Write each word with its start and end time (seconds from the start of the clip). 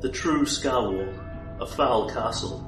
The 0.00 0.08
true 0.08 0.44
Scarwall, 0.44 1.12
a 1.60 1.66
foul 1.66 2.08
castle, 2.08 2.62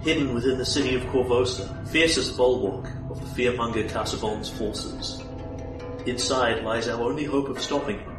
hidden 0.00 0.34
within 0.34 0.58
the 0.58 0.66
city 0.66 0.96
of 0.96 1.02
Korvosa, 1.02 1.86
fiercest 1.86 2.36
bulwark 2.36 2.90
of 3.08 3.20
the 3.20 3.40
fearmonger 3.40 3.88
Kazavon's 3.88 4.50
forces. 4.50 5.22
Inside 6.06 6.64
lies 6.64 6.88
our 6.88 7.00
only 7.00 7.22
hope 7.22 7.48
of 7.48 7.62
stopping 7.62 8.00
him, 8.00 8.16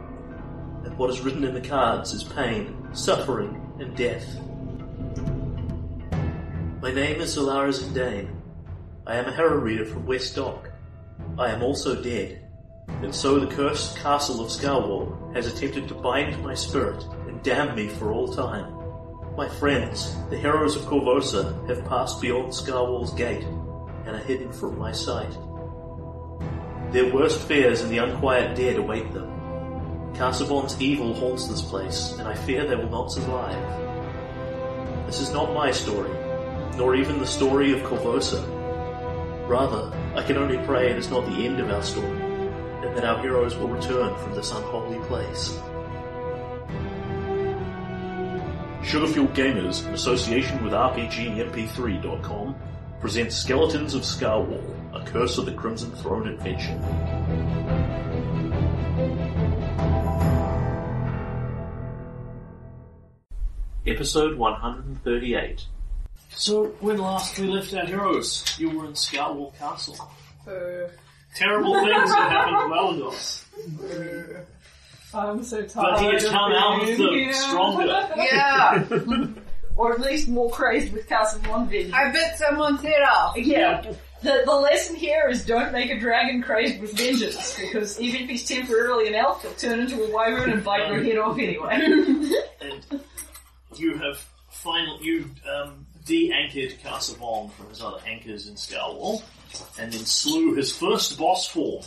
and 0.86 0.98
what 0.98 1.10
is 1.10 1.20
written 1.20 1.44
in 1.44 1.54
the 1.54 1.68
cards 1.68 2.14
is 2.14 2.24
pain, 2.24 2.88
suffering, 2.94 3.70
and 3.82 3.98
death. 3.98 4.26
My 6.82 6.94
name 6.94 7.20
is 7.20 7.36
Solara 7.36 7.74
Zindane. 7.74 8.34
I 9.06 9.18
am 9.18 9.26
a 9.26 9.34
harrow 9.34 9.58
reader 9.58 9.84
from 9.84 10.06
West 10.06 10.38
Dock. 10.38 10.70
I 11.38 11.50
am 11.50 11.62
also 11.62 12.02
dead, 12.02 12.48
and 12.88 13.14
so 13.14 13.42
the 13.42 13.54
cursed 13.54 13.98
castle 13.98 14.40
of 14.40 14.52
Scarwall 14.52 15.36
has 15.36 15.48
attempted 15.48 15.90
to 15.90 15.96
bind 15.96 16.42
my 16.42 16.54
spirit 16.54 17.04
damn 17.44 17.76
me 17.76 17.88
for 17.88 18.12
all 18.12 18.28
time. 18.28 18.78
My 19.36 19.50
friends, 19.50 20.16
the 20.30 20.38
heroes 20.38 20.76
of 20.76 20.84
Korvosa, 20.84 21.68
have 21.68 21.86
passed 21.86 22.22
beyond 22.22 22.54
Scarwall's 22.54 23.14
gate 23.14 23.44
and 23.44 24.10
are 24.10 24.20
hidden 24.20 24.52
from 24.52 24.78
my 24.78 24.92
sight. 24.92 25.32
Their 26.92 27.14
worst 27.14 27.40
fears 27.48 27.82
and 27.82 27.92
the 27.92 28.00
unquiet 28.00 28.56
dead 28.56 28.78
await 28.78 29.12
them. 29.14 29.30
Kazavon's 30.14 30.80
evil 30.82 31.14
haunts 31.14 31.48
this 31.48 31.62
place, 31.62 32.14
and 32.20 32.28
I 32.28 32.36
fear 32.36 32.68
they 32.68 32.76
will 32.76 32.90
not 32.90 33.12
survive. 33.12 33.58
This 35.08 35.22
is 35.22 35.32
not 35.32 35.54
my 35.54 35.72
story, 35.72 36.12
nor 36.78 36.96
even 36.96 37.20
the 37.20 37.26
story 37.26 37.72
of 37.72 37.80
Korvosa. 37.80 38.46
Rather, 39.48 39.92
I 40.16 40.22
can 40.22 40.38
only 40.38 40.58
pray 40.66 40.92
it 40.92 40.98
is 40.98 41.10
not 41.10 41.26
the 41.26 41.46
end 41.46 41.60
of 41.60 41.72
our 41.72 41.82
story, 41.82 42.22
and 42.86 42.96
that 42.96 43.06
our 43.06 43.22
heroes 43.22 43.56
will 43.56 43.70
return 43.70 44.16
from 44.18 44.36
this 44.36 44.52
unholy 44.52 45.00
place. 45.08 45.58
Sugarfuel 48.84 49.34
Gamers, 49.36 49.88
in 49.88 49.94
association 49.94 50.64
with 50.64 50.74
RPGMP3.com, 50.74 52.56
presents 53.00 53.36
Skeletons 53.36 53.94
of 53.94 54.02
Scarwall, 54.02 54.64
a 54.94 55.06
Curse 55.06 55.38
of 55.38 55.46
the 55.46 55.54
Crimson 55.54 55.92
Throne 55.92 56.28
adventure. 56.28 56.78
Episode 63.86 64.38
138. 64.38 65.66
So, 66.34 66.66
when 66.80 66.98
last 66.98 67.38
we 67.38 67.48
left 67.48 67.74
our 67.74 67.86
heroes, 67.86 68.56
you 68.58 68.70
were 68.72 68.86
in 68.86 68.94
Scarwall 68.94 69.58
Castle. 69.58 70.12
Uh. 70.48 70.90
Terrible 71.36 71.74
things 71.76 72.10
have 72.14 72.32
happened 72.32 72.58
to 72.58 72.76
Valados. 72.76 73.44
I'm 75.14 75.44
so 75.44 75.64
tired. 75.64 75.96
But 75.96 76.00
he 76.00 76.06
has 76.14 76.24
of 76.26 76.32
come 76.32 76.52
out 76.52 76.82
of 76.82 76.98
being 76.98 77.10
here. 77.12 77.34
stronger. 77.34 77.86
Yeah, 78.16 78.88
or 79.76 79.94
at 79.94 80.02
least 80.02 80.28
more 80.28 80.50
crazed 80.50 80.94
with 80.94 81.08
Castle 81.08 81.42
One 81.52 81.68
Vengeance. 81.68 81.94
I 81.94 82.12
bit 82.12 82.38
someone's 82.38 82.82
head 82.82 83.02
off. 83.02 83.38
Yeah. 83.38 83.94
The, 84.22 84.44
the 84.46 84.54
lesson 84.54 84.96
here 84.96 85.28
is 85.30 85.46
don't 85.46 85.74
make 85.74 85.90
a 85.90 86.00
dragon 86.00 86.44
crazed 86.44 86.80
with 86.80 86.96
vengeance, 86.96 87.60
because 87.60 88.00
even 88.00 88.22
if 88.22 88.30
he's 88.30 88.48
temporarily 88.48 89.08
an 89.08 89.16
elf, 89.16 89.42
he'll 89.42 89.52
turn 89.54 89.80
into 89.80 90.04
a 90.04 90.12
wyvern 90.12 90.52
and 90.52 90.64
bite 90.64 90.88
your 90.90 91.04
head 91.04 91.18
off 91.18 91.40
anyway. 91.40 91.70
and 92.62 93.02
you 93.76 93.98
have 93.98 94.24
finally 94.50 95.04
you 95.04 95.26
um, 95.52 95.88
de-anchored 96.06 96.80
Kazavon 96.84 97.52
from 97.54 97.70
his 97.70 97.82
other 97.82 97.98
anchors 98.06 98.48
in 98.48 98.56
Scarwall, 98.56 99.24
and 99.80 99.92
then 99.92 100.06
slew 100.06 100.54
his 100.54 100.76
first 100.76 101.18
boss 101.18 101.48
form. 101.48 101.84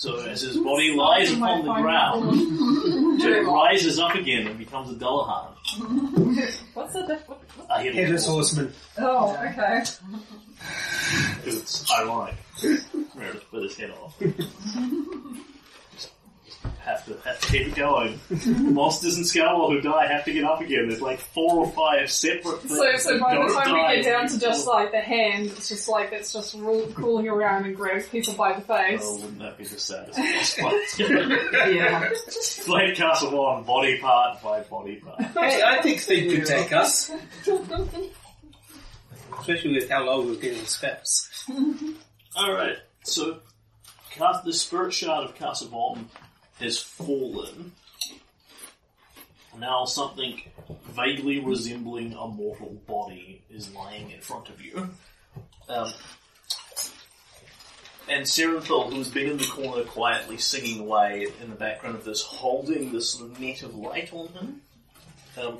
So 0.00 0.16
as 0.20 0.40
his 0.40 0.56
body 0.56 0.94
lies 0.94 1.30
upon 1.30 1.62
the 1.62 1.74
ground, 1.74 2.30
it 3.22 3.46
rises 3.46 3.98
up 3.98 4.14
again 4.14 4.46
and 4.46 4.58
becomes 4.58 4.90
a 4.90 4.94
Dullahan. 4.94 5.52
What's 6.72 6.94
the 6.94 7.02
difference? 7.02 7.42
A 7.68 7.82
headless 7.82 7.96
Headless 7.96 8.26
horseman. 8.26 8.72
horseman. 8.96 9.06
Oh, 9.06 9.36
okay. 9.50 9.84
Because 11.36 11.60
it's 11.60 11.92
ironic. 11.92 12.34
Meredith 13.14 13.52
with 13.52 13.64
his 13.64 13.76
head 13.76 13.90
off. 13.90 14.16
have 16.80 17.04
to 17.06 17.16
have 17.28 17.40
to 17.40 17.46
keep 17.48 17.68
it 17.68 17.74
going. 17.74 18.18
Monsters 18.74 19.16
and 19.16 19.24
Scarwall 19.24 19.70
who 19.72 19.80
die 19.80 20.06
have 20.12 20.24
to 20.24 20.32
get 20.32 20.44
up 20.44 20.60
again. 20.60 20.88
There's 20.88 21.00
like 21.00 21.20
four 21.20 21.58
or 21.66 21.70
five 21.70 22.10
separate. 22.10 22.62
So, 22.68 22.96
so 22.96 23.18
by 23.20 23.34
the 23.36 23.52
time 23.52 23.74
we 23.74 23.96
get 23.96 24.04
down 24.04 24.26
to 24.28 24.34
before- 24.34 24.48
just 24.48 24.66
like 24.66 24.90
the 24.92 25.00
hand, 25.00 25.46
it's 25.46 25.68
just 25.68 25.88
like 25.88 26.12
it's 26.12 26.32
just 26.32 26.54
roll, 26.54 26.86
crawling 26.88 27.28
around 27.28 27.66
and 27.66 27.76
grabs 27.76 28.06
people 28.08 28.34
by 28.34 28.52
the 28.54 28.60
face. 28.62 29.00
Oh, 29.04 29.16
wouldn't 29.16 29.38
that 29.40 29.58
be 29.58 29.64
the 29.64 29.78
saddest 29.78 30.18
boss? 30.60 30.98
Yeah. 30.98 32.10
Blade 32.66 32.96
Castle 32.96 33.30
One, 33.42 33.62
body 33.64 33.98
part 33.98 34.42
by 34.42 34.60
body 34.62 34.96
part. 34.96 35.20
Hey, 35.22 35.62
I 35.62 35.80
think 35.82 36.04
they 36.06 36.26
could 36.28 36.46
take 36.46 36.72
us. 36.72 37.10
Especially 39.38 39.74
with 39.74 39.88
how 39.88 40.04
low 40.04 40.22
we're 40.26 40.34
getting 40.36 40.64
spells. 40.66 41.28
Alright, 42.36 42.76
so 43.04 43.38
cast 44.10 44.44
the 44.44 44.52
spirit 44.52 44.92
shard 44.92 45.24
of 45.24 45.34
Kazavon 45.36 46.04
has 46.60 46.78
fallen. 46.78 47.72
Now 49.58 49.84
something 49.84 50.42
vaguely 50.90 51.40
resembling 51.40 52.12
a 52.12 52.26
mortal 52.28 52.80
body 52.86 53.42
is 53.50 53.72
lying 53.74 54.10
in 54.10 54.20
front 54.20 54.48
of 54.48 54.64
you. 54.64 54.88
Um, 55.68 55.92
and 58.08 58.24
Serenthal, 58.24 58.92
who's 58.92 59.08
been 59.08 59.30
in 59.30 59.36
the 59.36 59.46
corner 59.46 59.84
quietly 59.84 60.38
singing 60.38 60.80
away 60.80 61.28
in 61.40 61.50
the 61.50 61.56
background 61.56 61.96
of 61.96 62.04
this, 62.04 62.22
holding 62.22 62.92
this 62.92 63.10
sort 63.10 63.30
of 63.30 63.40
net 63.40 63.62
of 63.62 63.74
light 63.74 64.12
on 64.12 64.28
him. 64.28 64.62
Um, 65.40 65.58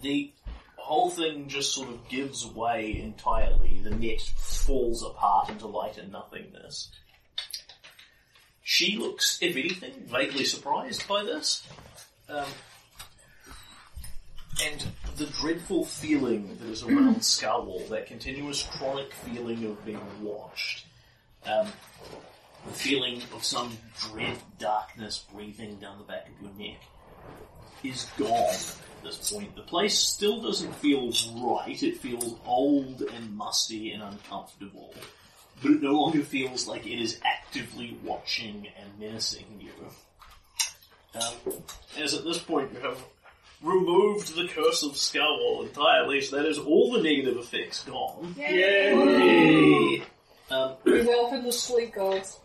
the 0.00 0.32
whole 0.76 1.10
thing 1.10 1.48
just 1.48 1.74
sort 1.74 1.88
of 1.88 2.08
gives 2.08 2.46
way 2.46 2.98
entirely. 3.00 3.80
The 3.82 3.90
net 3.90 4.20
falls 4.20 5.02
apart 5.02 5.50
into 5.50 5.66
light 5.66 5.98
and 5.98 6.12
nothingness. 6.12 6.90
She 8.66 8.96
looks, 8.96 9.38
if 9.42 9.56
anything, 9.56 9.92
vaguely 10.06 10.46
surprised 10.46 11.06
by 11.06 11.22
this. 11.22 11.62
Um, 12.30 12.46
and 14.64 14.86
the 15.16 15.26
dreadful 15.26 15.84
feeling 15.84 16.56
that 16.58 16.70
is 16.70 16.82
around 16.82 17.16
Scarwall, 17.20 17.86
that 17.90 18.06
continuous 18.06 18.62
chronic 18.62 19.12
feeling 19.12 19.66
of 19.66 19.84
being 19.84 20.00
watched, 20.22 20.86
um, 21.44 21.68
the 22.66 22.72
feeling 22.72 23.20
of 23.34 23.44
some 23.44 23.76
dread 24.00 24.38
darkness 24.58 25.26
breathing 25.34 25.76
down 25.76 25.98
the 25.98 26.04
back 26.04 26.26
of 26.28 26.40
your 26.40 26.66
neck, 26.66 26.80
is 27.82 28.06
gone 28.16 28.48
at 28.48 28.78
this 29.02 29.30
point. 29.30 29.54
The 29.56 29.62
place 29.62 29.98
still 29.98 30.40
doesn't 30.40 30.74
feel 30.76 31.12
right. 31.36 31.82
It 31.82 31.98
feels 31.98 32.34
old 32.46 33.02
and 33.02 33.36
musty 33.36 33.92
and 33.92 34.02
uncomfortable. 34.02 34.94
But 35.62 35.70
it 35.72 35.82
no 35.82 35.92
longer 35.92 36.22
feels 36.22 36.66
like 36.66 36.86
it 36.86 37.00
is 37.00 37.20
actively 37.24 37.96
watching 38.02 38.66
and 38.78 38.98
menacing 38.98 39.46
you. 39.60 39.72
Um, 41.14 41.62
as 41.98 42.12
at 42.14 42.24
this 42.24 42.38
point 42.38 42.72
you 42.72 42.80
have 42.80 42.98
removed 43.62 44.34
the 44.34 44.48
curse 44.48 44.82
of 44.82 44.92
Scarwall 44.92 45.62
entirely, 45.66 46.20
so 46.20 46.36
that 46.36 46.46
is 46.46 46.58
all 46.58 46.92
the 46.92 47.02
negative 47.02 47.36
effects 47.38 47.84
gone. 47.84 48.34
Yay! 48.36 50.02
Um, 50.50 50.74
Be 50.84 51.00
well 51.02 51.30
for 51.30 51.40
the 51.40 51.52
sleep, 51.52 51.94
gods. 51.94 52.38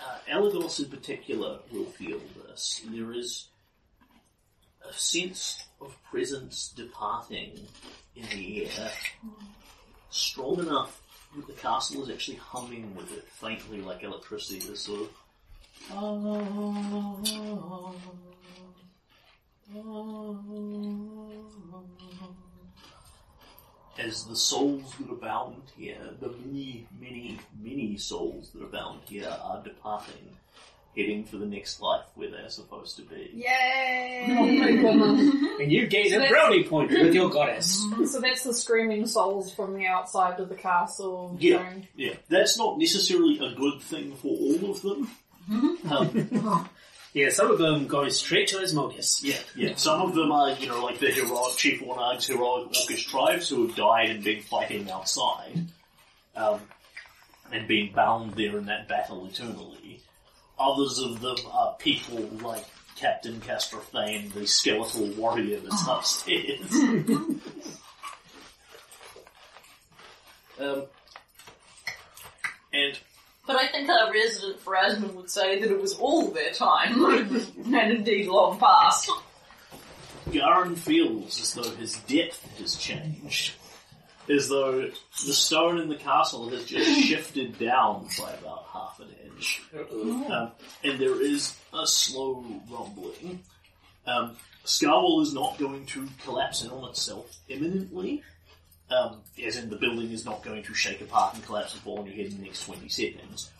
uh, 0.00 0.18
Elagos 0.30 0.78
in 0.82 0.90
particular 0.90 1.58
will 1.72 1.84
feel 1.86 2.20
this. 2.48 2.80
There 2.88 3.12
is 3.12 3.48
a 4.88 4.92
sense 4.94 5.65
of 5.80 5.96
presence 6.04 6.72
departing 6.74 7.68
in 8.14 8.28
the 8.30 8.66
air, 8.66 8.90
strong 10.10 10.58
enough 10.60 11.02
that 11.34 11.46
the 11.46 11.52
castle 11.52 12.02
is 12.02 12.10
actually 12.10 12.38
humming 12.38 12.94
with 12.94 13.12
it 13.12 13.24
faintly 13.28 13.80
like 13.80 14.02
electricity. 14.02 14.60
This 14.60 14.80
sort 14.80 15.02
of. 15.02 15.10
As 23.98 24.24
the 24.24 24.36
souls 24.36 24.94
that 24.98 25.10
are 25.10 25.16
bound 25.16 25.62
here, 25.76 26.14
the 26.20 26.28
many, 26.28 26.86
many, 27.00 27.38
many 27.60 27.96
souls 27.96 28.50
that 28.50 28.62
are 28.62 28.68
bound 28.68 29.00
here 29.08 29.34
are 29.42 29.62
departing, 29.62 30.36
heading 30.96 31.24
for 31.24 31.36
the 31.36 31.46
next 31.46 31.80
life 31.80 32.04
where 32.14 32.30
they're 32.30 32.48
supposed 32.48 32.96
to 32.96 33.02
be. 33.02 33.30
Yay! 33.34 34.26
Oh 34.30 34.46
my 34.46 34.72
goodness. 34.72 35.34
And 35.60 35.70
you 35.72 35.86
gain 35.86 36.10
So 36.10 36.16
a 36.16 36.18
that's- 36.20 36.30
brownie 36.32 36.64
point 36.64 36.90
with 36.90 37.14
your 37.14 37.30
goddess. 37.30 37.84
So 38.06 38.20
that's 38.20 38.44
the 38.44 38.54
screaming 38.54 39.06
souls 39.06 39.52
from 39.52 39.74
the 39.74 39.86
outside 39.86 40.40
of 40.40 40.48
the 40.48 40.54
castle. 40.54 41.36
Yeah. 41.40 41.58
going, 41.62 41.88
Yeah, 41.96 42.14
that's 42.28 42.56
not 42.58 42.78
necessarily 42.78 43.38
a 43.38 43.54
good 43.54 43.80
thing 43.82 44.14
for 44.16 44.28
all 44.28 44.70
of 44.70 44.82
them. 44.82 45.10
Um, 45.90 46.68
Yeah, 47.14 47.30
some 47.30 47.50
of 47.50 47.56
them 47.56 47.86
going 47.86 48.10
straight 48.10 48.48
to 48.48 48.58
Asmodeus. 48.58 49.22
yeah, 49.24 49.38
yeah. 49.54 49.74
Some 49.76 50.02
of 50.02 50.14
them 50.14 50.30
are, 50.30 50.50
you 50.50 50.66
know, 50.68 50.84
like 50.84 50.98
the 50.98 51.06
heroic 51.10 51.56
Chief 51.56 51.80
Warnag's 51.80 52.26
heroic 52.26 52.68
Orcish 52.72 53.06
tribes 53.08 53.48
who 53.48 53.66
have 53.66 53.74
died 53.74 54.10
and 54.10 54.22
been 54.22 54.42
fighting 54.42 54.90
outside. 54.90 55.64
Um, 56.36 56.60
and 57.50 57.66
being 57.66 57.94
bound 57.94 58.32
there 58.34 58.58
in 58.58 58.66
that 58.66 58.86
battle 58.86 59.24
eternally. 59.26 60.02
Others 60.58 60.98
of 60.98 61.20
them 61.20 61.36
are 61.52 61.74
people 61.78 62.18
like 62.42 62.64
Captain 62.96 63.40
Castrothane, 63.40 64.32
the 64.32 64.46
skeletal 64.46 65.08
warrior 65.08 65.60
that's 65.60 65.86
upstairs. 65.86 66.72
um, 70.58 70.84
and 72.72 72.98
But 73.46 73.56
I 73.56 73.68
think 73.68 73.88
our 73.90 74.10
resident 74.10 74.60
Pharasmin 74.60 75.14
would 75.14 75.30
say 75.30 75.60
that 75.60 75.70
it 75.70 75.80
was 75.80 75.94
all 75.98 76.30
their 76.30 76.52
time, 76.52 77.04
and 77.66 77.92
indeed 77.92 78.28
long 78.28 78.58
past. 78.58 79.10
Garin 80.30 80.74
feels 80.74 81.40
as 81.40 81.54
though 81.54 81.70
his 81.76 81.98
depth 82.00 82.42
has 82.58 82.76
changed. 82.76 83.52
As 84.28 84.48
though 84.48 84.90
the 85.24 85.32
stone 85.32 85.78
in 85.78 85.88
the 85.88 85.96
castle 85.96 86.48
has 86.48 86.64
just 86.64 87.00
shifted 87.06 87.58
down 87.58 88.08
by 88.18 88.32
about 88.32 88.66
half 88.72 88.98
an 88.98 89.08
inch. 89.24 89.25
Um, 89.74 90.50
and 90.84 90.98
there 90.98 91.20
is 91.22 91.56
a 91.72 91.86
slow 91.86 92.44
rumbling. 92.70 93.40
Um, 94.06 94.36
Scarwall 94.64 95.22
is 95.22 95.32
not 95.34 95.58
going 95.58 95.86
to 95.86 96.08
collapse 96.24 96.62
in 96.64 96.70
on 96.70 96.88
itself 96.90 97.36
imminently. 97.48 98.22
Um, 98.90 99.18
as 99.44 99.56
in, 99.56 99.68
the 99.68 99.76
building 99.76 100.10
is 100.12 100.24
not 100.24 100.42
going 100.44 100.62
to 100.64 100.74
shake 100.74 101.00
apart 101.00 101.34
and 101.34 101.44
collapse 101.44 101.74
and 101.74 101.82
fall 101.82 101.98
on 101.98 102.06
your 102.06 102.14
head 102.14 102.26
in 102.26 102.38
the 102.38 102.44
next 102.44 102.64
20 102.66 102.88
seconds. 102.88 103.50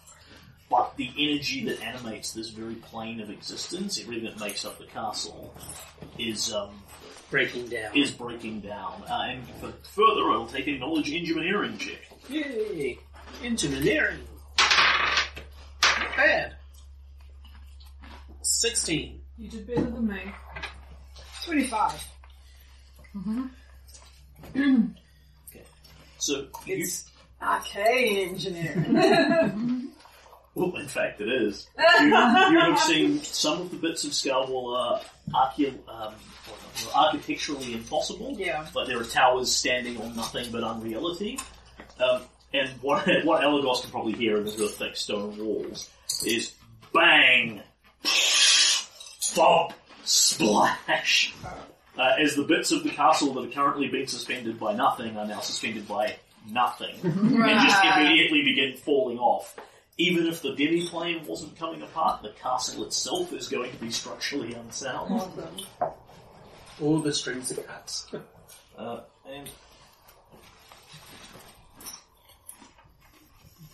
But 0.70 0.96
the 0.96 1.11
energy 1.17 1.64
that 1.67 1.81
animates 1.82 2.32
this 2.32 2.50
very 2.50 2.75
plane 2.75 3.20
of 3.20 3.31
existence, 3.31 4.00
everything 4.00 4.25
that 4.25 4.40
makes 4.40 4.64
up 4.64 4.78
the 4.78 4.87
castle, 4.87 5.55
is 6.19 6.52
um, 6.52 6.82
Breaking 7.31 7.69
down. 7.69 7.96
is 7.96 8.11
breaking 8.12 8.61
down. 8.61 9.02
Uh, 9.08 9.26
and 9.28 9.49
for 9.61 9.73
further, 9.94 10.31
I'll 10.31 10.46
take 10.46 10.67
a 10.69 10.78
knowledge 10.78 11.12
engineering 11.12 11.76
check. 11.78 12.00
Yay! 12.28 12.99
Engineering. 13.44 14.20
Not 16.17 16.27
bad. 16.27 16.57
16. 18.43 19.21
You 19.39 19.51
did 19.51 19.67
better 19.67 19.83
than 19.83 20.07
me. 20.09 20.21
25. 21.45 22.09
So, 26.19 26.47
you, 26.65 26.79
It's 26.79 27.09
arcade 27.41 28.31
engineering. 28.31 29.93
well, 30.57 30.75
in 30.75 30.89
fact, 30.89 31.21
it 31.21 31.29
is. 31.29 31.69
You, 32.01 32.07
you 32.07 32.61
have 32.61 32.81
seen 32.81 33.23
some 33.23 33.61
of 33.61 33.71
the 33.71 33.77
bits 33.77 34.03
of 34.05 34.11
Scarwall 34.11 34.77
are 34.77 35.01
archae- 35.33 35.79
um, 35.89 36.15
architecturally 36.97 37.75
impossible. 37.75 38.35
Yeah. 38.37 38.67
Like 38.75 38.89
there 38.89 38.99
are 38.99 39.05
towers 39.05 39.55
standing 39.55 40.01
on 40.01 40.17
nothing 40.17 40.51
but 40.51 40.65
unreality. 40.65 41.39
Um, 42.01 42.23
and 42.53 42.71
what, 42.81 43.07
what 43.25 43.43
Elagos 43.43 43.83
can 43.83 43.91
probably 43.91 44.15
hear 44.15 44.39
in 44.39 44.47
the 44.47 44.53
real 44.53 44.69
thick 44.69 44.97
stone 44.97 45.37
walls 45.39 45.89
is 46.25 46.53
bang, 46.93 47.61
bump, 49.35 49.73
splash. 50.05 51.35
Uh, 51.99 52.12
as 52.20 52.35
the 52.37 52.43
bits 52.44 52.73
of 52.73 52.82
the 52.82 52.91
castle 52.91 53.32
that 53.35 53.44
are 53.49 53.50
currently 53.53 53.88
being 53.88 54.06
suspended 54.06 54.61
by 54.61 54.75
nothing 54.75 55.17
are 55.17 55.26
now 55.26 55.41
suspended 55.41 55.88
by 55.88 56.17
nothing. 56.50 56.94
and 57.03 57.61
just 57.67 57.85
immediately 57.85 58.43
begin 58.43 58.76
falling 58.76 59.19
off. 59.19 59.56
Even 59.99 60.26
if 60.26 60.43
the 60.43 60.50
demi-plane 60.55 61.25
wasn't 61.26 61.56
coming 61.58 61.81
apart, 61.81 62.23
the 62.23 62.29
castle 62.31 62.85
itself 62.85 63.32
is 63.32 63.49
going 63.49 63.70
to 63.73 63.79
be 63.79 63.91
structurally 63.91 64.52
unsound. 64.52 65.23
All 66.82 66.99
the 66.99 67.14
strings 67.14 67.50
are 67.52 67.62
cut. 67.62 68.05
Uh, 68.76 69.00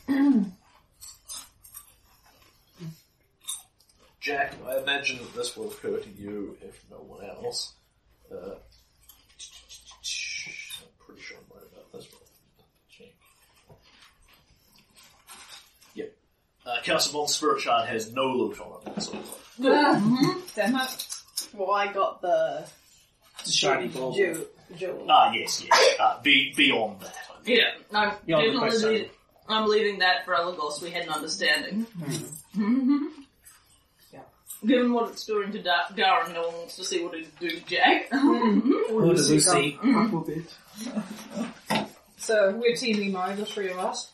and 0.08 0.46
Jack, 4.22 4.54
I 4.66 4.78
imagine 4.78 5.18
that 5.18 5.34
this 5.34 5.56
will 5.56 5.68
occur 5.70 5.98
to 5.98 6.08
you 6.10 6.56
if 6.62 6.80
no 6.90 6.98
one 6.98 7.24
else. 7.24 7.72
Uh, 8.30 8.36
I'm 8.36 8.56
pretty 11.00 11.20
sure 11.22 11.38
I'm 11.38 11.56
right 11.56 11.66
about 11.72 11.92
this 11.92 12.06
one. 12.12 12.22
Check. 12.88 13.08
Yep. 15.94 16.14
Uh, 16.64 16.76
Castle 16.84 17.12
Bond 17.20 17.30
Spirit 17.30 17.60
Shard 17.62 17.88
has 17.88 18.12
no 18.12 18.26
loot 18.26 18.60
on 18.60 18.80
it 18.82 18.88
whatsoever. 18.88 19.24
Damn 20.54 20.76
it. 20.86 21.06
Well, 21.54 21.72
I 21.72 21.92
got 21.92 22.22
the 22.22 22.64
Shiny 23.44 23.88
ball. 23.88 24.14
jewel. 24.14 24.44
jewel. 24.76 25.06
Ah, 25.10 25.32
yes, 25.32 25.64
yes. 25.64 25.96
Uh, 25.98 26.20
be, 26.22 26.54
beyond 26.56 27.00
that. 27.00 27.14
I 27.28 27.48
mean. 27.48 27.58
Yeah, 27.58 27.98
I'm 27.98 28.12
You're 28.24 28.38
on 28.38 28.44
the 28.54 28.70
definitely. 28.70 28.98
side. 28.98 29.10
I'm 29.48 29.68
leaving 29.68 29.98
that 29.98 30.24
for 30.24 30.34
Elagos. 30.34 30.80
We 30.80 30.90
had 30.90 31.02
an 31.02 31.08
understanding. 31.10 31.86
Yeah. 34.62 34.76
Given 34.76 34.92
what 34.92 35.10
it's 35.10 35.24
doing 35.26 35.52
to 35.52 35.62
da- 35.62 35.88
Darren, 35.92 36.32
no 36.34 36.46
one 36.48 36.56
wants 36.58 36.76
to 36.76 36.84
see 36.84 37.02
what 37.04 37.14
it's 37.14 37.28
doing 37.40 37.60
to 37.60 37.66
Jack. 37.66 38.08
What 38.90 39.16
does 39.16 39.28
he 39.28 39.40
see? 39.40 39.78
So 42.18 42.54
we're 42.56 42.76
teaming 42.76 43.12
Mo, 43.12 43.34
the 43.34 43.44
three 43.44 43.70
of 43.70 43.78
us. 43.78 44.10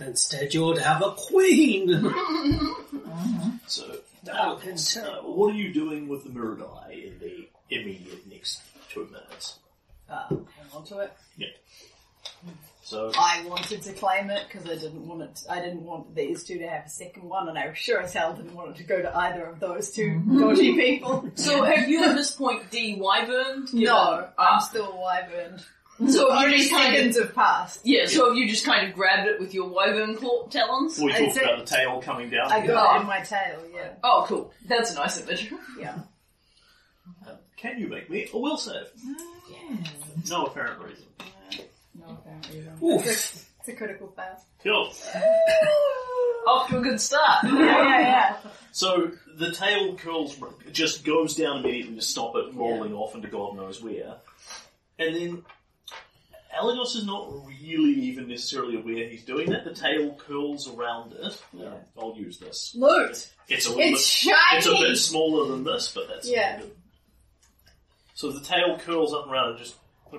Instead, 0.00 0.52
you 0.54 0.64
ought 0.64 0.76
to 0.76 0.82
have 0.82 1.02
a 1.02 1.12
queen. 1.12 1.88
Mm-hmm. 1.88 3.56
So, 3.66 3.96
That 4.24 4.36
uh, 4.36 4.56
is 4.64 4.98
what 5.22 5.54
are 5.54 5.56
you 5.56 5.72
doing 5.72 6.08
with 6.08 6.24
the 6.24 6.30
mirror 6.30 6.56
die 6.56 7.02
in 7.06 7.18
the 7.18 7.48
immediate 7.70 8.26
next 8.30 8.60
two 8.90 9.06
minutes? 9.06 9.58
Uh, 10.08 10.28
hang 10.28 10.46
on 10.74 10.84
to 10.86 10.98
it. 11.00 11.12
So, 12.88 13.10
I 13.14 13.44
wanted 13.46 13.82
to 13.82 13.92
claim 13.92 14.30
it 14.30 14.46
because 14.50 14.64
I 14.68 14.74
didn't 14.76 15.06
want 15.06 15.20
it. 15.22 15.42
I 15.50 15.60
didn't 15.60 15.82
want 15.84 16.14
these 16.14 16.42
two 16.42 16.58
to 16.58 16.66
have 16.68 16.86
a 16.86 16.88
second 16.88 17.24
one, 17.24 17.46
and 17.50 17.58
I 17.58 17.70
sure 17.74 18.00
as 18.00 18.14
hell 18.14 18.34
didn't 18.34 18.54
want 18.54 18.70
it 18.70 18.76
to 18.76 18.84
go 18.84 19.02
to 19.02 19.14
either 19.14 19.44
of 19.44 19.60
those 19.60 19.90
2 19.90 20.22
dodgy 20.40 20.74
people. 20.74 21.30
so 21.34 21.62
have 21.64 21.86
you 21.88 22.02
at 22.04 22.16
this 22.16 22.30
point 22.30 22.70
DY 22.70 23.24
burned? 23.26 23.74
No, 23.74 23.94
I'm 23.94 24.30
Ah. 24.38 24.58
still 24.60 24.96
wyverned. 24.98 25.62
So 26.10 26.30
have 26.30 26.40
you 26.42 26.46
Only 26.46 26.58
just 26.58 26.70
kind 26.70 26.94
seconds 26.94 27.16
of 27.18 27.26
have 27.26 27.34
passed. 27.34 27.80
yeah. 27.84 28.06
So 28.06 28.28
have 28.28 28.36
you 28.38 28.48
just 28.48 28.64
kind 28.64 28.88
of 28.88 28.94
grabbed 28.94 29.28
it 29.28 29.38
with 29.38 29.52
your 29.52 29.68
wyvern 29.68 30.16
claw 30.16 30.46
talons? 30.46 30.98
we 30.98 31.12
talked 31.12 31.36
about 31.36 31.58
the 31.58 31.64
tail 31.66 32.00
coming 32.00 32.30
down. 32.30 32.50
I 32.50 32.66
got 32.66 32.96
it 32.96 33.00
in 33.02 33.06
my 33.06 33.20
tail. 33.20 33.64
Yeah, 33.74 33.94
Oh, 34.02 34.24
cool. 34.26 34.50
That's 34.66 34.92
a 34.92 34.94
nice 34.94 35.20
image. 35.20 35.52
yeah. 35.78 35.98
Uh, 37.26 37.32
Can 37.58 37.78
you 37.80 37.88
make 37.88 38.08
me 38.08 38.28
a 38.32 38.38
will 38.38 38.56
save? 38.56 38.86
No 40.30 40.46
apparent 40.46 40.82
reason. 40.82 41.04
No, 41.98 42.06
apparently 42.14 42.60
don't. 42.60 42.82
Oof. 42.82 43.06
It's, 43.06 43.34
a, 43.36 43.46
it's 43.60 43.68
a 43.68 43.72
critical 43.72 44.08
fail. 44.08 44.40
Cool. 44.62 44.92
Off 46.46 46.68
to 46.70 46.78
a 46.78 46.80
good 46.80 47.00
start. 47.00 47.44
Yeah, 47.44 47.58
yeah, 47.58 48.00
yeah. 48.00 48.36
So, 48.72 49.10
the 49.36 49.52
tail 49.52 49.96
curls, 49.96 50.36
just 50.72 51.04
goes 51.04 51.34
down 51.34 51.58
immediately 51.58 51.96
to 51.96 52.02
stop 52.02 52.34
it 52.36 52.54
rolling 52.54 52.94
off 52.94 53.14
into 53.14 53.28
God 53.28 53.56
knows 53.56 53.82
where. 53.82 54.16
And 54.98 55.14
then, 55.14 55.44
Elagos 56.58 56.96
is 56.96 57.04
not 57.04 57.30
really 57.46 57.92
even 57.92 58.28
necessarily 58.28 58.76
aware 58.76 59.06
he's 59.08 59.24
doing 59.24 59.50
that. 59.50 59.64
The 59.64 59.74
tail 59.74 60.14
curls 60.14 60.68
around 60.72 61.12
it. 61.12 61.42
Uh, 61.60 61.70
I'll 62.00 62.16
use 62.16 62.38
this. 62.38 62.72
Loot. 62.74 63.30
It's 63.48 63.66
a 63.66 63.70
little 63.70 63.84
It's 63.84 64.24
bit 64.24 64.32
shiny. 64.32 64.56
It's 64.58 64.66
a 64.66 64.70
bit 64.72 64.96
smaller 64.96 65.48
than 65.50 65.64
this, 65.64 65.92
but 65.94 66.08
that's 66.08 66.28
Yeah. 66.28 66.60
good. 66.60 66.70
So 68.14 68.32
the 68.32 68.40
tail 68.44 68.78
curls 68.78 69.12
up 69.12 69.24
and 69.24 69.32
around 69.32 69.50
and 69.50 69.58
just 69.58 69.76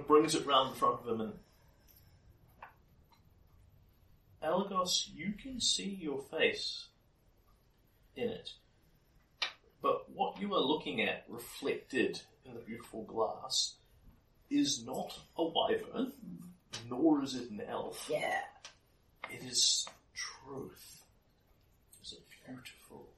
brings 0.08 0.36
it 0.36 0.46
round 0.46 0.74
the 0.74 0.80
front 0.80 1.02
of 1.02 1.08
him 1.08 1.22
and 1.22 1.34
Elagos, 4.44 5.10
you 5.14 5.34
can 5.42 5.60
see 5.60 5.98
your 6.02 6.22
face 6.22 6.88
in 8.16 8.30
it. 8.30 8.52
But 9.82 10.10
what 10.12 10.40
you 10.42 10.54
are 10.54 10.62
looking 10.62 11.02
at 11.02 11.26
reflected 11.30 12.20
in 12.46 12.54
the 12.54 12.60
beautiful 12.62 13.04
glass 13.04 13.76
is 14.50 14.86
not 14.86 15.18
a 15.38 15.44
wyvern, 15.44 16.14
nor 16.90 17.24
is 17.24 17.36
it 17.36 17.50
an 17.52 17.62
elf. 17.68 18.10
Yeah. 18.12 18.42
It 19.30 19.44
is 19.44 19.88
truth. 20.16 21.04
It's 22.02 22.14
a 22.14 22.52
beautiful, 22.52 23.10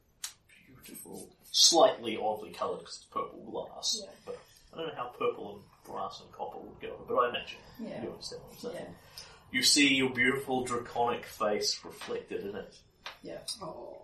beautiful, 0.68 1.30
slightly 1.52 2.18
oddly 2.22 2.52
coloured 2.52 2.80
because 2.80 2.98
it's 2.98 3.06
purple 3.06 3.44
glass. 3.70 3.98
Yeah. 4.04 4.10
But 4.26 4.38
I 4.74 4.78
don't 4.78 4.88
know 4.88 4.94
how 4.96 5.12
purple 5.18 5.54
and 5.56 5.94
brass 5.96 6.22
and 6.24 6.32
copper 6.34 6.60
would 6.60 6.80
go, 6.82 6.96
but 7.08 7.16
I 7.16 7.30
imagine 7.30 7.60
Yeah. 7.80 8.04
you 8.04 8.10
understand 8.12 8.42
what 8.44 8.52
I'm 8.54 8.60
saying. 8.60 8.76
Yeah. 8.86 9.24
You 9.52 9.64
see 9.64 9.94
your 9.96 10.10
beautiful 10.10 10.64
draconic 10.64 11.26
face 11.26 11.80
reflected 11.84 12.46
in 12.46 12.56
it. 12.56 12.76
Yeah. 13.24 13.38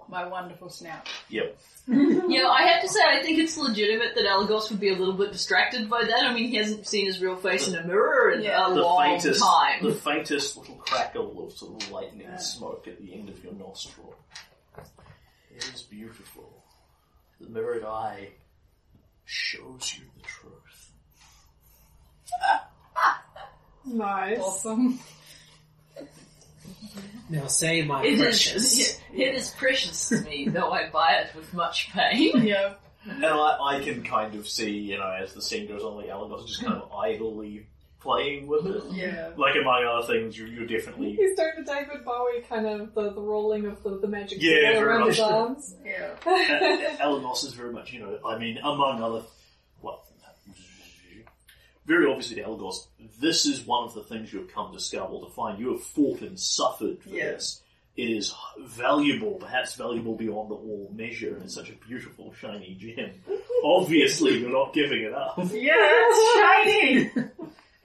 My 0.10 0.25
wonderful 0.27 0.70
snout. 0.70 1.08
Yep. 1.30 1.58
Yeah, 1.89 2.50
I 2.50 2.63
have 2.63 2.82
to 2.82 2.89
say, 2.89 3.00
I 3.01 3.22
think 3.24 3.39
it's 3.39 3.58
legitimate 3.58 4.13
that 4.16 4.25
Elagos 4.25 4.70
would 4.70 4.80
be 4.82 4.89
a 4.89 4.96
little 4.98 5.13
bit 5.13 5.32
distracted 5.32 5.89
by 5.89 6.04
that. 6.04 6.24
I 6.25 6.34
mean, 6.34 6.50
he 6.50 6.58
hasn't 6.58 6.86
seen 6.86 7.06
his 7.06 7.22
real 7.22 7.38
face 7.38 7.70
in 7.70 7.75
a 7.75 7.84
mirror 7.88 8.32
in 8.32 8.42
Yeah. 8.44 8.68
a 8.70 8.74
The 8.74 8.82
long 8.82 9.06
faintest, 9.06 9.42
time. 9.42 9.84
the 9.86 9.94
faintest 9.94 10.58
little 10.58 10.75
crackle 10.75 11.46
of 11.46 11.54
sort 11.54 11.82
of 11.82 11.89
lightning 11.92 12.27
smoke 12.39 12.88
at 12.89 13.00
the 13.00 13.13
end 13.13 13.30
of 13.30 13.42
your 13.42 13.54
nostril. 13.54 14.16
It 15.56 15.63
is 15.74 15.82
beautiful. 15.84 16.66
The 17.39 17.48
mirrored 17.48 17.86
eye 17.86 18.32
shows 19.24 19.94
you 19.98 20.04
the 20.18 20.24
truth. 20.24 20.92
Nice. 23.86 24.39
Awesome. 24.42 25.00
Now 27.29 27.47
say 27.47 27.81
my 27.83 28.03
It 28.03 28.19
precious. 28.19 28.55
is, 28.79 29.00
it 29.13 29.36
is 29.36 29.50
precious 29.51 30.09
to 30.09 30.21
me, 30.21 30.47
though 30.51 30.71
I 30.71 30.89
buy 30.89 31.13
it 31.15 31.36
with 31.36 31.53
much 31.53 31.89
pain. 31.91 32.31
Yeah. 32.45 32.74
And 33.09 33.24
I, 33.25 33.57
I 33.77 33.79
can 33.83 34.03
kind 34.03 34.36
of 34.36 34.50
see, 34.50 34.69
you 34.71 34.97
know, 34.97 35.09
as 35.09 35.33
the 35.33 35.41
scene 35.41 35.65
goes 35.65 35.81
on, 35.81 35.95
like 35.95 36.07
Elagos 36.07 36.43
is 36.43 36.50
just 36.50 36.62
kind 36.65 36.74
of 36.81 36.91
idly 36.91 37.65
playing 38.01 38.47
with 38.47 38.65
it. 38.67 38.83
Yeah. 38.91 39.29
Like 39.38 39.55
among 39.55 39.86
other 39.86 40.05
things, 40.07 40.38
you're, 40.38 40.47
you're 40.50 40.67
definitely 40.67 41.12
He's 41.13 41.33
doing 41.38 41.51
the 41.57 41.63
David 41.63 42.03
Bowie 42.03 42.41
kind 42.50 42.65
of 42.67 42.93
the, 42.93 43.12
the 43.13 43.21
rolling 43.21 43.65
of 43.65 43.81
the, 43.81 43.97
the 44.00 44.07
magic 44.07 44.39
Yeah, 44.41 44.55
ball 44.55 44.74
very 44.74 44.79
around 44.88 45.07
his 45.07 45.19
much. 45.19 45.31
arms. 45.31 45.75
Yeah. 45.86 46.97
Elagos 47.01 47.45
is 47.45 47.53
very 47.53 47.71
much, 47.71 47.93
you 47.93 48.01
know, 48.01 48.19
I 48.25 48.38
mean, 48.38 48.57
among 48.57 49.01
other, 49.01 49.13
well, 49.13 49.27
very 51.88 52.06
obviously 52.08 52.36
to 52.36 52.44
Elagos, 52.44 52.88
this 53.20 53.46
is 53.48 53.65
one 53.65 53.86
of 53.86 53.94
the 53.96 54.03
things 54.03 54.32
you 54.32 54.39
have 54.39 54.53
come 54.53 54.72
to 54.74 54.79
Scarborough 54.79 55.25
to 55.25 55.32
find. 55.34 55.60
You 55.60 55.72
have 55.72 55.84
fought 55.84 56.22
and 56.22 56.39
suffered 56.39 57.01
for 57.01 57.10
Yeah. 57.10 57.32
this. 57.32 57.63
It 57.96 58.12
is 58.12 58.32
valuable, 58.60 59.36
perhaps 59.39 59.74
valuable 59.74 60.13
beyond 60.15 60.51
all 60.51 60.91
measure, 60.96 61.34
and 61.34 61.41
it's 61.44 61.56
such 61.56 61.72
a 61.72 61.74
beautiful, 61.88 62.32
shiny 62.39 62.75
gem. 62.79 63.12
Obviously, 63.63 64.38
you're 64.38 64.51
not 64.51 64.72
giving 64.74 65.01
it 65.01 65.13
up. 65.15 65.38
Yeah, 65.51 65.74
it's 65.75 66.34
shiny! 66.36 67.12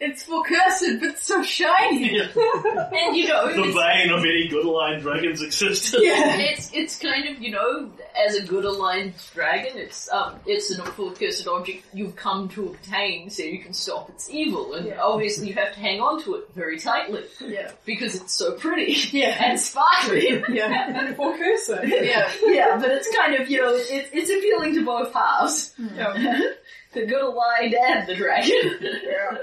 It's 0.04 0.24
for 0.24 0.42
cursed, 0.42 0.98
but 1.00 1.16
so 1.16 1.44
shiny! 1.44 2.18
And 2.18 3.16
you 3.16 3.28
know, 3.28 3.46
the 3.54 3.62
it's, 3.68 3.76
bane 3.76 4.10
of 4.10 4.18
any 4.24 4.48
good 4.48 4.64
aligned 4.66 5.02
dragon's 5.02 5.40
existence. 5.40 5.94
Yeah. 6.04 6.38
it's 6.38 6.72
it's 6.74 6.98
kind 6.98 7.28
of 7.28 7.40
you 7.40 7.52
know, 7.52 7.92
as 8.16 8.34
a 8.36 8.42
good 8.46 8.64
aligned 8.64 9.14
dragon, 9.34 9.72
it's 9.76 10.10
um 10.12 10.38
it's 10.46 10.70
an 10.70 10.84
full 10.92 11.12
cursed 11.12 11.46
object 11.46 11.84
you've 11.94 12.14
come 12.16 12.48
to 12.50 12.68
obtain 12.68 13.30
so 13.30 13.42
you 13.42 13.58
can 13.60 13.72
stop 13.72 14.08
its 14.10 14.28
evil, 14.30 14.74
and 14.74 14.86
Yeah. 14.86 15.00
obviously 15.02 15.48
you 15.48 15.54
have 15.54 15.72
to 15.74 15.80
hang 15.80 16.00
on 16.00 16.22
to 16.24 16.34
it 16.36 16.44
very 16.54 16.78
tightly 16.78 17.24
Yeah. 17.40 17.70
because 17.84 18.14
it's 18.14 18.32
so 18.34 18.52
pretty 18.52 18.92
Yeah. 19.16 19.36
and 19.44 19.58
sparkly. 19.58 20.42
Yeah. 20.48 20.98
And 21.06 21.16
for 21.16 21.36
cursor. 21.36 21.80
Yeah. 21.86 22.30
yeah, 22.44 22.78
but 22.80 22.90
it's 22.90 23.08
kind 23.16 23.34
of 23.34 23.48
you 23.50 23.58
know, 23.62 23.74
it's 23.74 24.10
it's 24.12 24.30
appealing 24.30 24.74
to 24.74 24.84
both 24.84 25.12
halves, 25.14 25.74
Yeah. 25.78 26.12
the 26.92 27.06
good 27.06 27.22
aligned 27.22 27.74
and 27.74 28.06
the 28.06 28.14
dragon. 28.14 28.78
Yeah. 28.82 29.38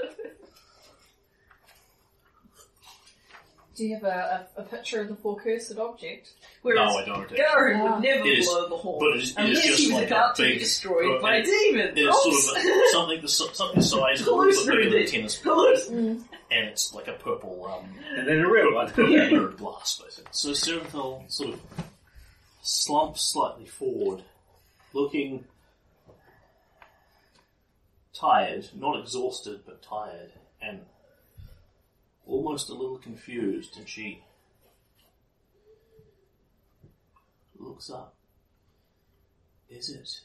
Do 3.80 3.86
you 3.86 3.94
have 3.94 4.04
a, 4.04 4.46
a, 4.58 4.60
a 4.60 4.64
picture 4.64 5.00
of 5.00 5.08
the 5.08 5.14
four 5.16 5.36
cursed 5.40 5.78
object? 5.78 6.34
Whereas 6.60 6.92
No, 6.92 6.98
I 6.98 7.04
don't. 7.06 7.20
actually. 7.22 7.36
Garen 7.38 7.80
Ah. 7.80 7.94
would 7.94 8.02
never 8.04 8.26
It 8.28 8.38
is- 8.40 8.46
blow 8.46 8.68
the 8.68 8.76
horn 8.76 8.98
but 9.00 9.16
it 9.16 9.22
is- 9.22 9.30
it 9.30 9.30
is 9.30 9.36
unless 9.38 9.64
just 9.66 9.78
he 9.80 9.86
was 9.86 9.94
like 9.94 10.02
a 10.02 10.06
about 10.14 10.36
to 10.36 10.42
big- 10.42 10.52
be 10.52 10.58
destroyed 10.58 11.16
uh, 11.18 11.22
by 11.22 11.36
it- 11.36 11.44
demons. 11.46 11.92
It 11.98 12.02
is 12.02 12.22
sort 12.44 12.56
of 12.58 12.66
a, 12.66 12.88
something 12.92 13.20
the 13.22 13.28
si- 13.28 13.54
something 13.54 13.80
the 13.80 13.86
size 13.86 14.20
of 14.20 14.26
a 14.26 14.30
little 14.32 14.66
bit 14.66 14.76
bigger 14.76 14.90
than 14.90 14.98
a 15.00 15.06
tennis 15.06 15.36
ball, 15.38 15.74
and 15.88 16.24
it's 16.50 16.92
like 16.92 17.08
a 17.08 17.14
purple 17.14 17.64
um, 17.72 17.88
And 18.14 18.28
then 18.28 18.40
a 18.40 18.50
real 18.50 18.74
one. 18.74 18.92
mirrored 18.98 19.56
glass, 19.62 19.98
basically. 20.04 20.28
So 20.32 20.50
Serenthal 20.50 21.30
sort 21.32 21.54
of 21.54 21.60
slumps 22.60 23.32
slightly 23.32 23.64
forward, 23.64 24.22
looking 24.92 25.46
tired, 28.12 28.68
not 28.74 29.00
exhausted, 29.00 29.60
but 29.64 29.80
tired, 29.82 30.32
and 30.60 30.80
almost 32.30 32.70
a 32.70 32.74
little 32.74 32.98
confused, 32.98 33.76
and 33.76 33.88
she 33.88 34.22
looks 37.58 37.90
up. 37.90 38.14
Is 39.68 39.90
it? 39.90 40.20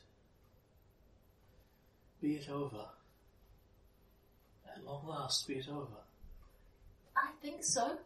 Be 2.21 2.35
it 2.35 2.50
over. 2.50 2.85
At 4.67 4.85
long 4.85 5.07
last, 5.07 5.47
be 5.47 5.55
it 5.55 5.69
over. 5.69 6.01
I 7.15 7.29
think 7.41 7.63
so. 7.63 7.97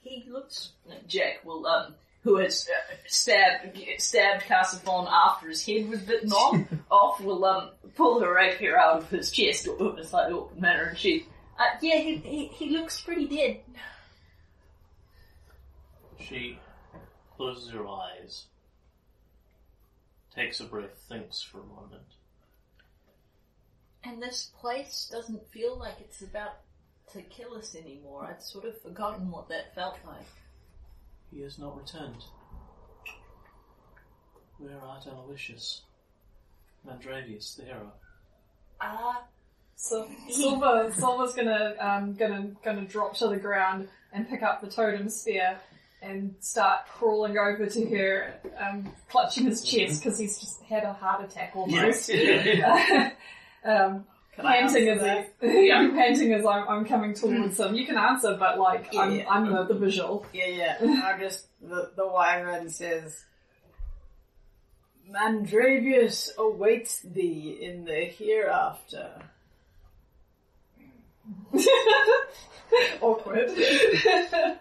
He 0.00 0.24
looks. 0.28 0.72
Jack 1.08 1.44
will, 1.44 1.66
um, 1.66 1.94
who 2.22 2.36
has 2.36 2.68
uh, 2.68 2.94
stabbed 3.06 3.78
stabbed 3.98 4.44
Kazavon 4.44 5.08
after 5.10 5.48
his 5.48 5.64
head 5.64 5.88
was 5.88 6.00
bitten 6.00 6.32
off, 6.32 6.60
off 6.90 7.20
will 7.20 7.44
um 7.44 7.70
pull 7.96 8.20
her 8.20 8.34
rapier 8.34 8.78
out 8.78 8.98
of 8.98 9.10
his 9.10 9.30
chest 9.30 9.66
or 9.66 9.92
in 9.94 9.98
a 9.98 10.04
slightly 10.04 10.34
awkward 10.34 10.60
manner, 10.60 10.84
and 10.84 10.98
she, 10.98 11.26
uh, 11.58 11.76
yeah, 11.80 11.98
he, 11.98 12.16
he 12.16 12.46
he 12.46 12.70
looks 12.70 13.00
pretty 13.00 13.26
dead. 13.26 13.60
She 16.18 16.58
closes 17.36 17.70
her 17.72 17.86
eyes, 17.86 18.46
takes 20.34 20.60
a 20.60 20.64
breath, 20.64 21.04
thinks 21.08 21.42
for 21.42 21.60
a 21.60 21.66
moment. 21.66 22.02
And 24.02 24.22
this 24.22 24.50
place 24.60 25.08
doesn't 25.10 25.48
feel 25.48 25.76
like 25.76 25.96
it's 26.00 26.22
about 26.22 26.58
to 27.12 27.22
kill 27.22 27.54
us 27.54 27.74
anymore. 27.74 28.26
I'd 28.26 28.42
sort 28.42 28.64
of 28.64 28.80
forgotten 28.80 29.30
what 29.30 29.48
that 29.48 29.74
felt 29.74 29.98
like. 30.06 30.26
He 31.32 31.42
has 31.42 31.58
not 31.58 31.76
returned. 31.76 32.24
Where 34.58 34.80
art 34.80 35.06
Aloysius? 35.06 35.82
Mandravius, 36.86 37.56
the 37.56 37.64
hero. 37.64 37.92
Ah, 38.80 39.24
So 39.76 40.08
Silver, 40.30 40.90
Silver's 40.96 41.34
gonna 41.34 41.74
um, 41.78 42.14
gonna 42.14 42.50
gonna 42.64 42.86
drop 42.86 43.14
to 43.16 43.28
the 43.28 43.36
ground 43.36 43.88
and 44.12 44.28
pick 44.28 44.42
up 44.42 44.62
the 44.62 44.68
totem 44.68 45.10
spear 45.10 45.58
and 46.02 46.34
start 46.40 46.86
crawling 46.88 47.36
over 47.36 47.66
to 47.66 47.86
her, 47.96 48.34
um, 48.58 48.90
clutching 49.08 49.46
his 49.46 49.62
chest 49.62 50.02
because 50.02 50.18
he's 50.18 50.38
just 50.38 50.62
had 50.62 50.84
a 50.84 50.92
heart 50.92 51.24
attack 51.24 51.52
almost. 51.54 52.10
um, 53.64 54.04
Can 54.34 54.46
I 54.46 54.60
panting 54.60 54.88
as 54.88 55.00
that? 55.00 55.34
he, 55.40 55.70
I'm 55.70 55.92
panting 55.92 56.32
as 56.32 56.46
I'm, 56.46 56.68
I'm 56.68 56.84
coming 56.84 57.14
towards 57.14 57.58
him. 57.60 57.74
You 57.74 57.86
can 57.86 57.96
answer, 57.96 58.36
but 58.38 58.58
like 58.58 58.94
I'm, 58.96 59.16
Yeah. 59.16 59.28
I'm 59.28 59.52
the, 59.52 59.64
the 59.64 59.74
visual. 59.74 60.24
Yeah, 60.32 60.46
yeah. 60.46 60.76
I'm 61.04 61.20
just 61.20 61.46
the 61.60 61.90
the 61.96 62.06
wyvern 62.06 62.70
says, 62.70 63.24
"Mandravius 65.10 66.30
awaits 66.38 67.00
thee 67.00 67.58
in 67.60 67.84
the 67.84 68.04
hereafter." 68.06 69.22
Awkward. 73.00 73.50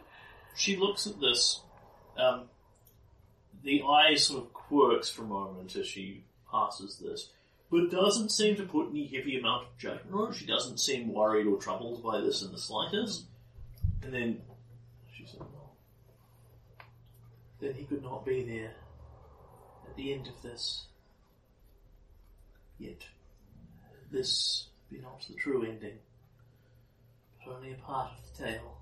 She 0.55 0.77
looks 0.77 1.05
at 1.05 1.19
this. 1.19 1.61
Um, 2.17 2.45
the 3.63 3.83
eye 3.83 4.15
sort 4.15 4.43
of 4.43 4.53
quirks 4.53 5.09
for 5.09 5.23
a 5.23 5.27
moment 5.27 5.75
as 5.75 5.85
she 5.85 6.23
passes 6.49 6.97
this, 6.97 7.29
but 7.69 7.91
doesn't 7.91 8.31
seem 8.31 8.55
to 8.55 8.63
put 8.63 8.89
any 8.89 9.05
heavy 9.05 9.37
amount 9.37 9.63
of 9.63 9.77
judgment 9.77 10.15
on 10.15 10.31
it. 10.31 10.35
She 10.35 10.45
doesn't 10.45 10.79
seem 10.79 11.13
worried 11.13 11.45
or 11.45 11.57
troubled 11.57 12.01
by 12.01 12.21
this 12.21 12.41
in 12.41 12.51
the 12.51 12.57
slightest. 12.57 13.25
And 14.01 14.13
then 14.13 14.41
she 15.13 15.25
said, 15.25 15.41
well, 15.41 15.75
then 17.59 17.73
he 17.73 17.83
could 17.83 18.03
not 18.03 18.25
be 18.25 18.43
there 18.43 18.71
at 19.87 19.95
the 19.97 20.13
end 20.13 20.27
of 20.27 20.41
this. 20.41 20.85
Yet, 22.79 23.01
this 24.11 24.67
be 24.89 24.99
not 24.99 25.25
the 25.27 25.35
true 25.35 25.63
ending, 25.63 25.97
only 27.47 27.73
a 27.73 27.75
part 27.75 28.11
of 28.11 28.37
the 28.37 28.45
tale. 28.45 28.77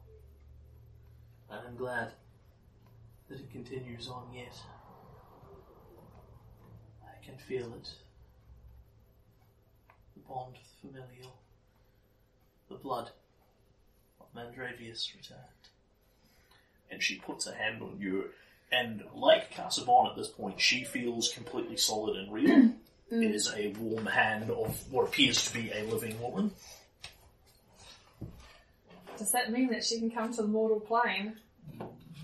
And 1.50 1.60
I'm 1.68 1.76
glad 1.76 2.12
that 3.30 3.40
it 3.40 3.52
continues 3.52 4.08
on 4.08 4.28
yet. 4.34 4.56
I 7.04 7.24
can 7.26 7.38
feel 7.38 7.74
it. 7.74 7.90
The 10.16 10.22
bond 10.28 10.56
of 10.56 10.64
the 10.64 10.88
familial. 10.88 11.36
The 12.70 12.76
blood 12.76 13.10
of 14.20 14.34
Mandravius 14.34 15.14
returned. 15.16 15.40
And 16.90 17.02
she 17.02 17.16
puts 17.16 17.48
a 17.48 17.54
hand 17.54 17.82
on 17.82 17.98
you, 18.00 18.30
and 18.72 19.04
like 19.16 19.54
Kazavon 19.54 20.10
at 20.10 20.16
this 20.16 20.28
point, 20.28 20.60
she 20.60 20.84
feels 20.84 21.32
completely 21.32 21.78
solid 21.78 22.18
and 22.18 22.34
real. 22.34 22.70
Mm. 23.12 23.30
It 23.30 23.36
is 23.36 23.52
a 23.54 23.68
warm 23.80 24.06
hand 24.08 24.50
of 24.50 24.92
what 24.92 25.08
appears 25.08 25.46
to 25.46 25.54
be 25.54 25.72
a 25.72 25.84
living 25.84 26.20
woman. 26.22 26.52
Does 29.24 29.32
that 29.32 29.54
mean 29.54 29.70
that 29.70 29.86
she 29.86 30.00
can 30.00 30.12
come 30.12 30.34
to 30.34 30.42
the 30.42 30.50
mortal 30.50 30.82
plane? 30.82 31.38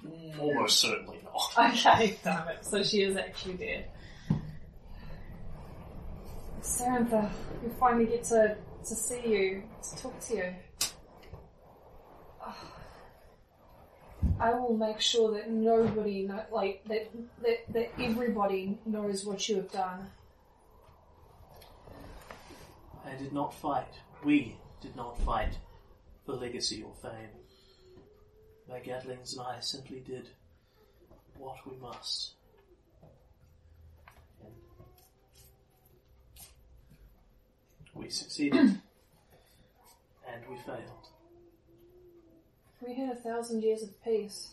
Mm, 0.05 0.37
almost 0.37 0.79
certainly 0.79 1.21
not. 1.23 1.73
Okay, 1.73 2.19
damn 2.25 2.45
it. 2.49 2.65
So 2.65 2.83
she 2.83 3.03
is 3.03 3.15
actually 3.15 3.53
dead. 3.53 3.85
Sarantha, 6.61 7.29
we 7.63 7.69
finally 7.79 8.05
get 8.05 8.25
to, 8.25 8.57
to 8.83 8.95
see 8.95 9.21
you, 9.25 9.63
to 9.81 10.01
talk 10.01 10.19
to 10.27 10.35
you. 10.35 10.53
I 14.37 14.53
will 14.53 14.75
make 14.75 14.99
sure 14.99 15.31
that 15.35 15.49
nobody, 15.49 16.23
know, 16.23 16.43
like, 16.51 16.83
that, 16.89 17.11
that, 17.43 17.59
that 17.71 17.91
everybody 17.97 18.77
knows 18.85 19.23
what 19.23 19.47
you 19.47 19.55
have 19.55 19.71
done. 19.71 20.05
I 23.05 23.15
did 23.15 23.31
not 23.31 23.53
fight. 23.53 23.87
We 24.25 24.57
did 24.81 24.97
not 24.97 25.17
fight 25.21 25.57
for 26.29 26.35
legacy 26.35 26.83
or 26.83 26.93
fame. 27.01 27.29
My 28.69 28.79
Gatlings 28.79 29.33
and 29.33 29.41
I 29.41 29.59
simply 29.61 30.01
did 30.01 30.27
what 31.37 31.57
we 31.65 31.75
must. 31.77 32.33
And 34.43 34.53
we 37.95 38.09
succeeded. 38.09 38.59
and 38.59 38.79
we 40.47 40.55
failed. 40.57 41.07
We 42.85 42.93
had 42.93 43.09
a 43.09 43.15
thousand 43.15 43.63
years 43.63 43.81
of 43.81 44.03
peace. 44.03 44.49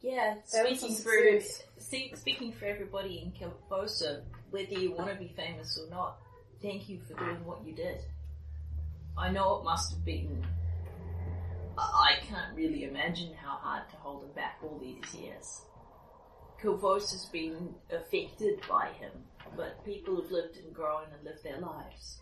Yeah, 0.00 0.36
That 0.52 0.68
was 0.70 0.78
speaking 0.80 0.96
a 0.96 0.98
for 1.00 1.40
success. 1.40 1.62
see, 1.78 2.12
speaking 2.14 2.52
for 2.52 2.64
everybody 2.64 3.22
in 3.22 3.32
Kilfosa, 3.32 4.22
whether 4.50 4.72
you 4.72 4.92
want 4.92 5.10
to 5.10 5.16
be 5.16 5.32
famous 5.36 5.78
or 5.78 5.90
not, 5.90 6.16
thank 6.62 6.88
you 6.88 6.98
for 7.06 7.14
doing 7.14 7.44
what 7.44 7.64
you 7.64 7.74
did. 7.74 8.00
I 9.16 9.30
know 9.30 9.58
it 9.58 9.64
must 9.64 9.92
have 9.92 10.04
been. 10.04 10.44
I 11.76 12.16
can't 12.28 12.56
really 12.56 12.84
imagine 12.84 13.34
how 13.34 13.56
hard 13.56 13.88
to 13.90 13.96
hold 13.96 14.24
him 14.24 14.32
back 14.32 14.58
all 14.62 14.78
these 14.78 15.14
years. 15.14 15.62
Kilfosa's 16.62 17.26
been 17.32 17.74
affected 17.90 18.60
by 18.68 18.90
him, 18.98 19.12
but 19.56 19.84
people 19.84 20.20
have 20.20 20.30
lived 20.30 20.56
and 20.56 20.72
grown 20.74 21.04
and 21.12 21.24
lived 21.24 21.42
their 21.42 21.60
lives. 21.60 22.20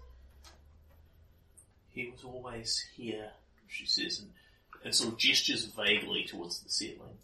He 1.90 2.10
was 2.10 2.24
always 2.24 2.82
here, 2.96 3.30
she 3.68 3.86
says, 3.86 4.20
and, 4.20 4.30
and 4.84 4.94
sort 4.94 5.12
of 5.12 5.18
gestures 5.18 5.64
vaguely 5.66 6.24
towards 6.24 6.60
the 6.62 6.70
ceiling. 6.70 7.18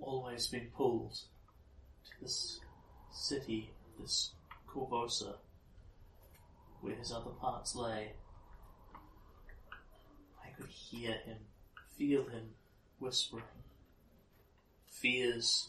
Always 0.00 0.46
been 0.46 0.68
pulled 0.76 1.14
to 1.14 2.10
this 2.22 2.60
city, 3.10 3.70
this 3.98 4.32
Korvosa, 4.68 5.36
where 6.82 6.94
his 6.94 7.10
other 7.10 7.30
parts 7.30 7.74
lay. 7.74 8.12
Could 10.56 10.70
hear 10.70 11.12
him, 11.12 11.38
feel 11.98 12.24
him 12.24 12.54
whispering. 12.98 13.44
Fears, 14.88 15.68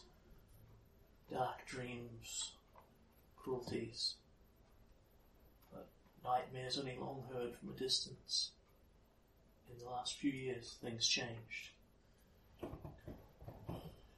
dark 1.30 1.66
dreams, 1.66 2.52
cruelties. 3.36 4.14
But 5.70 5.88
nightmares 6.24 6.78
only 6.78 6.96
long 6.98 7.24
heard 7.32 7.54
from 7.56 7.70
a 7.70 7.78
distance. 7.78 8.52
In 9.70 9.78
the 9.78 9.90
last 9.90 10.14
few 10.14 10.30
years, 10.32 10.78
things 10.82 11.06
changed. 11.06 11.70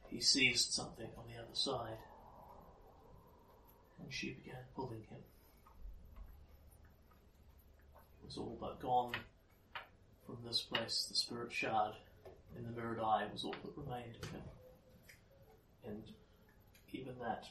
He 0.07 0.21
seized 0.21 0.71
something 0.71 1.09
on 1.17 1.25
the 1.27 1.41
other 1.41 1.53
side, 1.53 1.97
and 4.01 4.11
she 4.11 4.31
began 4.31 4.63
pulling 4.75 5.03
him. 5.09 5.23
It 8.21 8.25
was 8.25 8.37
all 8.37 8.57
but 8.59 8.79
gone 8.79 9.13
from 10.31 10.47
this 10.47 10.61
place. 10.61 11.07
The 11.09 11.15
spirit 11.15 11.51
shard 11.51 11.93
in 12.57 12.63
the 12.63 12.69
mirrored 12.69 12.99
eye 12.99 13.27
was 13.31 13.43
all 13.43 13.55
that 13.63 13.77
remained 13.77 14.15
of 14.21 14.29
him. 14.29 14.41
And 15.85 16.03
even 16.93 17.13
that, 17.19 17.45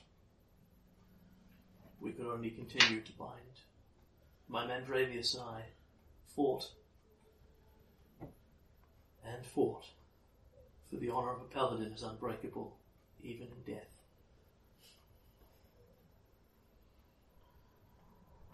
we 2.00 2.12
could 2.12 2.26
only 2.26 2.50
continue 2.50 3.02
to 3.02 3.12
bind. 3.12 3.60
My 4.48 4.66
Mandravius 4.66 5.34
and 5.34 5.42
I 5.42 5.62
fought 6.34 6.70
and 8.20 9.44
fought, 9.44 9.84
for 10.88 10.96
the 10.96 11.10
honour 11.10 11.32
of 11.32 11.42
a 11.42 11.44
paladin 11.44 11.92
is 11.92 12.02
unbreakable, 12.02 12.76
even 13.22 13.48
in 13.48 13.74
death. 13.74 13.88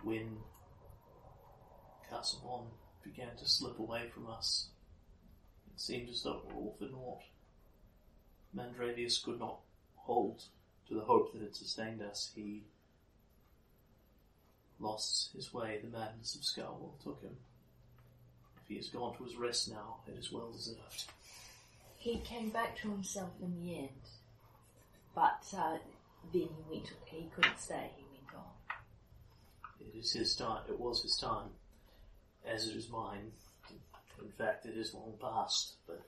When 0.02 0.38
Kazavon 2.11 2.66
began 3.06 3.36
to 3.36 3.48
slip 3.48 3.78
away 3.78 4.08
from 4.12 4.28
us, 4.28 4.68
it 5.75 5.80
seemed 5.80 6.08
as 6.08 6.22
though 6.22 6.38
it 6.38 6.46
were 6.46 6.60
all 6.60 6.76
for 6.78 6.84
naught. 6.84 7.22
Mandravius 8.54 9.22
could 9.22 9.38
not 9.38 9.60
hold 9.96 10.42
to 10.88 10.94
the 10.94 11.00
hope 11.00 11.32
that 11.32 11.42
had 11.42 11.54
sustained 11.54 12.02
us. 12.02 12.30
He 12.34 12.62
lost 14.78 15.32
his 15.34 15.52
way, 15.52 15.80
the 15.82 15.96
madness 15.96 16.34
of 16.34 16.42
Scarwall 16.42 17.02
took 17.02 17.22
him. 17.22 17.36
If 18.62 18.68
he 18.68 18.76
has 18.76 18.88
gone 18.88 19.16
to 19.16 19.25
his 19.25 19.36
rest 19.36 19.70
now, 19.70 19.96
it 20.06 20.18
is 20.18 20.32
well 20.32 20.50
deserved. 20.50 21.04
He 21.96 22.18
came 22.18 22.50
back 22.50 22.76
to 22.78 22.90
himself 22.90 23.30
in 23.42 23.58
the 23.60 23.78
end, 23.78 23.88
but 25.14 25.42
uh, 25.56 25.78
then 26.32 26.49
he 26.49 26.64
went. 26.71 26.92
He 27.06 27.28
couldn't 27.34 27.58
stay. 27.58 27.90
He 27.97 28.04
went 28.12 28.36
on. 28.36 28.50
It 29.80 29.99
is 29.99 30.12
his 30.12 30.36
time, 30.36 30.62
it 30.69 30.78
was 30.78 31.02
his 31.02 31.16
time, 31.16 31.50
as 32.47 32.69
it 32.69 32.76
is 32.76 32.89
mine. 32.89 33.32
In 34.23 34.30
fact, 34.30 34.67
it 34.67 34.76
is 34.76 34.95
long 34.95 35.15
past, 35.21 35.75
but 35.87 36.06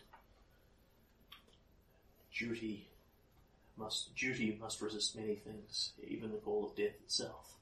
duty 2.37 2.89
must, 3.77 4.15
duty 4.17 4.57
must 4.61 4.81
resist 4.81 5.17
many 5.17 5.35
things, 5.35 5.93
even 6.07 6.31
the 6.31 6.39
call 6.39 6.65
of 6.65 6.77
death 6.77 6.95
itself. 7.05 7.57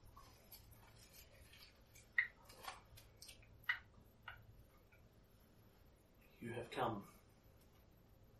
You 6.40 6.50
have 6.52 6.70
come 6.70 7.02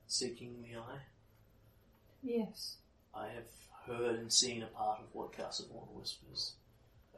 seeking 0.06 0.62
the 0.62 0.78
eye. 0.78 1.00
Yes. 2.22 2.76
I 3.12 3.28
have 3.28 3.48
heard 3.86 4.20
and 4.20 4.32
seen 4.32 4.62
a 4.62 4.66
part 4.66 5.00
of 5.00 5.06
what 5.12 5.32
Kazavon 5.32 5.88
whispers. 5.92 6.52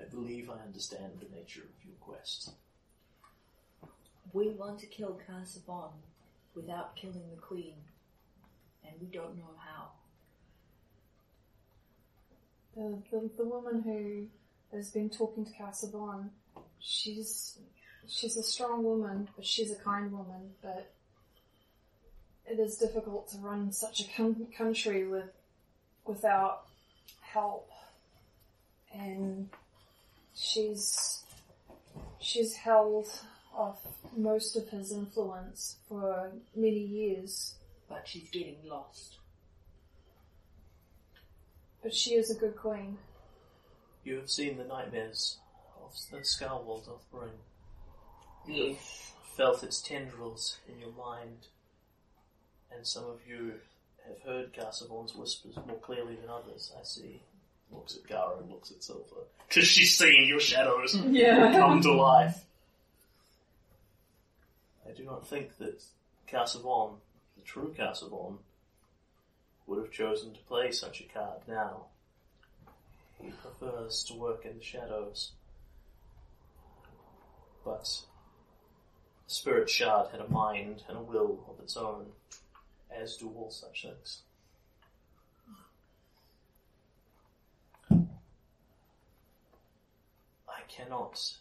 I 0.00 0.04
believe 0.04 0.48
I 0.48 0.64
understand 0.64 1.12
the 1.20 1.37
nature 1.37 1.62
of 1.62 1.85
your 1.85 1.96
quest. 2.00 2.52
We 4.32 4.50
want 4.50 4.78
to 4.80 4.86
kill 4.86 5.18
Kazavon 5.28 5.90
without 6.54 6.96
killing 6.96 7.22
the 7.30 7.40
Queen, 7.40 7.74
and 8.84 8.94
we 9.00 9.06
don't 9.06 9.36
know 9.36 9.54
how. 9.58 9.88
The, 12.76 13.02
the, 13.10 13.30
the 13.38 13.44
woman 13.44 13.82
who 13.82 14.76
has 14.76 14.90
been 14.90 15.08
talking 15.08 15.44
to 15.44 15.52
Kazavon, 15.52 16.28
she's 16.78 17.58
she's 18.06 18.36
a 18.36 18.42
strong 18.42 18.84
woman, 18.84 19.28
but 19.36 19.46
she's 19.46 19.70
a 19.70 19.76
kind 19.76 20.12
woman. 20.12 20.50
But 20.62 20.90
it 22.46 22.58
is 22.58 22.76
difficult 22.76 23.30
to 23.30 23.38
run 23.38 23.72
such 23.72 24.00
a 24.00 24.04
com- 24.16 24.46
country 24.56 25.06
with 25.06 25.30
without 26.04 26.66
help, 27.20 27.70
and 28.92 29.48
she's 30.34 31.22
she's 32.20 32.54
held 32.54 33.08
off 33.58 33.80
most 34.16 34.56
of 34.56 34.68
his 34.68 34.92
influence 34.92 35.76
for 35.88 36.30
many 36.54 36.78
years. 36.78 37.54
But 37.88 38.06
she's 38.06 38.30
getting 38.30 38.56
lost. 38.64 39.18
But 41.82 41.94
she 41.94 42.14
is 42.14 42.30
a 42.30 42.38
good 42.38 42.56
queen. 42.56 42.98
You 44.04 44.16
have 44.16 44.30
seen 44.30 44.56
the 44.58 44.64
nightmares 44.64 45.38
of 45.84 45.92
the 46.10 46.18
Scarwall 46.18 46.84
doth 46.84 47.04
bring. 47.10 47.30
Yes. 48.46 49.12
Felt 49.36 49.62
its 49.62 49.80
tendrils 49.80 50.58
in 50.68 50.80
your 50.80 50.92
mind, 50.92 51.46
and 52.74 52.86
some 52.86 53.04
of 53.04 53.20
you 53.28 53.54
have 54.06 54.20
heard 54.22 54.52
Kazavon's 54.52 55.14
whispers 55.14 55.56
more 55.66 55.78
clearly 55.78 56.16
than 56.16 56.28
others, 56.30 56.72
I 56.78 56.82
see. 56.82 57.22
Looks 57.70 57.96
at 57.96 58.06
Gara 58.08 58.38
and 58.38 58.50
looks 58.50 58.70
at 58.70 58.82
Silver. 58.82 59.26
Because 59.48 59.68
she's 59.68 59.96
seen 59.96 60.26
your 60.26 60.40
shadows 60.40 60.96
Yeah. 61.08 61.52
come 61.52 61.80
to 61.82 61.92
life. 61.92 62.44
I 64.88 64.92
do 64.92 65.05
not 65.05 65.29
think 65.29 65.59
that 65.59 65.83
Kazavon, 66.27 66.96
the 67.37 67.42
true 67.42 67.74
Kazavon, 67.77 68.38
would 69.66 69.79
have 69.79 69.92
chosen 69.92 70.33
to 70.33 70.40
play 70.40 70.70
such 70.72 71.01
a 71.01 71.05
card 71.05 71.42
now. 71.46 71.87
He 73.20 73.31
prefers 73.31 74.03
to 74.05 74.14
work 74.14 74.46
in 74.46 74.57
the 74.59 74.64
shadows. 74.64 75.33
But 77.64 78.03
Spirit 79.27 79.68
Shard 79.68 80.11
had 80.11 80.20
a 80.20 80.29
mind 80.29 80.85
and 80.88 80.96
a 80.96 81.03
will 81.03 81.44
of 81.48 81.62
its 81.62 81.77
own, 81.77 82.07
as 82.90 83.16
do 83.16 83.31
all 83.37 83.51
such 83.51 83.83
things. 83.83 84.22
I 90.48 90.62
cannot 90.66 91.35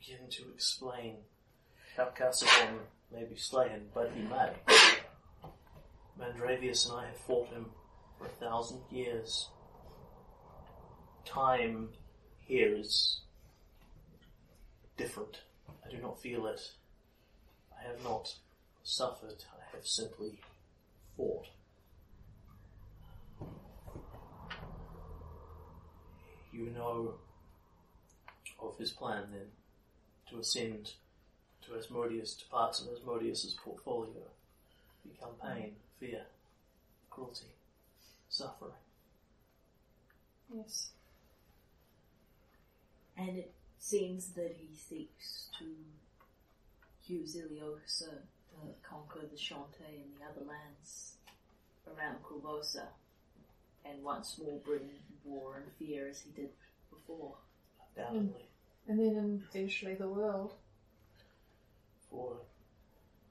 begin 0.00 0.28
to 0.30 0.44
explain 0.54 1.16
how 1.96 2.08
Kazavon 2.18 2.78
may 3.12 3.24
be 3.24 3.36
slain, 3.36 3.88
but 3.94 4.10
he 4.14 4.22
may. 4.22 4.52
Mandravius 6.18 6.88
and 6.88 7.00
I 7.00 7.06
have 7.06 7.16
fought 7.16 7.48
him 7.48 7.66
for 8.18 8.26
a 8.26 8.28
thousand 8.28 8.80
years. 8.90 9.48
Time 11.24 11.90
here 12.40 12.74
is 12.74 13.20
different. 14.96 15.40
I 15.84 15.90
do 15.90 15.98
not 15.98 16.20
feel 16.20 16.46
it. 16.46 16.60
I 17.78 17.86
have 17.86 18.02
not 18.02 18.34
suffered. 18.82 19.44
I 19.52 19.76
have 19.76 19.86
simply 19.86 20.40
fought. 21.16 21.46
You 26.52 26.70
know 26.70 27.14
of 28.62 28.76
his 28.76 28.90
plan 28.90 29.24
then 29.32 29.46
to 30.30 30.38
ascend 30.38 30.92
to 31.66 31.76
Asmodeus, 31.76 32.34
to 32.34 32.48
parts 32.48 32.80
of 32.80 32.88
Asmodeus's 32.88 33.54
portfolio, 33.54 34.22
become 35.02 35.34
pain, 35.42 35.72
fear, 35.98 36.22
cruelty, 37.10 37.46
suffering. 38.28 38.72
Yes. 40.54 40.90
And 43.16 43.36
it 43.36 43.52
seems 43.78 44.30
that 44.30 44.56
he 44.58 44.74
seeks 44.74 45.48
to 45.58 45.66
use 47.12 47.36
Ileosa 47.36 48.10
to 48.50 48.56
conquer 48.82 49.20
the 49.30 49.36
Shoanti 49.36 50.02
and 50.02 50.12
the 50.18 50.24
other 50.24 50.46
lands 50.46 51.14
around 51.86 52.16
Korvosa 52.22 52.86
and 53.84 54.02
once 54.02 54.38
more 54.42 54.60
bring 54.64 54.88
war 55.24 55.62
and 55.62 55.72
fear 55.78 56.08
as 56.08 56.20
he 56.20 56.30
did 56.30 56.50
before. 56.90 57.34
Undoubtedly. 57.96 58.49
And 58.90 58.98
then 58.98 59.42
eventually 59.48 59.94
the 59.94 60.08
world. 60.08 60.54
For 62.10 62.38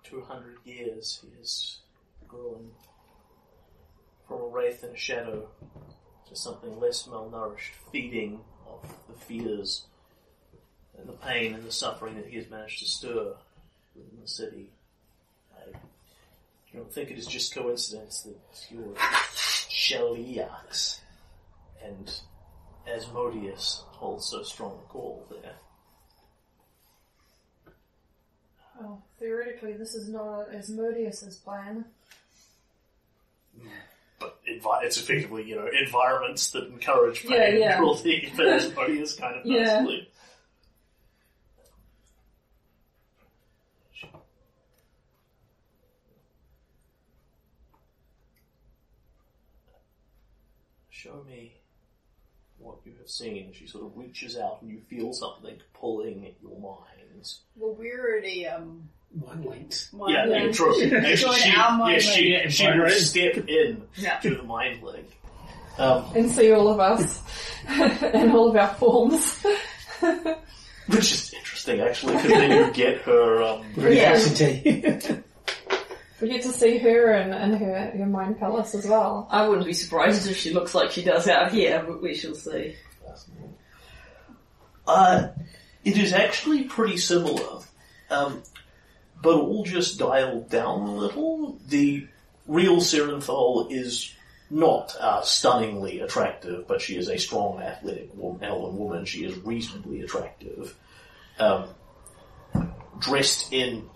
200 0.06 0.60
years, 0.64 1.20
he 1.22 1.38
has 1.38 1.80
grown 2.26 2.72
from 4.26 4.40
a 4.40 4.48
wraith 4.48 4.86
in 4.86 4.92
a 4.92 4.98
shadow 4.98 5.50
to 6.30 6.36
something 6.38 6.80
less 6.80 7.08
malnourished, 7.08 7.74
feeding 7.92 8.40
off 8.66 8.86
the 9.10 9.20
fears 9.20 9.88
and 10.98 11.10
the 11.10 11.14
pain 11.14 11.54
and 11.54 11.66
the 11.66 11.74
suffering 11.74 12.16
that 12.16 12.28
he 12.28 12.38
has 12.38 12.50
managed 12.50 12.80
to 12.80 12.86
stir 12.86 13.34
within 13.94 14.22
the 14.22 14.30
city. 14.30 14.70
I 15.54 15.78
don't 16.74 16.94
think 16.94 17.12
it 17.12 17.18
is 17.18 17.28
just 17.28 17.54
coincidence 17.54 18.22
that 18.22 18.74
your 18.74 18.94
Cheliax 18.96 21.00
and 21.84 22.22
Asmodeus 22.90 23.84
holds 23.92 24.26
so 24.26 24.44
strong 24.44 24.80
a 24.84 24.88
call 24.92 25.26
there. 25.30 25.56
Well, 28.80 29.04
theoretically, 29.20 29.74
this 29.74 29.94
is 29.94 30.08
not 30.10 30.54
Asmodeus's 30.54 31.36
plan. 31.38 31.86
but 34.20 34.40
envi- 34.46 34.84
it's 34.84 34.98
effectively, 34.98 35.44
you 35.44 35.56
know, 35.56 35.68
environments 35.82 36.50
that 36.52 36.68
encourage 36.68 37.22
pain 37.24 37.32
Yeah, 37.32 37.44
and 37.50 37.60
yeah. 37.60 37.78
cruelty, 37.78 38.32
but 38.38 38.48
Asmodeus 38.48 39.16
kind 39.16 39.36
of 39.38 39.46
Yeah. 39.46 39.82
nicely. 39.82 40.10
Show 50.90 51.24
me 51.24 51.59
what 52.60 52.78
you 52.86 52.94
have 53.00 53.10
seen. 53.10 53.52
She 53.54 53.68
sort 53.68 53.86
of 53.86 53.98
reaches 53.98 54.38
out 54.38 54.62
and 54.62 54.70
you 54.72 54.80
feel 54.90 55.14
something 55.14 55.56
pulling 55.74 56.26
at 56.26 56.34
your 56.42 56.60
minds. 56.60 57.42
Well, 57.56 57.74
we 57.76 57.92
already 57.92 58.48
um. 58.48 58.90
One 59.12 59.42
linked. 59.42 59.90
Mind 59.92 60.14
yeah, 60.14 60.26
link. 60.26 60.46
yeah, 60.46 60.52
true. 60.52 60.84
Actually, 60.98 61.16
Join 61.16 61.34
she, 61.36 61.56
our 61.56 61.92
yeah, 61.92 61.98
she, 62.00 62.32
link. 62.38 62.52
she 62.52 62.68
will 62.68 62.78
right. 62.78 62.92
step 62.94 63.38
in 63.50 63.84
Yeah. 63.96 64.20
to 64.20 64.36
the 64.36 64.44
mind 64.44 64.84
link. 64.84 65.08
Um, 65.80 66.06
And 66.16 66.30
see 66.30 66.52
all 66.52 66.68
of 66.68 66.80
us. 66.80 67.24
and 67.68 68.32
all 68.32 68.50
of 68.50 68.56
our 68.56 68.72
forms. 68.76 69.44
which 70.88 71.12
is 71.12 71.34
interesting, 71.34 71.80
actually, 71.82 72.18
because 72.18 72.30
then 72.32 72.52
you 72.68 72.72
get 72.74 73.02
her. 73.02 73.42
Um, 73.42 73.66
Reciprocity. 73.76 75.24
we 76.22 76.30
get 76.30 76.42
to 76.44 76.50
see 76.50 76.78
her 76.78 77.12
and, 77.14 77.34
and 77.34 77.56
her, 77.58 77.92
her 77.98 78.06
mind 78.06 78.40
palace 78.40 78.76
as 78.76 78.86
well. 78.86 79.28
I 79.32 79.48
wouldn't 79.48 79.68
be 79.68 79.74
surprised 79.74 80.30
if 80.30 80.38
she 80.38 80.54
looks 80.54 80.76
like 80.76 80.92
she 80.92 81.04
does 81.04 81.28
out 81.28 81.52
here, 81.52 81.84
but 81.86 82.02
we 82.02 82.16
shall 82.16 82.36
see. 82.36 82.76
Uh, 84.88 85.30
it 85.84 85.98
is 85.98 86.14
actually 86.14 86.64
pretty 86.64 86.98
similar, 86.98 87.62
um, 88.10 88.42
but 89.22 89.36
all 89.36 89.64
just 89.64 90.00
dialed 90.00 90.50
down 90.50 90.82
a 90.82 90.96
little. 90.96 91.60
The 91.68 92.08
real 92.48 92.78
Serenthal 92.78 93.72
is 93.72 94.14
not 94.50 94.96
uh, 95.00 95.22
stunningly 95.22 96.00
attractive, 96.00 96.68
but 96.68 96.82
she 96.82 96.98
is 96.98 97.08
a 97.08 97.18
strong, 97.18 97.62
athletic 97.62 98.10
woman, 98.16 98.44
elven 98.44 98.78
woman. 98.78 99.06
She 99.06 99.26
is 99.26 99.38
reasonably 99.38 100.02
attractive. 100.02 100.76
Um, 101.38 101.70
dressed 103.00 103.54
in 103.54 103.90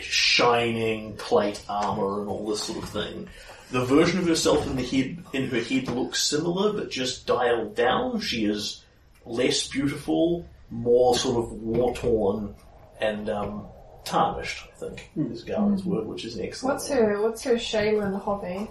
shining 0.00 1.16
plate 1.16 1.62
armor 1.68 2.20
and 2.20 2.28
all 2.28 2.46
this 2.48 2.62
sort 2.62 2.82
of 2.82 2.88
thing. 2.90 3.28
The 3.70 3.84
version 3.84 4.18
of 4.18 4.26
herself 4.26 4.66
in 4.66 4.76
the 4.76 4.82
head 4.84 5.24
in 5.32 5.48
her 5.48 5.60
head 5.60 5.88
looks 5.88 6.22
similar, 6.22 6.72
but 6.72 6.90
just 6.90 7.26
dialed 7.26 7.76
down. 7.76 8.20
She 8.20 8.44
is 8.44 8.82
less 9.24 9.68
beautiful, 9.68 10.44
more 10.70 11.14
sort 11.14 11.44
of 11.44 11.52
war 11.52 11.94
torn 11.94 12.54
and 13.00 13.30
um, 13.30 13.66
tarnished. 14.04 14.64
I 14.72 14.76
think 14.76 15.10
is 15.30 15.44
Garen's 15.44 15.84
word, 15.84 16.06
which 16.06 16.24
is 16.24 16.38
excellent. 16.38 16.74
What's 16.74 16.88
her 16.88 17.22
What's 17.22 17.44
her 17.44 17.58
Shelyn 17.58 18.14
hobby? 18.20 18.68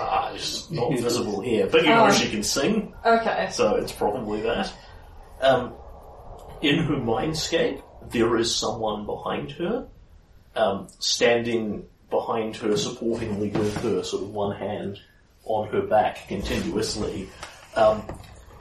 Ah, 0.00 0.32
it's 0.34 0.70
not 0.70 0.92
visible 0.98 1.40
here, 1.40 1.66
but 1.66 1.82
you 1.82 1.88
know 1.88 2.06
Oh. 2.06 2.10
she 2.12 2.28
can 2.30 2.42
sing, 2.42 2.92
Okay. 3.04 3.48
so 3.50 3.76
it's 3.76 3.92
probably 3.92 4.42
that. 4.42 4.72
Um, 5.40 5.72
in 6.62 6.78
her 6.84 6.96
mindscape, 6.96 7.80
there 8.10 8.36
is 8.36 8.54
someone 8.54 9.06
behind 9.06 9.52
her, 9.52 9.86
um, 10.54 10.88
standing 10.98 11.86
behind 12.10 12.56
her, 12.56 12.68
supportingly 12.76 13.52
with 13.52 13.76
her, 13.82 14.02
sort 14.02 14.22
of 14.22 14.30
one 14.30 14.56
hand 14.56 14.98
on 15.44 15.68
her 15.68 15.82
back 15.82 16.28
continuously. 16.28 17.28
Um, 17.74 18.02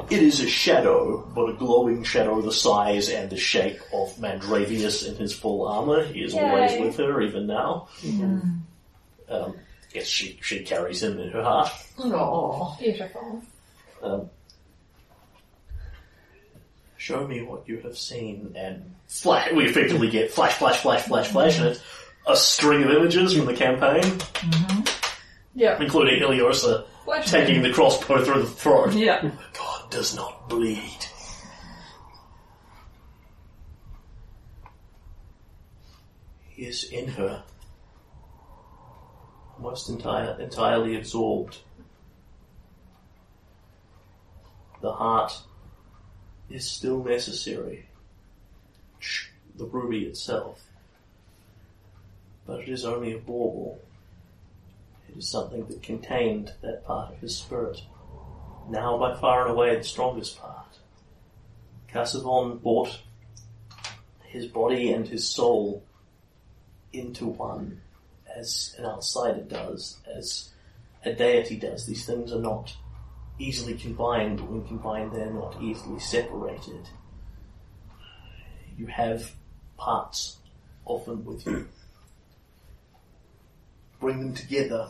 it 0.09 0.21
is 0.21 0.41
a 0.41 0.47
shadow, 0.47 1.25
but 1.33 1.49
a 1.49 1.53
glowing 1.53 2.03
shadow 2.03 2.41
the 2.41 2.51
size 2.51 3.09
and 3.09 3.29
the 3.29 3.37
shape 3.37 3.79
of 3.93 4.13
Mandravius 4.17 5.07
in 5.07 5.15
his 5.15 5.33
full 5.33 5.67
armor. 5.67 6.03
He 6.05 6.21
is 6.21 6.33
always 6.35 6.79
with 6.79 6.97
her, 6.97 7.21
even 7.21 7.47
now. 7.47 7.87
Um, 9.29 9.55
yes, 9.93 10.05
she, 10.05 10.37
she 10.41 10.63
carries 10.63 11.01
him 11.01 11.19
in 11.19 11.29
her 11.31 11.43
heart. 11.43 11.71
Oh, 11.97 12.75
Beautiful. 12.79 13.41
Um, 14.03 14.29
show 17.05 17.27
me 17.27 17.43
what 17.43 17.69
you 17.69 17.77
have 17.81 17.95
seen, 17.95 18.51
and 18.55 18.95
flash. 19.05 19.51
We 19.51 19.65
effectively 19.65 20.09
get 20.09 20.31
flash, 20.31 20.53
flash, 20.53 20.77
flash, 20.77 21.03
flash, 21.03 21.27
flash, 21.27 21.59
and 21.59 21.67
it's 21.67 21.81
a 22.25 22.35
string 22.35 22.81
of 22.83 22.89
images 22.89 23.37
from 23.37 23.45
the 23.45 23.53
campaign, 23.53 24.01
mm-hmm. 24.01 24.81
Yeah. 25.53 25.79
including 25.79 26.19
Ileosa 26.23 26.85
Flash 27.03 27.29
taking 27.29 27.61
the 27.61 27.71
crossbow 27.71 28.25
through 28.25 28.41
the 28.41 28.47
throat. 28.47 28.93
yeah. 28.93 29.21
God 29.53 29.91
does 29.91 30.15
not 30.15 30.49
bleed. 30.49 31.05
He 36.49 36.63
is 36.63 36.85
in 36.85 37.07
her, 37.09 37.43
almost 39.57 39.89
entire, 39.89 40.41
entirely 40.41 40.97
absorbed. 40.97 41.59
The 44.81 44.91
heart 44.91 45.39
is 46.49 46.67
still 46.67 47.03
necessary, 47.03 47.87
the 49.55 49.65
ruby 49.65 50.05
itself, 50.05 50.63
but 52.45 52.61
it 52.61 52.69
is 52.69 52.85
only 52.85 53.13
a 53.13 53.17
bauble. 53.17 53.79
It 55.09 55.17
is 55.17 55.27
something 55.27 55.65
that 55.67 55.81
contained 55.81 56.53
that 56.61 56.85
part 56.85 57.13
of 57.13 57.19
his 57.19 57.35
spirit 57.35 57.81
now 58.69 58.97
by 58.97 59.15
far 59.15 59.43
and 59.43 59.51
away 59.51 59.75
the 59.75 59.83
strongest 59.83 60.39
part. 60.39 60.79
Kazavon 61.91 62.61
brought 62.61 62.99
his 64.23 64.47
body 64.47 64.91
and 64.91 65.07
his 65.07 65.27
soul 65.27 65.83
into 66.91 67.25
one, 67.25 67.81
as 68.35 68.75
an 68.77 68.85
outsider 68.85 69.41
does, 69.41 69.97
as 70.05 70.49
a 71.03 71.13
deity 71.13 71.57
does. 71.57 71.85
These 71.85 72.05
things 72.05 72.31
are 72.33 72.39
not 72.39 72.75
easily 73.39 73.75
combined. 73.75 74.39
but 74.39 74.49
When 74.49 74.67
combined, 74.67 75.11
they're 75.13 75.31
not 75.31 75.61
easily 75.61 75.99
separated. 75.99 76.89
You 78.77 78.87
have 78.87 79.31
parts 79.77 80.37
of 80.85 81.05
them 81.05 81.25
with 81.25 81.45
you. 81.45 81.67
Bring 83.99 84.19
them 84.19 84.33
together 84.33 84.89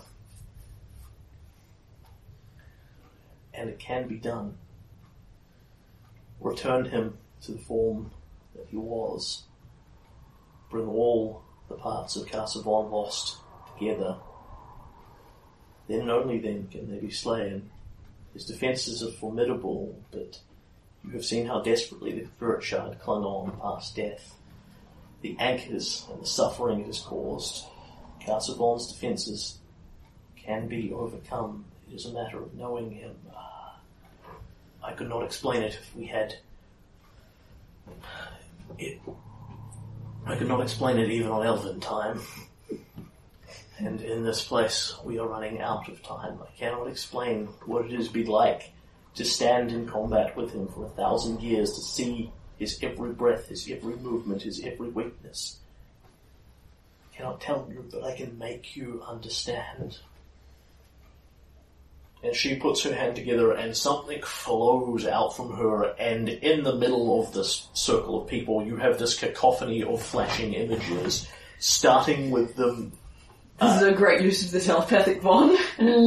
and 3.54 3.70
it 3.70 3.80
can 3.80 4.08
be 4.08 4.16
done. 4.16 4.58
Return 6.40 6.86
him 6.86 7.18
to 7.44 7.54
the 7.54 7.58
form 7.58 8.12
that 8.56 8.68
he 8.68 8.78
was. 8.78 9.44
Bring 10.70 10.88
all 10.88 11.44
the 11.70 11.76
parts 11.76 12.16
of 12.16 12.28
Kazavon 12.28 12.92
lost 12.92 13.38
together. 13.74 14.18
Then 15.88 16.02
and 16.02 16.12
only 16.12 16.40
then 16.40 16.68
can 16.68 16.92
they 16.92 17.00
be 17.00 17.12
slain. 17.12 17.70
His 18.36 18.46
defences 18.46 19.02
are 19.02 19.12
formidable, 19.14 19.98
but 20.12 20.42
you 21.06 21.12
have 21.12 21.24
seen 21.24 21.46
how 21.46 21.62
desperately 21.62 22.28
the 22.40 22.62
Shard 22.62 23.00
clung 23.00 23.24
on 23.24 23.58
past 23.62 23.96
death. 23.96 24.36
The 25.22 25.38
anchors 25.40 26.06
and 26.12 26.22
the 26.22 26.28
suffering 26.28 26.82
it 26.82 26.88
has 26.88 27.00
caused. 27.00 27.64
Kazavon's 28.22 28.92
defences 28.92 29.60
can 30.36 30.68
be 30.68 30.92
overcome. 30.92 31.64
It 31.90 31.96
is 31.96 32.08
a 32.08 32.14
matter 32.14 32.44
of 32.44 32.54
knowing 32.54 32.92
him. 32.92 33.16
Ah, 33.34 33.80
I 34.84 34.92
could 34.92 35.08
not 35.08 35.24
explain 35.24 35.64
it 35.64 35.76
if 35.76 35.96
we 35.96 36.06
had. 36.06 36.36
It. 38.78 39.00
I 40.26 40.36
could 40.36 40.50
not 40.50 40.60
explain 40.60 40.98
it 40.98 41.10
even 41.10 41.32
on 41.32 41.46
Elven 41.46 41.80
time. 41.80 42.20
And 43.78 44.02
in 44.02 44.24
this 44.24 44.44
place, 44.44 44.94
we 45.04 45.20
are 45.20 45.28
running 45.28 45.60
out 45.60 45.90
of 45.90 46.02
time. 46.02 46.40
I 46.42 46.58
cannot 46.58 46.88
explain 46.88 47.48
what 47.66 47.86
it 47.86 47.94
is 47.94 48.08
be 48.08 48.24
like 48.24 48.72
to 49.16 49.26
stand 49.26 49.72
in 49.72 49.88
combat 49.88 50.36
with 50.36 50.54
him 50.54 50.68
for 50.68 50.86
a 50.86 50.90
thousand 50.90 51.42
years, 51.42 51.74
to 51.74 51.82
see 51.82 52.32
his 52.58 52.80
every 52.82 53.12
breath, 53.12 53.50
his 53.50 53.70
every 53.70 53.96
movement, 53.98 54.44
his 54.44 54.62
every 54.64 54.90
weakness. 54.90 55.60
I 57.12 57.18
cannot 57.18 57.42
tell 57.42 57.68
you, 57.70 57.86
but 57.92 58.04
I 58.04 58.16
can 58.16 58.38
make 58.38 58.76
you 58.78 59.04
understand. 59.06 59.98
And 62.24 62.36
she 62.36 62.56
puts 62.56 62.84
her 62.84 62.94
hand 62.94 63.16
together 63.16 63.52
and 63.52 63.76
something 63.76 64.22
flows 64.22 65.06
out 65.06 65.36
from 65.36 65.56
her 65.58 65.94
and 66.00 66.28
in 66.28 66.64
the 66.64 66.76
middle 66.76 67.22
of 67.22 67.34
this 67.34 67.68
circle 67.74 68.22
of 68.22 68.28
people 68.28 68.66
you 68.66 68.78
have 68.78 68.98
this 68.98 69.18
cacophony 69.18 69.84
of 69.84 70.02
flashing 70.02 70.54
images, 70.54 71.28
starting 71.60 72.32
with 72.32 72.56
them 72.56 72.94
This 73.62 73.82
is 73.82 73.88
a 73.88 73.94
great 73.94 74.22
use 74.22 74.44
of 74.46 74.52
the 74.52 74.60
telepathic 74.60 75.22
bond. 75.22 75.58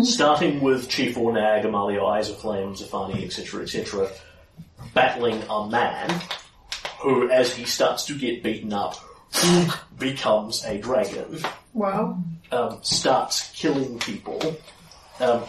starting 0.07 0.61
with 0.61 0.89
Chief 0.89 1.17
Ornag, 1.17 1.65
Amalia 1.65 2.03
Eyes 2.05 2.29
of 2.31 2.37
Flame, 2.39 2.75
Zafani, 2.75 3.25
etc., 3.25 3.63
etc., 3.63 4.11
battling 4.95 5.43
a 5.49 5.67
man 5.69 6.21
who, 7.01 7.31
as 7.31 7.55
he 7.55 7.65
starts 7.65 8.05
to 8.07 8.19
get 8.19 8.43
beaten 8.43 8.73
up, 8.73 8.97
becomes 9.99 10.65
a 10.65 10.79
dragon, 10.79 11.39
Wow. 11.73 12.23
um, 12.53 12.79
starts 12.83 13.51
killing 13.53 13.99
people. 13.99 14.57
Um, 15.21 15.45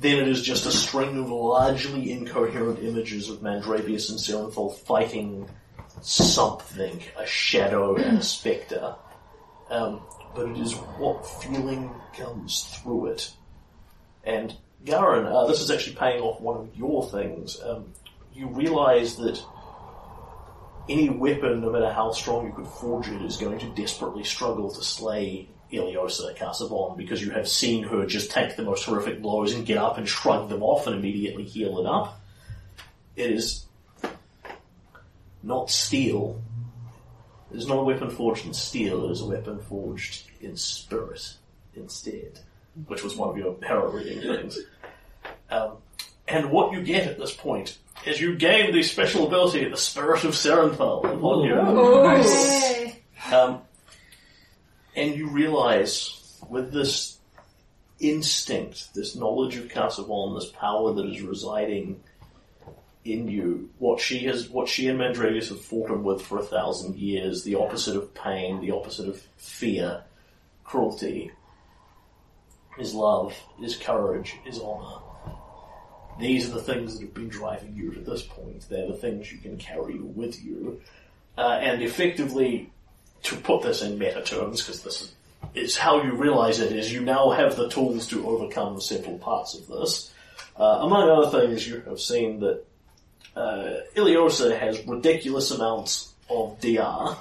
then 0.00 0.18
it 0.18 0.28
is 0.28 0.42
just 0.42 0.66
a 0.66 0.70
string 0.72 1.18
of 1.18 1.30
largely 1.30 2.12
incoherent 2.12 2.78
images 2.80 3.28
of 3.28 3.40
Mandravius 3.40 4.10
and 4.10 4.18
Serenthal 4.20 4.76
fighting 4.76 5.48
something, 6.00 7.02
a 7.18 7.26
shadow 7.26 7.96
and 7.96 8.18
a 8.18 8.22
spectre. 8.22 8.94
Um, 9.70 10.00
but 10.38 10.50
it 10.50 10.58
is 10.58 10.74
what 10.98 11.26
feeling 11.26 11.90
comes 12.16 12.62
through 12.62 13.06
it. 13.06 13.32
And 14.22 14.54
Garen, 14.84 15.26
uh, 15.26 15.46
this 15.48 15.60
is 15.60 15.68
actually 15.68 15.96
paying 15.96 16.22
off 16.22 16.40
one 16.40 16.56
of 16.56 16.76
your 16.76 17.04
things. 17.10 17.60
Um, 17.60 17.92
you 18.32 18.46
realise 18.46 19.16
that 19.16 19.42
any 20.88 21.08
weapon, 21.08 21.60
no 21.60 21.70
matter 21.70 21.92
how 21.92 22.12
strong 22.12 22.46
you 22.46 22.52
could 22.52 22.68
forge 22.68 23.08
it, 23.08 23.20
is 23.22 23.36
going 23.36 23.58
to 23.58 23.66
desperately 23.70 24.22
struggle 24.22 24.70
to 24.70 24.80
slay 24.80 25.48
Ileosa 25.72 26.36
Kazavon 26.36 26.96
because 26.96 27.20
you 27.20 27.32
have 27.32 27.48
seen 27.48 27.82
her 27.82 28.06
just 28.06 28.30
take 28.30 28.54
the 28.54 28.62
most 28.62 28.84
horrific 28.84 29.20
blows 29.20 29.54
and 29.54 29.66
get 29.66 29.76
up 29.76 29.98
and 29.98 30.08
shrug 30.08 30.48
them 30.48 30.62
off 30.62 30.86
and 30.86 30.94
immediately 30.94 31.42
heal 31.42 31.80
it 31.80 31.86
up. 31.86 32.20
It 33.16 33.32
is 33.32 33.66
not 35.42 35.68
steel. 35.68 36.40
It 37.50 37.56
is 37.56 37.66
not 37.66 37.78
a 37.78 37.84
weapon 37.84 38.10
forged 38.10 38.46
in 38.46 38.54
steel, 38.54 39.08
it 39.08 39.12
is 39.12 39.20
a 39.20 39.26
weapon 39.26 39.58
forged 39.58 40.30
in 40.40 40.56
spirit 40.56 41.34
instead, 41.74 42.40
which 42.86 43.02
was 43.02 43.16
one 43.16 43.30
of 43.30 43.38
your 43.38 43.56
Harrow 43.62 43.90
reading 43.90 44.20
things. 44.20 44.58
Um, 45.50 45.78
and 46.26 46.50
what 46.50 46.72
you 46.72 46.82
get 46.82 47.06
at 47.06 47.18
this 47.18 47.34
point 47.34 47.78
is 48.04 48.20
you 48.20 48.36
gain 48.36 48.72
the 48.72 48.82
special 48.82 49.26
ability, 49.26 49.68
the 49.68 49.76
Spirit 49.76 50.24
of 50.24 50.34
Serenthal, 50.34 51.04
upon 51.04 51.44
you. 51.44 51.54
Um, 53.34 53.62
and 54.94 55.14
you 55.16 55.28
realize 55.30 56.38
with 56.48 56.72
this 56.72 57.18
instinct, 57.98 58.94
this 58.94 59.16
knowledge 59.16 59.56
of 59.56 59.68
Kazavon, 59.68 60.38
this 60.38 60.50
power 60.50 60.92
that 60.92 61.06
is 61.06 61.22
residing 61.22 62.00
in 63.12 63.28
you, 63.28 63.70
what 63.78 64.00
she 64.00 64.20
has, 64.20 64.48
what 64.48 64.68
she 64.68 64.88
and 64.88 64.98
Mandravius 64.98 65.48
have 65.48 65.60
fought 65.60 65.90
him 65.90 66.02
with 66.02 66.22
for 66.22 66.38
a 66.38 66.44
thousand 66.44 66.96
years, 66.96 67.44
the 67.44 67.56
opposite 67.56 67.96
of 67.96 68.14
pain, 68.14 68.60
the 68.60 68.70
opposite 68.70 69.08
of 69.08 69.22
fear, 69.36 70.02
cruelty, 70.64 71.30
is 72.78 72.94
love, 72.94 73.34
is 73.62 73.76
courage, 73.76 74.36
is 74.46 74.58
honor. 74.58 75.00
These 76.20 76.48
are 76.48 76.54
the 76.54 76.62
things 76.62 76.94
that 76.94 77.04
have 77.04 77.14
been 77.14 77.28
driving 77.28 77.74
you 77.74 77.92
to 77.92 78.00
this 78.00 78.22
point. 78.22 78.68
They're 78.68 78.88
the 78.88 78.94
things 78.94 79.30
you 79.30 79.38
can 79.38 79.56
carry 79.56 79.98
with 80.00 80.42
you. 80.42 80.80
Uh, 81.36 81.58
and 81.62 81.82
effectively, 81.82 82.72
to 83.22 83.36
put 83.36 83.62
this 83.62 83.82
in 83.82 83.98
meta 83.98 84.22
terms, 84.22 84.60
because 84.60 84.82
this 84.82 85.02
is, 85.02 85.14
is 85.54 85.76
how 85.76 86.02
you 86.02 86.12
realize 86.12 86.58
it, 86.58 86.72
is 86.72 86.92
you 86.92 87.00
now 87.00 87.30
have 87.30 87.56
the 87.56 87.68
tools 87.68 88.08
to 88.08 88.26
overcome 88.28 88.80
several 88.80 89.18
parts 89.18 89.54
of 89.54 89.68
this. 89.68 90.12
Uh, 90.56 90.80
among 90.82 91.08
other 91.08 91.46
things, 91.46 91.68
you 91.68 91.80
have 91.86 92.00
seen 92.00 92.40
that 92.40 92.64
uh, 93.38 93.80
Ileosa 93.96 94.58
has 94.58 94.84
ridiculous 94.86 95.50
amounts 95.50 96.12
of 96.28 96.58
DR, 96.60 97.16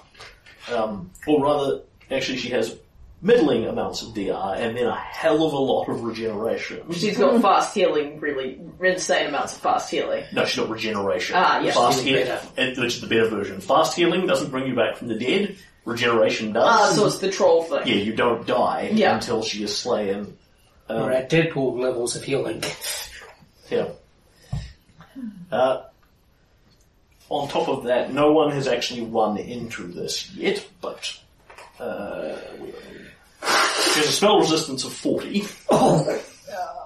um, 0.74 1.12
or 1.28 1.44
rather, 1.44 1.82
actually, 2.12 2.38
she 2.38 2.50
has 2.50 2.76
middling 3.22 3.66
amounts 3.66 4.02
of 4.04 4.14
DR, 4.14 4.56
and 4.58 4.78
then 4.78 4.86
a 4.86 4.96
hell 4.96 5.44
of 5.46 5.54
a 5.54 5.58
lot 5.58 5.88
of 5.90 6.04
regeneration. 6.04 6.82
She's 6.94 7.18
got 7.18 7.42
fast 7.42 7.74
healing, 7.74 8.20
really 8.20 8.60
insane 8.82 9.28
amounts 9.28 9.56
of 9.56 9.62
fast 9.62 9.90
healing. 9.90 10.24
No, 10.34 10.46
she's 10.46 10.60
got 10.60 10.70
regeneration. 10.70 11.36
Ah, 11.38 11.60
yes. 11.62 11.76
Fast 11.76 12.04
Healing 12.04 12.26
healing, 12.56 12.80
which 12.80 12.96
is 12.96 13.02
the 13.02 13.08
better 13.08 13.28
version. 13.30 13.60
Fast 13.62 13.96
healing 13.96 14.28
doesn't 14.28 14.52
bring 14.52 14.68
you 14.68 14.76
back 14.76 14.98
from 14.98 15.08
the 15.08 15.16
dead. 15.18 15.56
Regeneration 15.86 16.52
does. 16.54 16.64
Ah, 16.68 16.92
so 16.94 17.06
it's 17.08 17.20
the 17.20 17.32
troll 17.32 17.64
thing. 17.64 17.88
yeah, 17.88 17.96
you 17.96 18.14
don't 18.14 18.46
die 18.46 18.90
Yeah. 18.94 19.16
until 19.16 19.42
she 19.42 19.64
is 19.64 19.76
slain. 19.76 20.38
Um, 20.90 21.02
We're 21.04 21.12
at 21.14 21.30
Deadpool 21.30 21.80
levels 21.80 22.16
of 22.16 22.24
healing. 22.24 22.62
Yeah. 23.72 23.90
Uh, 25.52 25.84
on 27.30 27.48
top 27.50 27.68
of 27.68 27.84
that, 27.86 28.14
no 28.14 28.32
one 28.32 28.52
has 28.52 28.68
actually 28.68 29.02
run 29.02 29.38
into 29.38 29.84
this 29.88 30.32
yet, 30.34 30.66
but 30.82 31.18
uh, 31.80 32.38
there's 33.42 34.08
a 34.08 34.12
spell 34.12 34.40
resistance 34.40 34.84
of 34.84 34.94
40, 34.94 35.42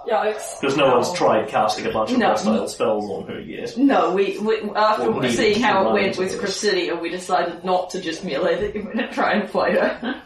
Yikes. 0.07 0.59
because 0.59 0.75
no 0.77 0.95
one's 0.95 1.13
tried 1.13 1.47
casting 1.47 1.85
a 1.85 1.91
bunch 1.91 2.11
of 2.11 2.17
No. 2.17 2.29
hostile 2.29 2.67
spells 2.67 3.09
on 3.09 3.27
her 3.27 3.39
yet. 3.39 3.77
No, 3.77 4.13
we, 4.13 4.37
we 4.39 4.61
after 4.75 5.11
Or 5.11 5.29
seeing 5.29 5.61
how 5.61 5.89
it 5.89 5.93
went 5.93 6.17
with 6.17 6.41
this. 6.41 6.91
We 7.01 7.09
decided 7.09 7.63
not 7.63 7.91
to 7.91 8.01
just 8.01 8.23
melee 8.23 8.59
the 8.59 8.71
human 8.79 8.99
and 9.03 9.13
try 9.13 9.33
and 9.33 9.49
fight 9.49 9.73
her. 9.73 10.21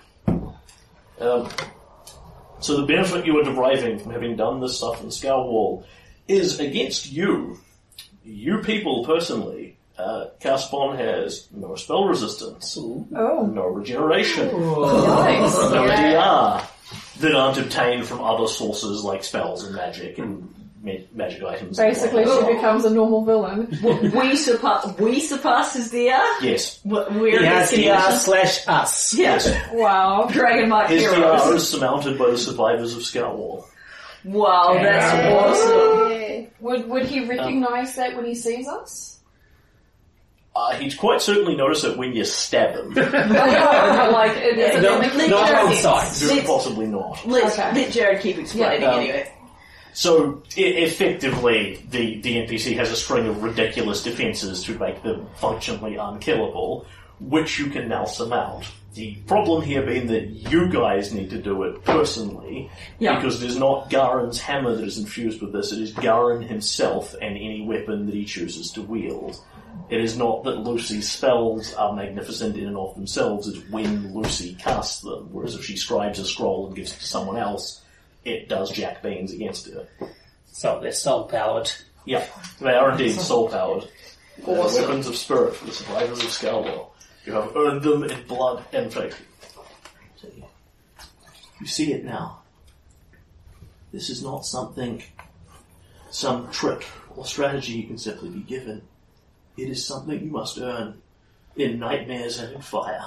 Um, 1.20 1.50
so 2.60 2.78
the 2.82 2.86
benefit 2.88 3.26
you 3.26 3.38
are 3.40 3.44
deriving 3.44 4.00
from 4.00 4.12
having 4.14 4.36
done 4.38 4.60
this 4.62 4.78
stuff 4.78 5.02
in 5.02 5.08
Scarwall 5.10 5.84
is 6.28 6.60
against 6.60 7.12
you. 7.12 7.60
You 8.24 8.60
people 8.64 9.06
personally. 9.06 9.65
Uh, 9.98 10.26
Caspon 10.42 10.98
has 10.98 11.48
no 11.54 11.76
spell 11.76 12.06
resistance, 12.06 12.78
Oh. 12.78 13.46
no 13.46 13.64
regeneration, 13.68 14.48
Nice. 14.48 15.56
no 15.72 15.88
DR 15.88 16.62
that 17.22 17.34
aren't 17.36 17.58
obtained 17.58 18.06
from 18.06 18.22
other 18.22 18.48
sources 18.48 19.04
like 19.04 19.24
spells 19.24 19.64
and 19.64 19.74
magic 19.74 20.18
and 20.18 20.54
ma- 20.84 20.92
magic 21.14 21.42
items. 21.44 21.80
and 21.80 21.90
Basically, 21.90 22.26
whatnot. 22.26 22.50
she 22.50 22.56
becomes 22.56 22.84
a 22.86 22.90
normal 22.90 23.24
villain. 23.24 23.70
we 24.14 24.36
surpass 24.36 24.86
we 25.00 25.22
surpass 25.22 25.74
his 25.74 25.92
DR. 25.92 26.22
Yes, 26.42 26.82
We're 26.84 27.42
Yes, 27.42 27.70
his 27.72 27.80
DR 27.86 27.96
DR. 27.96 28.12
slash 28.18 28.68
us. 28.68 29.14
Yes, 29.14 29.50
Wow. 29.72 30.28
Dragon 30.30 30.68
Mark 30.68 30.90
his 30.90 31.04
DR 31.04 31.16
heroes. 31.16 31.48
is 31.64 31.70
surmounted 31.70 32.20
by 32.20 32.32
the 32.32 32.38
survivors 32.38 32.94
of 32.98 33.02
Scarwall. 33.04 33.64
Wow, 34.26 34.74
that's 34.74 35.34
awesome. 35.34 36.48
Would 36.60 36.90
would 36.90 37.06
he 37.06 37.26
recognise 37.26 37.96
that 37.96 38.16
when 38.18 38.26
he 38.26 38.36
sees 38.36 38.68
us? 38.68 39.15
Uh, 40.56 40.74
he'd 40.76 40.98
quite 40.98 41.22
certainly 41.22 41.54
notice 41.56 41.84
it 41.84 41.98
when 41.98 42.14
you 42.14 42.24
stab 42.24 42.76
him. 42.76 42.92
I 42.98 43.02
know, 43.02 43.96
but 43.98 44.12
like, 44.14 44.38
it 44.38 44.58
is 44.58 44.82
No, 44.82 45.02
it 45.02 45.30
not 45.30 45.54
on 45.54 45.66
Let's- 45.66 45.82
sight. 45.82 46.08
Very 46.28 46.36
let's- 46.36 46.48
possibly 46.48 46.86
not. 46.88 47.20
Let's 47.28 47.60
Okay. 47.60 47.74
let 47.74 47.92
Jared 47.92 48.22
keep 48.22 48.38
explaining 48.38 48.82
Yeah. 48.82 48.92
Um, 48.94 49.00
anyway. 49.02 49.32
So 49.94 50.44
effectively, 50.56 51.86
the, 51.90 52.20
the 52.22 52.38
NPC 52.46 52.76
has 52.78 52.92
a 52.92 52.96
string 52.96 53.28
of 53.28 53.44
ridiculous 53.44 54.04
defenses 54.04 54.64
to 54.64 54.78
make 54.78 55.02
them 55.04 55.28
functionally 55.36 55.96
unkillable, 55.96 56.86
which 57.20 57.60
you 57.60 57.68
can 57.68 57.88
now 57.88 58.06
surmount. 58.06 58.66
The 58.94 59.16
problem 59.28 59.62
here 59.62 59.82
being 59.82 60.08
that 60.08 60.30
you 60.30 60.70
guys 60.70 61.14
need 61.14 61.30
to 61.32 61.38
do 61.38 61.64
it 61.64 61.84
personally, 61.84 62.70
Yeah. 63.00 63.16
because 63.16 63.44
it 63.44 63.48
is 63.50 63.58
not 63.58 63.90
Garen's 63.90 64.40
hammer 64.40 64.74
that 64.76 64.86
is 64.86 64.98
infused 64.98 65.42
with 65.42 65.52
this, 65.52 65.74
it 65.74 65.80
is 65.82 65.92
Garen 65.92 66.42
himself 66.42 67.14
and 67.22 67.36
any 67.36 67.62
weapon 67.66 68.06
that 68.06 68.16
he 68.16 68.24
chooses 68.24 68.72
to 68.72 68.82
wield. 68.82 69.38
It 69.90 70.02
is 70.02 70.18
not 70.18 70.44
that 70.44 70.60
Lucy's 70.60 71.10
spells 71.10 71.74
are 71.76 71.94
magnificent 71.94 72.58
in 72.58 72.68
and 72.68 72.78
of 72.78 72.96
themselves, 72.96 73.48
it's 73.48 73.70
when 73.70 74.14
Lucy 74.14 74.56
casts 74.56 75.02
them, 75.02 75.30
whereas 75.32 75.56
if 75.56 75.64
she 75.64 75.78
scribes 75.78 76.20
a 76.20 76.26
scroll 76.26 76.68
and 76.68 76.76
gives 76.76 76.94
it 76.94 77.00
to 77.00 77.06
someone 77.06 77.38
else, 77.38 77.82
it 78.24 78.50
does 78.50 78.72
jack 78.72 79.04
beans 79.04 79.32
against 79.32 79.68
her. 79.72 79.88
So 80.48 80.80
they're 80.82 80.92
soul 80.92 81.26
powered. 81.26 81.72
Yeah, 82.06 82.26
they 82.60 82.74
are 82.74 82.92
indeed 82.92 83.12
soul 83.20 83.50
powered. 83.50 83.88
Awesome. 84.46 84.82
weapons 84.82 85.08
of 85.08 85.16
spirit 85.16 85.56
for 85.56 85.66
the 85.66 85.72
survivors 85.72 86.20
of 86.20 86.30
Scarwall. 86.30 86.90
You 87.26 87.34
have 87.34 87.56
earned 87.56 87.84
them 87.84 88.04
in 88.04 88.28
blood 88.28 88.66
and 88.74 88.92
faith. 88.92 89.20
You 91.60 91.68
see 91.68 91.94
it 91.94 92.04
now. 92.04 92.42
This 93.92 94.10
is 94.10 94.22
not 94.22 94.46
something, 94.46 95.02
some 96.12 96.52
trick 96.52 96.86
or 97.16 97.26
strategy 97.26 97.74
you 97.74 97.88
can 97.88 97.98
simply 97.98 98.30
be 98.30 98.42
given. 98.42 98.82
It 99.58 99.70
is 99.70 99.86
something 99.86 100.22
you 100.22 100.32
must 100.32 100.60
earn 100.60 101.02
in 101.56 101.80
nightmares 101.80 102.40
and 102.40 102.56
in 102.56 102.62
fire. 102.62 103.06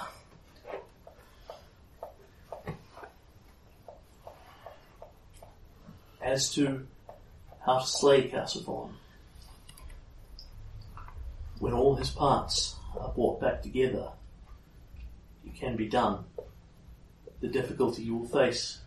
As 6.23 6.53
to 6.55 6.87
how 7.65 7.81
to 7.81 7.87
slay 7.87 8.29
Kazavon, 8.31 8.93
when 11.59 11.73
all 11.73 11.97
his 11.97 12.11
parts 12.11 12.77
are 12.99 13.11
brought 13.11 13.41
back 13.41 13.63
together, 13.63 14.13
it 15.45 15.55
can 15.55 15.77
be 15.77 15.89
done. 15.89 16.25
the 17.41 17.49
difficulty 17.49 18.03
you 18.03 18.17
will 18.17 18.29
face 18.29 18.81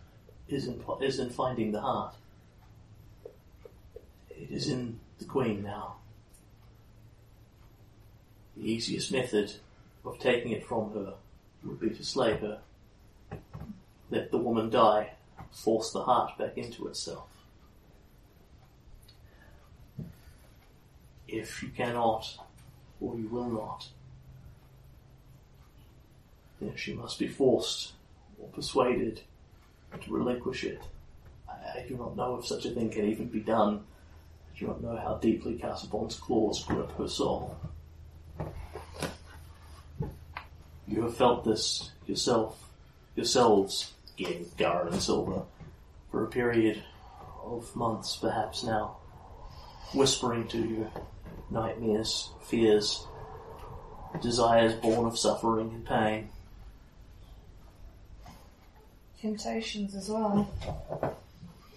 is 0.48 0.66
in, 0.66 0.82
is 1.00 1.18
in 1.18 1.30
finding 1.30 1.72
the 1.72 1.80
heart. 1.80 2.14
It 4.30 4.50
is 4.50 4.68
in 4.68 5.00
the 5.18 5.24
Queen 5.24 5.62
now. 5.62 6.01
The 8.56 8.70
easiest 8.70 9.12
method 9.12 9.52
of 10.04 10.18
taking 10.18 10.52
it 10.52 10.66
from 10.66 10.92
her 10.92 11.14
would 11.64 11.80
be 11.80 11.90
to 11.90 12.04
slay 12.04 12.36
her. 12.36 12.60
Let 14.10 14.30
the 14.30 14.38
woman 14.38 14.68
die, 14.68 15.12
force 15.50 15.90
the 15.92 16.02
heart 16.02 16.36
back 16.38 16.58
into 16.58 16.86
itself. 16.88 17.28
If 21.26 21.62
you 21.62 21.70
cannot, 21.70 22.38
or 23.00 23.16
you 23.16 23.28
will 23.28 23.48
not, 23.48 23.88
then 26.60 26.76
she 26.76 26.92
must 26.94 27.18
be 27.18 27.26
forced 27.26 27.92
or 28.38 28.48
persuaded 28.48 29.22
to 30.00 30.12
relinquish 30.12 30.64
it. 30.64 30.82
I, 31.48 31.80
I 31.80 31.86
do 31.88 31.96
not 31.96 32.16
know 32.16 32.36
if 32.36 32.46
such 32.46 32.66
a 32.66 32.70
thing 32.70 32.90
can 32.90 33.06
even 33.06 33.26
be 33.26 33.40
done. 33.40 33.84
I 34.54 34.58
do 34.58 34.66
not 34.66 34.82
know 34.82 34.96
how 34.96 35.14
deeply 35.14 35.54
Kazavon's 35.54 36.16
claws 36.16 36.64
grip 36.64 36.92
her 36.98 37.08
soul. 37.08 37.56
You 40.92 41.04
have 41.04 41.16
felt 41.16 41.44
this 41.46 41.90
yourself, 42.06 42.68
yourselves, 43.16 43.94
again, 44.18 44.44
Garrett 44.58 44.92
and 44.92 45.02
Silver, 45.02 45.44
for 46.10 46.22
a 46.22 46.26
period 46.26 46.82
of 47.42 47.74
months 47.74 48.16
perhaps 48.16 48.62
now, 48.62 48.98
whispering 49.94 50.46
to 50.48 50.58
you 50.58 50.90
nightmares, 51.50 52.28
fears, 52.42 53.06
desires 54.20 54.74
born 54.74 55.06
of 55.06 55.18
suffering 55.18 55.70
and 55.70 55.86
pain. 55.86 56.28
Temptations 59.18 59.94
as 59.94 60.10
well. 60.10 60.46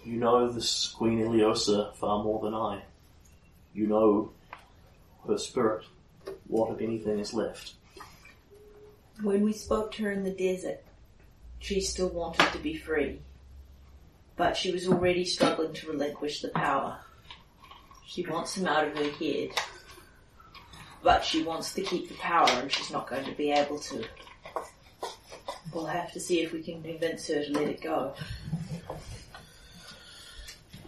You 0.04 0.18
know 0.18 0.50
this 0.50 0.88
Queen 0.88 1.20
Ileosa 1.20 1.96
far 1.96 2.22
more 2.22 2.42
than 2.42 2.52
I. 2.52 2.82
You 3.72 3.86
know 3.86 4.32
her 5.26 5.38
spirit, 5.38 5.86
what 6.48 6.70
if 6.74 6.82
anything 6.82 7.18
is 7.18 7.32
left. 7.32 7.76
When 9.22 9.42
we 9.42 9.52
spoke 9.52 9.92
to 9.92 10.04
her 10.04 10.12
in 10.12 10.24
the 10.24 10.30
desert, 10.30 10.82
she 11.58 11.80
still 11.80 12.08
wanted 12.08 12.52
to 12.52 12.58
be 12.58 12.76
free. 12.76 13.20
But 14.36 14.56
she 14.56 14.70
was 14.70 14.86
already 14.86 15.24
struggling 15.24 15.72
to 15.72 15.90
relinquish 15.90 16.42
the 16.42 16.48
power. 16.48 16.98
She 18.06 18.26
wants 18.26 18.56
him 18.56 18.66
out 18.66 18.86
of 18.86 18.96
her 18.96 19.10
head. 19.10 19.50
But 21.02 21.24
she 21.24 21.42
wants 21.42 21.72
to 21.74 21.82
keep 21.82 22.08
the 22.08 22.14
power 22.16 22.48
and 22.50 22.70
she's 22.70 22.90
not 22.90 23.08
going 23.08 23.24
to 23.24 23.32
be 23.32 23.50
able 23.50 23.78
to. 23.78 24.04
We'll 25.72 25.86
have 25.86 26.12
to 26.12 26.20
see 26.20 26.42
if 26.42 26.52
we 26.52 26.62
can 26.62 26.82
convince 26.82 27.28
her 27.28 27.42
to 27.42 27.52
let 27.52 27.68
it 27.68 27.80
go. 27.80 28.14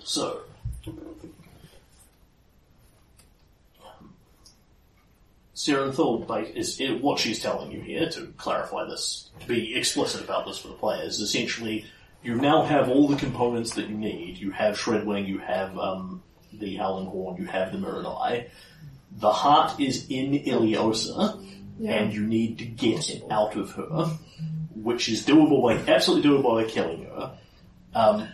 So, 0.04 0.42
Serenthal 5.68 6.28
like, 6.28 6.56
is, 6.56 6.80
is 6.80 7.00
what 7.02 7.18
she's 7.18 7.40
telling 7.40 7.70
you 7.70 7.80
here 7.80 8.08
to 8.10 8.26
clarify 8.36 8.84
this, 8.84 9.30
to 9.40 9.46
be 9.46 9.76
explicit 9.76 10.24
about 10.24 10.46
this 10.46 10.58
for 10.58 10.68
the 10.68 10.74
players. 10.74 11.20
Essentially, 11.20 11.84
you 12.22 12.34
now 12.34 12.64
have 12.64 12.88
all 12.88 13.06
the 13.06 13.16
components 13.16 13.74
that 13.74 13.88
you 13.88 13.96
need. 13.96 14.38
You 14.38 14.50
have 14.50 14.76
Shredwing, 14.76 15.28
you 15.28 15.38
have 15.38 15.78
um, 15.78 16.22
the 16.52 16.76
Howling 16.76 17.06
Horn, 17.06 17.40
you 17.40 17.46
have 17.46 17.72
the 17.72 17.78
Miradai. 17.78 18.48
The 19.12 19.32
heart 19.32 19.80
is 19.80 20.06
in 20.08 20.32
Ileosa, 20.32 21.44
and 21.86 22.12
you 22.12 22.26
need 22.26 22.58
to 22.58 22.64
get 22.64 23.10
it 23.10 23.24
out 23.30 23.56
of 23.56 23.72
her, 23.72 24.18
which 24.74 25.08
is 25.08 25.24
doable 25.24 25.62
by 25.62 25.92
absolutely 25.92 26.28
doable 26.28 26.62
by 26.62 26.68
killing 26.68 27.04
her, 27.04 27.38
um, 27.94 28.28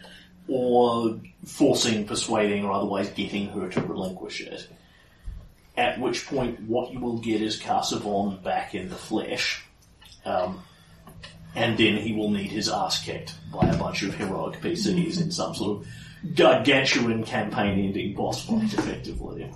or 0.49 1.21
forcing, 1.45 2.07
persuading, 2.07 2.65
or 2.65 2.73
otherwise 2.73 3.11
getting 3.11 3.49
her 3.49 3.69
to 3.69 3.81
relinquish 3.81 4.41
it. 4.41 4.69
At 5.77 5.99
which 6.01 6.27
point, 6.27 6.61
what 6.63 6.93
you 6.93 7.01
will 7.01 7.19
get 7.19 7.43
is 7.43 7.61
Kazavon 7.61 8.43
back 8.43 8.75
in 8.75 8.89
the 8.89 8.95
flesh, 8.95 9.65
um, 10.25 10.61
and 11.57 11.77
then 11.77 11.97
he 11.97 12.13
will 12.13 12.31
need 12.31 12.51
his 12.53 12.69
ass 12.69 13.05
kicked 13.05 13.35
by 13.53 13.67
a 13.69 13.77
bunch 13.77 14.03
of 14.03 14.15
heroic 14.15 14.61
PCs 14.61 15.21
in 15.21 15.31
some 15.33 15.55
sort 15.55 15.81
of 15.81 15.87
gargantuan 16.37 17.25
campaign-ending 17.25 18.15
boss 18.15 18.45
fight, 18.47 18.73
effectively. 18.73 19.51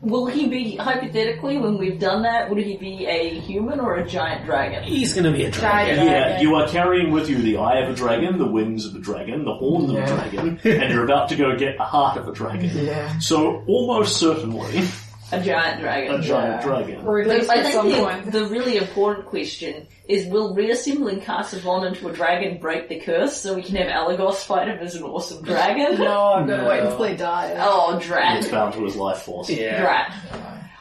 Will 0.00 0.26
he 0.26 0.48
be, 0.48 0.76
hypothetically, 0.76 1.56
when 1.56 1.78
we've 1.78 1.98
done 1.98 2.22
that, 2.24 2.50
would 2.50 2.58
he 2.58 2.76
be 2.76 3.06
a 3.06 3.40
human 3.40 3.80
or 3.80 3.94
a 3.94 4.06
giant 4.06 4.44
dragon? 4.44 4.82
He's 4.82 5.14
gonna 5.14 5.32
be 5.32 5.44
a 5.44 5.50
dragon. 5.50 5.96
Giant. 5.96 6.10
Yeah, 6.10 6.28
Dragon. 6.28 6.42
you 6.42 6.54
are 6.56 6.68
carrying 6.68 7.10
with 7.10 7.30
you 7.30 7.38
the 7.40 7.56
eye 7.56 7.78
of 7.78 7.88
a 7.90 7.94
dragon, 7.94 8.38
the 8.38 8.46
wings 8.46 8.84
of 8.84 8.94
a 8.94 8.98
dragon, 8.98 9.44
the 9.46 9.54
horns 9.54 9.88
of 9.90 9.96
a 9.96 10.04
dragon, 10.06 10.60
and 10.62 10.92
you're 10.92 11.04
about 11.04 11.30
to 11.30 11.36
go 11.36 11.56
get 11.56 11.78
the 11.78 11.84
heart 11.84 12.18
of 12.18 12.28
a 12.28 12.32
dragon. 12.32 12.70
Yeah. 12.76 13.18
So, 13.18 13.62
almost 13.66 14.18
certainly, 14.18 14.82
A 15.32 15.40
giant 15.40 15.80
dragon. 15.80 16.14
a 16.16 16.22
giant 16.22 16.62
dragon. 16.62 17.04
Or 17.06 17.20
at 17.20 17.26
least 17.28 17.50
I 17.50 17.56
at 17.56 17.62
think 17.62 17.74
some 17.74 17.88
the, 17.90 17.96
point. 17.98 18.30
the 18.32 18.46
really 18.46 18.76
important 18.76 19.26
question 19.26 19.86
is 20.06 20.26
will 20.26 20.54
reassembling 20.54 21.20
Kazavon 21.22 21.86
into 21.88 22.08
a 22.08 22.12
dragon 22.12 22.58
break 22.58 22.88
the 22.88 23.00
curse 23.00 23.36
so 23.36 23.54
we 23.54 23.62
can 23.62 23.76
have 23.76 23.86
Alagos 23.88 24.36
fight 24.44 24.68
him 24.68 24.78
as 24.78 24.94
an 24.94 25.02
awesome 25.02 25.42
dragon? 25.42 25.98
No, 26.04 26.34
I'm 26.34 26.46
gonna 26.46 26.62
No. 26.62 26.68
wait 26.68 26.80
until 26.80 27.04
he 27.04 27.16
dies. 27.16 27.56
Oh, 27.58 27.96
It's 27.96 28.06
drat. 28.06 28.50
bound 28.50 28.74
to 28.74 28.84
his 28.84 28.96
life 28.96 29.22
force. 29.22 29.48
Yeah. 29.50 29.80
Drat. 29.80 30.14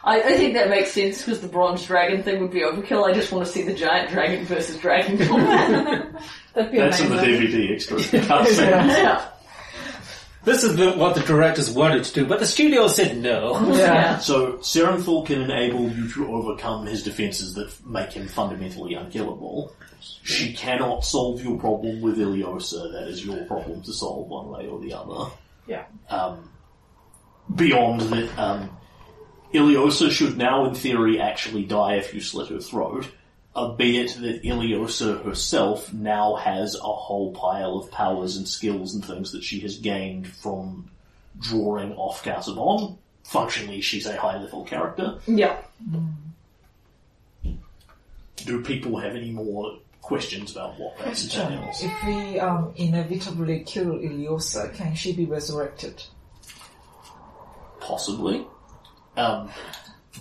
I, 0.05 0.19
I 0.21 0.33
think 0.35 0.55
that 0.55 0.69
makes 0.69 0.91
sense 0.91 1.19
because 1.23 1.39
the 1.39 1.47
bronze 1.47 1.85
dragon 1.85 2.23
thing 2.23 2.41
would 2.41 2.51
be 2.51 2.59
overkill. 2.59 3.09
I 3.09 3.13
just 3.13 3.31
want 3.31 3.45
to 3.45 3.51
see 3.51 3.61
the 3.63 3.73
giant 3.73 4.09
dragon 4.11 4.43
versus 4.45 4.77
dragon 4.77 5.17
combat. 5.27 6.21
That'd 6.53 6.71
be 6.73 6.77
That's 6.79 6.99
in 6.99 7.09
the 7.09 7.19
amazing. 7.19 7.47
DVD 7.47 7.71
extras. 7.73 8.11
yeah. 8.59 9.29
This 10.43 10.63
is 10.63 10.75
the, 10.75 10.91
what 10.91 11.15
the 11.15 11.21
directors 11.21 11.71
wanted 11.71 12.03
to 12.03 12.13
do, 12.13 12.25
but 12.25 12.39
the 12.39 12.45
studio 12.45 12.87
said 12.87 13.17
no. 13.17 13.73
Yeah. 13.73 14.17
So, 14.19 14.53
Serenthal 14.57 15.25
can 15.25 15.41
enable 15.41 15.89
you 15.89 16.09
to 16.09 16.33
overcome 16.33 16.85
his 16.85 17.03
defenses 17.03 17.53
that 17.53 17.73
make 17.87 18.11
him 18.11 18.27
fundamentally 18.27 18.93
unkillable. 18.93 19.73
She 20.23 20.53
cannot 20.53 21.05
solve 21.05 21.43
your 21.43 21.57
problem 21.57 22.01
with 22.01 22.17
Ileosa. 22.17 22.91
That 22.91 23.07
is 23.07 23.25
your 23.25 23.45
problem 23.45 23.81
to 23.83 23.93
solve 23.93 24.27
one 24.27 24.49
way 24.49 24.67
or 24.67 24.79
the 24.81 24.93
other. 24.93 25.31
Yeah. 25.65 25.85
Um, 26.09 26.51
beyond 27.55 28.01
that, 28.01 28.37
um, 28.37 28.77
Ileosa 29.53 30.11
should 30.11 30.37
now, 30.37 30.65
in 30.65 30.75
theory, 30.75 31.21
actually 31.21 31.63
die 31.63 31.95
if 31.95 32.13
you 32.13 32.19
slit 32.19 32.49
her 32.49 32.59
throat. 32.59 33.09
Albeit 33.55 34.15
that 34.21 34.41
Ileosa 34.43 35.23
herself 35.23 35.93
now 35.93 36.35
has 36.35 36.75
a 36.75 36.79
whole 36.79 37.33
pile 37.33 37.77
of 37.77 37.91
powers 37.91 38.35
and 38.35 38.47
skills 38.47 38.95
and 38.95 39.05
things 39.05 39.31
that 39.31 39.43
she 39.43 39.59
has 39.59 39.77
gained 39.77 40.27
from 40.27 40.89
drawing 41.39 41.93
off 41.93 42.23
Kazavon. 42.23 42.97
Functionally, 43.23 43.81
she's 43.81 44.07
a 44.07 44.17
high 44.17 44.41
level 44.41 44.65
character. 44.65 45.19
Yeah. 45.27 45.57
Do 48.37 48.61
people 48.63 48.97
have 48.97 49.15
any 49.15 49.31
more 49.31 49.77
questions 50.01 50.51
about 50.51 50.79
what 50.79 50.97
that 50.97 51.23
entails? 51.23 51.83
If 51.83 52.03
we 52.05 52.39
um, 52.39 52.73
inevitably 52.75 53.63
kill 53.65 53.93
Ileosa, 53.93 54.73
can 54.73 54.95
she 54.95 55.13
be 55.13 55.25
resurrected? 55.25 56.03
Possibly. 57.79 58.45
Um, 59.15 59.49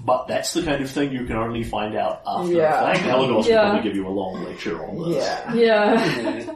but 0.04 0.26
that's 0.26 0.52
the 0.54 0.62
kind 0.62 0.82
of 0.82 0.90
thing 0.90 1.12
you 1.12 1.24
can 1.26 1.36
only 1.36 1.62
find 1.64 1.94
out 1.96 2.22
after 2.26 2.52
Yeah. 2.52 2.80
the 2.80 2.86
fact. 2.98 3.04
Elagos 3.06 3.46
Yeah. 3.46 3.62
will 3.64 3.70
probably 3.70 3.88
give 3.88 3.96
you 3.96 4.08
a 4.08 4.10
long 4.10 4.44
lecture 4.44 4.84
on 4.84 5.10
this. 5.10 5.24
Yeah. 5.24 5.54
Yeah. 5.54 6.54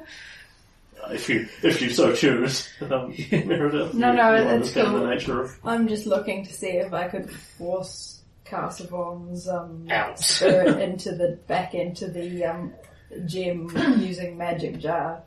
Uh, 1.04 1.12
if 1.12 1.28
you 1.28 1.46
if 1.62 1.80
you 1.82 1.90
so 1.90 2.14
choose. 2.14 2.68
Um, 2.82 3.14
Meredith, 3.30 3.94
No, 3.94 4.10
you, 4.10 4.16
no, 4.16 4.30
you 4.34 4.42
it's 4.42 4.50
understand 4.52 4.88
cool. 4.88 5.00
the 5.00 5.06
nature 5.06 5.42
of 5.42 5.56
I'm 5.64 5.86
just 5.88 6.06
looking 6.06 6.44
to 6.46 6.52
see 6.52 6.68
if 6.78 6.92
I 6.92 7.08
could 7.08 7.30
force 7.30 8.22
Kazavon's 8.46 9.48
um, 9.48 9.86
Out. 9.90 10.18
spirit 10.18 10.78
into 10.88 11.12
the 11.12 11.38
back 11.46 11.74
into 11.74 12.08
the 12.08 12.44
um, 12.44 12.72
gem 13.26 13.68
using 13.98 14.36
magic 14.38 14.78
jar. 14.78 15.22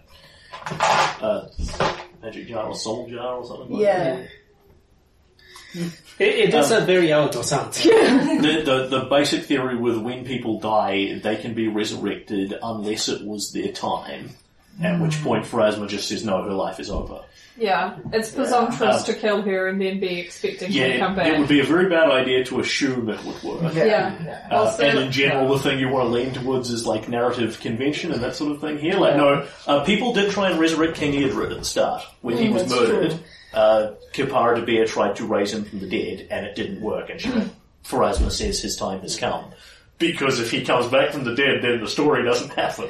uh, 0.71 1.47
magic 2.21 2.47
jar 2.47 2.67
or 2.67 2.75
soul 2.75 3.07
jar 3.09 3.35
or 3.37 3.45
something 3.45 3.69
like 3.71 3.81
Yeah. 3.83 4.23
It, 6.19 6.35
it 6.35 6.51
does 6.51 6.65
Um, 6.69 6.79
sound 6.79 6.85
very 6.87 7.13
out 7.13 7.35
or 7.37 7.43
something. 7.43 7.89
The, 8.41 8.61
the, 8.65 8.87
the 8.99 9.05
basic 9.09 9.43
theory 9.45 9.77
with 9.77 9.97
when 9.97 10.25
people 10.25 10.59
die, 10.59 11.17
they 11.23 11.37
can 11.37 11.53
be 11.53 11.67
resurrected 11.69 12.57
unless 12.61 13.07
it 13.07 13.25
was 13.25 13.53
their 13.53 13.71
time. 13.71 14.31
At 14.81 14.99
which 14.99 15.21
point 15.23 15.45
Pharasma 15.45 15.87
just 15.87 16.07
says, 16.09 16.23
no, 16.25 16.41
her 16.43 16.51
life 16.53 16.79
is 16.79 16.89
over. 16.89 17.21
Yeah. 17.57 17.97
It's 18.13 18.31
presumptuous 18.31 18.99
Um, 18.99 19.03
to 19.05 19.13
kill 19.13 19.41
her 19.41 19.67
and 19.67 19.81
then 19.81 19.99
be 19.99 20.19
expecting 20.19 20.71
Yeah, 20.71 20.83
her 20.83 20.87
to 20.89 20.95
it, 20.95 20.99
come 20.99 21.15
back. 21.15 21.27
it 21.27 21.39
would 21.39 21.49
be 21.49 21.59
a 21.59 21.65
very 21.65 21.89
bad 21.89 22.09
idea 22.09 22.43
to 22.45 22.59
assume 22.61 23.09
it 23.09 23.21
would 23.25 23.41
work. 23.43 23.73
Yeah. 23.75 24.47
Uh, 24.51 24.55
Also- 24.55 24.83
and 24.83 24.99
in 24.99 25.11
general, 25.11 25.49
the 25.55 25.59
thing 25.59 25.79
you 25.79 25.89
want 25.89 26.07
to 26.07 26.13
lean 26.13 26.31
towards 26.33 26.69
is 26.69 26.85
like 26.85 27.07
narrative 27.09 27.59
convention 27.59 28.11
and 28.13 28.21
that 28.23 28.35
sort 28.35 28.51
of 28.53 28.61
thing 28.61 28.77
here. 28.77 28.95
Like, 28.95 29.17
no, 29.17 29.45
uh, 29.67 29.83
people 29.85 30.13
did 30.13 30.31
try 30.31 30.49
and 30.49 30.59
resurrect 30.59 30.95
King 30.95 31.13
Eodred 31.13 31.51
at 31.51 31.59
the 31.59 31.65
start. 31.65 32.03
When 32.21 32.37
he 32.37 32.47
Mm, 32.47 32.53
was 32.53 32.69
murdered, 32.69 33.11
true. 33.11 33.19
Uh, 33.53 33.93
Keppira 34.13 34.59
d'Bear 34.59 34.85
tried 34.85 35.15
to 35.17 35.25
raise 35.25 35.53
him 35.53 35.65
from 35.65 35.79
the 35.79 35.87
dead 35.87 36.27
and 36.29 36.45
it 36.45 36.55
didn't 36.55 36.81
work. 36.81 37.09
And 37.09 37.19
she, 37.21 37.31
Pharasma 37.83 38.31
says 38.31 38.61
his 38.61 38.75
time 38.75 39.01
has 39.01 39.17
come. 39.17 39.45
Because 39.97 40.39
if 40.39 40.49
he 40.49 40.63
comes 40.63 40.87
back 40.87 41.11
from 41.11 41.25
the 41.25 41.35
dead, 41.35 41.61
then 41.61 41.81
the 41.81 41.87
story 41.87 42.23
doesn't 42.23 42.53
happen. 42.53 42.87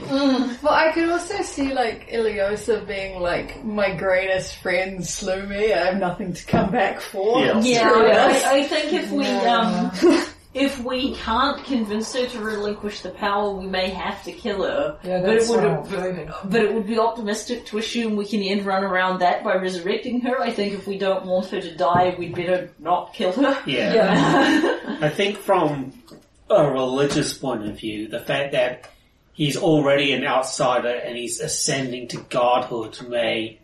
But 0.61 0.71
I 0.71 0.91
could 0.91 1.09
also 1.09 1.41
see 1.41 1.73
like 1.73 2.07
Ileosa 2.09 2.85
being 2.87 3.19
like, 3.19 3.63
my 3.65 3.95
greatest 3.95 4.57
friend 4.57 5.03
slew 5.03 5.47
me. 5.47 5.73
I 5.73 5.85
have 5.85 5.97
nothing 5.97 6.33
to 6.33 6.45
come 6.45 6.71
back 6.71 7.01
for. 7.01 7.43
Yeah. 7.43 7.59
Yeah, 7.61 8.41
I, 8.45 8.59
I 8.59 8.63
think 8.63 8.93
if 8.93 9.09
we 9.09 9.25
um, 9.25 9.91
if 10.53 10.83
we 10.83 11.13
can't 11.15 11.63
convince 11.63 12.13
her 12.13 12.25
to 12.25 12.39
relinquish 12.39 13.01
the 13.01 13.11
power, 13.11 13.51
we 13.51 13.67
may 13.67 13.89
have 13.89 14.23
to 14.23 14.31
kill 14.31 14.63
her. 14.63 14.97
Yeah, 15.03 15.21
but 15.21 15.29
it 15.29 15.33
that's 15.39 15.49
would 15.49 15.63
what 15.63 16.01
I'm 16.01 16.49
but 16.49 16.61
it 16.61 16.73
would 16.73 16.87
be 16.87 16.97
optimistic 16.97 17.65
to 17.67 17.77
assume 17.77 18.15
we 18.15 18.25
can 18.25 18.41
end 18.41 18.65
run 18.65 18.83
around 18.83 19.19
that 19.19 19.43
by 19.43 19.55
resurrecting 19.55 20.21
her. 20.21 20.41
I 20.41 20.51
think 20.51 20.73
if 20.73 20.87
we 20.87 20.97
don't 20.97 21.25
want 21.25 21.47
her 21.47 21.61
to 21.61 21.75
die, 21.75 22.15
we'd 22.17 22.33
better 22.33 22.71
not 22.79 23.13
kill 23.13 23.31
her. 23.33 23.61
Yeah. 23.65 23.89
Yeah. 23.99 24.97
I 25.01 25.09
think 25.09 25.37
from 25.37 25.93
a 26.49 26.69
religious 26.69 27.37
point 27.37 27.65
of 27.67 27.79
view, 27.79 28.07
the 28.07 28.19
fact 28.19 28.51
that 28.53 28.89
he's 29.33 29.55
already 29.55 30.13
an 30.13 30.25
outsider 30.25 30.89
and 30.89 31.17
he's 31.17 31.39
ascending 31.39 32.07
to 32.09 32.17
godhood 32.29 32.99
may 33.07 33.59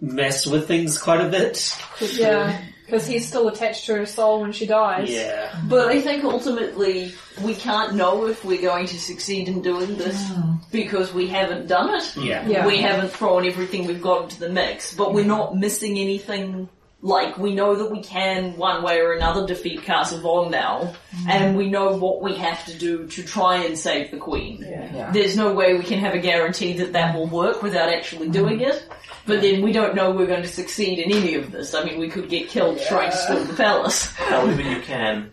mess 0.00 0.46
with 0.46 0.68
things 0.68 0.98
quite 1.00 1.20
a 1.20 1.28
bit. 1.28 1.76
Yeah, 2.00 2.60
because 2.84 3.06
he's 3.06 3.26
still 3.26 3.48
attached 3.48 3.86
to 3.86 3.94
her 3.94 4.06
soul 4.06 4.40
when 4.40 4.52
she 4.52 4.66
dies. 4.66 5.10
Yeah. 5.10 5.58
But 5.68 5.88
I 5.88 6.00
think 6.00 6.24
ultimately 6.24 7.14
we 7.42 7.54
can't 7.54 7.94
know 7.94 8.26
if 8.26 8.44
we're 8.44 8.60
going 8.60 8.86
to 8.86 8.98
succeed 9.00 9.48
in 9.48 9.62
doing 9.62 9.96
this 9.96 10.30
because 10.70 11.12
we 11.12 11.26
haven't 11.26 11.66
done 11.66 11.94
it. 11.94 12.16
Yeah. 12.16 12.46
Yeah. 12.46 12.66
We 12.66 12.78
haven't 12.78 13.10
thrown 13.10 13.46
everything 13.46 13.86
we've 13.86 14.02
got 14.02 14.24
into 14.24 14.40
the 14.40 14.50
mix, 14.50 14.94
but 14.94 15.14
we're 15.14 15.24
not 15.24 15.56
missing 15.56 15.98
anything. 15.98 16.68
Like, 17.04 17.36
we 17.36 17.54
know 17.54 17.76
that 17.76 17.90
we 17.90 18.02
can, 18.02 18.56
one 18.56 18.82
way 18.82 18.98
or 18.98 19.12
another, 19.12 19.46
defeat 19.46 19.82
Kazavon 19.82 20.50
now, 20.50 20.94
and 21.28 21.54
we 21.54 21.68
know 21.68 21.94
what 21.98 22.22
we 22.22 22.34
have 22.36 22.64
to 22.64 22.78
do 22.78 23.06
to 23.08 23.22
try 23.22 23.56
and 23.62 23.78
save 23.78 24.10
the 24.10 24.16
Queen. 24.16 24.62
Yeah. 24.62 25.10
There's 25.12 25.36
no 25.36 25.52
way 25.52 25.74
we 25.74 25.84
can 25.84 25.98
have 25.98 26.14
a 26.14 26.18
guarantee 26.18 26.72
that 26.78 26.94
that 26.94 27.14
will 27.14 27.26
work 27.26 27.62
without 27.62 27.90
actually 27.90 28.30
doing 28.30 28.62
it, 28.62 28.88
but 29.26 29.42
then 29.42 29.60
we 29.60 29.70
don't 29.70 29.94
know 29.94 30.12
we're 30.12 30.26
going 30.26 30.44
to 30.44 30.48
succeed 30.48 30.98
in 30.98 31.12
any 31.12 31.34
of 31.34 31.52
this. 31.52 31.74
I 31.74 31.84
mean, 31.84 31.98
we 32.00 32.08
could 32.08 32.30
get 32.30 32.48
killed 32.48 32.80
trying 32.88 33.10
to 33.10 33.16
storm 33.18 33.46
the 33.48 33.52
palace. 33.52 34.06
However 34.06 34.62
you 34.62 34.80
can, 34.80 35.30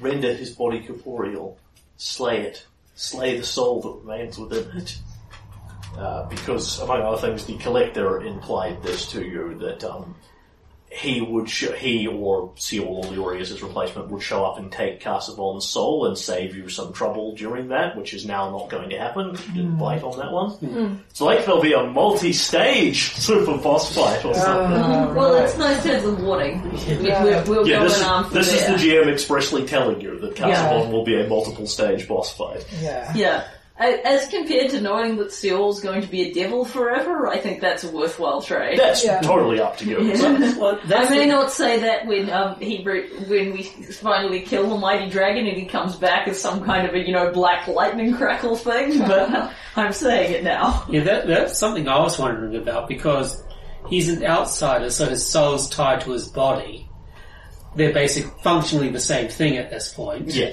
render 0.00 0.34
his 0.34 0.50
body 0.50 0.80
corporeal, 0.80 1.56
slay 1.96 2.40
it, 2.40 2.66
slay 2.96 3.36
the 3.36 3.44
soul 3.44 3.80
that 3.82 4.10
remains 4.10 4.36
within 4.36 4.68
it. 4.78 4.98
Uh, 5.96 6.28
because, 6.28 6.80
among 6.80 7.02
other 7.02 7.18
things, 7.18 7.44
the 7.44 7.56
collector 7.58 8.20
implied 8.22 8.82
this 8.82 9.06
to 9.12 9.24
you 9.24 9.56
that 9.60 9.84
um, 9.84 10.16
he 10.94 11.20
would, 11.20 11.50
sh- 11.50 11.72
he 11.76 12.06
or 12.06 12.52
Seal 12.56 12.84
or 12.84 13.02
Leorius, 13.04 13.48
his 13.48 13.62
replacement, 13.62 14.08
would 14.10 14.22
show 14.22 14.44
up 14.44 14.58
and 14.58 14.70
take 14.70 15.00
Kazavon's 15.02 15.66
soul 15.68 16.06
and 16.06 16.16
save 16.16 16.54
you 16.56 16.68
some 16.68 16.92
trouble 16.92 17.34
during 17.34 17.68
that, 17.68 17.96
which 17.96 18.14
is 18.14 18.24
now 18.24 18.48
not 18.50 18.70
going 18.70 18.90
to 18.90 18.98
happen. 18.98 19.30
You 19.48 19.54
didn't 19.62 19.76
bite 19.78 20.02
on 20.04 20.16
that 20.18 20.30
one. 20.32 21.00
It's 21.10 21.20
like 21.20 21.44
there'll 21.44 21.60
be 21.60 21.72
a 21.72 21.82
multi-stage 21.84 23.12
super 23.14 23.58
boss 23.58 23.94
fight 23.94 24.24
or 24.24 24.34
something. 24.34 24.72
Uh, 24.80 25.12
Well, 25.14 25.34
right. 25.34 25.44
it's 25.44 25.58
nice 25.58 25.82
to 25.82 25.94
have 25.94 26.02
the 26.04 26.14
warning. 26.14 26.62
Yeah. 27.02 27.24
we'll, 27.24 27.44
we'll 27.44 27.68
Yeah, 27.68 27.82
this, 27.82 27.98
is, 28.00 28.30
this 28.32 28.52
is 28.52 28.66
the 28.66 28.74
GM 28.88 29.12
expressly 29.12 29.66
telling 29.66 30.00
you 30.00 30.18
that 30.20 30.34
Carsavon 30.36 30.48
Yeah. 30.84 30.88
will 30.90 31.04
be 31.04 31.20
a 31.20 31.26
multiple 31.28 31.66
stage 31.66 32.06
boss 32.08 32.32
fight. 32.36 32.64
Yeah. 32.80 33.12
Yeah. 33.14 33.48
A- 33.76 34.06
As 34.06 34.28
compared 34.28 34.70
to 34.70 34.80
knowing 34.80 35.16
that 35.16 35.32
Seal's 35.32 35.80
going 35.80 36.00
to 36.02 36.06
be 36.06 36.22
a 36.22 36.32
devil 36.32 36.64
forever, 36.64 37.26
I 37.26 37.38
think 37.38 37.60
that's 37.60 37.82
a 37.82 37.90
worthwhile 37.90 38.40
trade. 38.40 38.78
That's 38.78 39.04
Yeah. 39.04 39.20
totally 39.20 39.58
up 39.60 39.76
to 39.78 39.84
you. 39.84 39.96
Well, 40.60 40.78
I 40.94 41.08
may 41.10 41.20
the- 41.20 41.26
not 41.32 41.50
say 41.50 41.80
that 41.80 42.06
when 42.06 42.30
um, 42.30 42.54
he 42.60 42.84
re- 42.84 43.08
when 43.26 43.52
we 43.52 43.64
finally 43.64 44.42
kill 44.42 44.68
the 44.68 44.76
mighty 44.78 45.10
dragon 45.10 45.46
and 45.48 45.56
he 45.56 45.66
comes 45.66 45.96
back 45.96 46.28
as 46.28 46.40
some 46.40 46.62
kind 46.64 46.86
of 46.86 46.94
a 46.94 46.98
you 47.00 47.12
know 47.12 47.32
black 47.32 47.66
lightning 47.66 48.14
crackle 48.16 48.54
thing, 48.54 48.98
but 49.08 49.50
I'm 49.74 49.92
saying 49.92 50.32
it 50.34 50.44
now. 50.44 50.86
Yeah, 50.88 51.02
that, 51.02 51.26
that's 51.26 51.58
something 51.58 51.88
I 51.88 51.98
was 51.98 52.16
wondering 52.16 52.54
about 52.54 52.86
because 52.86 53.42
he's 53.88 54.08
an 54.08 54.24
outsider, 54.24 54.88
so 54.90 55.06
his 55.06 55.26
soul's 55.26 55.68
tied 55.68 56.02
to 56.02 56.12
his 56.12 56.28
body. 56.28 56.88
They're 57.74 57.92
basic, 57.92 58.26
functionally 58.44 58.90
the 58.90 59.00
same 59.00 59.28
thing 59.28 59.56
at 59.56 59.68
this 59.70 59.92
point. 59.92 60.28
Yeah. 60.32 60.52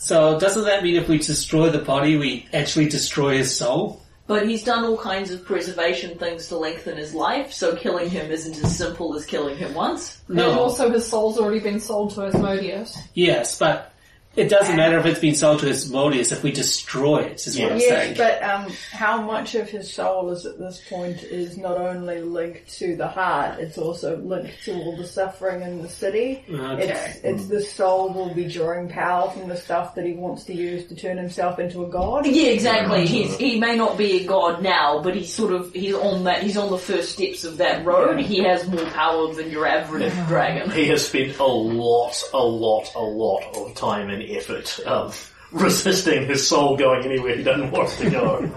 So 0.00 0.40
doesn't 0.40 0.64
that 0.64 0.82
mean 0.82 0.96
if 0.96 1.08
we 1.08 1.18
destroy 1.18 1.68
the 1.68 1.78
body, 1.78 2.16
we 2.16 2.46
actually 2.54 2.88
destroy 2.88 3.36
his 3.36 3.54
soul? 3.54 4.00
But 4.26 4.48
he's 4.48 4.64
done 4.64 4.84
all 4.84 4.96
kinds 4.96 5.30
of 5.30 5.44
preservation 5.44 6.16
things 6.16 6.48
to 6.48 6.56
lengthen 6.56 6.96
his 6.96 7.12
life, 7.14 7.52
so 7.52 7.76
killing 7.76 8.08
him 8.08 8.30
isn't 8.30 8.64
as 8.64 8.76
simple 8.76 9.14
as 9.14 9.26
killing 9.26 9.58
him 9.58 9.74
once. 9.74 10.18
No. 10.28 10.46
And 10.46 10.56
No. 10.56 10.62
also 10.62 10.90
his 10.90 11.06
soul's 11.06 11.38
already 11.38 11.60
been 11.60 11.80
sold 11.80 12.14
to 12.14 12.22
Asmodeus. 12.22 12.96
Yes, 13.12 13.58
but 13.58 13.92
it 14.36 14.48
doesn't 14.48 14.76
matter 14.76 14.96
if 14.98 15.06
it's 15.06 15.18
been 15.18 15.34
sold 15.34 15.58
to 15.60 15.68
Asmodeus 15.68 16.30
if 16.30 16.42
we 16.44 16.52
destroy 16.52 17.18
it, 17.24 17.44
is 17.46 17.58
what 17.58 17.72
I'm 17.72 17.78
Yes, 17.78 17.88
saying. 17.88 18.16
but 18.16 18.42
um, 18.44 18.70
how 18.92 19.20
much 19.20 19.56
of 19.56 19.68
his 19.68 19.92
soul 19.92 20.30
is 20.30 20.46
at 20.46 20.56
this 20.58 20.80
point 20.88 21.24
is 21.24 21.58
not 21.58 21.76
only 21.78 22.20
linked 22.20 22.68
to 22.78 22.94
the 22.94 23.08
heart, 23.08 23.58
it's 23.58 23.76
also 23.76 24.16
linked 24.18 24.62
to 24.66 24.72
all 24.74 24.96
the 24.96 25.04
suffering 25.06 25.62
in 25.62 25.82
the 25.82 25.88
city. 25.88 26.44
Okay. 26.48 26.84
It's, 26.84 27.24
it's 27.24 27.46
the 27.46 27.60
soul 27.60 28.12
will 28.12 28.32
be 28.32 28.44
drawing 28.48 28.88
power 28.88 29.30
from 29.30 29.48
the 29.48 29.56
stuff 29.56 29.96
that 29.96 30.06
he 30.06 30.12
wants 30.12 30.44
to 30.44 30.54
use 30.54 30.86
to 30.88 30.94
turn 30.94 31.16
himself 31.18 31.58
into 31.58 31.84
a 31.84 31.88
god. 31.88 32.24
Yeah, 32.26 32.50
exactly. 32.50 33.06
He's 33.06 33.36
he 33.36 33.58
may 33.58 33.76
not 33.76 33.98
be 33.98 34.22
a 34.22 34.26
god 34.26 34.62
now, 34.62 35.02
but 35.02 35.16
he's 35.16 35.34
sort 35.34 35.52
of 35.52 35.72
he's 35.72 35.94
on 35.94 36.22
that 36.24 36.44
he's 36.44 36.56
on 36.56 36.70
the 36.70 36.78
first 36.78 37.12
steps 37.12 37.42
of 37.42 37.56
that 37.56 37.84
road. 37.84 38.20
He 38.20 38.44
has 38.44 38.66
more 38.68 38.84
power 38.86 39.34
than 39.34 39.50
your 39.50 39.66
average 39.66 40.12
dragon. 40.28 40.70
He 40.70 40.86
has 40.86 41.04
spent 41.06 41.36
a 41.38 41.44
lot, 41.44 42.22
a 42.32 42.38
lot, 42.38 42.94
a 42.94 43.00
lot 43.00 43.42
of 43.56 43.74
time 43.74 44.19
and 44.20 44.30
effort 44.36 44.78
um, 44.86 45.12
resisting 45.52 46.26
his 46.26 46.46
soul 46.46 46.76
going 46.76 47.04
anywhere 47.04 47.36
he 47.36 47.42
doesn't 47.42 47.70
want 47.70 47.88
to 47.90 48.10
go. 48.10 48.50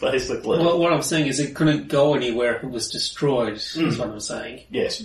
Basically. 0.00 0.58
Well, 0.58 0.78
what 0.78 0.92
I'm 0.92 1.02
saying 1.02 1.26
is 1.28 1.38
it 1.40 1.54
couldn't 1.54 1.88
go 1.88 2.14
anywhere 2.14 2.56
if 2.56 2.64
it 2.64 2.70
was 2.70 2.90
destroyed, 2.90 3.60
Hmm. 3.74 3.86
is 3.88 3.98
what 3.98 4.08
I'm 4.10 4.20
saying. 4.20 4.64
yes. 4.70 5.02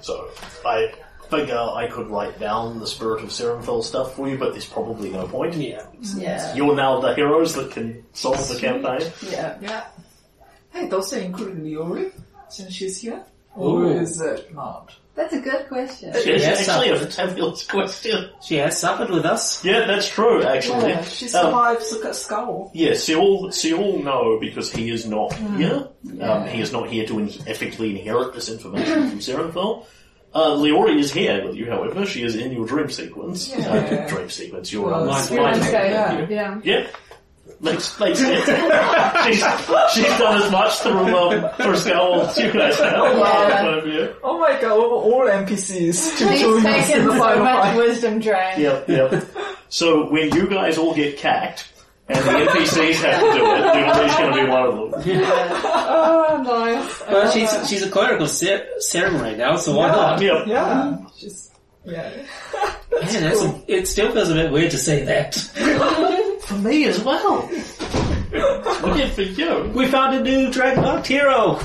So, 0.00 0.28
I 0.64 0.92
figure 1.28 1.58
I 1.58 1.88
could 1.88 2.06
write 2.08 2.38
down 2.40 2.78
the 2.80 2.86
Spirit 2.86 3.22
of 3.22 3.30
Serenfell 3.30 3.82
stuff 3.82 4.14
for 4.14 4.28
you, 4.28 4.38
but 4.38 4.52
there's 4.52 4.64
probably 4.64 5.10
no 5.10 5.26
point. 5.26 5.54
Yeah. 5.54 5.82
Yeah. 6.16 6.54
You're 6.54 6.74
now 6.76 7.00
the 7.00 7.14
heroes 7.14 7.54
that 7.54 7.70
can 7.72 8.04
solve 8.14 8.48
the 8.48 8.58
campaign. 8.58 9.10
Yeah. 9.28 9.58
Yeah. 9.60 9.84
Hey, 10.70 10.88
does 10.88 11.10
that 11.10 11.22
include 11.22 11.58
Leori 11.58 12.12
since 12.48 12.72
she's 12.74 13.00
here? 13.00 13.22
Or 13.56 13.82
Ooh. 13.82 13.88
is 13.98 14.20
it 14.20 14.54
not? 14.54 14.94
That's 15.18 15.34
a 15.34 15.40
good 15.40 15.66
question. 15.68 16.12
It's 16.14 16.24
Yes, 16.26 16.68
actually 16.68 16.90
a 16.90 16.96
suffered. 16.98 17.12
fabulous 17.14 17.66
question. 17.74 18.30
She 18.40 18.54
has 18.62 18.78
suffered 18.78 19.10
with 19.10 19.24
us. 19.26 19.64
Yeah, 19.64 19.84
that's 19.84 20.08
true, 20.08 20.44
actually. 20.44 20.90
Yeah, 20.90 21.02
she 21.02 21.24
Um, 21.26 21.30
survived 21.30 21.80
Sukkot 21.82 22.14
Skull. 22.14 22.70
Yeah, 22.72 22.92
Seol, 22.92 23.48
Seol 23.48 24.04
know 24.04 24.38
because 24.40 24.70
he 24.72 24.90
is 24.90 25.06
not 25.06 25.32
here. 25.58 25.88
Um, 26.22 26.46
he 26.46 26.60
is 26.60 26.72
not 26.72 26.88
here 26.88 27.04
to 27.06 27.18
in- 27.18 27.28
effectively 27.46 27.98
inherit 27.98 28.32
this 28.32 28.48
information 28.48 29.10
from 29.10 29.18
Serenthal. 29.18 29.86
Uh, 30.32 30.50
Leori 30.50 30.98
is 31.00 31.10
here 31.10 31.44
with 31.44 31.56
you, 31.56 31.66
however. 31.68 32.06
She 32.06 32.22
is 32.22 32.36
in 32.36 32.52
your 32.52 32.66
dream 32.66 32.88
sequence. 32.90 33.48
Yeah. 33.48 33.66
Uh, 33.72 34.08
dream 34.08 34.28
sequence, 34.30 34.72
your 34.72 34.86
Well, 34.86 35.00
um, 35.00 35.06
Mind 35.08 35.30
mind 35.36 36.30
yeah. 36.30 36.60
yeah. 36.62 36.86
Yeah. 37.60 37.72
Makes, 37.72 37.98
makes 38.00 38.18
sense. 38.20 38.44
she's, 39.26 39.44
she's 40.04 40.18
done 40.18 40.42
as 40.42 40.50
much 40.52 40.74
through, 40.78 41.16
um, 41.16 41.50
through 41.56 41.76
Skull 41.76 42.22
as 42.22 42.38
you 42.38 42.52
guys 42.52 42.78
have. 42.78 42.92
Yeah. 42.94 43.84
Yeah. 43.84 44.12
Oh 44.22 44.38
my 44.38 44.60
god, 44.60 44.72
all 44.78 45.22
NPCs 45.26 46.18
to 46.18 46.28
He's 46.28 46.62
taken 46.62 47.08
so 47.10 47.16
much 47.18 47.34
fight. 47.36 47.76
wisdom 47.76 48.20
drain. 48.20 48.60
Yep, 48.60 48.88
yep. 48.88 49.24
So 49.68 50.08
when 50.10 50.32
you 50.34 50.46
guys 50.48 50.78
all 50.78 50.94
get 50.94 51.18
cacked, 51.18 51.72
and 52.08 52.18
the 52.24 52.30
NPCs 52.50 52.94
have 53.04 53.20
to 53.20 53.38
do 53.38 53.44
it, 53.44 53.72
Doodle's 53.74 54.14
going 54.16 54.34
to 54.34 54.44
be 54.44 54.48
one 54.50 54.62
of 54.62 55.04
them. 55.04 55.22
Oh, 55.64 56.42
nice. 56.44 57.02
Well, 57.10 57.30
she's 57.30 57.68
she's 57.68 57.82
a 57.82 57.90
clerical 57.90 58.26
cer- 58.28 58.66
ceremony 58.80 59.36
now, 59.36 59.56
so 59.56 59.74
why 59.76 59.88
not? 59.88 60.22
Yep. 60.22 60.46
Yeah, 60.46 60.96
she's, 61.16 61.50
yeah. 61.84 62.10
Man, 62.92 63.22
that's 63.22 63.42
a, 63.42 63.62
it 63.68 63.86
still 63.88 64.10
feels 64.12 64.30
a 64.30 64.34
bit 64.34 64.50
weird 64.52 64.70
to 64.70 64.78
say 64.78 65.04
that. 65.04 65.36
For 66.48 66.54
me 66.54 66.84
as 66.84 66.98
well. 67.04 67.42
Looking 68.32 69.10
for 69.10 69.20
you. 69.20 69.70
We 69.74 69.86
found 69.86 70.16
a 70.16 70.22
new 70.22 70.50
Dragon 70.50 71.04
hero! 71.04 71.60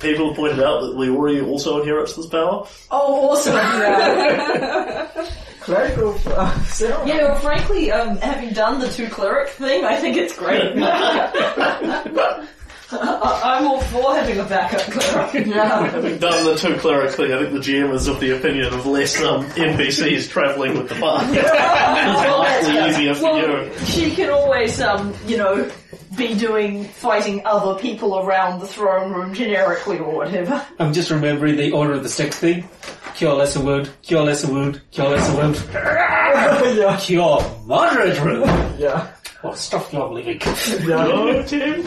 People 0.00 0.26
have 0.28 0.36
pointed 0.36 0.60
out 0.62 0.82
that 0.82 0.96
Leori 0.96 1.42
also 1.46 1.80
inherits 1.80 2.14
this 2.16 2.26
power. 2.26 2.66
Oh, 2.90 3.30
awesome! 3.30 3.54
Clerical 5.60 6.14
uh, 6.26 6.62
ceremony. 6.64 7.10
yeah, 7.10 7.22
well, 7.22 7.38
frankly, 7.38 7.90
um, 7.90 8.18
having 8.18 8.52
done 8.52 8.80
the 8.80 8.88
two 8.90 9.08
cleric 9.08 9.48
thing, 9.48 9.86
I 9.86 9.96
think 9.96 10.18
it's 10.18 10.36
great. 10.36 10.76
I- 12.92 13.40
I'm 13.58 13.66
all 13.66 13.80
for 13.80 14.14
having 14.14 14.38
a 14.38 14.44
backup 14.44 14.80
cleric. 14.82 15.46
Yeah. 15.52 15.86
Having 15.88 16.18
done 16.18 16.44
the 16.44 16.56
two 16.56 16.76
cleric 16.76 17.12
thing, 17.12 17.32
I 17.32 17.38
think 17.40 17.52
the 17.52 17.58
GM 17.58 17.92
is 17.94 18.06
of 18.08 18.20
the 18.20 18.36
opinion 18.36 18.72
of 18.72 18.86
less 18.86 19.20
um, 19.22 19.44
NPCs 19.50 20.28
travelling 20.30 20.76
with 20.78 20.88
the 20.88 20.94
party. 20.96 21.32
it's 21.36 21.50
vastly 21.50 22.90
easier 22.90 23.14
for 23.14 23.22
Well, 23.24 23.64
you. 23.66 23.78
she 23.86 24.10
can 24.14 24.30
always, 24.30 24.80
um, 24.80 25.14
you 25.26 25.36
know, 25.36 25.70
be 26.16 26.34
doing 26.34 26.84
fighting 26.84 27.42
other 27.46 27.78
people 27.80 28.18
around 28.18 28.60
the 28.60 28.66
throne 28.66 29.12
room 29.12 29.32
generically 29.34 29.98
or 29.98 30.14
whatever. 30.14 30.64
I'm 30.78 30.92
just 30.92 31.10
remembering 31.10 31.56
the 31.56 31.72
order 31.72 31.94
of 31.94 32.02
the 32.02 32.08
stick 32.08 32.32
thing. 32.34 32.68
Cure 33.14 33.34
lesser 33.34 33.60
wound, 33.60 33.90
cure 34.02 34.22
lesser 34.22 34.50
wound, 34.52 34.80
cure 34.90 35.08
lesser 35.10 35.36
wound. 35.36 35.56
yeah, 35.74 36.96
Cure 37.00 37.42
moderate 37.66 38.18
room. 38.20 38.42
yeah, 38.78 39.12
Oh, 39.44 39.54
stop 39.54 39.92
your 39.92 40.08
living. 40.12 40.40
yeah. 40.40 41.06
Oh, 41.06 41.42
Tim, 41.42 41.82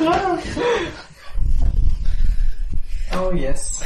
Oh 3.12 3.32
yes, 3.34 3.82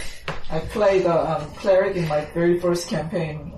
I 0.49 0.59
played 0.59 1.03
the 1.05 1.13
um, 1.13 1.45
cleric 1.55 1.95
in 1.95 2.07
my 2.07 2.25
very 2.33 2.59
first 2.59 2.89
campaign 2.89 3.53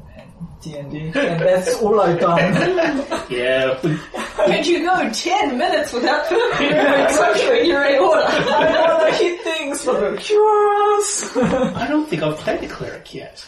D 0.62 0.76
and 0.76 0.92
D, 0.92 1.00
and 1.00 1.14
that's 1.14 1.76
all 1.82 2.00
I've 2.02 2.20
done. 2.20 3.08
Yeah. 3.32 3.80
Could 3.80 4.68
you 4.68 4.84
go 4.84 5.10
ten 5.14 5.58
minutes 5.58 5.94
without 5.94 6.26
structuring 6.26 7.66
your 7.68 7.86
order? 8.04 8.26
I 8.28 8.98
wanna 9.00 9.16
hit 9.16 9.42
things 9.42 9.82
for 9.84 9.94
the 9.94 10.18
cures. 10.18 11.32
I 11.78 11.88
don't 11.88 12.10
think 12.10 12.22
I've 12.24 12.38
played 12.38 12.64
a 12.64 12.68
cleric 12.68 13.14
yet. 13.14 13.46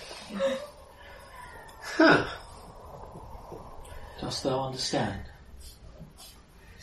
Huh. 1.82 2.26
Dost 4.22 4.44
thou 4.44 4.68
understand? 4.68 5.20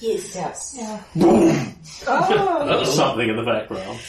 Yes. 0.00 0.34
yes. 0.34 0.78
was 1.14 2.96
something 2.96 3.28
in 3.28 3.36
the 3.36 3.42
background. 3.42 4.00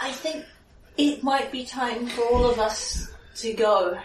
I 0.00 0.12
think 0.12 0.44
it 0.98 1.22
might 1.22 1.50
be 1.50 1.64
time 1.64 2.06
for 2.06 2.22
all 2.22 2.50
of 2.50 2.58
us 2.58 3.10
to 3.36 3.54
go. 3.54 3.98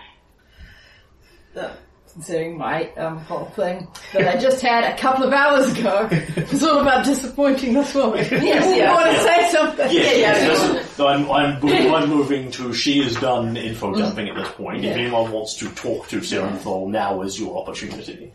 Uh, 1.55 1.73
considering 2.15 2.57
my 2.57 2.89
um, 2.93 3.17
whole 3.17 3.43
thing 3.43 3.85
that 4.13 4.37
I 4.37 4.39
just 4.39 4.61
had 4.61 4.85
a 4.85 4.97
couple 4.97 5.25
of 5.25 5.33
hours 5.33 5.77
ago. 5.77 6.07
It's 6.55 6.63
all 6.63 6.79
about 6.79 7.03
disappointing 7.03 7.73
this 7.73 7.93
woman. 7.93 8.25
Yes, 8.31 8.77
yeah. 8.77 8.91
I 8.91 8.93
want 8.93 9.11
to 9.11 9.23
say 9.23 9.51
something. 9.51 9.91
Yes, 9.91 10.17
yeah, 10.17 10.73
yes, 10.73 10.97
no, 10.97 11.07
I'm, 11.07 11.29
I'm, 11.29 11.65
I'm 11.93 12.09
moving 12.09 12.49
to, 12.51 12.73
she 12.73 13.01
is 13.01 13.15
done 13.15 13.57
info 13.57 13.93
dumping 13.93 14.29
at 14.29 14.35
this 14.35 14.47
point. 14.53 14.85
If 14.85 14.95
anyone 14.95 15.31
wants 15.31 15.55
to 15.55 15.69
talk 15.71 16.07
to 16.09 16.19
Serenthal, 16.19 16.89
now 16.89 17.21
is 17.23 17.37
your 17.37 17.57
opportunity. 17.57 18.31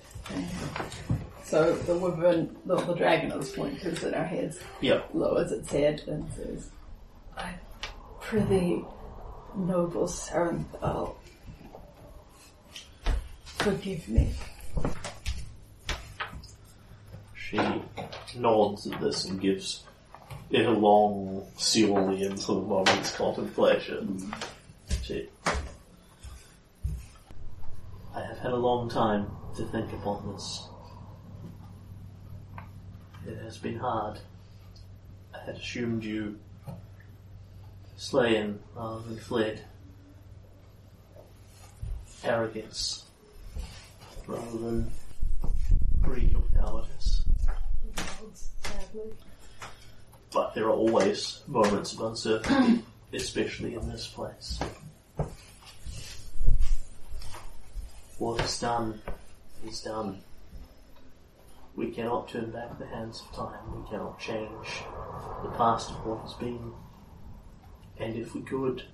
So 1.50 1.74
the 1.74 1.96
woman, 1.96 2.56
the, 2.64 2.76
the 2.76 2.94
dragon 2.94 3.32
at 3.32 3.40
this 3.40 3.56
point, 3.56 3.82
turns 3.82 4.04
in 4.04 4.14
our 4.14 4.24
heads, 4.24 4.60
Yep. 4.82 5.10
lowers 5.14 5.50
its 5.50 5.68
head 5.72 6.00
and 6.06 6.24
says, 6.32 6.70
I 7.36 7.54
prithee, 8.20 8.84
noble 9.56 10.06
Sarenthal, 10.06 11.16
forgive 13.42 14.08
me. 14.08 14.32
She 17.34 17.58
nods 18.38 18.86
at 18.86 19.00
this 19.00 19.24
and 19.24 19.40
gives 19.40 19.82
it 20.50 20.66
a 20.66 20.70
long 20.70 21.44
cerulean 21.58 22.36
sort 22.36 22.58
of 22.62 22.68
moment's 22.68 23.10
contemplation. 23.16 24.32
She, 25.02 25.28
I 28.14 28.20
have 28.20 28.38
had 28.38 28.52
a 28.52 28.56
long 28.56 28.88
time 28.88 29.26
to 29.56 29.64
think 29.64 29.92
upon 29.94 30.32
this. 30.32 30.68
It 33.30 33.38
has 33.44 33.58
been 33.58 33.78
hard. 33.78 34.18
I 35.32 35.38
had 35.44 35.54
assumed 35.54 36.02
you 36.02 36.40
slain 37.96 38.58
rather 38.74 39.02
than 39.02 39.18
fled. 39.18 39.64
Arrogance 42.24 43.04
rather 44.26 44.58
than 44.58 44.90
greed 46.02 46.34
or 46.34 46.42
cowardice. 46.58 47.24
But 50.32 50.54
there 50.54 50.64
are 50.64 50.74
always 50.74 51.42
moments 51.46 51.92
of 51.92 52.00
uncertainty, 52.00 52.82
especially 53.12 53.74
in 53.74 53.88
this 53.88 54.08
place. 54.08 54.58
What 58.18 58.40
is 58.40 58.58
done 58.58 59.00
is 59.64 59.82
done. 59.82 60.20
We 61.76 61.90
cannot 61.90 62.28
turn 62.28 62.50
back 62.50 62.78
the 62.78 62.86
hands 62.86 63.22
of 63.22 63.36
time. 63.36 63.82
We 63.82 63.88
cannot 63.88 64.18
change 64.18 64.82
the 65.42 65.50
past 65.50 65.90
of 65.90 66.04
what 66.04 66.22
has 66.22 66.34
been. 66.34 66.72
And 67.98 68.16
if 68.16 68.34
we 68.34 68.42
could, 68.42 68.84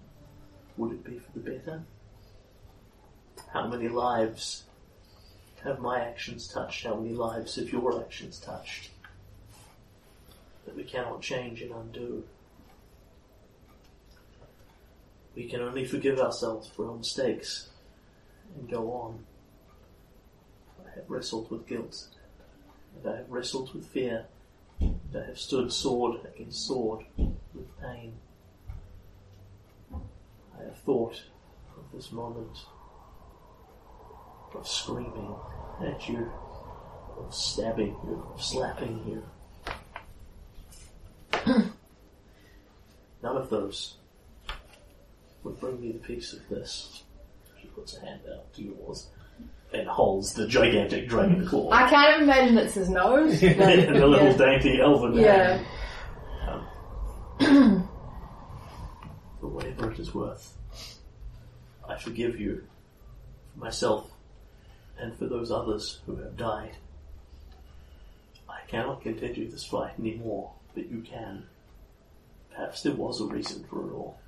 would 0.76 0.92
it 0.92 1.04
be 1.04 1.18
for 1.18 1.38
the 1.38 1.50
better? 1.50 1.82
How 3.52 3.66
many 3.66 3.88
lives 3.88 4.64
have 5.64 5.80
my 5.80 6.00
actions 6.00 6.48
touched? 6.48 6.84
How 6.84 6.96
many 6.96 7.14
lives 7.14 7.56
have 7.56 7.72
your 7.72 8.00
actions 8.00 8.38
touched? 8.38 8.90
That 10.64 10.76
we 10.76 10.84
cannot 10.84 11.22
change 11.22 11.62
and 11.62 11.72
undo. 11.72 12.24
We 15.34 15.48
can 15.48 15.60
only 15.60 15.84
forgive 15.84 16.18
ourselves 16.18 16.68
for 16.68 16.88
our 16.88 16.96
mistakes 16.96 17.68
and 18.56 18.70
go 18.70 18.90
on. 18.92 19.24
I 20.84 20.94
have 20.96 21.08
wrestled 21.08 21.50
with 21.50 21.66
guilt, 21.66 22.08
and 22.96 23.14
I 23.14 23.16
have 23.18 23.30
wrestled 23.30 23.74
with 23.74 23.86
fear, 23.86 24.26
and 24.80 24.98
I 25.14 25.26
have 25.26 25.38
stood 25.38 25.72
sword 25.72 26.20
against 26.34 26.66
sword 26.66 27.04
with 27.16 27.80
pain. 27.80 28.14
I 29.92 30.64
have 30.64 30.78
thought 30.78 31.22
of 31.76 31.84
this 31.92 32.12
moment 32.12 32.58
of 34.54 34.66
screaming 34.66 35.34
at 35.84 36.08
you, 36.08 36.30
of 37.18 37.34
stabbing 37.34 37.96
you, 38.04 38.26
of 38.34 38.42
slapping 38.42 39.04
you. 39.06 39.22
None 43.22 43.36
of 43.36 43.50
those 43.50 43.96
would 45.42 45.60
bring 45.60 45.80
me 45.80 45.92
the 45.92 45.98
peace 45.98 46.32
of 46.32 46.48
this. 46.48 47.02
She 47.60 47.68
puts 47.68 47.96
a 47.96 48.00
hand 48.00 48.20
out 48.32 48.52
to 48.54 48.62
yours 48.62 49.08
and 49.72 49.86
holds 49.88 50.32
the 50.34 50.46
gigantic 50.46 51.08
dragon 51.08 51.46
claw 51.46 51.70
I 51.72 51.88
can't 51.90 52.22
imagine 52.22 52.56
it's 52.58 52.74
his 52.74 52.88
nose. 52.88 53.40
but- 53.40 53.60
a 53.60 54.06
little 54.06 54.14
yeah. 54.16 54.36
dainty 54.36 54.80
elven 54.80 55.14
Yeah. 55.14 55.62
hand. 56.44 56.62
Um, 57.38 57.88
for 59.40 59.48
whatever 59.48 59.90
it 59.92 59.98
is 59.98 60.14
worth, 60.14 60.56
I 61.88 61.96
forgive 61.98 62.40
you 62.40 62.64
for 63.52 63.58
myself 63.64 64.10
and 64.98 65.16
for 65.18 65.26
those 65.26 65.50
others 65.50 66.00
who 66.06 66.16
have 66.16 66.36
died. 66.36 66.76
I 68.48 68.60
cannot 68.68 69.02
continue 69.02 69.50
this 69.50 69.64
fight 69.66 69.92
anymore, 69.98 70.52
but 70.74 70.90
you 70.90 71.00
can. 71.02 71.44
Perhaps 72.50 72.82
there 72.82 72.94
was 72.94 73.20
a 73.20 73.26
reason 73.26 73.64
for 73.68 73.86
it 73.90 73.92
all. 73.92 74.18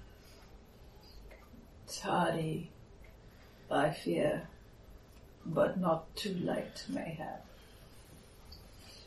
Tardy, 1.91 2.71
I 3.71 3.91
fear, 3.91 4.47
but 5.49 5.79
not 5.79 6.15
too 6.17 6.35
late, 6.43 6.85
mayhap. 6.89 7.45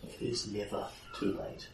It 0.03 0.21
is 0.21 0.47
never 0.51 0.87
too 1.17 1.37
late. 1.39 1.67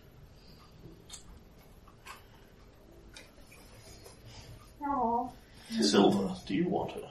Aww. 4.81 5.29
Silver, 5.81 6.33
do 6.45 6.55
you 6.55 6.67
want 6.69 6.91
her? 6.91 7.01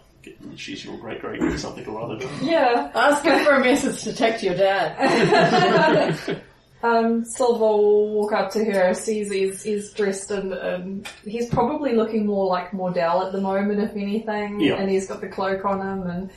She's 0.56 0.84
your 0.84 0.96
great 0.98 1.20
great 1.20 1.38
great 1.40 1.58
something 1.60 1.86
or 1.86 2.02
other. 2.02 2.26
Yeah. 2.42 2.90
Ask 2.94 3.24
him 3.24 3.44
for 3.44 3.52
a 3.54 3.60
message 3.60 4.02
to 4.04 4.12
text 4.14 4.42
your 4.42 4.54
dad. 4.54 6.18
Um, 6.82 7.24
Silver 7.24 7.64
will 7.64 8.10
walk 8.10 8.32
up 8.32 8.50
to 8.52 8.62
her, 8.64 8.92
sees 8.94 9.32
he's, 9.32 9.62
he's 9.62 9.92
dressed 9.92 10.30
in, 10.30 10.52
um, 10.52 11.02
he's 11.24 11.48
probably 11.48 11.94
looking 11.96 12.26
more 12.26 12.46
like 12.46 12.70
Mordell 12.70 13.26
at 13.26 13.32
the 13.32 13.40
moment, 13.40 13.80
if 13.80 13.96
anything, 13.96 14.60
Yeah. 14.60 14.74
and 14.74 14.88
he's 14.88 15.08
got 15.08 15.20
the 15.22 15.26
cloak 15.26 15.64
on 15.64 15.80
him, 15.80 16.08
and 16.08 16.30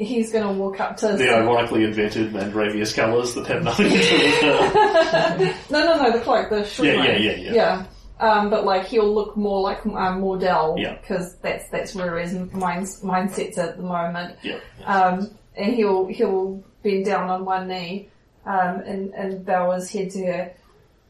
he's 0.00 0.32
gonna 0.32 0.52
walk 0.52 0.80
up 0.80 0.96
to... 0.98 1.08
The 1.16 1.30
ironically 1.30 1.84
invented 1.84 2.32
Mandravius 2.32 2.94
colours 2.94 3.34
that 3.34 3.46
have 3.46 3.62
nothing 3.62 3.90
to 3.90 3.92
do 3.92 3.96
with 3.98 4.40
her. 4.40 5.54
no, 5.70 5.84
no, 5.84 6.02
no, 6.02 6.12
the 6.12 6.20
cloak, 6.20 6.50
the 6.50 6.64
short 6.64 6.88
Yeah, 6.88 7.04
yeah, 7.04 7.16
yeah, 7.18 7.32
yeah. 7.36 7.52
Yeah. 7.54 7.86
Um, 8.18 8.50
but 8.50 8.64
like 8.64 8.86
he'll 8.86 9.12
look 9.14 9.36
more 9.36 9.60
like 9.62 9.84
um, 9.86 10.20
Mordell 10.22 10.78
Yeah. 10.78 10.96
because 11.00 11.36
that's 11.36 11.68
that's 11.70 11.94
where 11.94 12.18
his 12.18 12.34
mind, 12.34 12.86
mindset's 13.02 13.56
at 13.58 13.76
the 13.78 13.82
moment. 13.82 14.36
Yeah. 14.42 14.58
Um, 14.84 15.30
and 15.56 15.74
he'll 15.74 16.06
he'll 16.06 16.62
bend 16.82 17.06
down 17.06 17.30
on 17.30 17.44
one 17.46 17.68
knee 17.68 18.08
um, 18.44 18.80
and 18.80 19.14
and 19.14 19.44
bow 19.46 19.70
his 19.72 19.90
head 19.90 20.10
to 20.10 20.26
her. 20.26 20.52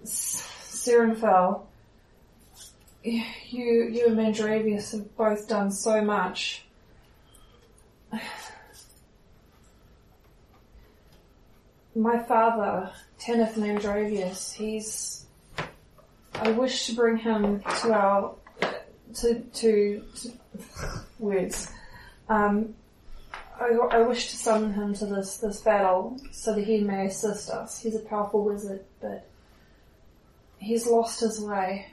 Serenfell, 0.05 1.63
you 3.03 3.23
you 3.51 4.07
and 4.07 4.17
Mandravius 4.17 4.93
have 4.93 5.17
both 5.17 5.49
done 5.49 5.73
so 5.73 6.01
much. 6.03 6.65
My 12.01 12.19
father, 12.19 12.91
Teneth 13.19 13.57
Mandravius, 13.57 14.55
he's. 14.55 15.27
I 16.33 16.51
wish 16.53 16.87
to 16.87 16.95
bring 16.95 17.19
him 17.19 17.63
to 17.83 17.93
our 17.93 18.37
to 19.17 19.41
to, 19.41 20.03
to 20.17 20.33
words. 21.19 21.71
Um, 22.31 22.75
I, 23.61 23.77
I 23.91 23.99
wish 24.01 24.31
to 24.31 24.37
summon 24.39 24.73
him 24.73 24.95
to 24.95 25.05
this, 25.05 25.37
this 25.37 25.61
battle 25.61 26.19
so 26.33 26.55
that 26.55 26.65
he 26.65 26.81
may 26.81 27.05
assist 27.05 27.51
us. 27.51 27.83
He's 27.83 27.97
a 27.97 28.01
powerful 28.01 28.47
wizard, 28.47 28.83
but 29.03 29.29
he's 30.57 30.87
lost 30.87 31.21
his 31.21 31.39
way. 31.39 31.87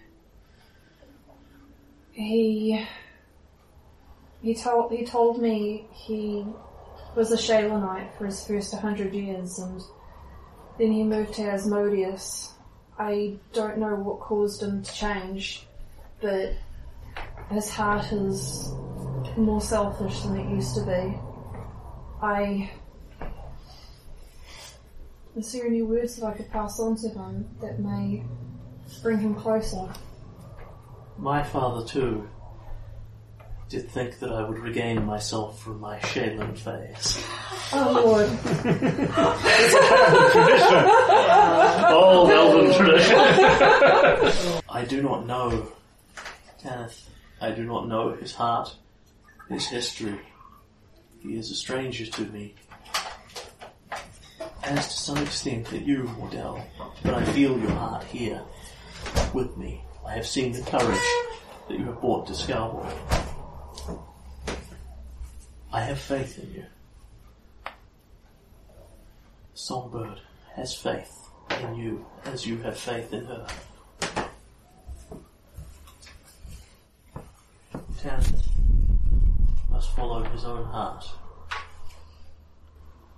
He 2.14 2.82
he 4.42 4.56
told 4.56 4.94
he 4.94 5.04
told 5.04 5.42
me 5.42 5.86
he 5.92 6.46
was 7.14 7.34
a 7.34 7.36
Shayla 7.36 7.82
Knight 7.82 8.14
for 8.18 8.26
his 8.26 8.48
first 8.48 8.72
100 8.72 9.14
years, 9.14 9.60
and 9.60 9.82
then 10.78 10.92
he 10.92 11.04
moved 11.04 11.34
to 11.36 11.44
Asmodeus. 11.44 12.54
I 13.00 13.38
don't 13.54 13.78
know 13.78 13.96
what 13.96 14.20
caused 14.20 14.62
him 14.62 14.84
to 14.84 14.94
change, 14.94 15.68
but 16.22 16.54
his 17.52 17.70
heart 17.70 18.12
is 18.12 18.72
more 19.38 19.62
selfish 19.62 20.22
than 20.22 20.38
it 20.38 20.50
used 20.50 20.76
to 20.76 20.82
be. 20.82 21.20
I. 22.22 22.72
Is 25.36 25.52
there 25.52 25.68
any 25.68 25.84
words 25.84 26.16
that 26.16 26.26
I 26.26 26.34
could 26.34 26.50
pass 26.50 26.80
on 26.80 26.96
to 26.98 27.10
him 27.10 27.48
that 27.62 27.80
may 27.80 28.24
bring 29.04 29.20
him 29.20 29.36
closer? 29.36 29.88
My 31.18 31.44
father, 31.44 31.86
too, 31.86 32.28
did 33.70 33.90
think 33.90 34.20
that 34.20 34.32
I 34.32 34.44
would 34.48 34.60
regain 34.60 35.04
myself 35.06 35.62
from 35.62 35.80
my 35.82 36.00
Shaylin 36.00 36.58
phase. 36.58 37.22
Oh 37.74 38.02
Lord. 38.06 38.30
Old 41.94 42.30
elven 42.30 42.74
tradition. 42.74 43.18
I 44.70 44.86
do 44.88 45.02
not 45.02 45.26
know 45.26 45.68
Tanith. 46.60 47.10
I 47.42 47.52
do 47.52 47.66
not 47.66 47.88
know 47.88 48.14
his 48.16 48.34
heart, 48.34 48.74
his 49.50 49.68
history. 49.68 50.20
He 51.20 51.36
is 51.36 51.52
a 51.52 51.56
stranger 51.56 52.06
to 52.06 52.22
me. 52.26 52.56
As 54.64 54.88
to 54.88 54.94
some 54.98 55.18
extent 55.18 55.66
that 55.68 55.82
you, 55.84 56.10
Wardell, 56.18 56.64
but 57.04 57.14
I 57.14 57.24
feel 57.26 57.58
your 57.60 57.72
heart 57.72 58.04
here 58.06 58.42
with 59.34 59.56
me. 59.58 59.84
I 60.06 60.14
have 60.14 60.26
seen 60.28 60.52
the 60.54 60.62
courage 60.62 61.00
that 61.68 61.78
you 61.78 61.86
have 61.86 62.00
brought 62.02 62.28
to 62.28 62.34
Scarborough. 62.34 62.98
I 65.72 65.82
have 65.82 66.00
faith 66.00 66.40
in 66.40 66.54
you. 66.54 66.66
Songbird 69.54 70.22
has 70.56 70.74
faith 70.74 71.30
in 71.62 71.76
you 71.76 72.06
as 72.26 72.48
you 72.48 72.58
have 72.60 72.78
faith 72.78 73.12
in 73.12 73.26
her. 73.26 73.48
Tanith 78.00 78.48
must 79.70 79.94
follow 79.96 80.24
his 80.24 80.46
own 80.46 80.64
heart. 80.64 81.06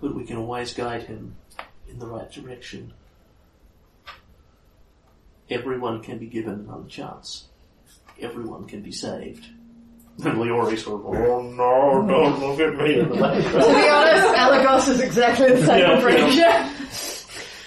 But 0.01 0.15
we 0.15 0.25
can 0.25 0.37
always 0.37 0.73
guide 0.73 1.03
him 1.03 1.35
in 1.87 1.99
the 1.99 2.07
right 2.07 2.31
direction. 2.31 2.93
Everyone 5.49 6.01
can 6.01 6.17
be 6.17 6.27
given 6.27 6.53
another 6.53 6.87
chance. 6.87 7.47
Everyone 8.19 8.65
can 8.65 8.81
be 8.81 8.91
saved. 8.91 9.45
And 10.21 10.37
Leori 10.37 10.77
sort 10.77 10.99
of, 11.01 11.05
oh 11.07 11.41
no, 11.41 12.05
don't 12.07 12.39
look 12.41 12.59
at 12.59 12.75
me. 12.77 12.99
in 12.99 13.07
the 13.09 13.15
background. 13.15 13.43
To 13.43 13.73
be 13.73 13.87
honest, 13.89 14.27
Alagos 14.35 14.87
is 14.89 14.99
exactly 14.99 15.51
the 15.53 15.65
same 15.65 15.79
Yeah, 15.79 15.95
impression. 15.95 16.37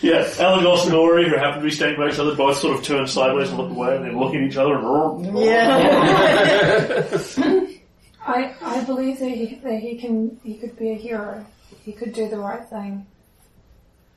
Yeah, 0.03 0.25
Alagos 0.37 0.85
and 0.87 0.95
Ori, 0.95 1.29
who 1.29 1.37
happen 1.37 1.61
to 1.61 1.65
be 1.65 1.71
standing 1.71 1.99
by 1.99 2.09
each 2.11 2.19
other, 2.19 2.35
both 2.35 2.59
sort 2.59 2.77
of 2.79 2.85
turn 2.85 3.07
sideways 3.07 3.49
and 3.49 3.59
look 3.59 3.71
away, 3.71 3.97
and 3.97 4.05
then 4.05 4.19
look 4.19 4.35
at 4.35 4.43
each 4.43 4.57
other 4.57 4.75
and. 4.77 4.85
Oh, 4.85 5.43
yeah. 5.43 7.09
I, 8.27 8.55
I 8.61 8.85
believe 8.85 9.19
that 9.19 9.31
he, 9.31 9.55
that 9.65 9.81
he 9.81 9.97
can 9.97 10.39
he 10.45 10.55
could 10.59 10.77
be 10.79 10.91
a 10.91 10.95
hero. 10.95 11.45
He 11.83 11.93
could 11.93 12.13
do 12.13 12.29
the 12.29 12.39
right 12.39 12.65
thing. 12.69 13.07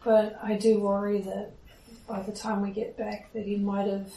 But 0.03 0.37
I 0.43 0.55
do 0.55 0.79
worry 0.79 1.21
that 1.21 1.51
by 2.07 2.21
the 2.21 2.31
time 2.31 2.61
we 2.61 2.69
get 2.71 2.95
back 2.97 3.31
that 3.33 3.45
he 3.45 3.55
might 3.55 3.87
have 3.87 4.11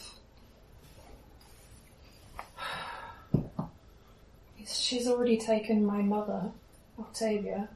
She's 4.70 5.06
already 5.08 5.38
taken 5.38 5.84
my 5.84 6.02
mother, 6.02 6.50
Octavia. 6.98 7.68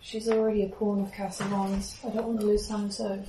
She's 0.00 0.28
already 0.28 0.64
a 0.64 0.68
pawn 0.68 1.00
of 1.00 1.12
Kazavon's. 1.12 1.98
I 2.04 2.10
don't 2.10 2.26
want 2.26 2.40
to 2.40 2.46
lose 2.46 2.68
him 2.68 2.90
too. 2.90 3.22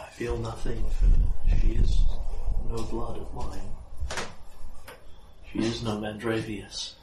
I 0.00 0.06
feel 0.10 0.36
nothing 0.38 0.82
for 0.90 1.04
her. 1.06 1.58
She 1.60 1.72
is 1.72 2.02
no 2.68 2.82
blood 2.84 3.18
of 3.18 3.34
mine. 3.34 3.60
She 5.52 5.58
is 5.60 5.82
no 5.82 5.98
Mandravius. 5.98 6.94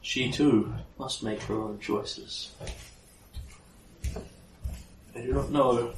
She 0.00 0.30
too 0.30 0.72
must 0.98 1.22
make 1.22 1.42
her 1.42 1.60
own 1.60 1.78
choices. 1.80 2.52
I 5.14 5.20
do 5.20 5.32
not 5.32 5.50
know 5.50 5.92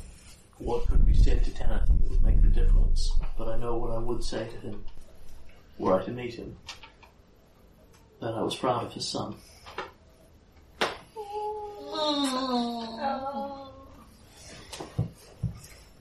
what 0.58 0.86
could 0.88 1.06
be 1.06 1.14
said 1.14 1.44
to 1.44 1.50
Tanith 1.52 1.86
that 1.86 2.10
would 2.10 2.22
make 2.22 2.42
the 2.42 2.48
difference, 2.48 3.12
but 3.36 3.48
I 3.48 3.56
know 3.56 3.76
what 3.76 3.92
I 3.92 3.98
would 3.98 4.24
say 4.24 4.46
to 4.48 4.56
him 4.60 4.84
were 5.78 6.00
I 6.00 6.04
to 6.04 6.10
meet 6.10 6.34
him. 6.34 6.56
That 8.20 8.34
I 8.34 8.42
was 8.42 8.56
proud 8.56 8.84
of 8.84 8.92
his 8.92 9.06
son. 9.06 9.36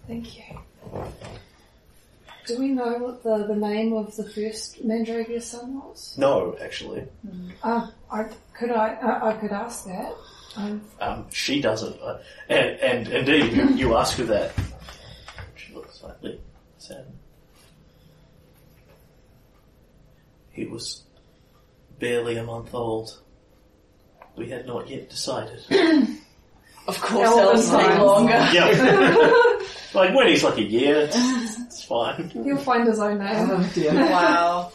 Thank 0.08 0.38
you. 0.38 0.44
Do 2.46 2.58
we 2.60 2.70
know 2.70 2.94
what 2.98 3.24
the, 3.24 3.46
the 3.46 3.56
name 3.56 3.94
of 3.94 4.16
the 4.16 4.24
first 4.30 4.84
Mandragora's 4.84 5.46
son 5.46 5.82
was? 5.82 6.16
No, 6.18 6.56
actually. 6.62 7.04
Uh, 7.62 7.88
I, 8.10 8.24
could 8.54 8.72
I, 8.72 8.94
I, 8.94 9.30
I 9.30 9.34
could 9.34 9.52
ask 9.52 9.86
that. 9.86 10.14
Um, 10.56 10.82
Um, 11.02 11.26
she 11.30 11.60
doesn't. 11.62 12.00
Uh, 12.02 12.20
and, 12.48 12.80
and 12.80 13.08
indeed, 13.10 13.52
you, 13.52 13.68
you 13.76 13.98
ask 13.98 14.18
her 14.18 14.24
that. 14.26 14.54
She 15.56 15.74
looks 15.74 16.00
slightly 16.00 16.40
sad. 16.78 17.06
He 20.58 20.66
was 20.66 21.04
barely 22.00 22.36
a 22.38 22.44
month 22.44 22.74
old. 22.74 23.22
We 24.36 24.50
had 24.50 24.66
not 24.66 24.90
yet 24.90 25.08
decided. 25.10 25.62
Of 26.88 27.02
course, 27.02 27.28
Elvis 27.28 27.70
that'll 27.70 27.80
take 27.82 27.88
times. 27.90 28.02
longer. 28.02 28.50
yeah. 28.54 29.58
like 29.94 30.16
when 30.16 30.28
he's 30.30 30.42
like 30.42 30.58
a 30.58 30.64
year, 30.64 31.00
it's, 31.02 31.18
it's 31.66 31.84
fine. 31.84 32.30
he'll 32.30 32.56
find 32.56 32.88
his 32.88 32.98
own 33.00 33.18
name. 33.20 33.50
Oh 33.52 33.72
dear. 33.76 33.94
wow. 34.10 34.72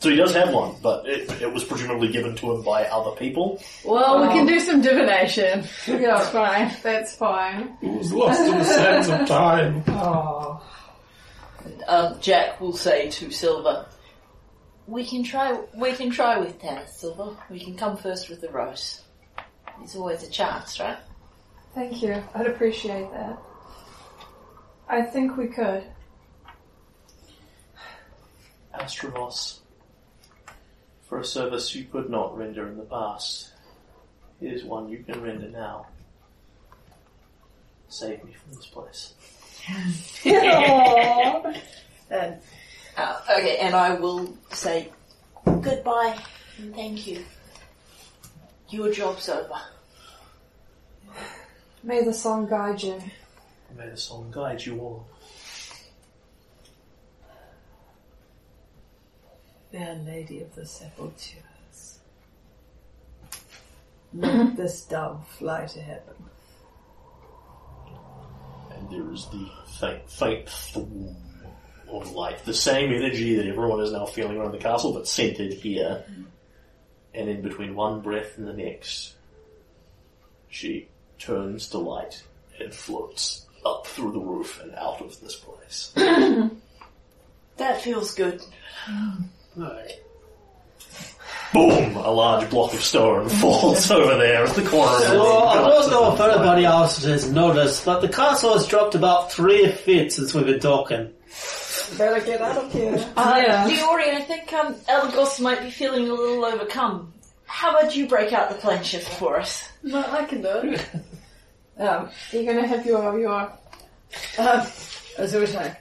So 0.00 0.10
he 0.10 0.16
does 0.16 0.34
have 0.34 0.52
one, 0.52 0.74
but 0.82 1.06
it, 1.08 1.30
it 1.42 1.52
was 1.52 1.62
presumably 1.62 2.08
given 2.08 2.34
to 2.34 2.54
him 2.54 2.62
by 2.64 2.86
other 2.86 3.12
people. 3.14 3.62
Well, 3.84 4.20
we 4.20 4.26
can 4.34 4.46
do 4.46 4.58
some 4.58 4.80
divination. 4.80 5.60
Yeah, 5.86 6.18
It's 6.20 6.30
fine. 6.30 6.72
that's 6.82 7.14
fine. 7.14 7.78
It 7.80 7.98
was 7.98 8.12
lost 8.12 8.40
in 8.40 8.58
the 8.58 8.64
sands 8.64 9.08
of 9.10 9.28
time. 9.28 9.84
Oh. 9.86 10.60
Um, 11.86 12.18
Jack 12.20 12.60
will 12.60 12.76
say 12.76 13.10
to 13.10 13.30
Silver, 13.30 13.86
"We 14.86 15.04
can 15.04 15.22
try. 15.22 15.58
We 15.74 15.92
can 15.92 16.10
try 16.10 16.38
with 16.38 16.60
Tannis, 16.60 16.96
Silver. 16.96 17.36
We 17.50 17.60
can 17.60 17.76
come 17.76 17.96
first 17.96 18.28
with 18.28 18.40
the 18.40 18.50
rose. 18.50 19.02
There's 19.78 19.96
always 19.96 20.22
a 20.22 20.30
chance, 20.30 20.78
right?" 20.80 20.98
Thank 21.74 22.02
you. 22.02 22.22
I'd 22.34 22.46
appreciate 22.46 23.10
that. 23.10 23.38
I 24.88 25.02
think 25.02 25.36
we 25.36 25.48
could. 25.48 25.84
Astrovos, 28.72 29.58
for 31.08 31.18
a 31.18 31.24
service 31.24 31.74
you 31.74 31.84
could 31.84 32.10
not 32.10 32.36
render 32.36 32.68
in 32.68 32.76
the 32.76 32.84
past, 32.84 33.50
here's 34.40 34.64
one 34.64 34.88
you 34.88 34.98
can 34.98 35.20
render 35.20 35.48
now. 35.48 35.86
Save 37.88 38.24
me 38.24 38.32
from 38.32 38.52
this 38.54 38.66
place. 38.66 39.14
And, 42.10 42.36
uh, 42.96 43.20
okay, 43.38 43.58
and 43.58 43.74
I 43.74 43.94
will 43.94 44.36
say 44.50 44.90
goodbye 45.44 46.18
and 46.58 46.74
thank 46.74 47.06
you. 47.06 47.24
Your 48.68 48.90
job's 48.92 49.28
over. 49.28 49.60
May 51.82 52.02
the 52.04 52.14
song 52.14 52.48
guide 52.48 52.82
you. 52.82 53.00
May 53.76 53.90
the 53.90 53.96
song 53.96 54.30
guide 54.30 54.64
you 54.64 54.80
all. 54.80 55.06
Fair 59.70 59.96
Lady 60.06 60.40
of 60.40 60.54
the 60.54 60.64
Sepulchres. 60.64 61.98
Let 64.14 64.56
this 64.56 64.84
dove 64.84 65.26
fly 65.28 65.66
to 65.66 65.80
heaven. 65.80 66.14
And 68.70 68.90
there 68.90 69.12
is 69.12 69.26
the 69.26 69.48
faint, 69.66 70.08
faint 70.08 70.48
thum 70.48 71.16
of 72.02 72.12
light. 72.12 72.44
The 72.44 72.54
same 72.54 72.92
energy 72.92 73.36
that 73.36 73.46
everyone 73.46 73.80
is 73.80 73.92
now 73.92 74.06
feeling 74.06 74.36
around 74.36 74.52
the 74.52 74.58
castle, 74.58 74.92
but 74.92 75.08
centered 75.08 75.52
here. 75.52 76.04
And 77.12 77.28
in 77.28 77.42
between 77.42 77.74
one 77.74 78.00
breath 78.00 78.38
and 78.38 78.46
the 78.46 78.52
next, 78.52 79.14
she 80.48 80.88
turns 81.18 81.68
to 81.70 81.78
light 81.78 82.22
and 82.60 82.74
floats 82.74 83.46
up 83.64 83.86
through 83.86 84.12
the 84.12 84.20
roof 84.20 84.60
and 84.62 84.74
out 84.74 85.00
of 85.00 85.20
this 85.20 85.36
place. 85.36 85.92
That 87.56 87.80
feels 87.82 88.14
good. 88.14 88.42
Right. 89.56 89.92
Boom! 91.52 91.96
A 91.96 92.10
large 92.10 92.50
block 92.50 92.74
of 92.74 92.82
stone 92.82 93.28
falls 93.40 93.88
over 93.90 94.16
there 94.16 94.44
at 94.44 94.56
the 94.56 94.68
corner 94.68 94.92
of 94.92 95.00
the 95.02 95.06
So, 95.06 95.38
I 95.44 95.54
don't 95.54 95.90
know 95.90 96.12
if 96.12 96.20
anybody 96.20 96.64
else 96.64 97.04
has 97.04 97.30
noticed, 97.30 97.84
but 97.84 98.00
the 98.00 98.08
castle 98.08 98.54
has 98.54 98.66
dropped 98.66 98.96
about 98.96 99.30
three 99.30 99.70
feet 99.70 100.12
since 100.12 100.34
we've 100.34 100.46
been 100.46 100.58
talking. 100.58 101.12
Better 101.98 102.24
get 102.24 102.40
out 102.40 102.56
of 102.64 102.72
here. 102.72 102.94
Uh, 103.16 103.42
Yeah. 103.44 103.68
Diori, 103.68 104.14
I 104.14 104.20
think 104.22 104.52
um, 104.52 104.74
Elagos 104.88 105.40
might 105.40 105.60
be 105.62 105.70
feeling 105.70 106.08
a 106.08 106.14
little 106.14 106.44
overcome. 106.44 107.12
How 107.46 107.70
about 107.76 107.94
you 107.94 108.06
break 108.08 108.32
out 108.32 108.48
the 108.48 108.56
plane 108.56 108.82
shift 108.82 109.08
for 109.18 109.38
us? 109.38 109.68
No, 109.82 109.98
I 110.00 110.24
can 110.24 110.42
do 110.42 110.48
it. 110.48 110.86
Um, 111.76 112.08
You're 112.30 112.44
gonna 112.54 112.68
have 112.68 112.86
your 112.86 113.18
your 113.18 113.52
so 115.26 115.40
which 115.40 115.52
one? 115.52 115.76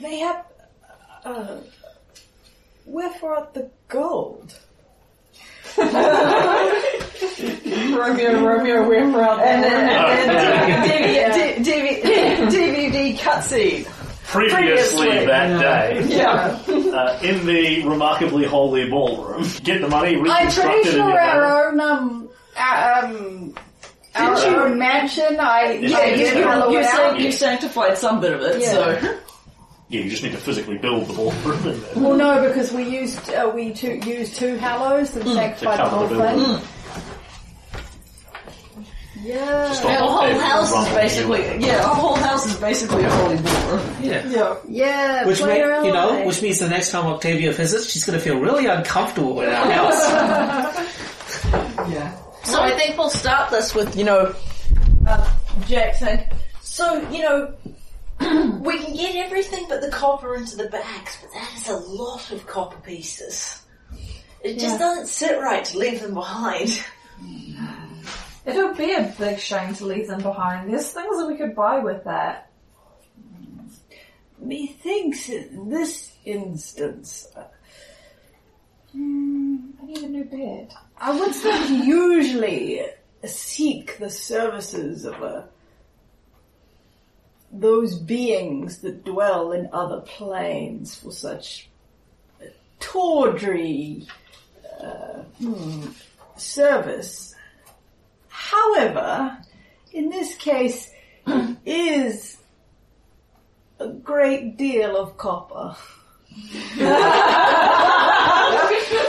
They 0.00 0.18
have. 0.20 0.46
Uh, 1.22 1.58
wherefore 2.86 3.36
art 3.36 3.52
the 3.52 3.70
gold? 3.88 4.58
Romeo 7.96 8.44
Romeo 8.44 8.88
we're 8.88 9.12
proud. 9.12 9.40
And 9.40 9.62
then, 9.62 9.88
and 9.88 10.30
then 10.84 11.64
DVD, 11.64 12.46
DVD 12.50 13.16
cutscene. 13.18 13.86
Previously, 14.24 15.08
Previously. 15.08 15.26
that 15.26 15.60
day, 15.60 16.06
Yeah. 16.08 16.58
uh, 16.96 17.18
in 17.22 17.44
the 17.44 17.86
remarkably 17.86 18.46
holy 18.46 18.88
ballroom, 18.88 19.46
get 19.62 19.80
the 19.82 19.88
money 19.88 20.16
I'm 20.16 20.50
pretty 20.50 20.90
sure 20.90 21.18
our 21.20 21.68
own, 21.68 21.80
um, 21.80 22.28
uh, 22.58 23.02
um, 23.04 23.54
our 24.14 24.36
own 24.64 24.78
mansion, 24.78 25.38
I, 25.38 25.72
Yeah, 25.82 25.98
I 25.98 26.04
you- 26.06 26.16
you- 26.16 26.72
you, 26.72 26.78
it 26.78 27.20
you 27.20 27.32
sanctified 27.32 27.98
some 27.98 28.20
bit 28.20 28.32
of 28.32 28.40
it, 28.40 28.62
Yeah. 28.62 28.72
so. 28.72 28.98
Yeah, 29.90 30.00
you 30.00 30.08
just 30.10 30.22
need 30.22 30.32
to 30.32 30.38
physically 30.38 30.78
build 30.78 31.08
the 31.08 31.12
ballroom 31.12 31.66
and 31.66 31.82
then 31.82 32.02
Well, 32.02 32.14
no, 32.16 32.48
because 32.48 32.72
we 32.72 32.84
used, 32.84 33.30
uh, 33.34 33.50
we 33.54 33.72
two, 33.74 34.00
used 34.06 34.36
two 34.36 34.56
hallows 34.56 35.14
and 35.14 35.28
sanctified 35.28 35.76
to 35.76 35.82
the 35.84 35.88
whole 35.90 36.08
cover 36.08 36.14
the 36.14 36.22
building. 36.38 36.62
Thing. 39.22 39.32
Yeah. 39.32 39.72
Stop 39.72 39.90
Yeah, 39.90 39.98
the 39.98 40.06
whole 40.06 40.38
house 40.40 40.72
is 40.88 40.94
basically, 40.94 41.66
yeah, 41.66 41.84
our 41.84 41.94
whole 41.94 42.14
house 42.16 42.46
is 42.46 42.56
basically 42.56 43.04
a 43.04 43.10
holy 43.10 43.36
ballroom. 43.38 43.96
Yeah. 44.02 44.28
Yeah. 44.28 44.56
Yeah, 44.68 45.26
Which 45.26 45.42
may, 45.42 45.58
you 45.58 45.92
know, 45.92 46.12
way. 46.12 46.26
which 46.26 46.42
means 46.42 46.58
the 46.58 46.68
next 46.68 46.90
time 46.90 47.06
Octavia 47.06 47.52
visits, 47.52 47.90
she's 47.90 48.04
going 48.04 48.18
to 48.18 48.24
feel 48.24 48.38
really 48.38 48.66
uncomfortable 48.66 49.40
in 49.40 49.48
our 49.48 49.70
house. 49.72 50.02
Yeah. 51.90 52.16
So 52.44 52.60
I 52.60 52.72
think 52.72 52.98
we'll 52.98 53.10
start 53.10 53.50
this 53.50 53.74
with, 53.74 53.96
you 53.96 54.04
know, 54.04 54.34
uh, 55.06 55.34
Jack 55.66 55.94
saying, 55.94 56.28
so, 56.60 57.06
you 57.10 57.22
know, 57.22 57.54
we 58.60 58.78
can 58.78 58.94
get 58.94 59.14
everything 59.16 59.66
but 59.68 59.80
the 59.80 59.90
copper 59.90 60.34
into 60.34 60.56
the 60.56 60.68
bags, 60.68 61.18
but 61.20 61.30
that 61.34 61.52
is 61.56 61.68
a 61.68 61.76
lot 61.76 62.30
of 62.32 62.46
copper 62.46 62.78
pieces. 62.80 63.62
It 64.42 64.58
just 64.58 64.78
doesn't 64.80 65.06
sit 65.06 65.38
right 65.40 65.64
to 65.66 65.78
leave 65.78 66.00
them 66.00 66.14
behind. 66.14 66.82
It 68.44 68.56
would 68.56 68.76
be 68.76 68.92
a 68.92 69.14
big 69.18 69.38
shame 69.38 69.74
to 69.76 69.86
leave 69.86 70.08
them 70.08 70.22
behind. 70.22 70.72
There's 70.72 70.92
things 70.92 71.16
that 71.16 71.26
we 71.26 71.36
could 71.36 71.54
buy 71.54 71.78
with 71.78 72.04
that. 72.04 72.50
Methinks 74.40 75.28
in 75.28 75.68
this 75.70 76.12
instance, 76.24 77.28
uh, 77.36 77.44
I 78.94 78.98
need 78.98 80.02
a 80.02 80.08
new 80.08 80.24
bed. 80.24 80.72
I 80.98 81.18
would 81.18 81.34
not 81.44 81.70
usually 81.70 82.82
seek 83.24 83.98
the 83.98 84.10
services 84.10 85.04
of 85.04 85.14
a, 85.22 85.48
those 87.52 87.98
beings 87.98 88.78
that 88.78 89.04
dwell 89.04 89.52
in 89.52 89.68
other 89.72 90.00
planes 90.00 90.96
for 90.96 91.12
such 91.12 91.68
tawdry 92.80 94.06
uh, 94.80 95.22
hmm, 95.38 95.86
service. 96.36 97.31
However, 98.42 99.38
in 99.92 100.10
this 100.10 100.34
case, 100.36 100.90
is 101.64 102.36
a 103.78 103.88
great 103.88 104.56
deal 104.56 104.96
of 104.96 105.16
copper. 105.16 105.76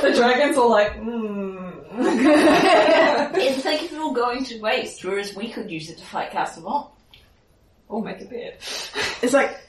The 0.01 0.13
dragons 0.15 0.57
are 0.57 0.69
like, 0.69 0.95
hmm. 0.97 1.57
And 1.95 3.61
think 3.61 3.83
if 3.83 3.91
it 3.93 3.97
all 3.97 4.13
going 4.13 4.43
to 4.45 4.59
waste, 4.59 5.03
whereas 5.03 5.35
we 5.35 5.49
could 5.49 5.71
use 5.71 5.89
it 5.89 5.97
to 5.97 6.05
fight 6.05 6.31
Castamont. 6.31 6.91
We'll 7.87 8.01
make 8.01 8.21
a 8.21 8.25
bed. 8.25 8.57
It's 9.21 9.33
like, 9.33 9.59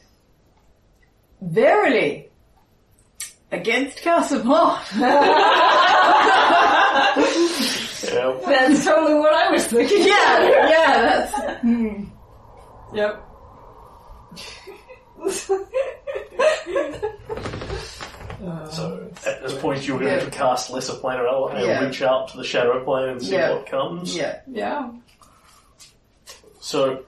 verily, 1.41 2.29
against 3.51 4.03
Casablanca. 4.03 4.85
Yeah. 7.17 7.44
That's 8.47 8.85
totally 8.85 9.15
what 9.15 9.33
I 9.35 9.51
was 9.51 9.67
thinking. 9.67 10.03
yeah, 10.07 10.43
yeah, 10.49 11.03
that's. 11.03 11.61
hmm. 11.63 12.05
Yep. 12.95 13.21
So 18.71 19.11
at 19.27 19.43
this 19.43 19.55
point, 19.55 19.87
you're 19.87 19.99
going 19.99 20.21
to 20.21 20.31
cast 20.31 20.71
lesser 20.71 20.93
planar 20.95 21.27
element 21.27 21.59
and 21.61 21.67
Yeah. 21.69 21.85
reach 21.85 22.03
out 22.03 22.29
to 22.29 22.37
the 22.37 22.45
shadow 22.45 22.85
plane 22.85 23.09
and 23.11 23.23
see 23.23 23.33
Yeah. 23.33 23.53
what 23.55 23.67
comes. 23.67 24.15
Yeah. 24.17 24.41
Yeah. 24.47 24.91
So 26.61 27.05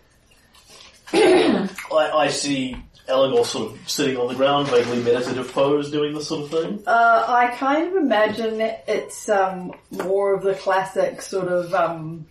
I, 1.13 1.69
I 1.93 2.29
see 2.29 2.77
Elagor 3.09 3.45
sort 3.45 3.73
of 3.73 3.89
sitting 3.89 4.17
on 4.17 4.29
the 4.29 4.35
ground, 4.35 4.69
vaguely 4.69 5.03
meditative 5.03 5.53
pose, 5.53 5.91
doing 5.91 6.15
this 6.15 6.27
sort 6.29 6.45
of 6.45 6.51
thing. 6.51 6.83
Uh, 6.87 7.25
I 7.29 7.55
kind 7.57 7.87
of 7.89 8.03
imagine 8.03 8.61
it's 8.61 9.29
um, 9.29 9.73
more 9.91 10.35
of 10.35 10.43
the 10.43 10.55
classic 10.55 11.23
sort 11.23 11.49
of. 11.49 11.73
Um, 11.75 12.27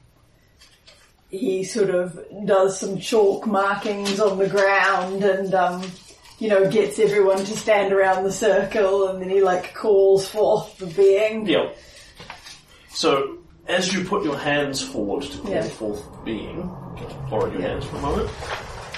he 1.32 1.64
sort 1.64 1.90
of 1.90 2.18
does 2.46 2.80
some 2.80 2.98
chalk 3.00 3.46
markings 3.46 4.20
on 4.22 4.38
the 4.38 4.48
ground 4.48 5.24
and, 5.24 5.54
um, 5.54 5.84
you 6.40 6.48
know, 6.48 6.70
gets 6.70 6.98
everyone 7.00 7.40
to 7.40 7.58
stand 7.58 7.92
around 7.92 8.24
the 8.24 8.32
circle 8.32 9.10
and 9.10 9.22
then 9.22 9.30
he 9.30 9.42
like 9.42 9.74
calls 9.74 10.26
forth 10.30 10.78
the 10.78 10.86
being. 10.86 11.46
Yeah. 11.46 11.72
So 12.90 13.40
as 13.68 13.94
you 13.94 14.06
put 14.06 14.24
your 14.24 14.38
hands 14.38 14.82
forward 14.82 15.24
to 15.24 15.38
call 15.40 15.52
Yeah. 15.52 15.64
forth 15.64 16.04
being, 16.24 16.62
borrow 17.30 17.52
your 17.52 17.62
hands 17.62 17.86
for 17.86 17.98
a 17.98 18.02
moment. 18.02 18.30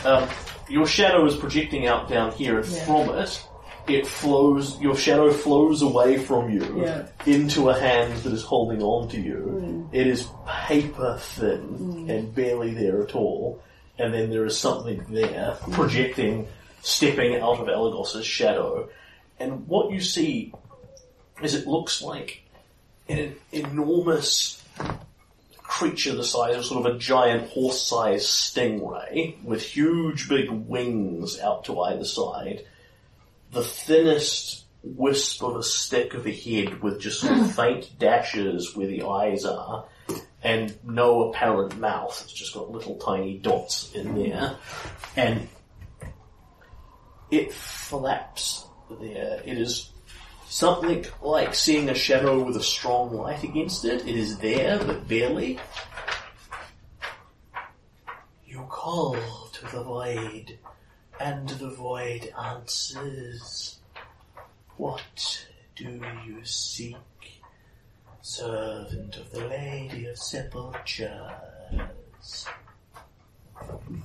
Um, 0.06 0.30
your 0.70 0.86
shadow 0.86 1.26
is 1.26 1.36
projecting 1.36 1.88
out 1.88 2.09
down 2.09 2.32
here, 2.34 2.59
and 2.59 2.68
Yeah. 2.68 2.86
from 2.86 3.09
it, 3.18 3.43
it 3.88 4.05
flows. 4.07 4.80
Your 4.82 4.95
shadow 4.95 5.32
flows 5.32 5.82
away 5.82 6.18
from 6.18 6.49
you 6.51 6.82
Yeah. 6.82 7.07
into 7.26 7.70
a 7.70 7.80
hand 7.80 8.18
that 8.24 8.34
is 8.34 8.43
holding 8.43 8.82
on 8.84 9.07
to 9.09 9.20
you. 9.22 9.88
Mm. 9.91 9.93
It 9.93 10.07
is 10.07 10.28
paper 10.45 11.18
thin 11.20 12.05
and 12.09 12.34
barely 12.36 12.74
there 12.74 13.01
at 13.01 13.15
all, 13.15 13.59
and 13.97 14.13
then 14.13 14.30
there 14.30 14.45
is 14.45 14.57
something 14.57 15.05
there 15.09 15.57
Mm. 15.61 15.72
projecting, 15.74 16.47
stepping 16.82 17.36
out 17.36 17.59
of 17.59 17.68
Elagos's 17.70 18.26
shadow, 18.26 18.89
and 19.39 19.68
what 19.68 19.91
you 19.91 20.01
see 20.01 20.53
is 21.41 21.53
it 21.53 21.68
looks 21.68 22.01
like 22.01 22.41
an 23.07 23.36
enormous 23.53 24.61
creature 25.78 26.16
the 26.16 26.24
size 26.24 26.56
of 26.56 26.66
sort 26.66 26.86
of 26.86 26.96
a 26.96 26.98
giant 26.98 27.50
horse-sized 27.50 28.26
stingray 28.26 29.44
with 29.44 29.62
huge 29.62 30.28
big 30.28 30.50
wings 30.50 31.40
out 31.40 31.66
to 31.66 31.80
either 31.82 32.04
side. 32.04 32.66
The 33.52 33.64
thinnest 33.64 34.66
wisp 34.82 35.44
of 35.44 35.56
a 35.56 35.64
stick 35.64 36.16
of 36.16 36.26
a 36.26 36.32
head 36.32 36.82
with 36.82 37.00
just 37.00 37.22
sort 37.22 37.34
of 37.34 37.40
hmm. 37.40 37.52
faint 37.52 38.00
dashes 38.00 38.76
where 38.76 38.88
the 38.88 39.04
eyes 39.04 39.46
are 39.46 39.86
and 40.42 40.76
no 40.84 41.30
apparent 41.30 41.78
mouth. 41.80 42.22
It's 42.24 42.34
just 42.34 42.54
got 42.54 42.72
little 42.72 42.96
tiny 42.96 43.38
dots 43.38 43.92
in 43.94 44.16
there. 44.16 44.58
And 45.16 45.48
it 47.30 47.54
flaps 47.54 48.66
there. 49.00 49.42
It 49.46 49.58
is 49.60 49.92
Something 50.50 51.06
like 51.22 51.54
seeing 51.54 51.89
a 51.89 51.93
shadow 51.93 52.41
with 52.41 52.56
a 52.56 52.64
strong 52.64 53.14
light 53.14 53.43
against 53.43 53.84
it. 53.84 54.08
It 54.08 54.16
is 54.16 54.38
there, 54.38 54.80
but 54.80 55.06
barely. 55.08 55.60
You 58.45 58.66
call 58.70 59.18
to 59.52 59.66
the 59.76 59.84
void, 59.84 60.58
and 61.20 61.50
the 61.50 61.70
void 61.70 62.34
answers. 62.41 63.80
What 64.78 65.45
do 65.76 66.00
you 66.26 66.45
seek, 66.45 66.95
servant 68.22 69.18
of 69.18 69.30
the 69.32 69.45
Lady 69.48 70.06
of 70.06 70.18
Sepulchres? 70.18 71.12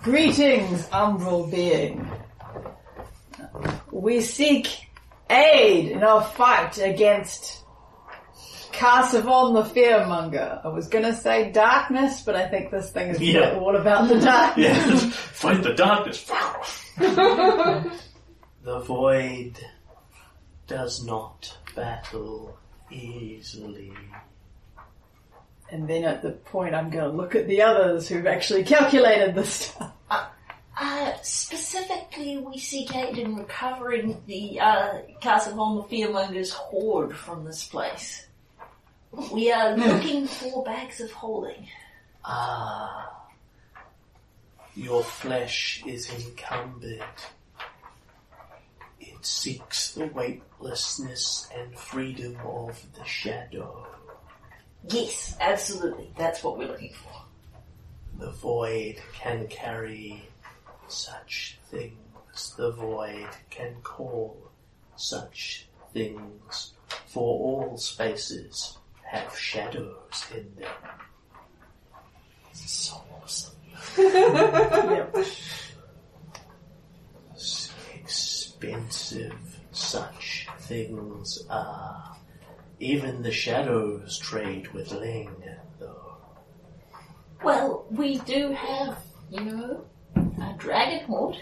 Greetings, 0.02 0.88
umbral 0.88 1.48
being. 1.48 2.10
We 3.92 4.20
seek 4.20 4.88
aid 5.30 5.88
in 5.92 6.02
our 6.02 6.22
fight 6.22 6.78
against 6.78 7.60
Kazavon 8.72 9.54
the 9.54 9.80
Fearmonger. 9.80 10.64
I 10.64 10.68
was 10.68 10.88
gonna 10.88 11.14
say 11.14 11.50
darkness, 11.52 12.22
but 12.22 12.36
I 12.36 12.48
think 12.48 12.70
this 12.70 12.90
thing 12.90 13.08
is 13.10 13.20
Yeah. 13.20 13.58
all 13.58 13.76
about 13.76 14.08
the 14.08 14.18
darkness. 14.20 14.66
Yes, 14.66 15.04
fight 15.14 15.62
the 15.62 15.74
darkness. 15.74 16.24
the 16.96 18.80
void 18.80 19.58
does 20.66 21.04
not 21.04 21.56
battle 21.74 22.56
easily. 22.90 23.92
And 25.70 25.88
then 25.88 26.04
at 26.04 26.22
the 26.22 26.32
point 26.32 26.74
I'm 26.74 26.90
gonna 26.90 27.08
look 27.08 27.34
at 27.34 27.46
the 27.48 27.62
others 27.62 28.08
who've 28.08 28.26
actually 28.26 28.64
calculated 28.64 29.34
this 29.34 29.52
stuff. 29.52 29.92
Uh, 30.78 31.12
specifically, 31.22 32.38
we 32.38 32.58
seek 32.58 32.94
aid 32.94 33.18
in 33.18 33.36
recovering 33.36 34.22
the 34.26 34.58
uh, 34.58 34.98
Castle 35.20 35.54
Home 35.54 35.78
of 35.78 35.88
Fearmonger's 35.90 36.50
hoard 36.50 37.14
from 37.14 37.44
this 37.44 37.66
place. 37.66 38.26
We 39.30 39.52
are 39.52 39.76
looking 39.76 40.26
for 40.26 40.64
bags 40.64 41.00
of 41.00 41.12
holding. 41.12 41.68
Ah. 42.24 43.10
Your 44.74 45.02
flesh 45.02 45.82
is 45.86 46.10
encumbered. 46.10 47.02
It 48.98 49.26
seeks 49.26 49.92
the 49.92 50.06
weightlessness 50.06 51.48
and 51.54 51.76
freedom 51.76 52.38
of 52.46 52.82
the 52.94 53.04
shadow. 53.04 53.86
Yes, 54.88 55.36
absolutely. 55.38 56.10
That's 56.16 56.42
what 56.42 56.56
we're 56.56 56.68
looking 56.68 56.94
for. 56.94 57.22
The 58.18 58.30
void 58.30 58.96
can 59.12 59.46
carry 59.48 60.26
such 60.92 61.58
things. 61.70 62.54
The 62.56 62.70
void 62.72 63.28
can 63.50 63.76
call 63.82 64.50
such 64.96 65.68
things. 65.92 66.72
For 67.06 67.20
all 67.22 67.76
spaces 67.76 68.78
have 69.10 69.36
shadows 69.36 70.24
in 70.34 70.54
them. 70.56 70.70
This 72.50 72.64
is 72.64 72.70
so 72.70 73.02
awesome. 73.22 73.56
S- 77.34 77.72
Expensive 77.94 79.60
such 79.72 80.46
things 80.60 81.42
are. 81.50 82.16
Even 82.78 83.22
the 83.22 83.32
shadows 83.32 84.18
trade 84.18 84.68
with 84.72 84.90
Leng, 84.90 85.30
though. 85.78 86.16
Well, 87.44 87.84
we 87.90 88.18
do 88.18 88.52
have, 88.52 88.98
you 89.30 89.40
know, 89.40 89.84
a 90.16 90.54
dragon 90.58 91.04
hoard. 91.06 91.36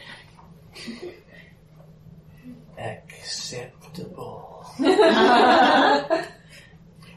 Acceptable. 2.79 4.67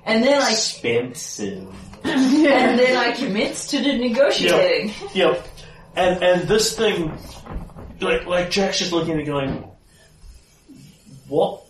And 0.05 0.23
then 0.23 0.41
I 0.41 0.51
Expensive. 0.51 1.73
and 2.03 2.77
then 2.79 2.97
I 2.97 3.13
commenced 3.13 3.69
to 3.69 3.81
the 3.81 3.97
negotiating. 3.97 4.93
Yep. 5.13 5.47
And 5.95 6.21
and 6.23 6.47
this 6.47 6.75
thing, 6.75 7.17
like 8.01 8.25
like 8.25 8.49
Jack's 8.49 8.79
just 8.79 8.91
looking 8.91 9.13
at 9.13 9.19
it 9.19 9.25
going, 9.25 9.63
what 11.27 11.61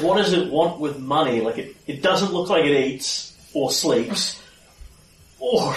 what 0.00 0.16
does 0.16 0.32
it 0.32 0.50
want 0.50 0.80
with 0.80 0.98
money? 0.98 1.40
Like 1.40 1.58
it, 1.58 1.76
it 1.86 2.02
doesn't 2.02 2.32
look 2.32 2.48
like 2.48 2.64
it 2.64 2.86
eats 2.86 3.36
or 3.54 3.70
sleeps. 3.70 4.42
Or 5.46 5.74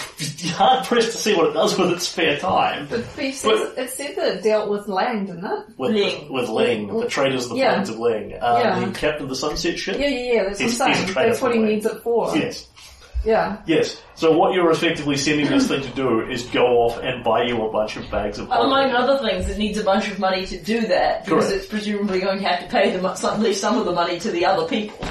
hard 0.56 0.86
pressed 0.86 1.12
to 1.12 1.18
see 1.18 1.36
what 1.36 1.48
it 1.50 1.54
does 1.54 1.78
with 1.78 1.92
its 1.92 2.08
spare 2.08 2.38
time. 2.38 2.88
But 2.90 3.04
Beef 3.18 3.36
says 3.36 3.78
it 3.78 3.90
said 3.90 4.16
that 4.16 4.38
it 4.38 4.44
dealt 4.44 4.70
with 4.70 4.88
land, 4.88 5.28
didn't 5.28 5.44
it? 5.44 5.66
With 5.78 5.92
Leng. 5.92 6.30
with 6.30 6.48
Leng, 6.48 7.02
the 7.02 7.08
traders 7.10 7.44
of 7.46 7.50
the 7.52 7.58
Yeah. 7.58 7.74
plains 7.74 7.90
of 7.90 7.98
Leng, 7.98 8.42
uh, 8.42 8.60
Yeah. 8.64 8.80
the 8.80 8.92
captain 8.98 9.24
of 9.24 9.30
the 9.30 9.36
sunset 9.36 9.78
ship. 9.78 10.00
Yeah, 10.00 10.08
yeah, 10.08 10.34
yeah. 10.34 10.44
That's 10.46 10.60
He's- 10.60 10.80
what 10.80 10.88
I'm 10.90 10.94
he's 10.96 11.02
a 11.10 11.14
saying. 11.14 11.28
That's 11.30 11.42
what 11.42 11.52
he 11.54 11.60
for 11.60 11.66
needs 11.66 11.86
it 11.86 12.02
for. 12.02 12.38
Yes. 12.38 12.68
Yeah. 13.26 13.58
Yes. 13.66 14.02
So 14.16 14.32
what 14.38 14.54
you're 14.54 14.72
effectively 14.72 15.18
sending 15.18 15.48
this 15.50 15.68
thing 15.68 15.82
to 15.82 15.90
do 15.90 16.22
is 16.22 16.44
go 16.44 16.66
off 16.84 16.98
and 17.04 17.24
buy 17.26 17.44
you 17.44 17.62
a 17.66 17.70
bunch 17.72 17.98
of 17.98 18.10
bags 18.10 18.40
of 18.40 18.46
Among 18.50 18.92
other 18.92 19.18
things, 19.28 19.50
it 19.50 19.58
needs 19.58 19.78
a 19.78 19.84
bunch 19.84 20.10
of 20.10 20.18
money 20.18 20.46
to 20.46 20.58
do 20.58 20.82
that 20.88 21.26
because 21.26 21.46
Correct. 21.48 21.58
it's 21.58 21.66
presumably 21.68 22.22
going 22.22 22.40
to 22.40 22.48
have 22.48 22.62
to 22.62 22.68
pay 22.68 22.92
them 22.92 23.06
some, 23.18 23.42
leave 23.44 23.58
some 23.58 23.78
of 23.78 23.84
the 23.86 23.92
money 23.92 24.18
to 24.20 24.32
the 24.32 24.46
other 24.46 24.66
people. 24.66 25.06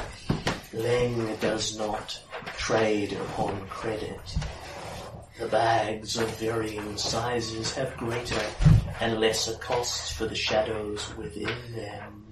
Leng 0.77 1.41
does 1.41 1.79
not 1.79 2.21
trade 2.59 3.15
upon 3.15 3.67
credit. 3.69 4.21
The 5.39 5.47
bags 5.47 6.19
of 6.19 6.29
varying 6.37 6.99
sizes 6.99 7.75
have 7.77 7.97
greater 7.97 8.43
and 9.01 9.19
lesser 9.19 9.55
costs 9.55 10.13
for 10.13 10.27
the 10.27 10.35
shadows 10.35 11.17
within 11.17 11.75
them. 11.75 12.27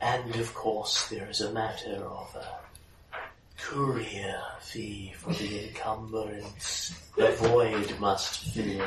And 0.00 0.34
of 0.36 0.54
course, 0.54 1.08
there 1.08 1.28
is 1.28 1.42
a 1.42 1.52
matter 1.52 1.96
of 1.96 2.34
a 2.36 3.18
courier 3.58 4.40
fee 4.60 5.12
for 5.18 5.34
the 5.34 5.68
encumbrance 5.68 6.94
the 7.16 7.32
void 7.32 8.00
must 8.00 8.40
fill. 8.54 8.86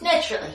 Naturally. 0.00 0.54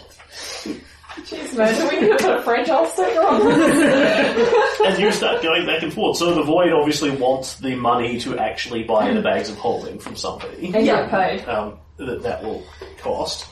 Jeez, 1.24 1.58
man, 1.58 1.74
do 1.76 1.88
we 1.90 2.02
need 2.02 2.18
to 2.18 2.24
put 2.24 2.40
a 2.40 2.42
fragile 2.42 2.86
sticker 2.88 3.22
on 3.22 3.40
this? 3.40 4.82
and 4.86 5.00
you 5.00 5.12
start 5.12 5.42
going 5.42 5.66
back 5.66 5.82
and 5.82 5.94
forth. 5.94 6.18
So 6.18 6.34
the 6.34 6.44
void 6.44 6.72
obviously 6.74 7.10
wants 7.12 7.56
the 7.56 7.76
money 7.76 8.20
to 8.20 8.38
actually 8.38 8.84
buy 8.84 9.14
the 9.14 9.22
bags 9.22 9.50
of 9.50 9.58
holding 9.58 9.98
from 9.98 10.16
somebody. 10.16 10.66
And 10.66 10.74
get 10.86 11.10
paid. 11.10 11.46
um, 11.48 11.80
that 11.98 12.22
that 12.24 12.44
will 12.44 12.66
cost. 13.00 13.48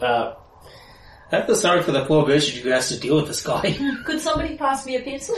Uh, 0.00 0.34
I 1.30 1.42
feel 1.46 1.54
sorry 1.56 1.82
for 1.82 1.92
the 1.92 2.04
poor 2.04 2.24
bitch 2.26 2.50
who 2.60 2.68
has 2.70 2.88
to 2.88 2.98
deal 2.98 3.16
with 3.16 3.28
this 3.28 3.42
guy. 3.42 3.76
Could 4.04 4.20
somebody 4.20 4.56
pass 4.56 4.84
me 4.86 4.96
a 4.96 5.00
pencil? 5.00 5.36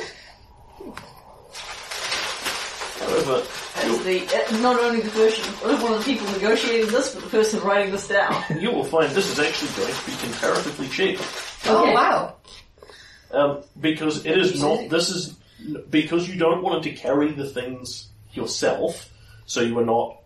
However, 3.07 3.43
As 3.77 4.05
the, 4.05 4.27
uh, 4.27 4.61
not 4.61 4.81
only 4.81 5.01
the 5.01 5.11
person, 5.11 5.45
one 5.81 5.93
of 5.93 5.99
the 5.99 6.05
people 6.05 6.27
negotiating 6.33 6.91
this, 6.91 7.15
but 7.15 7.25
the 7.25 7.31
person 7.31 7.61
writing 7.61 7.93
this 7.93 8.09
down. 8.09 8.43
you 8.61 8.71
will 8.73 8.85
find 8.85 9.11
this 9.13 9.31
is 9.31 9.39
actually 9.39 9.71
going 9.77 9.95
to 9.95 10.07
be 10.07 10.17
comparatively 10.17 10.89
cheap 10.89 11.21
Oh 11.67 11.83
Okay. 11.83 11.95
wow. 11.95 12.35
um, 13.33 13.63
because 13.81 14.25
it 14.27 14.37
is 14.39 14.61
not. 14.61 14.89
This 14.89 15.11
is 15.11 15.37
because 15.91 16.29
you 16.29 16.39
don't 16.39 16.63
want 16.63 16.85
him 16.85 16.95
to 16.95 17.01
carry 17.01 17.33
the 17.33 17.49
things 17.49 18.09
yourself, 18.35 19.11
so 19.47 19.61
you 19.63 19.79
are 19.79 19.85
not 19.85 20.21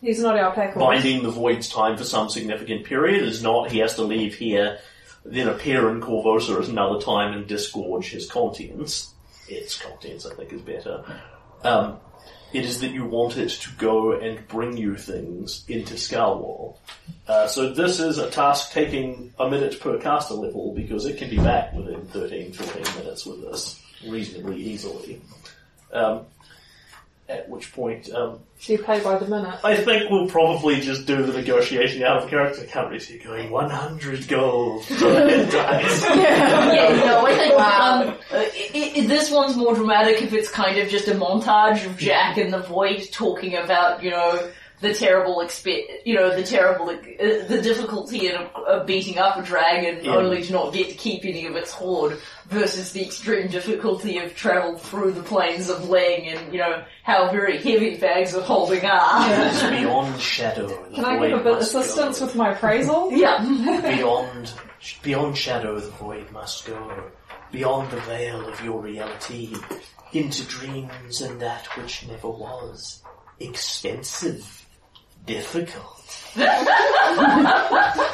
He's 0.00 0.20
not 0.20 0.38
our 0.38 0.52
pack 0.54 0.72
horse. 0.74 0.82
binding 0.82 1.22
the 1.22 1.30
void's 1.30 1.68
time 1.68 1.96
for 1.98 2.04
some 2.04 2.28
significant 2.30 2.84
period. 2.84 3.22
Is 3.22 3.42
not 3.42 3.70
he 3.70 3.78
has 3.80 3.94
to 3.96 4.02
leave 4.02 4.34
here, 4.34 4.78
then 5.26 5.48
appear 5.48 5.90
in 5.90 6.00
Korvosa 6.00 6.62
at 6.62 6.68
another 6.68 7.00
time 7.00 7.34
and 7.34 7.46
disgorge 7.46 8.10
his 8.10 8.26
contents. 8.30 9.12
Its 9.48 9.76
contents, 9.80 10.24
I 10.26 10.34
think, 10.34 10.52
is 10.52 10.62
better. 10.62 11.04
Um, 11.64 11.98
it 12.52 12.64
is 12.64 12.80
that 12.80 12.90
you 12.90 13.04
want 13.04 13.36
it 13.36 13.50
to 13.50 13.70
go 13.78 14.12
and 14.12 14.46
bring 14.48 14.76
you 14.76 14.96
things 14.96 15.64
into 15.68 15.94
Scarwall. 15.94 16.76
Uh, 17.28 17.46
so 17.46 17.72
this 17.72 18.00
is 18.00 18.18
a 18.18 18.28
task 18.28 18.72
taking 18.72 19.32
a 19.38 19.48
minute 19.48 19.78
per 19.78 19.98
caster 19.98 20.34
level 20.34 20.74
because 20.74 21.06
it 21.06 21.16
can 21.16 21.30
be 21.30 21.36
back 21.36 21.72
within 21.72 22.04
13, 22.06 22.52
14 22.52 23.04
minutes 23.04 23.24
with 23.24 23.40
this 23.42 23.80
reasonably 24.06 24.60
easily. 24.60 25.22
Um, 25.92 26.26
at 27.30 27.48
which 27.48 27.72
point, 27.72 28.12
um, 28.12 28.40
So 28.58 28.72
you 28.72 28.78
pay 28.80 29.00
by 29.02 29.16
the 29.18 29.26
minute. 29.26 29.60
I 29.62 29.76
think 29.76 30.10
we'll 30.10 30.26
probably 30.28 30.80
just 30.80 31.06
do 31.06 31.22
the 31.22 31.32
negotiation 31.32 32.02
out 32.02 32.22
of 32.24 32.28
character. 32.28 32.64
Can't 32.64 32.88
really 32.88 32.98
see 32.98 33.14
it 33.14 33.24
going 33.24 33.50
100 33.50 34.26
gold. 34.28 34.84
Dice. 34.88 35.00
yeah, 36.10 37.02
no, 37.04 37.24
I 37.26 37.34
think 37.38 37.56
Wow. 37.56 38.02
um, 38.02 38.08
uh, 38.32 38.36
i 38.36 38.92
i 38.96 39.06
this 39.06 39.30
one's 39.30 39.56
more 39.56 39.74
dramatic 39.74 40.20
if 40.22 40.32
it's 40.32 40.50
kind 40.50 40.78
of 40.78 40.88
just 40.88 41.08
a 41.08 41.12
montage 41.14 41.86
of 41.86 41.96
Jack 41.96 42.36
and 42.36 42.52
the 42.52 42.58
Void 42.60 43.08
talking 43.12 43.56
about, 43.56 44.02
you 44.02 44.10
know, 44.10 44.50
the 44.80 44.94
terrible 44.94 45.36
expe- 45.36 45.84
you 46.06 46.14
know, 46.14 46.34
the 46.34 46.42
terrible, 46.42 46.88
uh, 46.88 47.46
the 47.48 47.60
difficulty 47.62 48.28
in 48.28 48.36
of 48.36 48.86
beating 48.86 49.18
up 49.18 49.36
a 49.36 49.42
dragon 49.42 50.02
Yeah. 50.04 50.16
only 50.16 50.42
to 50.42 50.52
not 50.52 50.72
get 50.72 50.88
to 50.88 50.94
keep 50.94 51.24
any 51.24 51.44
of 51.46 51.54
its 51.56 51.70
hoard 51.72 52.18
versus 52.48 52.92
the 52.92 53.02
extreme 53.04 53.48
difficulty 53.48 54.16
of 54.18 54.34
travel 54.34 54.78
through 54.78 55.12
the 55.12 55.22
plains 55.22 55.68
of 55.68 55.82
Leng 55.82 56.34
and, 56.34 56.52
you 56.52 56.58
know, 56.58 56.82
how 57.02 57.30
very 57.30 57.58
heavy 57.58 57.96
bags 57.98 58.34
of 58.34 58.42
holding 58.44 58.84
are. 58.86 59.26
It's 59.46 59.62
beyond 59.80 60.18
shadow. 60.20 60.68
Can 60.94 61.04
I 61.04 61.18
void 61.18 61.28
give 61.30 61.40
a 61.40 61.44
bit 61.44 61.52
must 61.54 61.74
assistance 61.74 62.18
go. 62.20 62.24
with 62.26 62.34
my 62.36 62.52
appraisal? 62.52 63.10
Yeah. 63.16 63.38
Beyond, 63.82 64.52
beyond 65.02 65.36
shadow, 65.36 65.78
the 65.78 65.90
void 65.90 66.30
must 66.32 66.66
go. 66.66 67.10
Beyond 67.52 67.90
the 67.90 68.00
veil 68.00 68.46
of 68.48 68.64
your 68.64 68.80
reality, 68.80 69.54
into 70.12 70.44
dreams 70.44 71.20
and 71.20 71.38
that 71.40 71.66
which 71.76 72.06
never 72.06 72.28
was. 72.30 73.02
Expensive. 73.40 74.59
Difficult. 75.34 75.86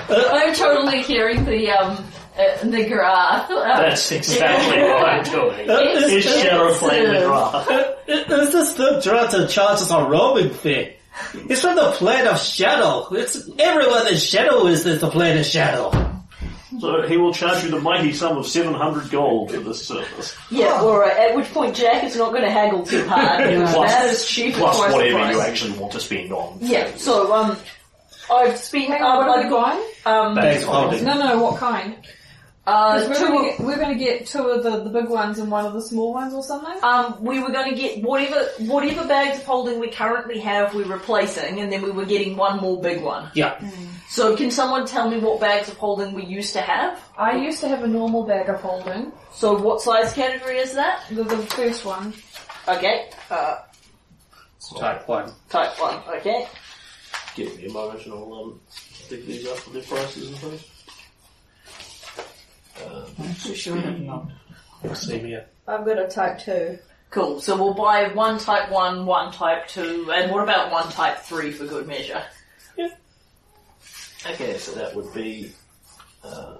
I'm 0.08 0.54
totally 0.54 1.02
hearing 1.02 1.44
the, 1.44 1.70
um, 1.70 2.04
uh, 2.38 2.64
the 2.64 2.84
gra. 2.88 3.46
That's 3.48 4.12
exactly 4.12 4.82
what 4.82 5.08
I'm 5.08 5.24
doing. 5.24 5.66
It's 5.68 6.26
It's 6.26 6.42
shadow 6.42 6.74
playing 6.74 7.04
the 7.12 7.16
expensive. 7.16 8.28
drama. 8.28 8.42
Is 8.42 8.52
this 8.52 8.74
the 8.74 9.00
Drata 9.02 9.48
charges 9.48 9.90
a 9.90 10.04
roaming 10.04 10.50
fee? 10.50 10.92
It's 11.48 11.62
from 11.62 11.76
the 11.76 11.90
plane 11.92 12.26
of 12.26 12.38
shadow. 12.38 13.06
It's 13.12 13.48
everyone 13.58 14.06
in 14.08 14.16
shadow 14.18 14.66
is 14.66 14.84
this 14.84 15.00
the 15.00 15.08
plane 15.10 15.38
of 15.38 15.46
shadow. 15.46 15.90
So 16.80 17.02
he 17.02 17.16
will 17.16 17.32
charge 17.32 17.64
you 17.64 17.70
the 17.70 17.80
mighty 17.80 18.12
sum 18.12 18.36
of 18.36 18.46
700 18.46 19.10
gold 19.10 19.50
for 19.52 19.60
this 19.60 19.86
service. 19.86 20.36
Yeah, 20.50 20.80
alright, 20.82 21.16
at 21.16 21.34
which 21.36 21.46
point 21.52 21.74
Jack 21.76 22.04
is 22.04 22.16
not 22.16 22.30
going 22.30 22.42
to 22.44 22.50
haggle 22.50 22.84
too 22.84 23.06
hard. 23.08 23.42
Plus- 23.44 23.74
that 23.74 24.06
is 24.06 24.26
cheap 24.26 24.54
Plus 24.54 24.76
twice 24.76 24.90
the 24.90 24.96
whatever 24.96 25.18
price. 25.18 25.34
you 25.34 25.40
actually 25.40 25.78
want 25.78 25.92
to 25.92 26.00
spend 26.00 26.32
on. 26.32 26.58
Yeah, 26.60 26.94
so, 26.96 27.32
um, 27.34 27.56
I've 28.30 28.56
spent, 28.58 28.88
Hang 28.88 29.02
on, 29.02 29.16
what 29.26 29.28
um, 29.28 29.38
are 29.38 29.44
we 29.44 29.50
buying? 29.50 29.84
um, 30.28 30.34
Bags 30.34 30.62
of 30.64 30.68
holding. 30.68 31.04
No, 31.04 31.18
no, 31.18 31.42
what 31.42 31.58
kind? 31.58 31.96
Uh, 32.66 32.98
'Cause 32.98 33.08
we're, 33.08 33.14
two, 33.18 33.26
gonna 33.28 33.42
get, 33.50 33.60
we're 33.60 33.76
gonna 33.78 33.94
get 33.94 34.26
two 34.26 34.42
of 34.42 34.64
the, 34.64 34.82
the 34.82 34.90
big 34.90 35.08
ones 35.08 35.38
and 35.38 35.48
one 35.52 35.64
of 35.64 35.72
the 35.72 35.80
small 35.80 36.12
ones 36.12 36.34
or 36.34 36.42
something. 36.42 36.74
um, 36.82 37.16
we 37.22 37.38
were 37.38 37.50
going 37.52 37.70
to 37.72 37.80
get 37.80 38.02
whatever 38.02 38.44
whatever 38.58 39.06
bags 39.06 39.38
of 39.38 39.44
holding 39.44 39.78
we 39.78 39.88
currently 39.88 40.40
have. 40.40 40.74
We're 40.74 40.84
replacing, 40.92 41.60
and 41.60 41.70
then 41.72 41.82
we 41.82 41.92
were 41.92 42.04
getting 42.06 42.36
one 42.36 42.58
more 42.60 42.80
big 42.82 43.02
one. 43.02 43.30
Yeah. 43.34 43.54
So, 44.08 44.36
can 44.36 44.50
someone 44.50 44.86
tell 44.86 45.10
me 45.10 45.18
what 45.18 45.40
bags 45.40 45.68
of 45.68 45.76
holding 45.78 46.14
we 46.14 46.24
used 46.24 46.52
to 46.52 46.60
have? 46.60 47.00
I 47.18 47.36
used 47.36 47.60
to 47.60 47.68
have 47.68 47.82
a 47.82 47.88
normal 47.88 48.24
bag 48.24 48.48
of 48.48 48.60
holding, 48.60 49.12
So, 49.32 49.58
what 49.58 49.80
size 49.80 50.12
category 50.12 50.58
is 50.58 50.74
that? 50.74 51.02
the, 51.10 51.24
the 51.24 51.38
first 51.38 51.84
one. 51.84 52.14
Okay, 52.68 53.10
uh, 53.30 53.58
Type 54.78 55.06
1. 55.06 55.32
type 55.48 55.80
one. 55.80 56.00
Okay. 56.18 56.46
Give 57.36 57.56
me 57.56 57.66
a 57.66 57.70
moment 57.72 58.04
and 58.04 58.14
I'll 58.14 58.32
um, 58.34 58.60
dig 59.08 59.24
these 59.26 59.46
up 59.46 59.58
for 59.58 59.70
their 59.70 59.82
prices 59.82 60.28
and 60.28 60.36
things. 60.38 60.64
I'm 63.18 63.34
pretty 63.34 63.54
sure 63.54 63.76
I 63.78 63.80
have 63.82 64.00
not. 64.00 64.26
Same 64.94 65.24
here. 65.26 65.46
I've 65.68 65.84
got 65.84 65.98
a 65.98 66.08
type 66.08 66.38
two. 66.40 66.78
Cool. 67.10 67.40
So 67.40 67.56
we'll 67.56 67.74
buy 67.74 68.08
one 68.12 68.38
type 68.40 68.70
one, 68.70 69.06
one 69.06 69.32
type 69.32 69.68
two, 69.68 70.10
and 70.12 70.32
what 70.32 70.42
about 70.42 70.72
one 70.72 70.90
type 70.90 71.18
three 71.18 71.52
for 71.52 71.64
good 71.66 71.86
measure? 71.86 72.22
Okay, 74.24 74.56
so 74.58 74.72
that 74.72 74.94
would 74.94 75.12
be. 75.12 75.52
Uh, 76.24 76.56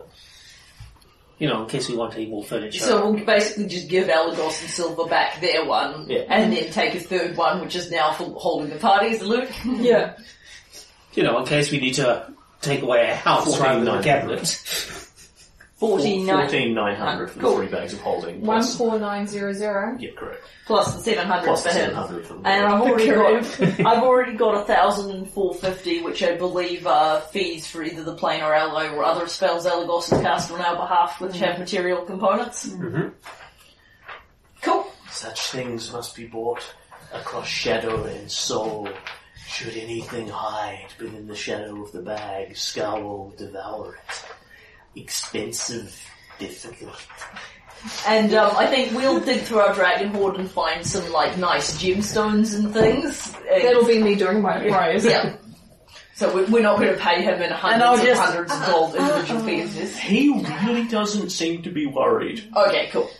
You 1.39 1.49
know, 1.49 1.65
in 1.65 1.69
case 1.69 1.87
we 1.91 1.97
want 1.97 2.15
any 2.15 2.27
more 2.27 2.43
furniture. 2.43 2.79
So 2.83 3.11
we'll 3.11 3.23
basically 3.25 3.67
just 3.67 3.89
give 3.89 4.09
Elagos 4.09 4.59
and 4.63 4.71
Silver 4.71 5.05
back 5.07 5.39
their 5.43 5.67
one, 5.67 6.07
Yeah. 6.09 6.25
and 6.31 6.51
then 6.51 6.71
take 6.73 6.95
a 6.95 7.01
third 7.01 7.37
one, 7.37 7.61
which 7.61 7.77
is 7.77 7.91
now 7.91 8.13
for 8.13 8.25
holding 8.39 8.71
the 8.71 8.77
party 8.77 9.09
as 9.15 9.21
a 9.21 9.27
loot. 9.27 9.49
Yeah. 9.67 10.15
you 11.13 11.23
know, 11.23 11.39
in 11.39 11.45
case 11.47 11.71
we 11.71 11.79
need 11.81 11.95
to 11.95 12.27
take 12.63 12.81
away 12.83 13.11
a 13.11 13.15
house 13.17 13.59
rather 13.61 13.81
than 13.85 13.89
a 13.89 14.03
14,900. 14.03 14.05
cabinet. 14.05 15.06
Fourteen 15.77 16.25
nine 16.25 16.49
14900 16.49 17.29
for 17.29 17.35
the 17.35 17.41
Cool. 17.41 17.57
three 17.59 17.67
bags 17.67 17.93
of 17.93 18.01
holding. 18.01 18.41
One 18.41 18.61
Plus, 18.61 18.77
four 18.79 18.99
nine 18.99 19.27
zero 19.27 19.53
zero. 19.53 19.95
yeah, 19.99 20.11
correct. 20.17 20.43
plus 20.67 20.95
the 20.95 21.01
seven 21.03 21.27
hundred 21.29 21.45
Plus 21.49 21.63
for 21.67 21.69
the 21.69 21.75
him. 21.79 21.91
700 21.91 22.27
for 22.27 22.33
the 22.35 22.49
And 22.49 22.67
I've 22.67 22.81
already 22.81 23.07
got, 23.11 23.61
I've 23.87 24.03
already 24.03 24.33
got 24.39 24.63
a 24.63 24.65
thousand 24.65 25.11
and 25.11 25.29
four 25.29 25.53
fifty, 25.53 26.01
which 26.03 26.23
I 26.23 26.35
believe 26.37 26.87
are 26.87 27.21
fees 27.21 27.67
for 27.67 27.83
either 27.83 28.03
the 28.05 28.15
plane 28.15 28.41
or 28.43 28.55
alloy 28.55 28.89
or 28.89 29.05
other 29.05 29.27
spells 29.29 29.67
Elagos 29.67 30.09
has 30.09 30.23
cast 30.23 30.51
on 30.51 30.63
our 30.63 30.77
behalf, 30.77 31.21
which 31.21 31.37
have 31.41 31.59
material 31.59 32.07
components. 32.07 32.69
Mhm. 32.69 33.13
Cool. 34.63 34.87
Such 35.11 35.41
things 35.51 35.93
must 35.93 36.17
be 36.17 36.27
bought 36.27 36.65
across 37.13 37.47
shadow 37.47 38.05
and 38.05 38.31
soul. 38.31 38.89
Should 39.47 39.77
anything 39.77 40.29
hide 40.29 40.89
within 40.99 41.27
the 41.29 41.37
shadow 41.37 41.83
of 41.83 41.93
the 41.93 42.01
bag, 42.03 42.57
Scar 42.57 43.01
will 43.03 43.31
devour 43.37 43.95
it. 43.97 44.25
Expensive, 44.97 46.03
difficult. 46.39 46.97
And 48.07 48.35
um, 48.35 48.57
I 48.57 48.67
think 48.67 48.93
we'll 48.93 49.21
dig 49.21 49.43
through 49.43 49.59
our 49.61 49.75
dragon 49.75 50.09
hoard 50.09 50.37
and 50.37 50.51
find 50.51 50.85
some 50.85 51.13
like 51.13 51.37
nice 51.39 51.81
gemstones 51.81 52.55
and 52.57 52.73
things. 52.73 53.33
That'll 53.49 53.85
be 53.87 54.03
me 54.03 54.15
doing 54.17 54.41
my 54.43 54.67
prize. 54.69 55.05
yeah. 55.05 55.37
So 56.15 56.35
we- 56.35 56.45
we're 56.47 56.63
not 56.63 56.79
going 56.81 56.95
to 56.95 56.99
pay 57.01 57.23
him 57.23 57.35
in 57.43 57.53
And 57.53 57.55
I'll 57.55 57.97
hundreds 57.97 58.01
and 58.01 58.07
just- 58.09 58.21
hundreds 58.23 58.53
of 58.53 58.67
gold 58.67 58.95
individual 58.97 59.41
fees. 59.43 59.99
He 60.01 60.33
really 60.67 60.89
doesn't 60.89 61.31
seem 61.31 61.63
to 61.65 61.71
be 61.71 61.85
worried. 61.87 62.51
Okay, 62.57 62.89
cool. 62.91 63.11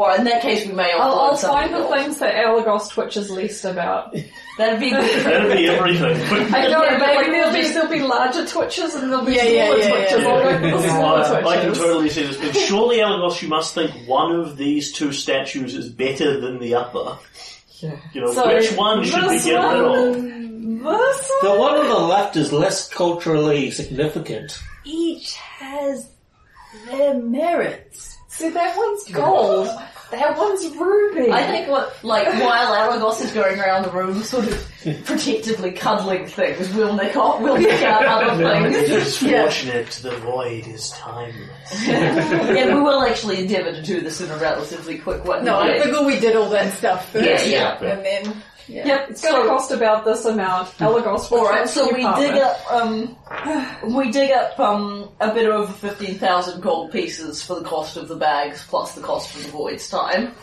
Or 0.00 0.16
in 0.16 0.24
that 0.24 0.40
case, 0.40 0.66
we 0.66 0.72
may 0.72 0.92
I'll, 0.92 1.12
I'll 1.12 1.36
find 1.36 1.74
the 1.74 1.80
gold. 1.80 1.92
things 1.92 2.18
that 2.20 2.34
Elagos 2.34 2.88
twitches 2.90 3.28
least 3.30 3.66
about. 3.66 4.14
That'd 4.56 4.80
be 4.80 4.88
good. 4.88 5.26
That'd 5.26 5.52
be 5.54 5.68
everything. 5.68 6.16
I 6.54 6.68
know, 6.68 6.82
Yeah, 6.84 6.98
but 6.98 7.14
like, 7.16 7.18
maybe 7.26 7.30
there'll 7.32 7.52
we'll 7.52 7.62
be, 7.62 7.68
there'll 7.68 7.90
be 7.90 8.00
larger 8.00 8.46
twitches 8.46 8.94
and 8.94 9.12
there'll 9.12 9.26
be 9.26 9.34
Yeah, 9.34 9.42
smaller 9.42 9.76
yeah, 9.78 9.84
yeah, 9.84 9.90
twitches. 9.90 10.22
yeah. 10.22 10.28
I'll 10.30 10.42
go 10.42 10.58
for 10.58 10.82
the 10.82 10.88
smaller 10.88 11.20
I, 11.20 11.38
I 11.50 11.56
can 11.56 11.64
twitches. 11.66 11.78
totally 11.78 12.08
see 12.08 12.22
this. 12.22 12.36
But 12.40 12.56
surely, 12.56 12.96
Elagos, 13.00 13.42
you 13.42 13.48
must 13.48 13.74
think 13.74 13.90
one 14.08 14.34
of 14.34 14.56
these 14.56 14.90
two 14.92 15.12
statues 15.12 15.74
is 15.74 15.90
better 15.90 16.40
than 16.40 16.58
the 16.60 16.76
other. 16.76 17.18
Yeah. 17.80 17.96
You 18.14 18.20
know, 18.22 18.32
So, 18.32 18.46
which 18.56 18.72
one 18.72 19.04
should 19.04 19.22
we 19.24 19.28
this 19.36 19.44
get 19.44 19.52
rid 19.56 19.80
of? 19.84 20.16
one, 20.16 20.78
The 21.42 21.54
one 21.58 21.74
on 21.78 21.88
the 21.90 21.98
left 21.98 22.36
is 22.36 22.54
less 22.54 22.88
culturally 22.88 23.70
significant. 23.70 24.58
Each 24.84 25.34
has 25.34 26.08
their 26.86 27.14
merits. 27.14 28.16
See, 28.28 28.48
that 28.48 28.76
one's 28.76 29.04
gold. 29.10 29.68
That 30.10 30.36
one's 30.36 30.66
ruby. 30.76 31.30
I 31.30 31.46
think 31.46 31.68
what, 31.68 31.96
like, 32.04 32.26
while 32.42 32.72
Aragos 32.74 33.20
is 33.20 33.32
going 33.32 33.60
around 33.60 33.84
the 33.84 33.90
room, 33.90 34.22
sort 34.22 34.48
of 34.48 34.66
protectively 35.04 35.72
cuddling 35.72 36.26
things, 36.26 36.68
we'll 36.74 36.94
nick 36.96 37.16
off, 37.16 37.40
we'll 37.40 37.56
nick 37.58 37.80
out 37.82 38.04
other 38.30 38.66
It 38.66 38.72
things. 38.72 38.90
is 38.90 39.18
fortunate 39.18 39.86
the 40.02 40.10
void 40.18 40.66
is 40.66 40.90
timeless. 40.90 41.86
yeah, 41.86 42.74
we 42.74 42.80
will 42.80 43.02
actually 43.02 43.40
endeavour 43.40 43.72
to 43.72 43.82
do 43.82 44.00
this 44.00 44.20
in 44.20 44.30
a 44.30 44.36
relatively 44.38 44.98
quick 44.98 45.24
one. 45.24 45.44
No, 45.44 45.58
I 45.60 45.76
Yeah. 45.76 45.82
figure 45.84 46.04
we 46.04 46.18
did 46.18 46.34
all 46.36 46.48
that 46.50 46.72
stuff 46.74 47.10
first. 47.12 47.46
Yeah, 47.46 47.78
yeah. 47.80 47.92
And 47.92 48.04
then, 48.04 48.42
yeah. 48.70 48.86
Yep, 48.86 49.10
it's 49.10 49.22
going 49.22 49.34
to 49.34 49.42
so, 49.42 49.48
cost 49.48 49.70
about 49.72 50.04
this 50.04 50.24
amount. 50.24 50.68
Elagos 50.78 51.30
will 51.30 51.40
alright, 51.40 51.62
cost 51.62 51.74
so 51.74 51.86
we 51.92 52.02
dig 52.02 52.36
up, 52.36 52.72
um, 52.72 53.16
we 53.94 54.10
dig 54.10 54.30
up, 54.30 54.58
um, 54.60 55.10
a 55.20 55.34
bit 55.34 55.46
over 55.46 55.72
15,000 55.72 56.60
gold 56.60 56.92
pieces 56.92 57.42
for 57.42 57.54
the 57.54 57.64
cost 57.64 57.96
of 57.96 58.08
the 58.08 58.16
bags, 58.16 58.64
plus 58.68 58.94
the 58.94 59.00
cost 59.00 59.34
of 59.34 59.44
the 59.44 59.50
void's 59.50 59.88
time, 59.90 60.34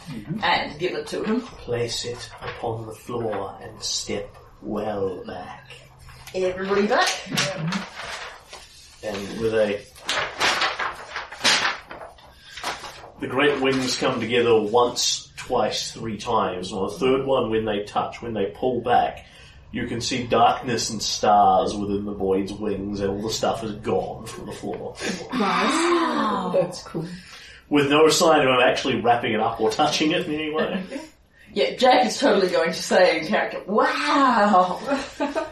and 0.43 0.78
give 0.80 0.93
it 0.93 1.07
to 1.07 1.23
him. 1.23 1.41
Place 1.41 2.05
it 2.05 2.30
upon 2.41 2.86
the 2.86 2.93
floor 2.93 3.57
and 3.61 3.82
step 3.82 4.36
well 4.61 5.23
back. 5.25 5.71
Everybody 6.36 6.88
back. 6.88 7.07
And 9.03 9.39
with 9.39 9.53
a 9.53 9.80
the 13.20 13.28
great 13.28 13.59
wings 13.61 13.97
come 13.97 14.20
together 14.20 14.59
once, 14.61 15.32
twice, 15.38 15.91
three 15.91 16.18
times. 16.18 16.72
On 16.72 16.88
the 16.88 16.93
third 16.95 17.26
one, 17.26 17.49
when 17.49 17.65
they 17.65 17.84
touch, 17.84 18.22
when 18.22 18.34
they 18.34 18.47
pull 18.47 18.82
back, 18.82 19.26
you 19.72 19.88
can 19.88 19.99
see 20.01 20.26
darkness 20.26 20.89
and 20.89 21.01
stars 21.01 21.76
within 21.76 22.05
the 22.05 22.13
void's 22.13 22.53
wings, 22.53 22.99
and 23.01 23.09
all 23.09 23.22
the 23.22 23.34
stuff 23.34 23.63
is 23.63 23.74
gone 23.74 24.26
from 24.26 24.45
the 24.45 24.51
floor, 24.51 24.95
Wow, 25.34 26.51
That's 26.53 26.84
cool. 26.84 27.05
with 27.70 27.89
no 27.89 28.07
sign 28.09 28.39
of 28.41 28.45
him 28.47 28.61
actually 28.61 29.01
wrapping 29.01 29.34
it 29.34 29.39
up 29.41 29.59
or 29.59 29.70
touching 29.72 30.11
it 30.11 30.26
in 30.28 30.34
any 30.34 30.51
way. 30.53 30.84
Yeah, 31.53 31.76
Jack 31.76 32.05
is 32.05 32.20
totally 32.20 32.51
going 32.51 32.72
to 32.74 32.84
say 32.84 33.20
in 33.22 33.28
character, 33.28 33.63
wow! 33.65 34.80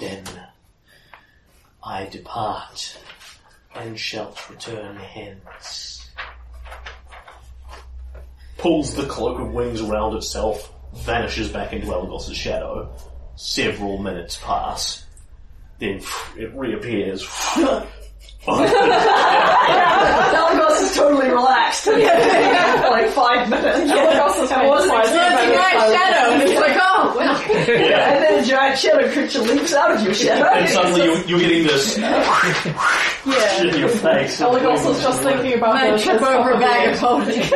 Then 0.00 0.24
I 1.84 2.06
depart, 2.06 2.98
and 3.74 3.98
shalt 3.98 4.48
return 4.50 4.96
hence. 4.96 6.08
Pulls 8.58 8.94
the 8.94 9.06
cloak 9.06 9.40
of 9.40 9.52
wings 9.52 9.80
around 9.80 10.16
itself, 10.16 10.72
vanishes 10.94 11.48
back 11.48 11.72
into 11.72 11.86
Elagos' 11.86 12.34
shadow. 12.34 12.94
Several 13.36 13.98
minutes 13.98 14.38
pass. 14.42 15.04
Then 15.78 16.02
it 16.36 16.54
reappears. 16.54 17.26
Elagos 19.50 20.82
is 20.82 20.94
totally 20.96 21.28
relaxed. 21.28 21.84
for 21.84 21.92
like 21.92 23.08
five 23.10 23.48
minutes. 23.50 23.90
Elagos 23.90 24.44
is 24.44 24.50
I 24.52 24.66
wasn't 24.66 24.92
fine. 24.92 25.00
expecting 25.02 25.54
Giant 25.54 25.94
shadow, 25.94 26.32
and 26.32 26.42
it's 26.42 26.60
like, 26.60 26.76
oh, 26.80 27.14
well. 27.16 27.42
yeah. 27.68 28.12
And 28.14 28.24
then 28.24 28.42
a 28.42 28.46
giant 28.46 28.78
shadow 28.78 29.10
creature 29.12 29.40
leaps 29.40 29.74
out 29.74 29.90
of 29.92 30.02
your 30.02 30.14
shadow. 30.14 30.46
And 30.48 30.68
suddenly 30.68 31.04
you're, 31.04 31.20
you're 31.26 31.38
getting 31.40 31.64
this 31.64 31.98
Yeah. 33.26 33.62
in 33.62 33.78
your 33.78 33.88
face. 33.88 34.40
Elagos 34.40 34.84
was 34.86 35.02
just 35.02 35.22
thinking 35.22 35.54
about 35.58 35.74
Man, 35.74 35.92
this. 35.92 36.02
trip 36.04 36.22
over 36.22 36.50
a 36.52 36.58
bag 36.58 36.92
of 36.94 36.98
holding. 36.98 37.42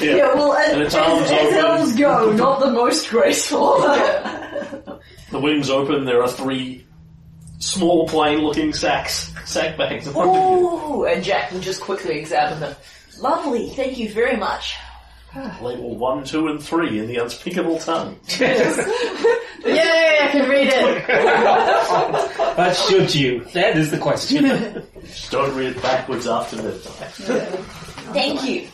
Yeah. 0.00 0.14
Yeah, 0.14 0.34
well, 0.34 0.52
And 0.54 0.74
and 0.74 0.82
its 0.82 0.94
as, 0.94 1.22
as 1.22 1.32
open. 1.32 1.54
elves 1.56 1.96
go, 1.96 2.30
not 2.30 2.60
the 2.60 2.70
most 2.70 3.10
graceful. 3.10 3.78
The 3.80 5.40
wings 5.40 5.70
open, 5.70 6.04
there 6.04 6.22
are 6.22 6.28
three 6.28 6.86
small 7.58 8.08
plain 8.08 8.40
looking 8.40 8.72
sacks, 8.72 9.32
sack 9.44 9.76
bags 9.76 10.06
in 10.06 10.12
front 10.12 10.30
of 10.30 10.36
you. 10.36 10.40
Ooh, 10.40 11.04
and 11.04 11.22
Jack 11.22 11.52
will 11.52 11.60
just 11.60 11.80
quickly 11.80 12.18
examine 12.18 12.60
them. 12.60 12.74
Lovely, 13.20 13.70
thank 13.70 13.98
you 13.98 14.08
very 14.10 14.36
much. 14.36 14.76
Label 15.60 15.96
1, 15.96 16.24
2, 16.24 16.48
and 16.48 16.62
3 16.62 16.98
in 16.98 17.06
the 17.06 17.16
unspeakable 17.16 17.78
tongue. 17.78 18.18
Yes. 18.38 18.76
Yay, 19.64 20.18
I 20.22 20.28
can 20.30 20.48
read 20.48 20.68
it. 20.72 22.34
But 22.58 22.74
should 22.74 23.14
you? 23.14 23.44
That 23.52 23.76
is 23.76 23.92
the 23.92 23.98
question. 23.98 24.44
Just 25.02 25.30
don't 25.30 25.54
read 25.56 25.76
it 25.76 25.82
backwards 25.82 26.26
after 26.26 26.56
midnight. 26.56 26.82
Thank 28.12 28.42
you. 28.44 28.66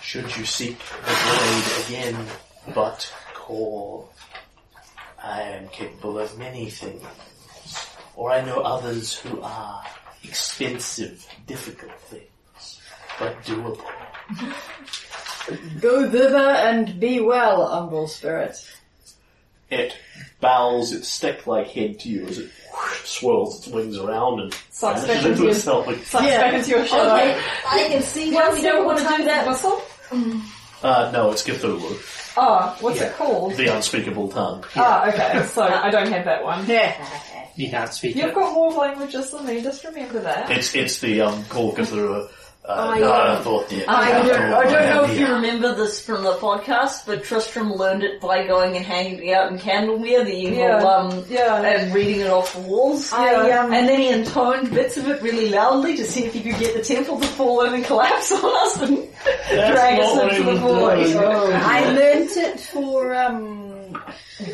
Should 0.00 0.36
you 0.36 0.44
seek 0.44 0.78
the 0.78 1.16
blade 1.24 1.86
again, 1.86 2.26
but 2.74 3.12
call. 3.34 4.11
I 5.22 5.42
am 5.42 5.68
capable 5.68 6.18
of 6.18 6.36
many 6.38 6.68
things. 6.70 7.02
Or 8.16 8.30
I 8.32 8.44
know 8.44 8.60
others 8.60 9.14
who 9.18 9.40
are 9.40 9.84
expensive, 10.24 11.26
difficult 11.46 11.98
things, 12.02 12.80
but 13.18 13.42
doable. 13.44 13.80
Go 15.80 16.08
thither 16.10 16.38
and 16.38 17.00
be 17.00 17.20
well, 17.20 17.66
humble 17.66 18.06
Spirit. 18.06 18.64
it 19.70 19.96
bows 20.40 20.92
its 20.92 21.08
stick-like 21.08 21.68
head 21.68 21.98
to 22.00 22.08
you 22.08 22.26
as 22.26 22.38
it 22.38 22.50
whoosh, 22.72 23.04
swirls 23.08 23.58
its 23.58 23.68
wings 23.68 23.96
around 23.98 24.40
and 24.40 24.54
Sucks 24.70 25.00
back 25.00 25.08
vanishes 25.08 25.24
into 25.24 25.30
into 25.30 25.42
your, 25.42 25.50
itself. 25.52 25.86
sucks 26.06 26.24
Yeah. 26.26 26.40
back 26.40 26.54
into 26.54 26.70
your 26.70 26.86
shadow. 26.86 27.14
Okay, 27.14 27.40
I 27.68 27.88
can 27.88 28.02
see 28.02 28.32
why 28.32 28.52
we 28.52 28.62
don't 28.62 28.84
want 28.84 28.98
to 28.98 29.04
do 29.16 29.24
that. 29.24 29.46
Whistle? 29.48 29.82
Uh, 30.82 31.10
no, 31.12 31.30
it's 31.30 31.42
Cthulhu, 31.44 32.34
Oh, 32.36 32.76
what's 32.80 33.00
it 33.00 33.14
called? 33.14 33.54
the 33.56 33.68
unspeakable 33.74 34.28
tongue. 34.28 34.64
Ah, 34.74 35.06
okay, 35.08 35.46
so 35.46 35.62
I 35.62 35.90
don't 35.96 36.10
have 36.10 36.24
that 36.24 36.42
one. 36.42 36.66
Yeah. 36.66 36.94
You 37.54 37.68
can't 37.70 37.92
speak 37.92 38.16
You've 38.16 38.30
it. 38.30 38.34
got 38.34 38.52
more 38.54 38.72
languages 38.72 39.30
than 39.30 39.44
me, 39.46 39.60
just 39.62 39.84
remember 39.84 40.20
that. 40.20 40.50
It's 40.50 40.74
it's 40.74 41.00
the 41.00 41.20
um, 41.20 41.44
Call 41.44 41.70
of 41.70 41.76
Cthulhu. 41.76 42.28
Uh, 42.64 42.92
Oh, 42.94 43.00
no. 43.00 43.12
I 43.12 43.36
thought 43.42 43.68
the. 43.70 43.84
I 43.90 44.22
don't, 44.22 44.30
I 44.52 44.62
don't 44.70 44.88
know 44.94 45.04
if 45.12 45.18
you 45.18 45.26
remember 45.34 45.74
this 45.74 46.00
from 46.00 46.22
the 46.22 46.34
podcast, 46.34 47.06
but 47.06 47.24
Tristram 47.24 47.72
learned 47.72 48.04
it 48.04 48.20
by 48.20 48.46
going 48.46 48.76
and 48.76 48.84
hanging 48.86 49.32
out 49.32 49.50
in 49.50 49.58
Candlemere, 49.58 50.24
the 50.24 50.32
evil, 50.32 50.58
Yeah. 50.58 50.76
um, 50.84 51.24
Yeah. 51.28 51.60
and 51.60 51.92
reading 51.92 52.20
it 52.20 52.28
off 52.30 52.54
the 52.54 52.60
walls. 52.60 53.12
I, 53.12 53.50
um, 53.50 53.72
And 53.72 53.88
then 53.88 53.98
he 53.98 54.08
intoned 54.10 54.70
bits 54.70 54.96
of 54.96 55.08
it 55.08 55.20
really 55.22 55.48
loudly 55.50 55.96
to 55.96 56.04
see 56.04 56.24
if 56.24 56.34
he 56.34 56.40
could 56.40 56.60
get 56.60 56.74
the 56.74 56.82
temple 56.82 57.18
to 57.18 57.26
fall 57.26 57.62
in 57.62 57.74
and 57.74 57.84
collapse 57.84 58.30
on 58.30 58.44
us 58.44 58.80
and 58.80 59.08
drag 59.50 59.98
us 60.00 60.22
into 60.38 60.44
the 60.44 60.50
was 60.52 60.60
void. 60.60 61.04
doing. 61.20 61.52
I 61.56 61.90
learnt 61.90 62.36
it 62.36 62.60
for 62.60 63.12
um, 63.12 64.00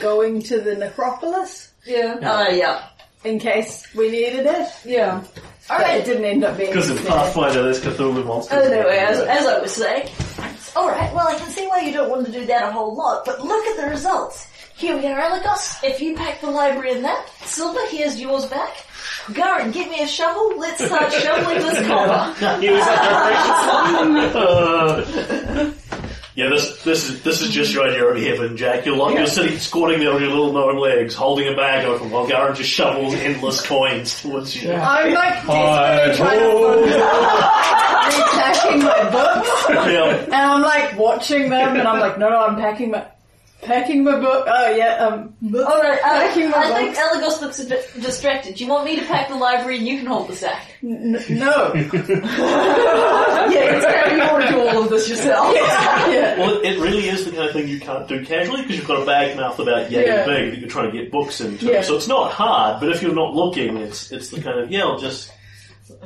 going 0.01 0.41
to 0.45 0.61
the 0.63 0.77
necropolis 0.77 1.69
Yeah. 1.85 2.15
Uh, 2.23 2.49
yeah. 2.53 2.85
in 3.25 3.39
case 3.39 3.87
we 3.95 4.11
needed 4.11 4.47
it. 4.47 4.69
Yeah. 4.87 5.23
But 5.69 5.81
it 5.97 6.05
didn't 6.07 6.25
end 6.25 6.45
up 6.45 6.57
being 6.57 6.71
Because 6.71 6.89
in 6.91 6.97
there. 6.97 7.07
Pathfinder, 7.07 7.63
there's 7.65 7.81
Cthulhu 7.81 8.25
monsters. 8.25 8.59
Anyway, 8.71 8.97
as, 8.99 9.21
as 9.21 9.47
I 9.47 9.59
was 9.61 9.73
saying, 9.73 10.09
alright, 10.77 11.13
well 11.15 11.29
I 11.29 11.35
can 11.35 11.51
see 11.51 11.67
why 11.67 11.81
you 11.81 11.93
don't 11.93 12.09
want 12.11 12.25
to 12.27 12.33
do 12.33 12.47
that 12.47 12.63
a 12.69 12.73
whole 12.73 12.95
lot, 12.95 13.25
but 13.25 13.41
look 13.45 13.67
at 13.67 13.77
the 13.85 13.91
results. 13.91 14.47
Here 14.77 14.97
we 14.97 15.07
are, 15.07 15.21
Elagos. 15.21 15.83
If 15.83 16.01
you 16.01 16.15
pack 16.15 16.41
the 16.41 16.51
library 16.51 16.93
in 16.93 17.03
that, 17.03 17.27
Silver, 17.45 17.81
here's 17.91 18.19
yours 18.21 18.47
back. 18.47 18.77
Garen, 19.35 19.73
get 19.73 19.91
me 19.91 20.01
a 20.03 20.07
shovel. 20.07 20.57
Let's 20.57 20.85
start 20.85 21.13
shoveling 21.25 21.59
this 21.59 21.87
copper. 21.87 22.65
Use 22.65 22.85
that 22.85 24.37
Uh, 24.37 25.73
yeah, 26.39 26.49
this 26.51 26.85
this 26.85 27.09
is 27.11 27.21
this 27.25 27.43
is 27.43 27.51
just 27.51 27.75
your 27.75 27.89
idea 27.89 28.05
of 28.07 28.17
heaven, 28.17 28.57
Jack. 28.57 28.87
You're 28.87 28.97
like 28.97 29.17
you're 29.17 29.27
sitting 29.27 29.59
squatting 29.59 29.99
there 29.99 30.13
on 30.13 30.21
your 30.21 30.31
little 30.31 30.53
gnome 30.53 30.77
legs, 30.77 31.13
holding 31.17 31.49
a 31.53 31.57
bag 31.57 31.85
open 31.85 32.11
while 32.13 32.29
Garen 32.29 32.55
just 32.55 32.71
shovels 32.71 33.13
endless 33.15 33.61
coins 33.67 34.23
towards 34.23 34.55
you. 34.63 34.73
I'm 34.73 35.13
like 35.15 35.35
Hi, 35.35 36.07
desperately 36.07 36.17
trying 36.17 36.39
to 36.39 36.51
focus 36.53 36.95
on 37.03 38.23
repacking 38.23 38.83
my 38.85 39.11
books, 39.11 39.65
Yeah. 39.93 40.25
and 40.27 40.35
I'm 40.35 40.63
like 40.63 40.97
watching 40.97 41.51
them, 41.51 41.77
and 41.77 41.89
I'm 41.89 41.99
like, 41.99 42.19
no, 42.21 42.29
no, 42.31 42.39
I'm 42.47 42.55
packing 42.55 42.93
my 42.93 43.05
packing 43.63 44.05
my 44.05 44.19
book. 44.19 44.47
Oh 44.49 44.71
yeah, 44.77 44.95
um, 45.07 45.35
Alright, 45.55 45.99
uh, 46.01 46.21
Packing 46.21 46.51
my 46.51 46.59
I 46.59 46.75
think 46.75 46.95
books. 46.95 47.39
Elagos 47.39 47.41
looks 47.43 47.61
a 47.61 47.67
bit 47.67 47.91
distracted. 48.01 48.55
Do 48.57 48.65
you 48.65 48.71
want 48.71 48.85
me 48.85 48.97
to 48.97 49.05
pack 49.07 49.29
the 49.29 49.35
library 49.37 49.79
and 49.79 49.87
you 49.87 49.99
can 49.99 50.07
hold 50.07 50.29
the 50.29 50.37
sack? 50.37 50.63
n- 50.83 51.23
no. 51.31 51.73
Yeah, 53.51 53.77
it's 53.77 53.85
kind 53.87 54.13
you 54.13 54.19
want 54.33 54.45
to 54.45 54.51
do 54.51 54.61
all 54.61 54.83
of 54.85 54.91
this 54.91 55.09
yourself. 55.09 55.55
yeah. 55.57 56.39
Well, 56.39 56.61
it 56.63 56.79
really 56.81 57.09
is 57.09 57.25
the 57.25 57.31
kind 57.31 57.45
of 57.45 57.53
thing 57.53 57.67
you 57.69 57.81
can't 57.81 58.07
do 58.07 58.25
casually 58.25 58.63
because 58.63 58.77
you've 58.77 58.87
got 58.87 59.03
a 59.03 59.07
bag 59.07 59.37
mouth 59.37 59.59
about 59.59 59.91
yay 59.91 60.07
Yeah. 60.07 60.27
big 60.27 60.51
that 60.53 60.59
you're 60.61 60.69
trying 60.69 60.91
to 60.91 60.97
get 60.97 61.11
books 61.11 61.41
into. 61.41 61.67
Yeah. 61.67 61.83
So 61.83 61.97
it's 61.97 62.09
not 62.09 62.31
hard, 62.33 62.81
but 62.81 62.91
if 62.91 63.01
you're 63.03 63.15
not 63.15 63.35
looking, 63.35 63.77
it's 63.79 64.13
it's 64.13 64.29
the 64.31 64.41
kind 64.41 64.59
of 64.61 64.71
yeah, 64.71 64.83
I'll 64.83 64.99
just. 64.99 65.33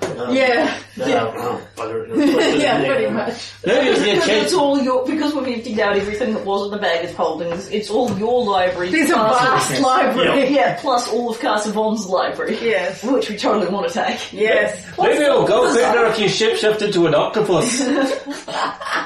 Uh, 0.01 0.28
Yeah. 0.30 0.74
uh, 1.01 1.05
Yeah. 1.07 1.59
bugger 1.76 2.09
it. 2.09 2.12
Yeah, 2.61 2.84
pretty 2.84 3.12
much. 3.12 3.53
Maybe 3.66 3.88
it's 3.90 4.01
the 4.01 4.12
Because 4.14 4.28
it's 4.28 4.55
all 4.55 4.80
your, 4.80 5.05
because 5.07 5.34
we've 5.34 5.47
emptied 5.49 5.80
out 5.80 5.97
everything 5.97 6.34
that 6.34 6.45
was 6.45 6.66
in 6.66 6.70
the 6.72 6.78
bag 6.78 7.05
of 7.05 7.14
holdings, 7.14 7.68
it's 7.70 7.90
all 7.90 8.11
your 8.18 8.45
library. 8.45 8.90
There's 8.90 9.11
a 9.11 9.14
vast 9.14 9.80
library. 9.80 10.55
Yeah, 10.55 10.78
plus 10.80 11.09
all 11.12 11.30
of 11.30 11.38
Kazavon's 11.38 12.07
library. 12.07 12.59
Yes. 12.62 13.03
Which 13.05 13.28
we 13.28 13.36
totally 13.36 13.68
want 13.72 13.88
to 13.88 13.95
take. 14.05 14.32
Yes. 14.32 14.84
Maybe 14.99 15.24
it'll 15.24 15.47
go 15.47 15.70
quicker 15.72 16.07
if 16.07 16.18
you 16.18 16.26
shapeshift 16.26 16.82
into 16.82 17.07
an 17.07 17.14
octopus. 17.14 17.80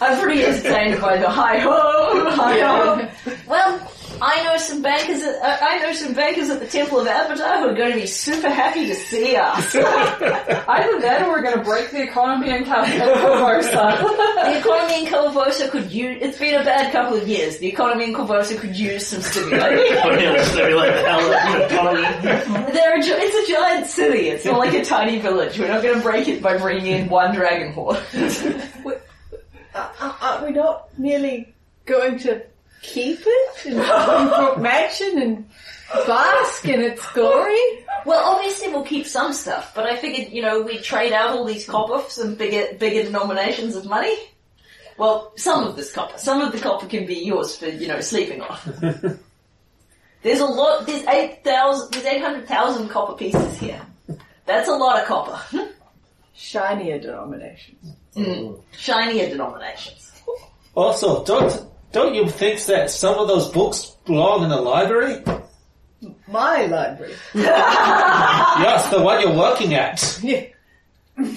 I'm 0.00 0.20
pretty 0.20 0.44
entertained 0.44 1.00
by 1.00 1.16
the 1.18 1.28
hi 1.28 1.58
ho, 1.58 2.30
hi 2.30 2.60
ho. 2.60 3.08
Well, 3.48 3.92
I 4.20 4.42
know 4.44 4.56
some 4.56 4.82
bankers. 4.82 5.22
At, 5.22 5.42
uh, 5.42 5.64
I 5.64 5.78
know 5.78 5.92
some 5.92 6.14
bankers 6.14 6.50
at 6.50 6.60
the 6.60 6.66
Temple 6.66 7.00
of 7.00 7.06
Abadar 7.06 7.60
who 7.60 7.68
are 7.68 7.74
going 7.74 7.92
to 7.92 8.00
be 8.00 8.06
super 8.06 8.48
happy 8.48 8.86
to 8.86 8.94
see 8.94 9.36
us. 9.36 9.74
Either 9.74 11.00
that 11.00 11.22
or 11.22 11.30
we're 11.30 11.42
going 11.42 11.58
to 11.58 11.64
break 11.64 11.90
the 11.90 12.02
economy 12.02 12.50
in 12.50 12.64
Korvosa. 12.64 13.70
the 13.72 14.58
economy 14.58 15.04
in 15.04 15.12
Korvosa 15.12 15.70
could 15.70 15.92
use. 15.92 16.18
It's 16.20 16.38
been 16.38 16.60
a 16.60 16.64
bad 16.64 16.92
couple 16.92 17.16
of 17.16 17.28
years. 17.28 17.58
The 17.58 17.68
economy 17.68 18.06
in 18.06 18.14
Korvosa 18.14 18.58
could 18.58 18.76
use 18.76 19.06
some 19.06 19.22
stimulating. 19.22 19.94
But 20.02 20.20
yeah, 20.20 20.32
it's 20.32 20.52
very 20.52 20.74
like 20.74 20.94
the 20.94 21.02
hell 21.02 21.32
out 21.32 21.60
of 21.60 21.70
economy. 21.70 22.72
They're 22.72 22.96
a, 22.96 23.02
it's 23.02 23.48
a 23.48 23.52
giant 23.52 23.86
city. 23.86 24.28
It's 24.28 24.44
not 24.44 24.58
like 24.58 24.74
a 24.74 24.84
tiny 24.84 25.18
village. 25.18 25.58
We're 25.58 25.68
not 25.68 25.82
going 25.82 25.96
to 25.96 26.02
break 26.02 26.28
it 26.28 26.42
by 26.42 26.58
bringing 26.58 26.86
in 26.86 27.08
one 27.08 27.34
dragon 27.34 27.72
horde. 27.72 27.98
Are, 28.14 28.52
are 28.60 28.84
we 28.84 28.94
uh, 29.74 29.88
uh, 30.00 30.14
uh, 30.20 30.50
not 30.50 30.98
merely 30.98 31.54
going 31.84 32.18
to 32.20 32.42
keep 32.82 33.20
it 33.24 33.66
in 33.66 33.76
Brook 33.76 34.58
Mansion 34.58 35.22
and 35.22 35.48
bask 36.06 36.66
in 36.66 36.80
its 36.80 37.10
glory? 37.12 37.84
well, 38.04 38.36
obviously 38.36 38.68
we'll 38.68 38.84
keep 38.84 39.06
some 39.06 39.32
stuff, 39.32 39.74
but 39.74 39.84
I 39.84 39.96
figured, 39.96 40.32
you 40.32 40.42
know, 40.42 40.62
we'd 40.62 40.82
trade 40.82 41.12
out 41.12 41.36
all 41.36 41.44
these 41.44 41.66
copper 41.66 41.98
for 41.98 42.10
some 42.10 42.34
bigger, 42.34 42.76
bigger 42.78 43.02
denominations 43.02 43.76
of 43.76 43.84
money. 43.84 44.16
Well, 44.96 45.32
some 45.36 45.64
of 45.64 45.76
this 45.76 45.92
copper. 45.92 46.18
Some 46.18 46.40
of 46.40 46.52
the 46.52 46.58
copper 46.58 46.86
can 46.86 47.06
be 47.06 47.16
yours 47.16 47.56
for, 47.56 47.66
you 47.66 47.86
know, 47.86 48.00
sleeping 48.00 48.40
on. 48.40 48.58
there's 50.22 50.40
a 50.40 50.46
lot, 50.46 50.86
there's 50.86 51.04
8,000, 51.06 51.92
there's 51.92 52.04
800,000 52.06 52.88
copper 52.88 53.14
pieces 53.14 53.58
here. 53.58 53.80
That's 54.46 54.68
a 54.68 54.74
lot 54.74 55.00
of 55.00 55.06
copper. 55.06 55.40
Shinier 56.34 56.98
denominations. 56.98 57.94
Mm. 58.16 58.62
Shinier 58.72 59.28
denominations. 59.28 60.12
Also, 60.74 61.24
don't 61.24 61.68
don't 61.92 62.14
you 62.14 62.28
think 62.28 62.62
that 62.66 62.90
some 62.90 63.18
of 63.18 63.28
those 63.28 63.48
books 63.48 63.96
belong 64.06 64.42
in 64.44 64.48
the 64.50 64.60
library? 64.60 65.22
My 66.28 66.66
library. 66.66 67.14
Yes, 67.34 68.90
the 68.90 69.00
one 69.02 69.20
you're 69.20 69.36
working 69.36 69.74
at. 69.74 70.18
Yeah. 70.22 70.44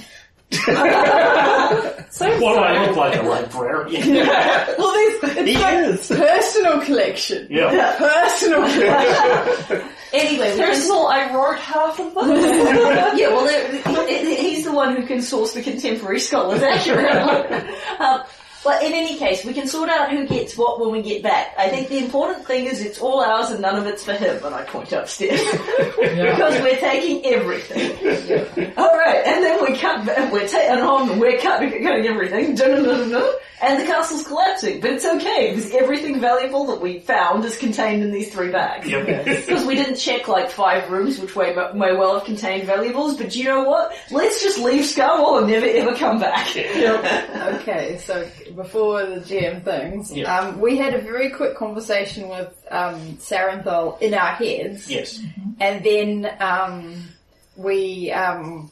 Seems 2.11 2.41
What 2.41 2.55
do 2.55 2.59
I 2.59 2.85
look 2.85 2.97
like? 2.97 3.17
A 3.17 3.21
librarian? 3.21 4.15
Well, 4.77 4.91
there's, 4.93 5.37
it's 5.37 5.49
He 5.49 5.53
my 5.55 5.81
is. 5.81 6.07
personal 6.07 6.81
collection. 6.81 7.47
Yeah. 7.49 7.95
Personal 7.97 8.61
collection. 8.69 9.81
Anyway, 10.13 10.51
we 10.51 10.57
can 10.57 10.67
Personal, 10.67 11.07
I 11.07 11.33
wrote 11.33 11.57
half 11.59 11.99
of 11.99 12.13
them. 12.13 12.29
yeah, 13.17 13.27
well, 13.29 13.45
there- 13.45 13.71
he- 14.07 14.25
he- 14.25 14.35
he's 14.49 14.65
the 14.65 14.71
one 14.73 14.95
who 14.95 15.05
can 15.07 15.21
source 15.21 15.53
the 15.53 15.61
contemporary 15.61 16.19
scholars 16.19 16.61
accurately. 16.61 17.69
um, 17.99 18.21
but 18.63 18.83
in 18.83 18.93
any 18.93 19.17
case, 19.17 19.43
we 19.43 19.53
can 19.53 19.67
sort 19.67 19.89
out 19.89 20.11
who 20.11 20.27
gets 20.27 20.55
what 20.57 20.79
when 20.79 20.91
we 20.91 21.01
get 21.01 21.23
back. 21.23 21.53
I 21.57 21.69
think 21.69 21.89
the 21.89 21.97
important 21.97 22.45
thing 22.45 22.65
is 22.65 22.81
it's 22.81 22.99
all 22.99 23.21
ours 23.21 23.49
and 23.49 23.61
none 23.61 23.75
of 23.75 23.87
it's 23.87 24.03
for 24.03 24.13
him. 24.13 24.43
And 24.45 24.53
I 24.53 24.63
point 24.63 24.91
upstairs 24.91 25.39
because 25.99 26.61
we're 26.61 26.77
taking 26.79 27.25
everything. 27.25 28.73
all 28.77 28.97
right, 28.97 29.23
and 29.25 29.43
then 29.43 29.61
we 29.63 29.77
cut. 29.77 30.05
back- 30.05 30.31
We're 30.31 30.47
taking 30.47 30.79
on. 30.79 31.19
We're 31.19 31.39
cutting, 31.39 31.71
cutting 31.83 32.05
everything. 32.07 32.55
Dun, 32.55 32.69
dun, 32.71 32.83
dun, 32.83 32.99
dun, 32.99 33.09
dun, 33.11 33.33
and 33.63 33.79
the 33.79 33.85
castle's 33.85 34.25
collapsing, 34.25 34.79
but 34.81 34.89
it's 34.91 35.05
okay 35.05 35.53
because 35.53 35.71
everything 35.71 36.19
valuable 36.19 36.65
that 36.65 36.81
we 36.81 36.97
found 36.99 37.45
is 37.45 37.55
contained 37.57 38.01
in 38.01 38.11
these 38.11 38.33
three 38.33 38.49
bags. 38.51 38.87
Yep. 38.89 39.25
Because 39.25 39.65
we 39.67 39.75
didn't 39.75 39.97
check 39.97 40.27
like 40.27 40.49
five 40.49 40.89
rooms, 40.89 41.19
which 41.19 41.35
may, 41.35 41.53
may 41.75 41.95
well 41.95 42.15
have 42.15 42.25
contained 42.25 42.65
valuables, 42.65 43.17
but 43.17 43.35
you 43.35 43.43
know 43.43 43.63
what? 43.63 43.93
Let's 44.09 44.41
just 44.41 44.57
leave 44.57 44.81
Scarwall 44.85 45.37
and 45.39 45.47
never 45.47 45.65
ever 45.67 45.95
come 45.95 46.19
back. 46.19 46.47
Okay, 47.61 47.99
so 48.03 48.27
before 48.55 49.05
the 49.05 49.17
GM 49.21 49.63
things, 49.63 50.11
Yeah. 50.15 50.35
um, 50.35 50.59
we 50.59 50.77
had 50.77 50.93
a 50.93 51.01
very 51.01 51.29
quick 51.29 51.55
conversation 51.55 52.29
with 52.29 52.49
um, 52.69 53.17
Saranthal 53.17 54.01
in 54.01 54.13
our 54.13 54.33
heads, 54.33 54.89
Yes. 54.89 55.19
and 55.59 55.83
then 55.83 56.31
um, 56.39 57.07
we 57.55 58.11
um, 58.11 58.71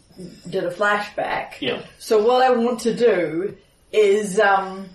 did 0.49 0.63
a 0.65 0.71
flashback. 0.71 1.53
Yeah. 1.59 1.81
So 1.97 2.23
what 2.25 2.41
I 2.41 2.51
want 2.51 2.79
to 2.81 2.93
do 2.93 3.55
is 3.91 4.39
um, 4.39 4.87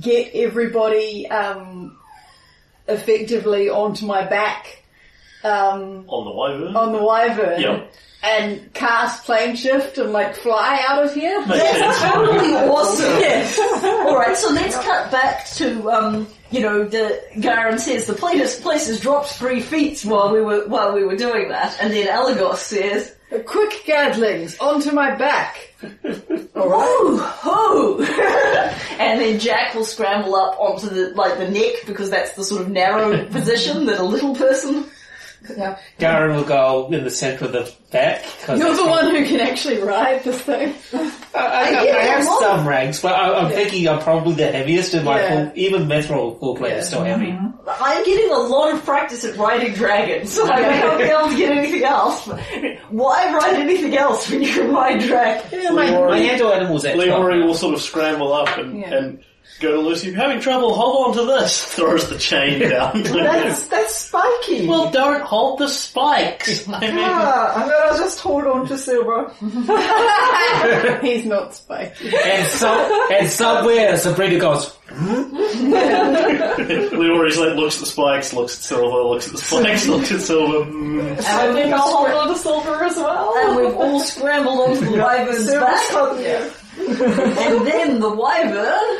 get 0.00 0.30
everybody 0.34 1.28
um, 1.30 1.96
effectively 2.88 3.68
onto 3.68 4.06
my 4.06 4.24
back 4.26 4.79
um, 5.44 6.04
On 6.08 6.24
the 6.24 6.30
wyvern. 6.32 6.76
on 6.76 6.92
the 6.92 7.02
wyvern 7.02 7.60
Yeah. 7.60 7.82
and 8.22 8.72
cast 8.74 9.24
plane 9.24 9.56
shift 9.56 9.98
and 9.98 10.12
like 10.12 10.36
fly 10.36 10.84
out 10.88 11.04
of 11.04 11.14
here. 11.14 11.40
Makes 11.46 11.70
sense. 11.78 12.00
Totally 12.02 12.54
awesome. 12.54 13.18
Yes. 13.20 13.58
Alright, 13.84 14.36
so 14.36 14.50
let's 14.52 14.76
cut 14.76 15.10
back 15.10 15.46
to, 15.56 15.90
um, 15.90 16.26
you 16.50 16.60
know, 16.60 16.84
the, 16.84 17.20
Garen 17.40 17.78
says 17.78 18.06
the 18.06 18.12
place, 18.14 18.60
place 18.60 18.86
has 18.88 19.00
dropped 19.00 19.28
three 19.30 19.60
feet 19.60 20.00
while 20.02 20.32
we 20.32 20.40
were, 20.40 20.66
while 20.68 20.92
we 20.94 21.04
were 21.04 21.16
doing 21.16 21.48
that, 21.48 21.76
and 21.80 21.92
then 21.92 22.08
Elagos 22.08 22.56
says, 22.56 23.14
Quick, 23.46 23.84
gadlings, 23.86 24.60
onto 24.60 24.90
my 24.90 25.14
back. 25.14 25.72
Ooh, 26.56 27.16
hoo! 27.18 28.02
and 28.02 29.00
and 29.00 29.20
then 29.20 29.38
Jack 29.38 29.72
will 29.74 29.84
scramble 29.84 30.34
up 30.34 30.58
onto 30.58 30.88
the 30.88 31.10
like 31.14 31.38
the 31.38 31.48
neck 31.48 31.74
because 31.86 32.10
that's 32.10 32.32
the 32.32 32.42
sort 32.42 32.62
of 32.62 32.70
narrow 32.70 33.24
position 33.30 33.86
that 33.86 34.00
a 34.00 34.02
little 34.04 34.34
person. 34.34 34.84
Yeah. 35.56 35.78
Garen 35.98 36.36
will 36.36 36.44
go 36.44 36.88
in 36.92 37.02
the 37.04 37.10
center 37.10 37.46
of 37.46 37.52
the 37.52 37.72
back. 37.90 38.22
'cause 38.44 38.58
You're 38.58 38.74
the 38.74 38.82
what- 38.84 39.04
one 39.04 39.14
who 39.14 39.24
can 39.26 39.40
actually 39.40 39.78
ride 39.78 40.22
this 40.22 40.40
thing. 40.42 40.74
I, 40.92 40.98
I, 41.34 41.70
get 41.84 41.96
I 41.96 42.00
have 42.02 42.20
a 42.20 42.24
some 42.24 42.66
ranks, 42.68 43.00
but 43.00 43.12
I, 43.12 43.32
I'm 43.38 43.50
thinking 43.50 43.88
I'm 43.88 44.00
probably 44.00 44.34
the 44.34 44.48
heaviest 44.48 44.94
in 44.94 45.04
my 45.04 45.18
Yeah. 45.20 45.28
full, 45.46 45.52
even 45.54 45.86
Mithril 45.86 46.38
full 46.38 46.56
plate 46.56 46.74
is 46.74 46.86
still 46.88 47.04
heavy. 47.04 47.26
Mm-hmm. 47.32 47.68
I'm 47.68 48.04
getting 48.04 48.30
a 48.30 48.38
lot 48.38 48.74
of 48.74 48.84
practice 48.84 49.24
at 49.24 49.36
riding 49.36 49.72
dragons, 49.74 50.32
so 50.32 50.44
I 50.50 50.60
may 50.60 50.80
not 50.80 50.98
be 50.98 51.04
able 51.04 51.28
to 51.30 51.36
get 51.36 51.56
anything 51.56 51.84
else. 51.84 52.26
But 52.26 52.40
why 52.90 53.32
ride 53.32 53.56
anything 53.60 53.96
else 53.96 54.28
when 54.30 54.42
you 54.42 54.52
can 54.52 54.72
ride 54.72 55.00
dragons? 55.00 55.52
Yeah, 55.64 55.70
my, 55.70 55.90
My 55.90 56.18
handle 56.18 56.52
animals 56.52 56.84
at 56.84 56.94
12 56.94 57.08
Leroy 57.08 57.44
will 57.46 57.54
sort 57.54 57.74
of 57.74 57.80
scramble 57.80 58.32
up 58.32 58.56
and, 58.58 58.80
Yeah. 58.80 58.94
and 58.94 59.24
go 59.60 59.72
to 59.72 59.80
Lucy. 59.80 60.08
If 60.08 60.14
you're 60.14 60.22
having 60.22 60.40
trouble, 60.40 60.74
hold 60.74 61.08
on 61.08 61.14
to 61.16 61.24
this. 61.32 61.64
Throws 61.74 62.08
the 62.08 62.18
chain 62.18 62.58
down. 62.70 63.02
That's 63.02 63.66
that's 63.68 63.94
spiky. 63.94 64.66
well, 64.66 64.90
don't 64.90 65.22
hold 65.22 65.58
the 65.60 65.68
spikes. 65.68 66.68
I 66.72 66.80
mean, 66.80 66.96
yeah, 66.96 67.52
I'm 67.54 67.68
gonna 67.68 67.98
just 67.98 68.20
hold 68.20 68.44
on 68.46 68.66
to 68.68 68.76
silver. 68.78 69.32
he's 71.02 71.26
not 71.26 71.54
spiky. 71.54 72.12
And 72.16 72.46
so, 72.48 73.08
and 73.12 73.30
somewhere 73.30 73.96
Sabrina 73.96 74.38
goes, 74.40 74.74
Leroy's 76.92 77.38
like 77.38 77.54
looks 77.56 77.76
at 77.76 77.80
the 77.80 77.86
spikes, 77.86 78.32
looks 78.32 78.56
at 78.56 78.62
silver, 78.64 79.02
looks 79.02 79.26
at 79.26 79.32
the 79.32 79.38
spikes, 79.38 79.86
looks 79.86 80.10
at 80.12 80.20
silver. 80.20 80.70
Mm. 80.70 81.10
And 81.18 81.26
I 81.26 81.52
think 81.52 81.72
I'll 81.74 81.80
hold 81.96 82.10
on 82.10 82.28
to 82.28 82.36
silver 82.36 82.84
as 82.84 82.96
well. 82.96 83.34
And 83.36 83.56
we've 83.56 83.74
all 83.76 84.00
scrambled 84.00 84.70
onto 84.70 84.84
the 84.90 84.98
wyvern's 85.02 85.46
back, 85.46 85.90
got 85.90 86.18
you. 86.18 86.50
and 86.78 87.66
then 87.66 88.00
the 88.00 88.10
wyvern. 88.10 88.98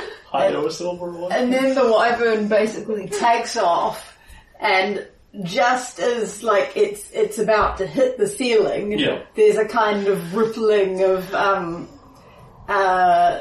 Silver. 0.70 1.11
What? 1.11 1.32
And 1.32 1.52
then 1.52 1.74
the 1.74 1.90
wyvern 1.90 2.48
basically 2.48 3.09
takes 3.09 3.57
off, 3.57 4.16
and 4.61 5.07
just 5.43 5.98
as 6.01 6.43
like 6.43 6.73
it's 6.77 7.11
it's 7.12 7.39
about 7.39 7.78
to 7.78 7.86
hit 7.86 8.19
the 8.19 8.27
ceiling, 8.27 8.98
Yeah. 8.98 9.23
there's 9.35 9.57
a 9.57 9.65
kind 9.65 10.07
of 10.09 10.35
rippling 10.35 11.02
of 11.02 11.32
um, 11.35 11.89
uh, 12.69 13.40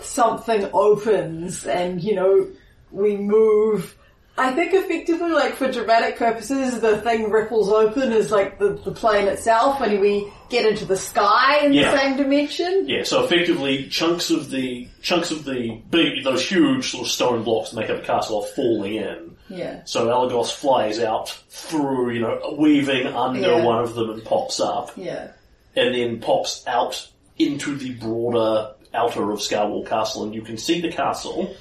something 0.00 0.68
opens, 0.72 1.66
and 1.66 2.02
you 2.02 2.14
know 2.14 2.48
we 2.90 3.16
move. 3.16 3.96
I 4.36 4.52
think 4.52 4.74
effectively, 4.74 5.30
like 5.30 5.54
for 5.54 5.70
dramatic 5.70 6.16
purposes, 6.16 6.80
the 6.80 7.00
thing 7.02 7.30
ripples 7.30 7.68
open 7.68 8.12
as 8.12 8.32
like 8.32 8.58
the, 8.58 8.70
the 8.84 8.90
plane 8.90 9.28
itself, 9.28 9.80
and 9.80 10.00
we 10.00 10.28
get 10.50 10.66
into 10.66 10.84
the 10.84 10.96
sky 10.96 11.58
in 11.64 11.72
Yeah. 11.72 11.92
the 11.92 11.98
same 11.98 12.16
dimension. 12.16 12.86
Yeah, 12.88 13.04
so 13.04 13.24
effectively, 13.24 13.88
chunks 13.88 14.30
of 14.30 14.50
the 14.50 14.88
chunks 15.02 15.30
of 15.30 15.44
the 15.44 15.80
big, 15.88 16.24
those 16.24 16.44
huge 16.44 16.90
sort 16.90 17.06
of 17.06 17.12
stone 17.12 17.44
blocks 17.44 17.70
that 17.70 17.80
make 17.80 17.90
up 17.90 18.00
the 18.00 18.06
castle 18.06 18.42
are 18.42 18.46
falling 18.48 18.94
in. 18.96 19.36
Yeah. 19.48 19.82
So 19.84 20.06
Elagos 20.08 20.50
flies 20.52 20.98
out 20.98 21.28
through, 21.50 22.10
you 22.14 22.20
know, 22.20 22.56
weaving 22.58 23.06
under 23.06 23.38
Yeah. 23.40 23.64
one 23.64 23.84
of 23.84 23.94
them 23.94 24.10
and 24.10 24.24
pops 24.24 24.58
up, 24.58 24.90
Yeah. 24.96 25.28
and 25.76 25.94
then 25.94 26.18
pops 26.18 26.66
out 26.66 27.06
into 27.38 27.76
the 27.76 27.92
broader 27.92 28.72
outer 28.92 29.30
of 29.30 29.38
Scarwall 29.38 29.86
Castle, 29.86 30.24
and 30.24 30.34
you 30.34 30.42
can 30.42 30.56
see 30.58 30.80
the 30.80 30.90
castle. 30.90 31.54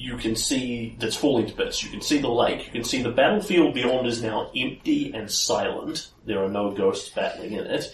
You 0.00 0.16
can 0.16 0.36
see 0.36 0.96
that's 1.00 1.16
falling 1.16 1.46
to 1.46 1.54
bits. 1.54 1.82
You 1.82 1.90
can 1.90 2.00
see 2.00 2.18
the 2.18 2.28
lake. 2.28 2.64
You 2.66 2.72
can 2.72 2.84
see 2.84 3.02
the 3.02 3.10
battlefield 3.10 3.74
beyond 3.74 4.06
is 4.06 4.22
now 4.22 4.48
empty 4.56 5.12
and 5.12 5.28
silent. 5.28 6.10
There 6.24 6.42
are 6.42 6.48
no 6.48 6.70
ghosts 6.70 7.08
battling 7.08 7.54
in 7.54 7.66
it. 7.66 7.92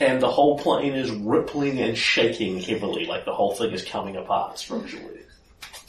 And 0.00 0.22
the 0.22 0.30
whole 0.30 0.56
plane 0.60 0.94
is 0.94 1.10
rippling 1.10 1.80
and 1.80 1.98
shaking 1.98 2.60
heavily, 2.60 3.06
like 3.06 3.24
the 3.24 3.34
whole 3.34 3.52
thing 3.54 3.72
is 3.72 3.84
coming 3.84 4.14
apart 4.16 4.60
structurally. 4.60 5.22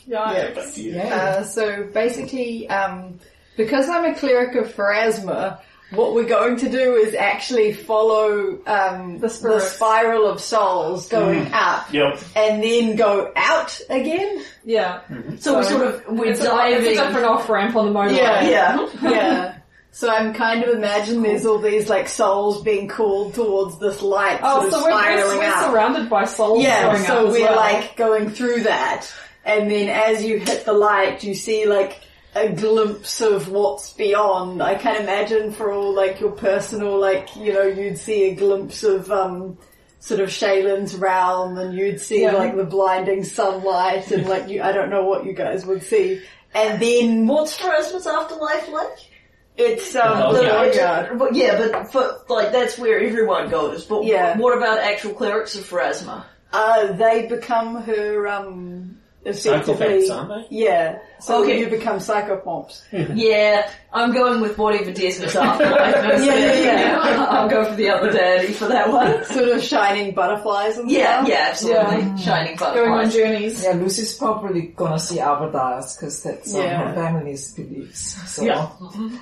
Yeah. 0.08 0.52
Back 0.52 0.74
to 0.74 0.82
you. 0.82 1.00
Uh, 1.00 1.44
so 1.44 1.84
basically, 1.94 2.68
um, 2.70 3.20
because 3.56 3.88
I'm 3.88 4.06
a 4.06 4.16
cleric 4.16 4.56
of 4.56 4.74
Pharasma, 4.74 5.60
what 5.91 6.14
we're 6.16 6.26
going 6.28 6.57
to 6.57 6.70
do 6.70 6.95
is 6.95 7.14
actually 7.16 7.72
follow 7.74 8.60
um, 8.66 9.20
the, 9.20 9.30
spirits. 9.30 9.72
spiral 9.74 10.28
of 10.28 10.41
souls 10.41 11.07
going 11.07 11.48
up 11.53 11.91
Yep. 11.94 12.20
and 12.36 12.62
then 12.64 12.95
go 12.95 13.32
out 13.36 13.80
again. 13.90 14.44
Yeah. 14.66 15.02
So 15.38 15.56
we're 15.56 15.64
sort 15.64 15.82
of 15.88 16.03
we're 16.10 16.32
It's 16.32 16.40
a, 16.41 16.44
it's 16.44 16.52
a 16.52 16.56
diving. 16.56 16.94
different 16.95 17.26
off 17.26 17.48
ramp 17.49 17.76
on 17.76 17.94
the 17.94 17.99
motorway. 17.99 18.18
Yeah. 18.18 18.49
Yeah. 18.49 18.90
Yeah. 19.12 19.57
So 19.91 20.10
I'm 20.10 20.34
kind 20.34 20.62
of 20.62 20.76
imagine 20.76 21.22
there's 21.22 21.45
all 21.45 21.57
these 21.60 21.88
like 21.88 22.10
souls 22.10 22.62
being 22.64 22.90
called 22.90 23.34
towards 23.34 23.80
this 23.80 24.02
light, 24.02 24.41
Oh, 24.44 24.60
sort 24.62 24.74
so 24.74 24.78
of 24.80 24.84
we're, 24.88 25.16
we're, 25.16 25.38
we're 25.38 25.44
out. 25.45 25.72
surrounded 25.72 26.10
by 26.10 26.26
souls 26.26 26.62
Yeah, 26.62 26.91
going 26.91 27.03
so 27.06 27.28
up 27.28 27.32
we're 27.32 27.45
well. 27.45 27.56
like 27.56 27.95
going 27.95 28.30
through 28.30 28.64
that, 28.64 29.07
and 29.45 29.72
then 29.72 29.88
as 29.88 30.22
you 30.22 30.38
hit 30.40 30.66
the 30.66 30.74
light, 30.74 31.24
you 31.24 31.34
see 31.34 31.66
like 31.66 32.02
a 32.36 32.49
glimpse 32.49 33.22
of 33.22 33.49
what's 33.49 33.94
beyond. 33.94 34.62
I 34.62 34.76
can 34.76 35.02
imagine 35.02 35.52
for 35.53 35.72
all 35.72 35.94
like 35.94 36.20
your 36.20 36.32
personal, 36.32 36.99
like 36.99 37.36
you 37.36 37.53
know, 37.53 37.64
you'd 37.64 37.98
see 37.98 38.26
a 38.32 38.36
glimpse 38.36 38.84
of 38.84 39.12
um 39.12 39.57
sort 39.99 40.20
of 40.20 40.30
Shelyn's 40.30 40.95
realm, 40.95 41.57
and 41.57 41.74
you'd 41.74 41.99
see 42.02 42.22
Yeah. 42.24 42.34
like 42.34 42.56
the 42.56 42.66
blinding 42.66 43.24
sunlight, 43.24 44.12
and 44.12 44.28
like 44.28 44.49
you, 44.49 44.62
I 44.62 44.72
don't 44.72 44.90
know 44.90 45.03
what 45.06 45.26
you 45.26 45.34
guys 45.34 45.66
would 45.66 45.82
see, 45.84 46.22
and 46.53 46.80
then 46.82 47.26
What's 47.28 47.57
Pharasma's 47.57 48.06
afterlife 48.06 48.70
like? 48.70 48.98
it's 49.57 49.95
um 49.95 50.22
Oh, 50.22 50.34
the 50.34 50.44
yeah. 50.44 50.52
courtyard. 50.52 51.18
But 51.18 51.34
yeah, 51.34 51.57
but 51.57 51.91
for 51.91 52.18
like 52.28 52.52
that's 52.52 52.78
where 52.78 52.99
everyone 52.99 53.49
goes. 53.49 53.86
But 53.86 54.03
Yeah. 54.03 54.38
what 54.38 54.56
about 54.57 54.80
actual 54.80 55.14
clerics 55.14 55.56
of 55.56 55.64
Pharasma? 55.64 56.26
Uh, 56.52 56.91
they 56.94 57.26
become 57.28 57.82
her 57.84 58.28
um 58.28 58.98
effectively. 59.24 59.74
Psychopaths, 60.07 60.16
aren't 60.16 60.49
they? 60.49 60.56
Yeah, 60.57 60.99
so 61.20 61.44
Okay. 61.44 61.60
you 61.60 61.68
become 61.70 61.98
psychopomps. 62.00 62.82
Yeah, 63.16 63.70
I'm 63.94 64.12
going 64.14 64.42
with 64.42 64.58
whatever 64.58 64.92
Desmond's 64.92 65.36
afterlife 65.36 66.14
is. 66.20 66.26
Yeah, 66.26 66.36
yeah, 66.36 66.90
yeah. 67.00 67.26
I'll 67.30 67.48
go 67.50 67.64
for 67.70 67.76
the 67.76 67.90
other 67.90 68.12
deity 68.12 68.52
for 68.54 68.68
that 68.68 68.90
one. 68.92 69.24
sort 69.36 69.48
of 69.50 69.64
shining 69.64 70.14
butterflies 70.14 70.78
and 70.78 70.90
Yeah, 70.92 71.24
stuff. 71.24 71.30
yeah, 71.30 71.48
absolutely. 71.50 72.24
Shining 72.24 72.58
butterflies. 72.58 72.74
going 72.76 72.92
on 72.92 72.98
butterflies. 73.06 73.14
journeys. 73.16 73.64
Yeah, 73.64 73.72
Lucy's 73.74 74.16
probably 74.18 74.62
gonna 74.76 75.00
see 75.00 75.18
Abadar's 75.18 75.96
because 75.96 76.22
that's 76.24 76.54
um, 76.54 76.62
Yeah. 76.62 76.88
her 76.90 76.94
family's 76.96 77.54
beliefs. 77.54 78.16
So 78.36 78.44
Yeah. 78.44 78.70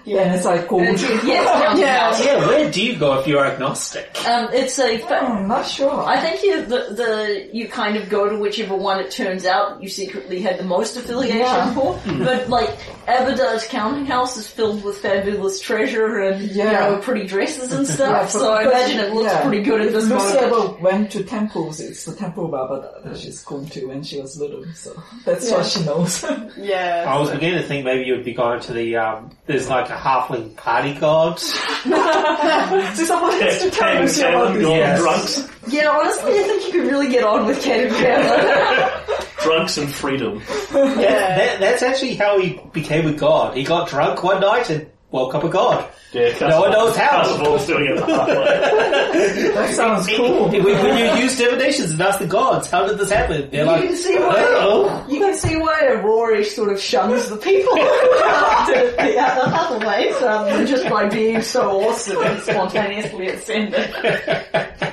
then 0.05 0.33
it's 0.35 0.45
like 0.45 0.67
gold. 0.67 0.83
And 0.83 0.95
it's- 0.95 1.23
yeah, 1.23 1.41
it's 1.41 1.51
down 1.61 1.77
Yeah. 1.77 2.23
yeah, 2.23 2.47
where 2.47 2.71
do 2.71 2.83
you 2.83 2.95
go 2.97 3.19
if 3.19 3.27
you're 3.27 3.45
agnostic? 3.45 4.09
Um, 4.27 4.49
it's 4.53 4.79
a. 4.79 5.01
Oh, 5.03 5.15
I'm 5.15 5.47
not 5.47 5.65
sure. 5.67 6.03
I 6.03 6.19
think 6.19 6.41
you 6.43 6.65
the, 6.65 6.93
the 6.95 7.49
you 7.53 7.67
kind 7.67 7.95
of 7.97 8.09
go 8.09 8.27
to 8.29 8.37
whichever 8.37 8.75
one 8.75 8.99
it 8.99 9.11
turns 9.11 9.45
out 9.45 9.81
you 9.83 9.89
secretly 9.89 10.41
had 10.41 10.57
the 10.57 10.63
most 10.63 10.97
affiliation 10.97 11.37
Yeah. 11.39 11.73
For. 11.83 12.17
But 12.23 12.49
like 12.49 12.69
Abadar's 13.07 13.65
counting 13.67 14.05
house 14.05 14.37
is 14.37 14.47
filled 14.47 14.83
with 14.83 14.97
fabulous 14.99 15.59
treasure 15.59 16.19
and 16.21 16.41
Yeah. 16.41 16.65
you 16.89 16.95
know 16.95 17.01
pretty 17.01 17.25
dresses 17.27 17.71
and 17.73 17.85
stuff. 17.87 18.09
Yeah, 18.11 18.25
so 18.27 18.53
I 18.53 18.63
imagine 18.63 18.99
it 18.99 19.13
looks 19.13 19.31
yeah. 19.31 19.41
pretty 19.41 19.61
good 19.63 19.81
at 19.81 19.87
If 19.87 19.93
this 19.93 20.03
Lucy 20.09 20.15
moment. 20.35 20.41
ever 20.41 20.67
went 20.81 21.11
to 21.11 21.23
temples, 21.23 21.79
it's 21.79 22.05
the 22.05 22.15
temple 22.15 22.45
of 22.45 22.51
Abadar 22.51 23.03
that 23.03 23.17
she's 23.17 23.43
going 23.43 23.65
to 23.67 23.85
when 23.87 24.03
she 24.03 24.21
was 24.21 24.39
little, 24.39 24.63
so 24.73 25.01
that's 25.25 25.49
what 25.51 25.65
she 25.65 25.83
knows. 25.83 26.23
Yeah. 26.57 27.05
I 27.07 27.19
was 27.19 27.29
beginning 27.31 27.61
to 27.61 27.67
think 27.67 27.83
maybe 27.85 28.05
you 28.05 28.13
would 28.15 28.23
be 28.25 28.33
going 28.33 28.59
to 28.61 28.73
the, 28.73 28.95
um, 28.97 29.31
there's 29.47 29.67
like 29.69 29.89
a 29.89 29.95
halfling 29.95 30.55
party 30.55 30.93
god. 30.93 31.39
so 31.39 31.49
someone 32.93 33.31
has 33.41 33.61
to 33.63 33.69
tell 33.71 33.91
Came 33.93 34.01
Lucy 34.01 34.21
about 34.21 34.53
Cam 34.53 34.59
this. 34.59 34.99
drunks, 34.99 35.49
Yeah, 35.67 35.89
honestly, 35.89 36.31
I 36.39 36.43
think 36.43 36.65
you 36.67 36.71
could 36.81 36.91
really 36.91 37.09
get 37.09 37.23
on 37.23 37.45
with 37.45 37.61
Cat 37.61 37.89
and 39.43 39.51
Cam. 39.51 39.57
drunks 39.57 39.77
and 39.77 39.89
freedom. 39.91 40.41
Yeah. 40.73 41.37
That, 41.37 41.59
that's 41.59 41.83
actually 41.83 42.15
how 42.15 42.39
he 42.39 42.59
became 42.71 43.07
a 43.07 43.13
god. 43.13 43.55
He 43.57 43.63
got 43.63 43.89
drunk 43.89 44.23
one 44.23 44.41
night 44.41 44.69
and 44.69 44.87
woke 45.11 45.35
up 45.35 45.43
a 45.43 45.49
god. 45.49 45.89
Yeah, 46.11 46.31
No 46.41 46.61
one 46.61 46.71
knows 46.71 46.95
how. 46.95 47.23
Castleball's 47.23 47.65
doing 47.65 47.85
it 47.85 47.95
the 47.95 48.05
hard 48.05 48.27
way. 48.29 49.51
That 49.53 49.73
sounds 49.75 50.07
cool. 50.07 50.47
When, 50.49 50.63
when 50.63 50.97
you 50.97 51.23
use 51.23 51.37
divinations 51.37 51.91
and 51.91 52.01
ask 52.01 52.19
the 52.19 52.27
gods, 52.27 52.69
how 52.69 52.85
did 52.85 52.99
this 52.99 53.09
happen? 53.11 53.49
They're 53.49 53.61
You 53.61 53.71
like, 53.71 53.83
can 53.83 53.95
see 53.95 54.15
why 54.19 54.35
oh. 54.37 55.05
you 55.09 55.19
can 55.19 55.35
see 55.35 55.55
why 55.55 55.85
Aurora 55.85 56.43
sort 56.45 56.71
of 56.71 56.79
shuns 56.79 57.29
the 57.29 57.37
people 57.37 57.77
after 57.79 58.91
the 58.91 59.17
other 59.19 59.51
Hufflepuffs, 59.51 60.21
um, 60.21 60.65
just 60.67 60.87
by 60.89 61.09
being 61.09 61.41
so 61.41 61.81
awesome 61.81 62.21
and 62.21 62.39
spontaneously 62.41 63.27
ascended. 63.29 64.92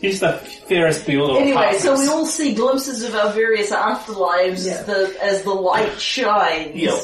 He's 0.00 0.20
the 0.20 0.34
fairest 0.68 1.06
beholder 1.06 1.34
of 1.34 1.42
Anyway, 1.42 1.74
so 1.78 1.98
we 1.98 2.06
all 2.08 2.26
see 2.26 2.54
glimpses 2.54 3.02
of 3.02 3.14
our 3.14 3.32
various 3.32 3.70
afterlives 3.70 4.66
as 4.66 4.84
the 4.86 5.16
as 5.22 5.42
the 5.42 5.50
light 5.54 5.98
shines. 6.00 6.76
Yep. 6.76 6.94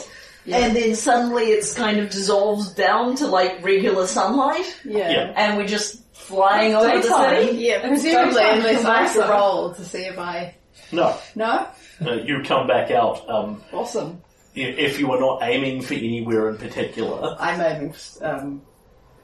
And 0.47 0.77
then 0.77 0.95
suddenly 0.95 1.45
it's 1.45 1.75
kind 1.75 1.99
of 1.99 2.11
dissolves 2.11 2.73
down 2.75 3.17
to 3.17 3.27
like 3.27 3.65
regular 3.65 4.07
sunlight, 4.07 4.67
Yeah. 4.85 5.11
Yeah. 5.11 5.33
and 5.37 5.57
we're 5.57 5.67
just 5.67 6.03
flying 6.13 6.75
over 6.75 7.01
the 7.01 7.03
city. 7.03 7.57
Yeah, 7.59 7.81
presumably, 7.87 8.35
daytime 8.35 8.59
unless 8.59 8.85
I 8.85 9.03
have 9.05 9.15
to 9.15 9.21
also. 9.23 9.33
roll 9.33 9.75
to 9.75 9.85
see 9.85 10.03
if 10.05 10.19
I... 10.19 10.55
No, 10.93 11.17
No? 11.35 11.67
uh, 12.05 12.13
you 12.13 12.43
come 12.45 12.67
back 12.67 12.91
out. 12.91 13.27
Um, 13.29 13.63
Awesome. 13.73 14.21
if 14.55 15.01
you 15.01 15.09
were 15.09 15.19
not 15.19 15.43
aiming 15.43 15.81
for 15.83 15.95
anywhere 15.95 16.51
in 16.51 16.59
particular, 16.59 17.37
I'm 17.41 17.61
aiming, 17.61 17.95
um, 18.21 18.63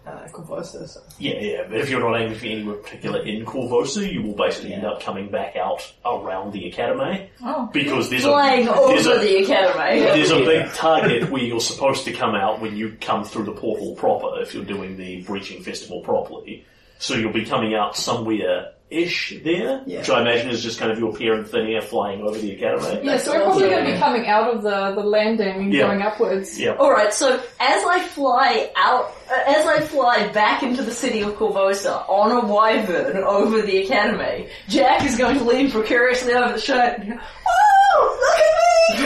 uh, 0.07 0.27
Korvosa. 0.29 0.89
So. 0.89 1.01
Yeah, 1.19 1.41
yeah, 1.41 1.63
but 1.69 1.79
if 1.79 1.91
you're 1.91 2.01
not 2.01 2.21
aiming 2.21 2.39
for 2.39 2.47
anywhere 2.47 2.77
particular 2.77 3.23
in 3.23 3.45
Korvosa, 3.45 4.11
you 4.11 4.23
will 4.23 4.35
basically 4.35 4.73
end 4.73 4.85
up 4.85 5.01
coming 5.01 5.31
back 5.31 5.57
out 5.57 5.93
around 6.05 6.53
the 6.53 6.69
Academy. 6.69 7.31
Oh. 7.43 7.69
Because 7.73 8.11
there's 8.11 8.23
Flying 8.23 8.69
a, 8.69 8.73
over 8.73 9.15
a, 9.15 9.19
the 9.19 9.43
academy. 9.43 10.01
there's 10.01 10.31
a 10.31 10.45
big 10.45 10.73
target 10.73 11.31
where 11.31 11.43
you're 11.43 11.61
supposed 11.61 12.05
to 12.05 12.13
come 12.13 12.35
out 12.35 12.61
when 12.61 12.77
you 12.77 12.97
come 13.01 13.25
through 13.25 13.45
the 13.45 13.53
portal 13.53 13.95
proper, 13.95 14.41
if 14.41 14.55
you're 14.55 14.65
doing 14.65 14.97
the 14.97 15.23
Breaching 15.23 15.63
Festival 15.63 16.01
properly. 16.03 16.65
So 16.99 17.15
you'll 17.15 17.33
be 17.33 17.45
coming 17.47 17.75
out 17.75 17.97
somewhere 17.97 18.73
ish 18.91 19.35
there, 19.45 19.83
Yeah. 19.87 19.99
which 19.99 20.11
I 20.11 20.21
imagine 20.21 20.51
is 20.51 20.61
just 20.63 20.79
kind 20.81 20.91
of 20.91 20.99
your 20.99 21.13
peer 21.15 21.35
and 21.35 21.47
thin 21.47 21.67
air 21.69 21.81
flying 21.81 22.23
over 22.23 22.37
the 22.37 22.53
Academy. 22.57 23.03
Yeah, 23.07 23.19
so 23.19 23.33
we're 23.33 23.45
probably 23.45 23.69
going 23.71 23.85
to 23.87 23.93
be 23.93 23.99
coming 23.99 24.27
out 24.27 24.53
of 24.55 24.63
the, 24.63 24.93
the 24.97 25.05
landing 25.07 25.49
and 25.57 25.73
Yeah. 25.73 25.87
going 25.87 26.03
upwards. 26.03 26.59
Yeah. 26.59 26.73
Alright, 26.73 27.15
so 27.15 27.37
as 27.61 27.85
I 27.85 28.01
fly 28.01 28.69
out, 28.77 29.15
uh, 29.31 29.35
as 29.47 29.65
I 29.65 29.79
fly 29.81 30.27
back 30.33 30.65
into 30.65 30.83
the 30.83 30.91
city 30.91 31.21
of 31.23 31.35
Korvosa 31.37 32.05
on 32.09 32.33
a 32.33 32.41
wyvern 32.47 33.19
over 33.23 33.63
the 33.63 33.85
academy, 33.85 34.49
Jack 34.69 35.05
is 35.05 35.17
going 35.17 35.39
to 35.39 35.45
lean 35.45 35.71
precariously 35.71 36.33
over 36.35 36.55
the 36.55 36.61
shoulder 36.61 36.97
and 36.99 37.11
go, 37.11 37.17
Oh, 37.49 38.19
look 38.21 38.41
at 38.41 38.51
me! 38.51 38.59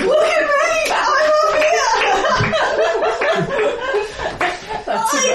Look 0.09 0.24
at 0.24 0.47
me! 0.47 0.93
I'm 0.97 1.19
over 1.44 1.61
here! 1.61 1.85
I 4.86 4.89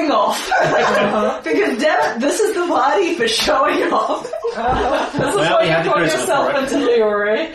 Showing 0.05 0.11
off. 0.13 1.45
because 1.45 1.79
damn 1.83 2.17
it, 2.17 2.21
this 2.21 2.41
is 2.41 2.55
the 2.55 2.67
party 2.67 3.15
for 3.15 3.27
showing 3.29 3.93
off. 3.93 4.23
This 4.23 4.33
is 4.55 4.57
Well, 4.57 5.37
what 5.37 5.61
we 5.63 5.67
you 5.67 5.73
have 5.73 5.85
to 5.85 5.91
put 5.91 5.99
cruise 5.99 6.13
yourself 6.13 6.51
for 6.53 6.59
it. 6.59 6.63
into 6.73 6.79
Leroy. 6.87 7.53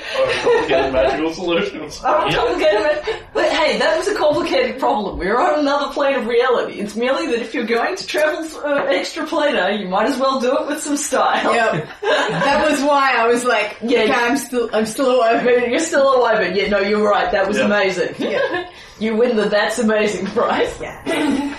Getting 0.67 0.93
magical 0.93 1.33
solutions. 1.33 2.01
I'm 2.05 2.31
complicated. 2.33 3.23
But 3.33 3.51
hey, 3.51 3.77
that 3.79 3.97
was 3.97 4.07
a 4.07 4.15
complicated 4.15 4.79
problem. 4.79 5.17
We're 5.19 5.39
on 5.39 5.59
another 5.59 5.93
plane 5.93 6.15
of 6.15 6.25
reality. 6.27 6.79
It's 6.79 6.95
merely 6.95 7.27
that 7.27 7.39
if 7.39 7.53
you're 7.53 7.65
going 7.65 7.95
to 7.95 8.07
travel 8.07 8.43
uh, 8.65 8.83
extra 8.85 9.25
planar, 9.25 9.77
you 9.79 9.87
might 9.87 10.07
as 10.07 10.17
well 10.17 10.39
do 10.39 10.57
it 10.57 10.67
with 10.67 10.81
some 10.81 10.97
style. 10.97 11.53
Yep. 11.53 11.87
that 12.01 12.67
was 12.69 12.81
why 12.81 13.13
I 13.15 13.27
was 13.27 13.43
like, 13.43 13.77
Yeah. 13.81 14.01
okay, 14.03 14.13
I'm 14.13 14.37
still, 14.37 14.69
I'm 14.73 14.85
still 14.85 15.15
alive. 15.15 15.43
You're 15.69 15.79
still 15.79 16.15
alive, 16.17 16.37
but 16.39 16.55
yeah, 16.55 16.69
no, 16.69 16.79
you're 16.79 17.07
right. 17.07 17.31
That 17.31 17.47
was 17.47 17.57
Yeah. 17.57 17.65
amazing. 17.65 18.15
you 18.99 19.15
win 19.15 19.35
the 19.37 19.45
that's 19.47 19.79
amazing 19.79 20.25
prize. 20.27 20.73
Alright, 20.81 21.55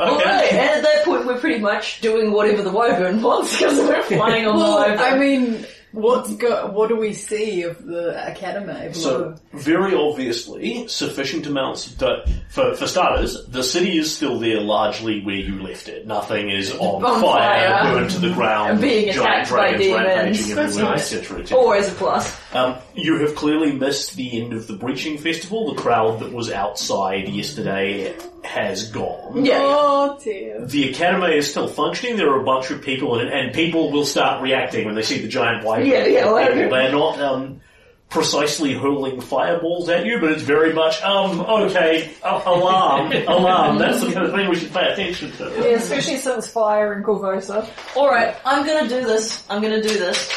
Okay. 0.00 0.48
and 0.50 0.58
at 0.58 0.82
that 0.82 1.04
point 1.04 1.26
we're 1.26 1.38
pretty 1.38 1.58
much 1.60 2.00
doing 2.00 2.32
whatever 2.32 2.62
the 2.62 2.70
wyvern 2.72 3.20
wants 3.22 3.56
because 3.58 3.78
we're 3.78 4.02
flying 4.02 4.46
on 4.46 4.56
the 4.56 4.62
Well, 4.64 4.78
wyvern. 4.78 4.98
I 4.98 5.16
mean, 5.18 5.66
what's 5.92 6.32
go- 6.34 6.68
what 6.68 6.88
do 6.88 6.96
we 6.96 7.12
see 7.14 7.62
of 7.62 7.84
the 7.84 8.30
academy? 8.30 8.92
So, 8.92 9.34
very 9.52 9.94
obviously, 9.94 10.86
sufficient 10.88 11.46
amounts 11.46 11.86
of 11.86 11.98
dirt. 11.98 12.28
For, 12.50 12.74
for 12.74 12.86
starters, 12.86 13.46
the 13.46 13.62
city 13.62 13.98
is 13.98 14.14
still 14.14 14.38
there 14.38 14.60
largely 14.60 15.22
where 15.22 15.36
you 15.36 15.62
left 15.62 15.88
it. 15.88 16.06
Nothing 16.06 16.50
is 16.50 16.72
on, 16.78 17.04
On 17.04 17.20
fire, 17.20 17.68
fire. 17.70 17.94
burned 17.94 18.10
to 18.10 18.18
the 18.18 18.32
ground, 18.32 18.80
being 18.80 19.12
giant 19.12 19.46
attacked 19.48 19.50
by 19.50 19.56
dragons 19.56 19.84
demons. 19.84 20.06
rampaging 20.06 20.56
That's 20.56 20.72
everywhere, 20.74 20.92
nice. 20.94 21.12
etc. 21.12 21.40
etc. 21.40 21.58
Always 21.58 21.88
a 21.88 21.92
plus. 21.92 22.40
Um, 22.54 22.76
you 22.94 23.18
have 23.20 23.34
clearly 23.34 23.72
missed 23.72 24.16
the 24.16 24.40
end 24.42 24.52
of 24.52 24.66
the 24.66 24.74
breaching 24.74 25.18
festival. 25.18 25.72
The 25.74 25.80
crowd 25.80 26.20
that 26.20 26.32
was 26.32 26.50
outside 26.50 27.28
yesterday 27.28 28.14
has 28.42 28.90
gone. 28.90 29.44
Yeah. 29.44 29.58
oh 29.62 30.18
dear. 30.22 30.64
The 30.66 30.90
academy 30.90 31.36
is 31.36 31.50
still 31.50 31.68
functioning. 31.68 32.16
There 32.16 32.30
are 32.30 32.40
a 32.40 32.44
bunch 32.44 32.70
of 32.70 32.82
people, 32.82 33.20
in 33.20 33.26
it, 33.28 33.32
and 33.32 33.54
people 33.54 33.92
will 33.92 34.06
start 34.06 34.42
reacting 34.42 34.86
when 34.86 34.94
they 34.94 35.02
see 35.02 35.20
the 35.20 35.28
giant 35.28 35.64
white 35.64 35.79
Yeah, 35.84 36.06
yeah, 36.06 36.20
people. 36.20 36.34
well, 36.34 36.54
They're 36.70 36.92
not 36.92 37.20
um, 37.20 37.60
precisely 38.08 38.74
hurling 38.74 39.20
fireballs 39.20 39.88
at 39.88 40.04
you, 40.04 40.18
but 40.20 40.32
it's 40.32 40.42
very 40.42 40.72
much 40.72 41.00
um 41.02 41.40
okay, 41.40 42.10
a- 42.22 42.42
alarm, 42.46 43.12
alarm. 43.28 43.78
That's 43.78 44.00
the 44.00 44.12
kind 44.12 44.26
of 44.26 44.32
thing 44.32 44.48
we 44.48 44.56
should 44.56 44.72
pay 44.72 44.92
attention 44.92 45.32
to. 45.32 45.44
Yeah, 45.56 45.76
especially 45.76 46.16
since 46.16 46.48
fire 46.48 46.92
and 46.92 47.04
Korvosa. 47.04 47.68
Alright, 47.96 48.36
I'm 48.44 48.66
gonna 48.66 48.88
do 48.88 49.04
this. 49.04 49.46
I'm 49.48 49.62
gonna 49.62 49.82
do 49.82 49.96
this. 49.96 50.30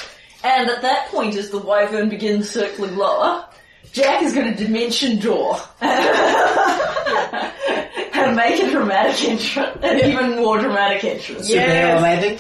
And 0.43 0.69
at 0.69 0.81
that 0.81 1.07
point, 1.07 1.35
as 1.35 1.49
the 1.49 1.57
wyvern 1.57 2.09
begins 2.09 2.49
circling 2.49 2.95
lower, 2.97 3.45
Jack 3.91 4.21
is 4.23 4.33
gonna 4.35 4.55
dimension 4.55 5.19
door. 5.19 5.57
and 8.13 8.35
make 8.35 8.61
a 8.61 8.69
dramatic 8.69 9.23
entrance. 9.29 9.77
An 9.83 9.99
even 9.99 10.35
more 10.35 10.59
dramatic 10.59 11.03
entrance. 11.03 11.49
Superhero 11.49 12.01
landing? 12.01 12.39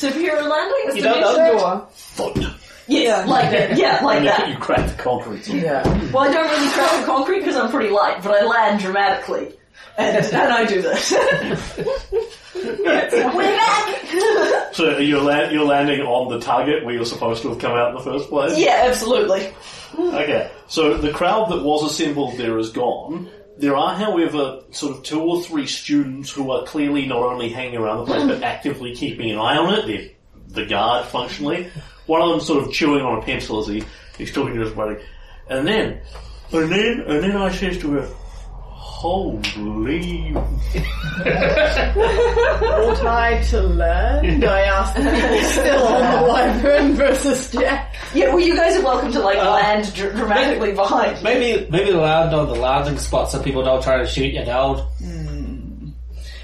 Superhero 0.00 0.48
landing? 0.48 0.96
You 0.96 1.02
don't 1.02 1.20
know 1.20 1.32
Dimension 1.32 1.56
that? 1.56 1.58
door. 1.58 1.88
Thud. 1.92 2.54
Yes, 2.86 3.28
like 3.28 3.50
that. 3.50 3.76
Yeah, 3.76 4.00
like 4.04 4.16
And 4.18 4.24
you, 4.24 4.30
that. 4.30 4.48
you 4.52 4.56
crack 4.58 4.88
the 4.96 5.02
concrete. 5.02 5.46
Yeah. 5.48 5.82
Well, 6.12 6.24
I 6.24 6.32
don't 6.32 6.48
really 6.50 6.68
crack 6.72 7.00
the 7.00 7.06
concrete 7.06 7.40
because 7.40 7.56
I'm 7.56 7.70
pretty 7.70 7.90
light, 7.90 8.22
but 8.22 8.32
I 8.32 8.44
land 8.46 8.80
dramatically. 8.80 9.54
And, 9.98 10.24
and 10.24 10.52
I 10.52 10.64
do 10.64 10.80
this. 10.80 11.12
We're 12.54 13.56
back! 13.56 14.74
So 14.74 14.98
you're, 14.98 15.20
la- 15.20 15.48
you're 15.50 15.64
landing 15.64 16.00
on 16.00 16.28
the 16.32 16.40
target 16.40 16.84
where 16.84 16.94
you're 16.94 17.04
supposed 17.04 17.42
to 17.42 17.48
have 17.50 17.58
come 17.58 17.72
out 17.72 17.90
in 17.90 17.94
the 17.96 18.02
first 18.02 18.28
place. 18.28 18.56
yeah, 18.58 18.84
absolutely. 18.86 19.52
Okay, 19.98 20.50
so 20.68 20.96
the 20.98 21.12
crowd 21.12 21.50
that 21.50 21.62
was 21.62 21.82
assembled 21.90 22.36
there 22.38 22.58
is 22.58 22.70
gone. 22.70 23.28
There 23.58 23.76
are, 23.76 23.94
however, 23.94 24.62
sort 24.70 24.96
of 24.96 25.02
two 25.02 25.20
or 25.20 25.42
three 25.42 25.66
students 25.66 26.30
who 26.30 26.50
are 26.52 26.64
clearly 26.64 27.06
not 27.06 27.22
only 27.22 27.48
hanging 27.48 27.76
around 27.76 27.98
the 27.98 28.04
place 28.04 28.22
but 28.24 28.42
actively 28.42 28.94
keeping 28.94 29.30
an 29.32 29.38
eye 29.38 29.56
on 29.56 29.74
it. 29.74 29.86
They're 29.86 30.10
the 30.48 30.68
guard, 30.68 31.06
functionally. 31.06 31.70
One 32.06 32.22
of 32.22 32.30
them 32.30 32.40
sort 32.40 32.64
of 32.64 32.72
chewing 32.72 33.04
on 33.04 33.18
a 33.18 33.22
pencil 33.22 33.60
as 33.60 33.66
he, 33.66 33.82
he's 34.16 34.32
talking 34.32 34.54
to 34.54 34.60
his 34.60 34.72
buddy. 34.72 35.02
And 35.50 35.66
then, 35.66 36.00
and 36.52 36.70
then, 36.70 37.00
and 37.00 37.22
then 37.22 37.36
I 37.36 37.50
says 37.50 37.78
to 37.78 37.90
her, 37.92 38.08
Holy... 38.98 40.34
Ought 40.34 40.42
I 43.06 43.40
to 43.50 43.62
learn? 43.62 44.42
I 44.42 44.62
asked 44.62 44.96
the 44.96 45.02
people 45.02 45.42
still 45.50 45.86
on 45.86 46.02
the 46.02 46.22
wyvern 46.28 46.94
versus 46.94 47.52
Jack. 47.52 47.94
Yeah, 48.12 48.34
well, 48.34 48.40
you 48.40 48.56
guys 48.56 48.76
are 48.76 48.82
welcome 48.82 49.12
to 49.12 49.20
like 49.20 49.38
uh, 49.38 49.52
land 49.52 49.94
dr- 49.94 50.16
dramatically 50.16 50.72
behind. 50.72 51.22
Maybe 51.22 51.70
maybe 51.70 51.92
land 51.92 52.34
on 52.34 52.48
the 52.48 52.56
landing 52.56 52.98
spot 52.98 53.30
so 53.30 53.40
people 53.40 53.62
don't 53.62 53.84
try 53.84 53.98
to 53.98 54.06
shoot 54.06 54.34
you 54.34 54.44
down. 54.44 54.78
Hmm. 54.98 55.17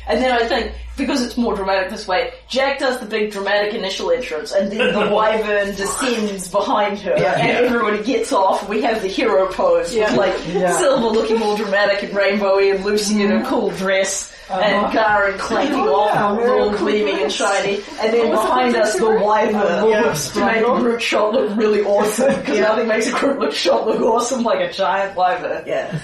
And 0.07 0.21
then 0.23 0.33
I 0.33 0.47
think, 0.47 0.73
because 0.97 1.23
it's 1.23 1.37
more 1.37 1.55
dramatic 1.57 1.91
this 1.91 2.07
way, 2.07 2.33
Jack 2.49 2.79
does 2.79 3.01
the 3.01 3.07
big 3.07 3.33
dramatic 3.33 3.73
initial 3.75 4.11
entrance, 4.11 4.53
and 4.53 4.71
then 4.71 4.93
the 4.93 5.11
wyvern 5.15 5.75
descends 5.75 6.49
behind 6.51 6.99
her, 7.01 7.13
and 7.13 7.51
everybody 7.51 8.03
gets 8.03 8.33
off. 8.33 8.69
We 8.69 8.83
have 8.83 9.01
the 9.03 9.09
hero 9.09 9.51
pose 9.51 9.95
with 9.95 10.15
like 10.17 10.35
Yeah. 10.49 10.77
Silver 10.79 11.07
looking 11.07 11.43
all 11.43 11.57
dramatic 11.57 12.03
and 12.03 12.13
rainbowy, 12.13 12.75
and 12.75 12.85
Lucy 12.85 13.23
in 13.23 13.33
a 13.33 13.45
cool 13.47 13.71
dress. 13.71 14.31
And 14.51 14.93
Garen 14.93 15.39
clanking 15.39 15.75
Oh, 15.81 16.05
yeah, 16.13 16.23
off, 16.27 16.37
very 16.39 16.61
all 16.61 16.69
cool 16.69 16.79
gleaming 16.81 17.15
and 17.15 17.35
dress. 17.35 17.35
shiny, 17.35 17.77
and 17.99 18.13
then 18.13 18.31
behind 18.31 18.77
us 18.77 18.95
the 18.99 19.09
wyvern 19.11 19.89
Yeah. 19.89 20.13
to 20.13 20.45
make 20.45 20.57
a 20.63 20.79
group 20.81 21.01
shot 21.01 21.33
look 21.33 21.57
really 21.57 21.81
awesome, 21.81 22.35
because 22.41 22.61
nothing 22.61 22.87
makes 22.87 23.07
a 23.07 23.13
group 23.13 23.39
look 23.39 23.55
shot 23.55 23.87
look 23.87 24.03
awesome 24.03 24.43
like 24.43 24.61
a 24.61 24.71
giant 24.71 25.17
wyvern. 25.17 25.65
Yeah. 25.67 25.99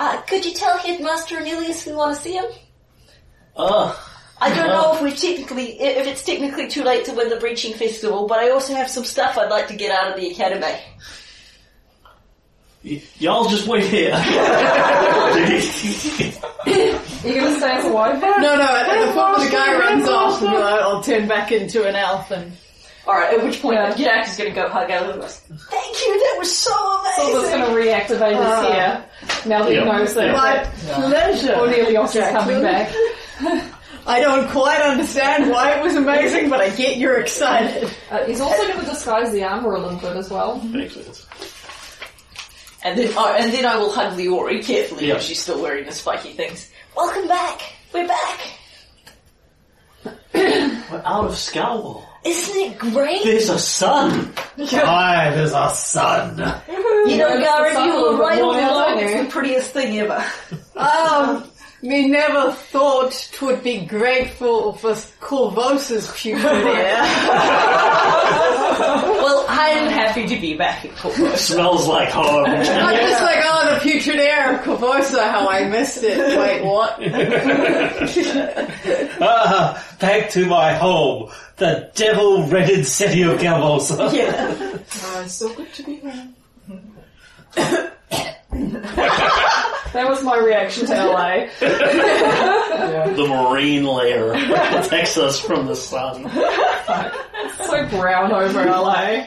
Uh, 0.00 0.20
could 0.22 0.44
you 0.44 0.54
tell 0.54 0.76
Headmaster 0.78 1.36
Aurelius 1.36 1.84
we 1.86 1.92
want 1.92 2.16
to 2.16 2.22
see 2.22 2.32
him? 2.32 2.46
I 3.56 4.54
don't 4.54 4.68
know 4.68 4.94
if 4.94 5.02
we 5.02 5.12
technically, 5.12 5.80
if 5.80 6.06
it's 6.06 6.24
technically 6.24 6.68
too 6.68 6.82
late 6.82 7.04
to 7.06 7.12
win 7.12 7.28
the 7.30 7.36
Breaching 7.36 7.74
Festival, 7.74 8.26
but 8.26 8.38
I 8.38 8.50
also 8.50 8.74
have 8.74 8.90
some 8.90 9.04
stuff 9.04 9.38
I'd 9.38 9.50
like 9.50 9.68
to 9.68 9.76
get 9.76 9.90
out 9.90 10.10
of 10.10 10.16
the 10.20 10.30
Academy. 10.30 10.78
y- 12.84 13.02
y'all 13.18 13.48
just 13.48 13.66
wait 13.66 13.84
here. 13.84 14.12
Are 16.64 17.28
you 17.28 17.40
going 17.40 17.52
to 17.54 17.58
stay 17.58 17.72
as 17.72 17.84
a 17.84 17.92
wife? 17.92 18.20
No, 18.20 18.56
no, 18.56 18.62
at 18.62 19.06
the 19.06 19.12
point 19.12 19.38
when 19.38 19.46
the 19.46 19.52
guy 19.52 19.78
runs 19.78 20.08
off, 20.08 20.42
and 20.42 20.50
I'll, 20.50 20.96
I'll 20.96 21.02
turn 21.02 21.28
back 21.28 21.52
into 21.52 21.86
an 21.86 21.94
elf 21.94 22.30
and... 22.30 22.52
Alright, 23.06 23.34
at 23.38 23.44
which 23.44 23.60
point 23.60 23.76
Yeah. 23.76 23.94
Jack 23.94 24.28
is 24.28 24.36
going 24.36 24.50
to 24.50 24.56
go 24.60 24.68
hug 24.68 24.90
Elizabeth. 24.90 25.44
Thank 25.70 26.00
you, 26.06 26.18
that 26.20 26.36
was 26.38 26.56
so 26.56 26.72
Silver's 27.16 27.48
amazing! 27.52 27.60
going 27.60 27.84
to 27.84 27.90
reactivate 27.90 28.36
Ah. 28.36 28.62
his 28.62 28.72
hair 28.72 29.04
now 29.46 29.62
that 29.64 29.72
Yeah. 29.72 29.80
he 29.80 29.84
knows 29.92 30.14
that, 30.14 30.32
My 30.32 30.52
that 30.56 30.74
pleasure. 31.10 31.54
Cornelius 31.54 32.08
is 32.10 32.14
Jacqueline. 32.14 32.44
coming 32.44 32.62
back. 32.62 32.92
I 34.06 34.20
don't 34.20 34.48
quite 34.50 34.80
understand 34.82 35.50
why 35.50 35.72
it 35.72 35.82
was 35.82 35.94
amazing, 35.96 36.48
but 36.50 36.60
I 36.60 36.68
get 36.70 36.96
you're 36.98 37.20
excited. 37.20 37.90
Uh, 38.10 38.24
he's 38.24 38.40
also 38.40 38.62
going 38.68 38.80
to 38.80 38.86
disguise 38.86 39.32
the 39.32 39.42
armor 39.44 39.74
a 39.74 39.80
little 39.80 39.98
bit 39.98 40.16
as 40.16 40.28
well. 40.30 40.60
Makes 40.60 40.94
sense. 40.94 41.26
And 42.84 42.98
then, 42.98 43.12
oh, 43.16 43.34
and 43.38 43.50
then 43.52 43.64
I 43.64 43.76
will 43.76 43.90
hug 43.90 44.12
Leori 44.18 44.62
carefully 44.64 45.06
Yeah. 45.06 45.14
because 45.14 45.26
she's 45.26 45.40
still 45.40 45.60
wearing 45.62 45.86
the 45.86 45.92
spiky 45.92 46.32
things. 46.34 46.70
Welcome 46.96 47.28
back! 47.28 47.62
We're 47.94 48.06
back! 48.06 48.40
We're 50.34 51.02
out 51.04 51.24
of 51.24 51.32
Scarwall. 51.32 52.04
Isn't 52.24 52.56
it 52.56 52.78
great? 52.78 53.22
There's 53.22 53.50
a 53.50 53.58
sun. 53.58 54.32
Aye, 54.58 55.30
there's 55.34 55.52
a 55.52 55.68
sun. 55.70 56.38
You 57.06 57.18
know, 57.18 57.28
Notice 57.28 57.44
Garen, 57.44 57.84
you 57.84 57.92
a 57.94 58.12
were 58.12 58.16
right 58.18 58.40
all 58.40 58.54
more 58.54 58.62
along. 58.62 58.98
It's 58.98 59.24
the 59.24 59.30
prettiest 59.30 59.70
thing 59.72 59.98
ever. 60.00 60.24
Um, 60.76 61.44
me 61.82 62.08
never 62.08 62.50
thought 62.50 63.28
'twould 63.32 63.62
be 63.62 63.86
grateful 63.86 64.72
for 64.72 64.90
Korvosa's 65.20 66.10
putrid 66.16 66.44
air. 66.66 67.04
well, 69.56 69.84
I'm 69.84 69.90
happy 69.90 70.26
to 70.26 70.40
be 70.40 70.56
back 70.56 70.84
at 70.84 70.94
Corvus. 70.96 71.40
Smells 71.48 71.86
like 71.86 72.10
home. 72.10 72.44
I'm 72.46 72.64
just 72.64 73.22
like, 73.22 73.38
oh, 73.44 73.74
the 73.74 73.80
putrid 73.80 74.16
air 74.16 74.54
of 74.54 74.60
Korvosa, 74.64 75.30
how 75.30 75.48
I 75.48 75.68
missed 75.68 76.02
it. 76.02 76.18
Wait, 76.38 76.64
what? 76.64 76.98
Ah, 79.20 79.96
back 80.00 80.30
to 80.30 80.46
my 80.46 80.72
home, 80.74 81.30
the 81.56 81.90
devil-redded 81.94 82.86
city 82.86 83.22
of 83.22 83.38
Korvosa. 83.38 84.12
yeah. 84.12 84.54
Oh, 84.58 85.22
it's 85.24 85.34
so 85.34 85.52
good 85.54 85.72
to 85.74 85.82
be 85.82 85.96
here. 85.96 86.28
That 89.94 90.08
was 90.08 90.24
my 90.24 90.36
reaction 90.36 90.86
to 90.86 90.92
LA. 90.92 91.46
the 91.60 93.26
marine 93.28 93.84
layer 93.84 94.32
protects 94.32 95.16
us 95.16 95.38
from 95.38 95.68
the 95.68 95.76
sun. 95.76 96.24
It's 96.26 97.66
so 97.66 97.88
brown 97.96 98.32
over 98.32 98.64
LA. 98.64 99.26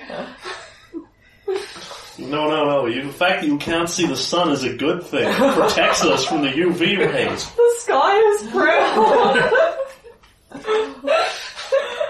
No, 2.19 2.49
no, 2.49 2.65
no. 2.65 2.85
You, 2.87 3.03
the 3.03 3.13
fact 3.13 3.41
that 3.41 3.47
you 3.47 3.57
can't 3.57 3.87
see 3.89 4.07
the 4.07 4.17
sun 4.17 4.51
is 4.51 4.65
a 4.65 4.73
good 4.75 5.03
thing. 5.03 5.29
It 5.29 5.53
protects 5.53 6.03
us 6.03 6.25
from 6.25 6.41
the 6.41 6.49
UV 6.49 6.97
rays. 6.97 7.49
The 7.49 7.75
sky 7.77 8.17
is 8.17 8.51
brown. 8.51 9.49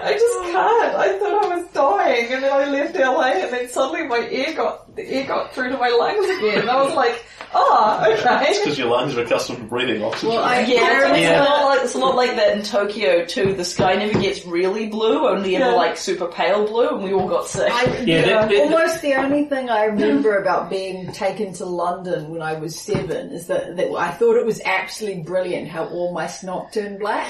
I 0.02 0.12
just 0.12 0.24
oh. 0.24 0.48
can't. 0.52 0.94
I 0.96 1.18
thought 1.18 1.44
I 1.44 1.56
was 1.56 1.66
dying, 1.72 2.32
and 2.32 2.42
then 2.42 2.52
I 2.52 2.66
left 2.70 2.96
LA, 2.96 3.44
and 3.44 3.52
then 3.52 3.68
suddenly 3.68 4.06
my 4.06 4.26
air 4.30 4.54
got 4.54 4.94
the 4.94 5.06
air 5.08 5.26
got 5.26 5.52
through 5.54 5.70
to 5.70 5.78
my 5.78 5.88
lungs 5.88 6.28
again. 6.38 6.60
And 6.60 6.70
I 6.70 6.82
was 6.82 6.94
like, 6.94 7.24
oh, 7.54 8.04
okay. 8.18 8.58
Because 8.58 8.78
your 8.78 8.88
lungs 8.88 9.16
are 9.16 9.22
accustomed 9.22 9.58
to 9.58 9.64
breathing 9.64 10.02
oxygen. 10.02 10.30
Well, 10.30 10.44
I 10.44 10.60
Yeah, 10.60 11.10
it's, 11.10 11.20
Yeah. 11.20 11.42
A 11.42 11.44
lot 11.44 11.64
like, 11.64 11.84
it's 11.84 11.94
a 11.94 11.98
lot 11.98 12.16
like 12.16 12.36
that 12.36 12.56
in 12.56 12.62
Tokyo 12.62 13.24
too. 13.24 13.54
The 13.54 13.64
sky 13.64 13.94
never 13.94 14.18
gets 14.20 14.44
really 14.46 14.88
blue, 14.88 15.28
only 15.28 15.56
ever 15.56 15.70
Yeah. 15.70 15.76
like 15.76 15.96
super 15.96 16.26
pale 16.26 16.66
blue, 16.66 16.88
and 16.88 17.04
we 17.04 17.12
all 17.12 17.28
got 17.28 17.46
sick. 17.46 17.70
I, 17.72 17.98
Yeah, 18.00 18.22
that- 18.22 18.48
that- 18.50 18.60
almost 18.60 19.02
the 19.02 19.14
only 19.14 19.44
thing 19.44 19.70
I 19.70 19.86
mm. 19.86 19.92
remember 19.92 20.38
about 20.38 20.70
being 20.70 21.12
taken 21.12 21.52
to 21.54 21.64
London 21.64 22.30
when 22.30 22.42
I 22.42 22.54
was 22.54 22.78
seven 22.78 23.30
is 23.30 23.46
that, 23.48 23.76
that 23.76 23.90
I 23.92 24.10
thought 24.12 24.36
it 24.36 24.46
was 24.46 24.60
absolutely 24.64 25.22
brilliant 25.22 25.68
how 25.68 25.86
all 25.86 26.12
my 26.12 26.26
snot 26.26 26.72
turned 26.72 26.98
black. 26.98 27.28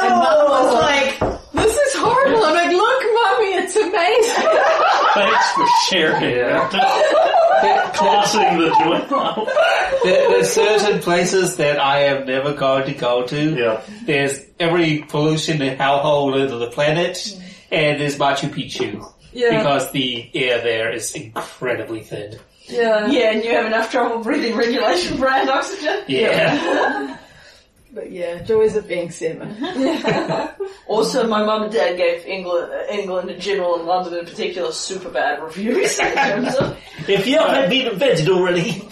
And 0.00 0.10
mum 0.10 0.48
was 0.48 0.74
oh. 0.74 0.80
like, 0.80 1.52
this 1.52 1.76
is 1.76 1.94
horrible. 1.96 2.44
I'm 2.44 2.54
like, 2.54 2.70
look 2.70 3.02
mummy, 3.14 3.54
it's 3.54 3.76
amazing. 3.76 4.48
Thanks 5.14 5.52
for 5.52 5.66
sharing 5.88 6.22
it. 6.22 6.70
Classing 7.94 8.58
the 8.58 8.74
joint. 8.80 9.08
There, 10.02 10.28
there's 10.30 10.52
certain 10.52 11.00
places 11.00 11.56
that 11.56 11.78
I 11.78 12.04
am 12.04 12.26
never 12.26 12.54
going 12.54 12.86
to 12.86 12.94
go 12.94 13.26
to. 13.26 13.54
Yeah. 13.54 13.82
There's 14.04 14.40
every 14.58 15.04
pollution 15.08 15.62
and 15.62 15.78
hellhole 15.78 16.42
of 16.42 16.58
the 16.58 16.70
planet, 16.70 17.38
and 17.70 18.00
there's 18.00 18.18
Machu 18.18 18.48
Picchu. 18.48 19.06
Yeah. 19.32 19.58
Because 19.58 19.92
the 19.92 20.30
air 20.34 20.62
there 20.62 20.92
is 20.92 21.14
incredibly 21.14 22.02
thin. 22.02 22.38
Yeah. 22.66 23.06
yeah, 23.06 23.32
and 23.32 23.44
you 23.44 23.50
have 23.52 23.66
enough 23.66 23.90
trouble 23.90 24.22
breathing 24.22 24.56
regulation 24.56 25.18
brand 25.18 25.48
oxygen. 25.50 26.04
Yeah. 26.08 27.18
But 27.94 28.10
yeah, 28.10 28.42
joys 28.42 28.74
of 28.76 28.88
being 28.88 29.10
seven. 29.10 29.54
Also, 30.86 31.26
my 31.26 31.44
mum 31.44 31.62
and 31.64 31.72
dad 31.72 31.96
gave 31.96 32.24
England, 32.26 32.70
uh, 32.72 32.92
England 32.92 33.30
in 33.30 33.40
general 33.40 33.76
and 33.76 33.84
London 33.86 34.14
in 34.18 34.24
particular 34.26 34.72
super 34.72 35.08
bad 35.10 35.42
reviews 35.42 35.98
in 35.98 36.12
terms 36.14 36.54
of 36.56 36.78
if 37.08 37.26
you 37.26 37.38
haven't 37.38 37.70
been 37.70 37.86
invented 37.88 38.28
already. 38.28 38.82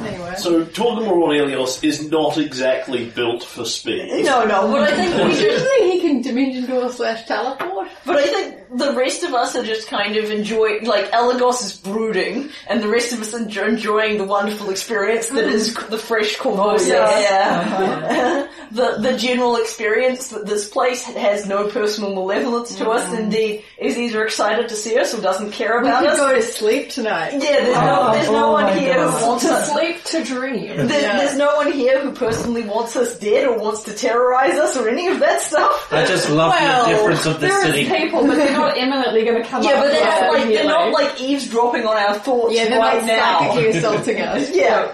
Anyway. 0.00 0.34
So 0.36 0.64
Torgum 0.64 1.08
Aurelius 1.08 1.82
is 1.82 2.10
not 2.10 2.36
exactly 2.36 3.06
built 3.10 3.42
for 3.42 3.64
speed. 3.64 4.24
no, 4.24 4.44
no. 4.44 4.70
But 4.70 4.82
I 4.82 4.94
think 4.94 5.14
we 5.16 5.30
just, 5.30 5.40
Usually 5.64 5.90
he 5.92 6.00
can 6.00 6.20
dimension 6.20 6.66
door 6.66 6.90
slash 6.90 7.24
teleport. 7.26 7.88
but 8.04 8.16
I 8.16 8.26
think 8.26 8.78
the 8.78 8.92
rest 8.92 9.22
of 9.22 9.32
us 9.32 9.56
are 9.56 9.64
just 9.64 9.88
kind 9.88 10.16
of 10.16 10.30
enjoying. 10.30 10.84
Like 10.84 11.10
Elagos 11.12 11.64
is 11.64 11.76
brooding, 11.76 12.50
and 12.68 12.82
the 12.82 12.88
rest 12.88 13.12
of 13.14 13.20
us 13.22 13.32
are 13.34 13.68
enjoying 13.68 14.18
the 14.18 14.24
wonderful 14.24 14.68
experience 14.70 15.28
that 15.30 15.44
is 15.44 15.74
the 15.74 15.98
fresh 15.98 16.36
Korvosa 16.36 16.90
air. 17.08 18.45
The 18.70 18.96
the 19.00 19.16
general 19.16 19.56
experience 19.56 20.28
that 20.28 20.46
this 20.46 20.68
place 20.68 21.04
has 21.04 21.46
no 21.46 21.68
personal 21.68 22.14
malevolence 22.14 22.74
to 22.76 22.88
us. 22.90 23.04
Mm-hmm. 23.06 23.16
Indeed, 23.24 23.64
is 23.78 23.96
either 23.98 24.24
excited 24.24 24.68
to 24.68 24.74
see 24.74 24.98
us 24.98 25.14
or 25.14 25.20
doesn't 25.20 25.52
care 25.52 25.80
We 25.80 25.88
about 25.88 26.00
could 26.02 26.10
us. 26.10 26.18
go 26.18 26.34
to 26.34 26.42
sleep 26.42 26.90
tonight. 26.90 27.32
Yeah, 27.34 27.40
there's 27.64 27.76
no, 27.76 27.98
oh, 28.00 28.12
there's 28.12 28.30
no 28.30 28.46
Oh 28.46 28.52
one 28.52 28.64
my 28.64 28.74
here 28.78 28.94
God. 28.94 29.20
who 29.20 29.26
wants 29.26 29.44
To 29.44 29.52
us. 29.52 29.70
sleep 29.72 30.04
to 30.04 30.24
dream. 30.24 30.66
There's, 30.76 30.88
there's 30.88 31.36
no 31.36 31.56
one 31.56 31.72
here 31.72 32.00
who 32.00 32.12
personally 32.12 32.62
wants 32.62 32.96
us 32.96 33.18
dead 33.18 33.46
or 33.46 33.58
wants 33.58 33.82
to 33.84 33.94
terrorize 33.94 34.54
us 34.54 34.76
or 34.76 34.88
any 34.88 35.08
of 35.08 35.20
that 35.20 35.40
stuff. 35.40 35.88
I 35.92 36.04
just 36.06 36.30
love 36.30 36.50
Well, 36.52 36.84
the 36.86 36.92
difference 36.92 37.26
of 37.26 37.40
the 37.40 37.46
There 37.46 37.66
is 37.66 37.74
city. 37.74 37.88
people, 37.88 38.26
but 38.26 38.36
they're 38.36 38.52
not 38.52 38.76
imminently 38.76 39.24
going 39.24 39.42
to 39.42 39.48
come 39.48 39.62
Yeah, 39.62 39.70
up 39.72 39.84
but 39.84 39.92
they're 39.92 40.04
not 40.04 40.32
like 40.32 40.48
they're 40.48 40.64
not 40.64 40.92
like 40.92 41.20
eavesdropping 41.20 41.84
on 41.86 41.96
our 41.96 42.14
thoughts 42.18 42.54
Yeah, 42.54 42.68
they're 42.68 42.78
right 42.78 42.98
not 43.00 43.06
now. 43.06 43.38
psychically 43.40 43.78
assaulting 43.78 44.20
us. 44.20 44.50
Yeah, 44.56 44.92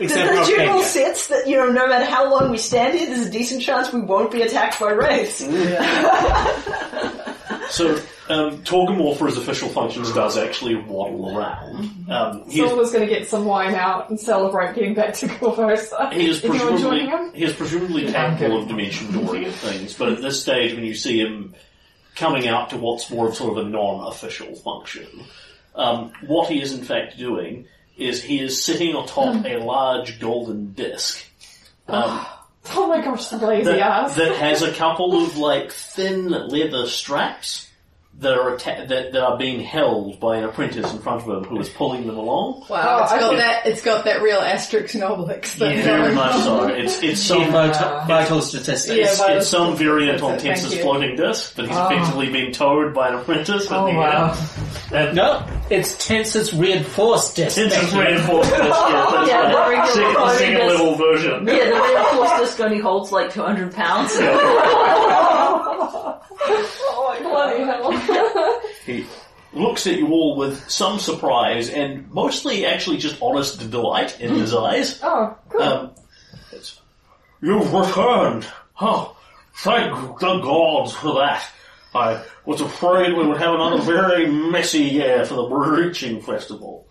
Except 0.00 0.30
the 0.30 0.36
for 0.40 0.50
general 0.50 0.78
Kenya. 0.78 0.84
sense 0.84 1.26
that 1.28 1.48
you 1.48 1.56
know, 1.56 1.70
no 1.70 1.88
matter 1.88 2.04
how 2.04 2.30
long 2.30 2.50
we 2.50 2.58
stand 2.58 2.98
here, 2.98 3.06
there's 3.06 3.26
a 3.26 3.30
decent 3.30 3.62
chance 3.62 3.92
we 3.92 4.00
won't 4.00 4.30
be 4.30 4.42
attacked 4.42 4.78
by 4.80 4.92
wraiths. 4.92 5.42
So 7.70 7.96
um, 8.28 8.62
Torgum 8.62 9.16
for 9.16 9.26
his 9.26 9.36
official 9.36 9.68
functions 9.68 10.12
does 10.12 10.36
actually 10.36 10.76
waddle 10.76 11.36
around. 11.36 12.06
Um, 12.08 12.48
he 12.48 12.60
is 12.60 12.68
Silver's 12.68 12.92
going 12.92 13.06
to 13.06 13.14
get 13.14 13.28
some 13.28 13.44
wine 13.44 13.74
out 13.74 14.08
and 14.10 14.18
celebrate 14.18 14.74
getting 14.74 14.94
back 14.94 15.14
to 15.14 15.26
Korvosa. 15.26 16.12
He 16.12 16.28
is 16.28 16.44
if 16.44 16.44
you 16.44 16.60
want 16.60 16.76
to 16.76 16.82
join 16.82 17.08
presumably 17.08 17.38
he 17.38 17.44
is 17.44 17.52
presumably 17.54 18.06
capable 18.12 18.62
of 18.62 18.68
dimension 18.68 19.08
dooring 19.08 19.44
and 19.46 19.54
things, 19.54 19.94
but 19.94 20.08
at 20.08 20.22
this 20.22 20.40
stage, 20.40 20.74
when 20.74 20.84
you 20.84 20.94
see 20.94 21.20
him 21.20 21.54
coming 22.16 22.48
out 22.48 22.70
to 22.70 22.76
what's 22.76 23.10
more 23.10 23.28
of 23.28 23.34
sort 23.36 23.58
of 23.58 23.66
a 23.66 23.68
non-official 23.68 24.54
function, 24.56 25.06
um, 25.74 26.12
what 26.26 26.48
he 26.48 26.60
is 26.60 26.72
in 26.72 26.84
fact 26.84 27.16
doing 27.18 27.66
is 27.98 28.22
he 28.22 28.40
is 28.40 28.62
sitting 28.62 28.94
atop 28.94 29.44
a 29.44 29.58
large 29.58 30.20
golden 30.20 30.72
disc. 30.72 31.24
Um, 31.86 32.24
Oh 32.70 32.86
my 32.86 33.00
gosh, 33.00 33.28
the 33.28 33.38
lazy 33.38 33.64
that, 33.64 33.78
ass. 33.78 34.16
that 34.16 34.36
has 34.36 34.60
a 34.60 34.72
couple 34.72 35.24
of 35.24 35.38
like 35.38 35.72
thin 35.72 36.28
leather 36.28 36.86
straps 36.86 37.67
that 38.20 38.32
are 38.32 38.54
atta- 38.56 38.86
that, 38.88 39.12
that 39.12 39.22
are 39.22 39.38
being 39.38 39.60
held 39.60 40.18
by 40.18 40.38
an 40.38 40.44
apprentice 40.44 40.92
in 40.92 40.98
front 40.98 41.22
of 41.22 41.28
him 41.28 41.44
who 41.44 41.60
is 41.60 41.68
pulling 41.68 42.04
them 42.06 42.16
along. 42.18 42.64
Wow, 42.68 42.98
Oh, 42.98 43.02
it's 43.04 43.12
I 43.12 43.20
got 43.20 43.36
that. 43.36 43.66
It's 43.66 43.80
got 43.82 44.04
that 44.06 44.22
real 44.22 44.40
Asterix 44.40 44.94
and 44.94 45.04
Obelix 45.04 45.44
thing. 45.50 45.82
Very 45.84 46.02
going 46.02 46.14
much 46.16 46.34
on. 46.34 46.42
so. 46.42 46.66
It's 46.66 47.00
it's 47.00 47.30
Yeah, 47.30 47.36
some 47.44 47.52
vital, 47.52 48.00
vital 48.08 48.42
statistics. 48.42 48.96
Yeah, 48.98 49.04
it's, 49.04 49.18
vital 49.18 49.36
it's 49.36 49.48
some 49.48 49.76
variant 49.76 50.20
on 50.20 50.36
statistics, 50.38 50.60
Tenser's 50.62 50.78
you. 50.78 50.82
floating 50.82 51.16
disc, 51.16 51.52
but 51.54 51.66
he's 51.66 51.76
Oh. 51.76 51.80
Ah. 51.80 51.90
effectively 51.92 52.30
being 52.30 52.50
towed 52.52 52.92
by 52.92 53.08
an 53.10 53.14
apprentice. 53.14 53.66
in 53.70 53.72
Oh 53.76 53.86
the 53.86 53.94
wow. 53.94 54.36
air. 54.90 55.06
And 55.06 55.16
No, 55.16 55.46
it's 55.70 56.04
Tenser's 56.04 56.52
reinforced 56.52 57.36
disc. 57.36 57.56
Tenser's 57.56 57.94
reinforced 57.94 58.50
disc. 58.50 58.62
Yeah, 58.64 59.10
that's 59.12 59.28
Yeah, 59.30 59.48
the 59.50 59.54
right. 59.54 59.68
regular 59.68 59.86
second, 59.94 60.08
the 60.08 60.14
floating 60.18 60.38
second 60.38 60.56
disc. 60.56 60.78
level 60.80 60.94
version. 60.96 61.46
Yeah, 61.46 61.64
the 61.70 61.80
reinforced 61.94 62.36
disc 62.38 62.60
only 62.60 62.78
holds 62.80 63.12
like 63.12 63.32
200 63.32 63.72
pounds. 63.74 64.16
Oh, 65.90 67.18
bloody 67.20 67.64
hell. 67.64 68.60
He 68.84 69.06
looks 69.52 69.86
at 69.86 69.96
you 69.96 70.08
all 70.08 70.36
with 70.36 70.68
some 70.70 70.98
surprise 70.98 71.70
and 71.70 72.10
mostly 72.10 72.66
actually 72.66 72.98
just 72.98 73.20
honest 73.22 73.70
delight 73.70 74.20
in 74.20 74.34
his 74.34 74.54
eyes. 74.54 75.00
Oh, 75.02 75.36
good. 75.48 75.62
Um, 75.62 75.90
it's, 76.52 76.80
You've 77.40 77.72
returned! 77.72 78.46
Oh, 78.80 79.16
thank 79.56 79.92
the 80.18 80.38
gods 80.38 80.92
for 80.92 81.14
that. 81.14 81.44
I 81.94 82.22
was 82.44 82.60
afraid 82.60 83.14
we 83.16 83.26
would 83.26 83.38
have 83.38 83.54
another 83.54 83.80
very 83.82 84.26
messy 84.30 84.80
year 84.80 85.24
for 85.24 85.34
the 85.34 85.44
Breaching 85.48 86.20
Festival. 86.20 86.86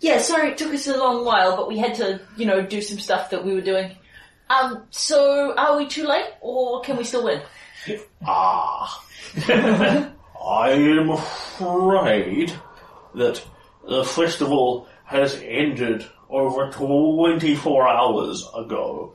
Yeah, 0.00 0.18
sorry 0.18 0.50
it 0.50 0.58
took 0.58 0.72
us 0.72 0.86
a 0.86 0.96
long 0.96 1.24
while, 1.24 1.56
but 1.56 1.68
we 1.68 1.78
had 1.78 1.94
to, 1.96 2.20
you 2.36 2.46
know, 2.46 2.62
do 2.62 2.80
some 2.80 2.98
stuff 2.98 3.30
that 3.30 3.44
we 3.44 3.54
were 3.54 3.60
doing. 3.60 3.96
Um, 4.48 4.84
so 4.90 5.54
are 5.56 5.76
we 5.76 5.86
too 5.86 6.06
late, 6.06 6.26
or 6.40 6.80
can 6.82 6.96
we 6.96 7.04
still 7.04 7.24
win? 7.24 7.40
Ah. 8.24 9.04
I 9.48 10.70
am 10.70 11.10
afraid 11.10 12.52
that 13.14 13.42
the 13.86 14.04
festival 14.04 14.88
has 15.04 15.40
ended 15.42 16.06
over 16.28 16.70
24 16.70 17.88
hours 17.88 18.46
ago. 18.56 19.14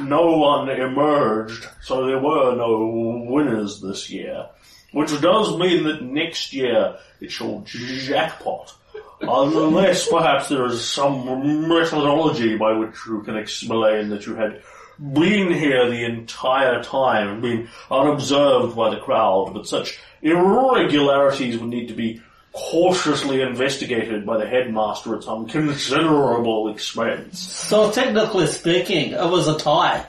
No 0.00 0.36
one 0.36 0.68
emerged, 0.70 1.66
so 1.82 2.06
there 2.06 2.18
were 2.18 2.54
no 2.54 3.24
winners 3.28 3.80
this 3.80 4.08
year. 4.10 4.46
Which 4.92 5.20
does 5.20 5.56
mean 5.58 5.84
that 5.84 6.02
next 6.02 6.52
year 6.52 6.96
it 7.20 7.32
shall 7.32 7.62
jackpot. 7.64 8.74
Unless 9.22 10.08
perhaps 10.08 10.48
there 10.48 10.66
is 10.66 10.84
some 10.84 11.68
methodology 11.68 12.56
by 12.56 12.72
which 12.72 12.96
you 13.06 13.22
can 13.22 13.36
explain 13.36 14.10
that 14.10 14.26
you 14.26 14.34
had 14.34 14.62
been 14.98 15.52
here 15.52 15.88
the 15.88 16.04
entire 16.04 16.82
time 16.82 17.28
and 17.28 17.42
been 17.42 17.68
unobserved 17.90 18.76
by 18.76 18.90
the 18.94 19.00
crowd, 19.00 19.52
but 19.54 19.66
such 19.66 19.98
irregularities 20.22 21.58
would 21.58 21.68
need 21.68 21.88
to 21.88 21.94
be 21.94 22.20
cautiously 22.52 23.40
investigated 23.40 24.26
by 24.26 24.36
the 24.36 24.46
headmaster 24.46 25.16
at 25.16 25.24
some 25.24 25.46
considerable 25.46 26.68
expense. 26.68 27.38
So 27.38 27.90
technically 27.90 28.46
speaking, 28.46 29.12
it 29.12 29.30
was 29.30 29.48
a 29.48 29.58
tie. 29.58 30.06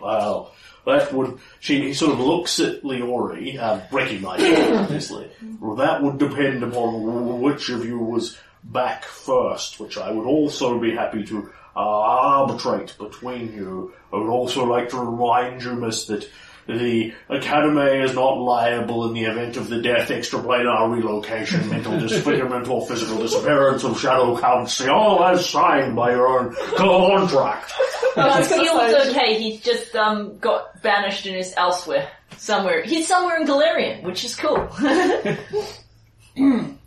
Well, 0.00 0.54
that 0.86 1.12
would, 1.12 1.38
she 1.60 1.82
he 1.82 1.94
sort 1.94 2.12
of 2.12 2.20
looks 2.20 2.60
at 2.60 2.82
Leori, 2.82 3.58
uh, 3.58 3.80
recognizing 3.90 4.54
her, 4.54 4.74
obviously. 4.82 5.28
Well, 5.60 5.76
that 5.76 6.02
would 6.02 6.18
depend 6.18 6.62
upon 6.62 7.40
which 7.40 7.68
of 7.70 7.84
you 7.84 7.98
was 7.98 8.38
back 8.64 9.04
first, 9.04 9.80
which 9.80 9.98
I 9.98 10.10
would 10.10 10.26
also 10.26 10.78
be 10.78 10.94
happy 10.94 11.24
to 11.26 11.50
uh, 11.76 11.80
arbitrate 11.80 12.96
between 12.98 13.52
you. 13.52 13.92
I 14.12 14.16
would 14.16 14.30
also 14.30 14.64
like 14.64 14.90
to 14.90 14.98
remind 14.98 15.62
you, 15.62 15.74
miss, 15.74 16.06
that 16.06 16.28
the 16.66 17.14
Academy 17.30 18.02
is 18.02 18.14
not 18.14 18.38
liable 18.38 19.08
in 19.08 19.14
the 19.14 19.24
event 19.24 19.56
of 19.56 19.68
the 19.68 19.80
death, 19.80 20.10
extraplanar 20.10 20.94
relocation, 20.94 21.68
mental 21.70 21.98
disfigurement, 21.98 22.68
or 22.68 22.86
physical 22.86 23.18
disappearance 23.18 23.84
of 23.84 23.98
Shadow 23.98 24.38
Council, 24.38 24.90
all 24.90 25.24
as 25.24 25.48
signed 25.48 25.96
by 25.96 26.12
your 26.12 26.26
own 26.26 26.54
contract. 26.76 27.72
I 28.16 28.38
was 28.38 28.48
gonna 28.48 28.64
Seal's 28.64 29.08
okay, 29.08 29.40
he's 29.40 29.62
just, 29.62 29.94
um, 29.96 30.38
got 30.38 30.82
banished 30.82 31.26
and 31.26 31.36
is 31.36 31.54
elsewhere. 31.56 32.10
Somewhere. 32.36 32.82
He's 32.82 33.08
somewhere 33.08 33.40
in 33.40 33.46
Galarian, 33.46 34.02
which 34.02 34.24
is 34.24 34.36
cool. 34.36 34.68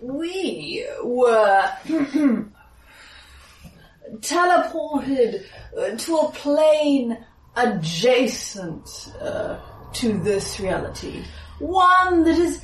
We 0.00 0.86
were 1.02 1.70
teleported 4.20 5.44
uh, 5.76 5.96
to 5.96 6.16
a 6.16 6.30
plane 6.32 7.18
adjacent 7.56 9.12
uh, 9.20 9.58
to 9.94 10.18
this 10.18 10.60
reality. 10.60 11.24
One 11.58 12.24
that 12.24 12.38
is 12.38 12.62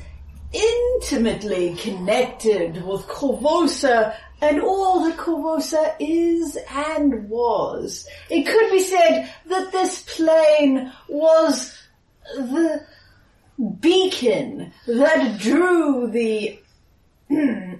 intimately 0.53 1.75
connected 1.75 2.75
with 2.85 3.01
Korvosa 3.07 4.15
and 4.41 4.61
all 4.61 5.03
that 5.03 5.17
Korvosa 5.17 5.95
is 5.99 6.57
and 6.69 7.29
was. 7.29 8.07
It 8.29 8.45
could 8.45 8.71
be 8.71 8.79
said 8.79 9.29
that 9.47 9.71
this 9.71 10.03
plane 10.03 10.91
was 11.09 11.77
the 12.35 12.85
beacon 13.79 14.71
that 14.87 15.39
drew 15.39 16.09
the 16.11 16.59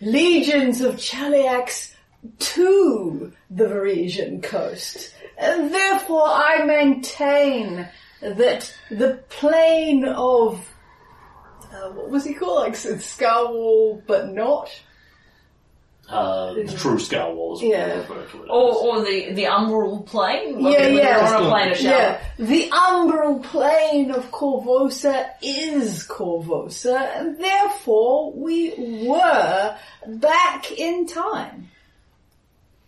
legions 0.00 0.80
of 0.80 0.96
Cheliax 0.96 1.92
to 2.38 3.32
the 3.50 3.64
Varisian 3.64 4.42
coast. 4.42 5.14
And 5.38 5.72
therefore 5.72 6.26
I 6.26 6.64
maintain 6.64 7.88
that 8.20 8.74
the 8.90 9.22
plane 9.28 10.04
of, 10.04 10.74
uh, 11.72 11.90
what 11.90 12.10
was 12.10 12.24
he 12.24 12.34
called? 12.34 12.60
Like 12.60 12.72
Skywall, 12.74 14.02
but 14.06 14.32
not? 14.32 14.70
Uh, 16.08 16.52
the 16.54 16.64
true 16.78 17.00
scale 17.00 17.34
walls. 17.34 17.60
Yeah. 17.60 17.96
refer 17.96 18.14
to 18.14 18.20
it 18.20 18.44
as. 18.44 18.48
or, 18.48 18.74
or 18.76 19.04
the, 19.04 19.32
the 19.32 19.44
umbral 19.44 20.06
plane. 20.06 20.60
Yeah, 20.60 20.86
yeah. 20.86 21.40
We're 21.40 21.46
a 21.46 21.50
plane 21.50 21.72
of 21.72 21.78
shadow. 21.78 22.20
Yeah, 22.38 22.46
the 22.46 22.68
umbral 22.70 23.42
plane 23.42 24.12
of 24.12 24.30
Korvosa 24.30 25.30
is 25.42 26.06
Korvosa, 26.06 26.96
and 27.16 27.40
therefore 27.40 28.32
we 28.32 29.04
were 29.08 29.76
back 30.06 30.70
in 30.70 31.06
time. 31.08 31.70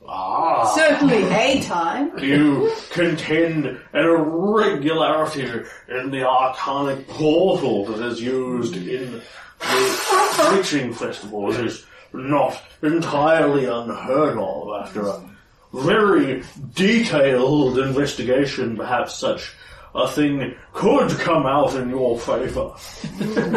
Ah. 0.08 0.72
Certainly 0.74 1.24
a 1.24 1.60
time. 1.62 2.18
You 2.22 2.72
contend 2.90 3.66
an 3.66 3.78
irregularity 3.92 5.42
in 5.88 6.10
the 6.10 6.24
arcanic 6.24 7.06
portal 7.06 7.84
that 7.86 8.04
is 8.06 8.20
used 8.20 8.76
in 8.76 9.22
the 9.60 10.50
breaching 10.50 10.92
festival. 10.92 11.52
It 11.52 11.66
is 11.66 11.84
not 12.12 12.60
entirely 12.82 13.66
unheard 13.66 14.38
of 14.38 14.82
after 14.82 15.06
a 15.06 15.20
very 15.72 16.42
detailed 16.74 17.78
investigation. 17.78 18.76
Perhaps 18.76 19.14
such 19.14 19.54
a 19.94 20.06
thing 20.08 20.54
could 20.72 21.10
come 21.18 21.46
out 21.46 21.74
in 21.74 21.88
your 21.90 22.18
favour. 22.18 22.72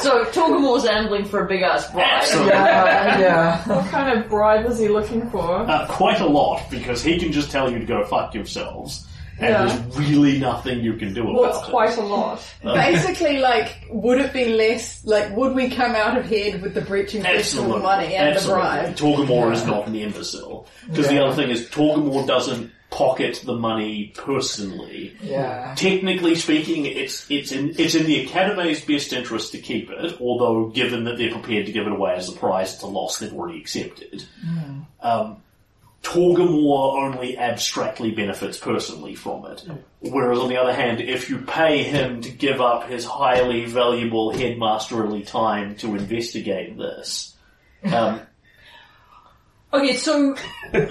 So 0.00 0.24
Torgamor's 0.26 0.84
ambling 0.84 1.24
for 1.24 1.44
a 1.44 1.48
big 1.48 1.62
ass 1.62 1.90
bride. 1.92 2.04
Absolutely. 2.04 2.50
Yeah, 2.52 3.18
yeah. 3.18 3.68
What 3.76 3.86
kind 3.90 4.18
of 4.18 4.28
bribe 4.28 4.66
is 4.66 4.78
he 4.78 4.88
looking 4.88 5.28
for? 5.30 5.60
Uh, 5.60 5.86
quite 5.88 6.20
a 6.20 6.26
lot, 6.26 6.62
because 6.70 7.02
he 7.02 7.18
can 7.18 7.32
just 7.32 7.50
tell 7.50 7.70
you 7.70 7.78
to 7.78 7.84
go 7.84 8.04
fuck 8.04 8.34
yourselves, 8.34 9.06
and 9.38 9.50
Yeah. 9.50 9.64
there's 9.66 9.96
really 10.10 10.38
nothing 10.38 10.80
you 10.80 10.94
can 10.94 11.14
do 11.14 11.22
about 11.22 11.34
What's 11.34 11.58
it. 11.68 11.70
quite 11.70 11.96
a 11.96 12.02
lot? 12.02 12.42
Basically, 12.62 13.38
like, 13.38 13.86
would 13.90 14.20
it 14.20 14.32
be 14.32 14.46
less, 14.46 15.04
like, 15.04 15.34
would 15.36 15.54
we 15.54 15.70
come 15.70 15.94
out 15.94 16.18
ahead 16.18 16.62
with 16.62 16.74
the 16.74 16.80
breaching 16.82 17.22
festival 17.22 17.76
Absolutely. 17.76 17.82
money 17.82 18.14
and 18.16 18.34
Absolutely. 18.34 18.64
the 18.64 18.70
bribe? 18.70 18.96
Torgamore 18.96 19.52
is 19.52 19.64
not 19.66 19.86
an 19.86 19.94
imbecile. 19.94 20.66
Because 20.88 21.08
the 21.08 21.22
other 21.24 21.34
thing 21.34 21.50
is, 21.50 21.68
Torgamore 21.68 22.26
doesn't 22.26 22.70
pocket 22.90 23.42
the 23.44 23.54
money 23.54 24.12
personally. 24.16 25.16
Yeah. 25.22 25.74
Technically 25.76 26.34
speaking, 26.34 26.86
it's 26.86 27.30
it's 27.30 27.52
in 27.52 27.74
it's 27.78 27.94
in 27.94 28.06
the 28.06 28.24
Academy's 28.26 28.84
best 28.84 29.12
interest 29.12 29.52
to 29.52 29.58
keep 29.58 29.90
it. 29.90 30.20
Although, 30.20 30.68
given 30.68 31.04
that 31.04 31.18
they're 31.18 31.32
prepared 31.32 31.66
to 31.66 31.72
give 31.72 31.86
it 31.86 31.92
away 31.92 32.14
as 32.14 32.28
a 32.28 32.32
prize, 32.32 32.74
it's 32.74 32.82
a 32.82 32.86
loss 32.86 33.18
they've 33.18 33.32
already 33.32 33.58
accepted. 33.60 34.24
Um, 35.02 35.42
Torgamore 36.02 37.02
only 37.02 37.36
abstractly 37.36 38.12
benefits 38.12 38.58
personally 38.58 39.16
from 39.16 39.44
it. 39.46 39.64
Whereas 40.00 40.38
on 40.38 40.48
the 40.48 40.56
other 40.56 40.72
hand, 40.72 41.00
if 41.00 41.28
you 41.28 41.38
pay 41.38 41.82
him 41.82 42.20
to 42.22 42.30
give 42.30 42.60
up 42.60 42.88
his 42.88 43.04
highly 43.04 43.64
valuable 43.64 44.30
headmasterly 44.30 45.22
time 45.22 45.74
to 45.76 45.96
investigate 45.96 46.78
this, 46.78 47.34
um, 47.92 48.20
Okay, 49.76 49.94
so 49.96 50.34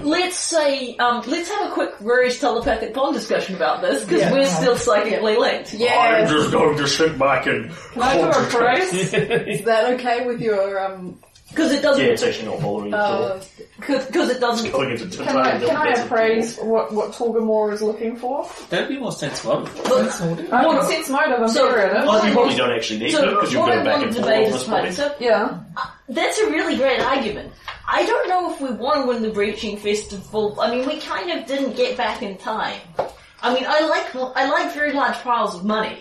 let's 0.01 0.35
say, 0.37 0.95
um, 0.97 1.23
let's 1.27 1.49
have 1.49 1.69
a 1.69 1.73
quick 1.73 1.97
various 1.99 2.39
telepathic 2.39 2.93
bond 2.93 3.13
discussion 3.15 3.55
about 3.55 3.81
this, 3.81 4.03
because 4.03 4.21
Yeah. 4.21 4.31
we're 4.31 4.45
still 4.45 4.77
psychically 4.77 5.37
linked. 5.37 5.73
I'm 5.73 5.79
Yeah, 5.79 6.25
just 6.25 6.51
going 6.51 6.77
to 6.77 6.87
sit 6.87 7.17
back 7.19 7.45
and 7.47 7.71
Can 7.93 8.01
I 8.01 8.17
do 8.17 8.23
a 8.27 8.31
concentrate. 8.31 8.59
brace? 8.91 9.13
is 9.59 9.65
that 9.65 9.93
okay 9.93 10.25
with 10.25 10.41
your, 10.41 10.83
um, 10.83 11.19
Because 11.49 11.71
it 11.71 11.81
doesn't. 11.81 12.03
Yeah, 12.03 12.11
it's 12.11 12.23
actually 12.23 12.47
not 12.49 12.61
bothering 12.61 12.91
you 12.91 12.97
at 12.97 13.01
all. 13.01 13.23
Uh, 13.23 13.39
Because 13.77 14.29
it 14.29 14.39
doesn't. 14.39 14.67
I 14.67 14.71
think 14.71 15.01
it's 15.01 15.15
a 15.19 15.23
Can 15.23 15.37
I, 15.37 15.51
totally 15.51 15.67
can 15.67 15.77
I 15.77 15.85
different 15.87 16.05
appraise 16.11 16.57
what, 16.57 16.93
what 16.93 17.11
Torgamore 17.11 17.71
is 17.73 17.81
looking 17.81 18.15
for? 18.17 18.49
That'd 18.69 18.89
be 18.89 18.97
more 18.97 19.11
sensible. 19.11 19.61
Look, 19.61 19.71
I 20.53 20.63
can 20.63 20.83
sense 20.83 21.09
motive, 21.09 21.39
I'm 21.41 21.47
So- 21.49 21.67
better 21.67 21.79
at 21.81 22.03
it. 22.03 22.07
Oh, 22.09 22.25
you 22.25 22.33
probably 22.33 22.55
don't 22.55 22.71
actually 22.71 22.99
need 22.99 23.11
to 23.11 23.17
so 23.17 23.29
because 23.35 23.53
you'll 23.53 23.61
what 23.63 23.73
go 23.73 23.79
I 23.79 23.83
back 23.83 23.93
want 23.97 24.03
and 24.07 24.15
to 24.15 24.21
forth 24.21 24.33
on 24.33 24.39
debate 24.39 24.55
is 24.55 24.63
fine. 24.63 24.81
point. 24.83 24.93
So 24.95 25.15
Yeah. 25.19 25.59
That's 26.09 26.39
a 26.39 26.49
really 26.49 26.77
great 26.77 26.99
argument. 26.99 27.51
I 27.87 28.05
don't 28.05 28.27
know 28.27 28.53
if 28.53 28.61
we 28.61 28.71
want 28.71 29.03
to 29.03 29.07
win 29.07 29.21
the 29.21 29.29
Breaching 29.29 29.77
Festival. 29.77 30.59
I 30.59 30.71
mean, 30.71 30.87
we 30.87 30.99
kind 30.99 31.31
of 31.31 31.45
didn't 31.45 31.75
get 31.75 31.95
back 31.95 32.23
in 32.23 32.37
time. 32.37 32.79
I 33.41 33.53
mean, 33.53 33.65
I 33.67 33.87
like 33.87 34.15
I 34.35 34.49
like 34.49 34.73
very 34.73 34.93
large 34.93 35.15
piles 35.17 35.55
of 35.55 35.63
money, 35.63 35.99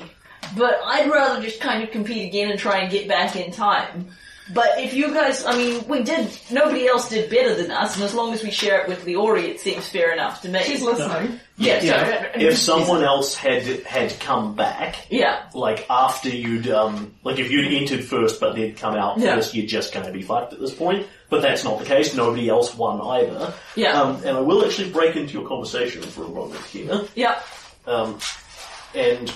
but 0.56 0.80
I'd 0.84 1.10
rather 1.10 1.42
just 1.42 1.60
kind 1.60 1.82
of 1.82 1.90
compete 1.90 2.26
again 2.26 2.50
and 2.50 2.58
try 2.58 2.78
and 2.78 2.90
get 2.90 3.06
back 3.06 3.36
in 3.36 3.52
time. 3.52 4.08
But 4.52 4.78
if 4.78 4.92
you 4.92 5.14
guys, 5.14 5.42
I 5.46 5.56
mean, 5.56 5.88
we 5.88 6.02
did. 6.02 6.28
Nobody 6.50 6.86
else 6.86 7.08
did 7.08 7.30
better 7.30 7.54
than 7.54 7.70
us, 7.70 7.94
and 7.94 8.04
as 8.04 8.12
long 8.12 8.34
as 8.34 8.42
we 8.42 8.50
share 8.50 8.82
it 8.82 8.88
with 8.88 9.06
Leori, 9.06 9.44
it 9.44 9.58
seems 9.60 9.88
fair 9.88 10.12
enough 10.12 10.42
to 10.42 10.50
me. 10.50 10.62
She's 10.64 10.82
listening. 10.82 11.40
yeah, 11.56 11.80
so- 11.80 12.30
if 12.34 12.58
someone 12.58 13.02
else 13.02 13.34
had 13.34 13.62
had 13.86 14.18
come 14.20 14.54
back, 14.54 15.06
yeah, 15.08 15.48
like 15.54 15.86
after 15.88 16.28
you'd 16.28 16.68
um 16.68 17.14
like 17.24 17.38
if 17.38 17.50
you'd 17.50 17.72
entered 17.72 18.04
first 18.04 18.38
but 18.38 18.54
they'd 18.54 18.76
come 18.76 18.94
out 18.94 19.18
Yeah. 19.18 19.36
first, 19.36 19.54
you're 19.54 19.66
just 19.66 19.94
going 19.94 20.04
to 20.04 20.12
be 20.12 20.20
fucked 20.20 20.52
at 20.52 20.60
this 20.60 20.74
point. 20.74 21.06
But 21.30 21.40
that's 21.40 21.64
not 21.64 21.78
the 21.78 21.86
case. 21.86 22.14
Nobody 22.14 22.48
else 22.50 22.74
won 22.76 23.00
either. 23.00 23.54
yeah, 23.76 23.98
Um, 24.00 24.16
and 24.26 24.36
I 24.36 24.40
will 24.40 24.62
actually 24.64 24.90
break 24.90 25.16
into 25.16 25.32
your 25.32 25.48
conversation 25.48 26.02
for 26.02 26.24
a 26.24 26.28
moment 26.28 26.60
here. 26.66 27.00
yeah. 27.14 27.40
Um, 27.86 28.18
and 28.94 29.32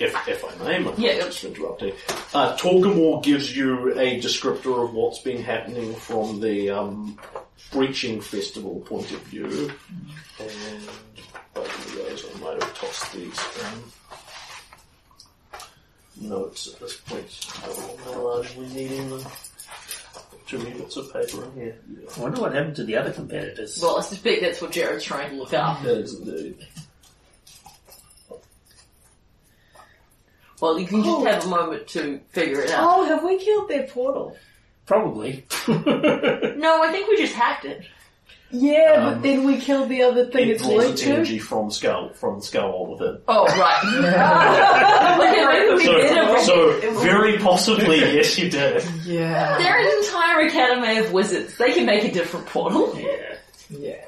if 0.00 0.28
if 0.28 0.44
I 0.44 0.64
may, 0.64 0.78
my 0.78 0.92
Yeah. 0.96 1.20
just 1.24 1.44
interrupting. 1.44 1.92
Uh, 2.34 2.56
Torgamore 2.56 3.22
gives 3.22 3.56
you 3.56 3.92
a 3.98 4.20
descriptor 4.20 4.84
of 4.84 4.94
what's 4.94 5.18
been 5.20 5.42
happening 5.42 5.94
from 5.94 6.40
the 6.40 6.70
um, 6.70 7.18
breaching 7.72 8.20
festival 8.20 8.80
point 8.86 9.10
of 9.12 9.20
view. 9.22 9.72
And 10.40 10.80
both 11.54 11.86
of 11.86 11.94
you 11.94 12.02
guys, 12.08 12.24
I 12.34 12.38
might 12.40 12.62
have 12.62 12.78
tossed 12.78 13.12
these 13.12 13.38
um, 13.64 13.92
notes 16.20 16.68
at 16.72 16.80
this 16.80 16.96
point. 16.98 17.46
I'm 17.64 18.04
not 18.12 18.22
largely 18.24 18.66
needing 18.68 19.10
them. 19.10 19.24
Too 20.46 20.58
many 20.58 20.70
bits 20.78 20.96
of 20.96 21.12
paper 21.12 21.44
in 21.44 21.52
here. 21.60 21.76
Yeah. 21.92 22.08
I 22.16 22.20
wonder 22.20 22.40
what 22.40 22.54
happened 22.54 22.76
to 22.76 22.84
the 22.84 22.96
other 22.96 23.12
competitors. 23.12 23.78
Well, 23.82 23.98
I 23.98 24.00
suspect 24.00 24.40
that's 24.40 24.62
what 24.62 24.72
Jared's 24.72 25.04
trying 25.04 25.30
to 25.30 25.36
look 25.36 25.52
up. 25.52 25.82
That 25.82 25.98
is 25.98 26.14
indeed. 26.18 26.66
Well, 30.60 30.78
you 30.78 30.86
can 30.86 31.02
just 31.04 31.26
have 31.26 31.44
a 31.44 31.48
moment 31.48 31.86
to 31.88 32.20
figure 32.30 32.60
it 32.62 32.70
out. 32.70 32.84
oh, 32.84 33.04
have 33.04 33.22
we 33.24 33.38
killed 33.38 33.68
their 33.68 33.86
portal? 33.86 34.36
Probably. 34.86 35.44
No, 35.68 36.82
I 36.82 36.90
think 36.90 37.08
we 37.08 37.16
just 37.16 37.34
hacked 37.34 37.64
it. 37.64 37.84
Yeah, 38.50 38.94
Um, 38.96 39.14
but 39.14 39.22
then 39.22 39.44
we 39.44 39.58
killed 39.58 39.90
the 39.90 40.02
other 40.02 40.24
thing 40.30 40.48
It 40.48 40.52
it's 40.52 40.62
draws 40.62 40.76
linked 40.78 40.92
its 40.94 41.02
to. 41.02 41.10
energy 41.12 41.38
from 41.38 41.66
the 41.68 41.74
skull 41.74 42.08
from 42.14 42.40
skull 42.40 42.70
all 42.72 42.86
within. 42.92 43.18
Oh, 43.28 43.44
right. 43.46 43.84
okay, 45.20 45.46
maybe 45.46 45.74
we 45.74 45.82
did 45.84 46.12
it. 46.16 46.40
So, 46.46 46.80
so 46.80 47.00
very 47.00 47.36
possibly, 47.38 47.98
yes, 47.98 48.38
you 48.38 48.48
did. 48.50 48.82
Yeah. 49.04 49.58
They're 49.58 49.78
an 49.78 49.98
entire 50.04 50.46
academy 50.46 50.98
of 50.98 51.12
wizards. 51.12 51.56
They 51.58 51.72
can 51.72 51.84
make 51.86 52.04
a 52.04 52.10
different 52.12 52.46
portal. 52.46 52.98
Yeah. 52.98 53.36
Yeah. 53.70 54.04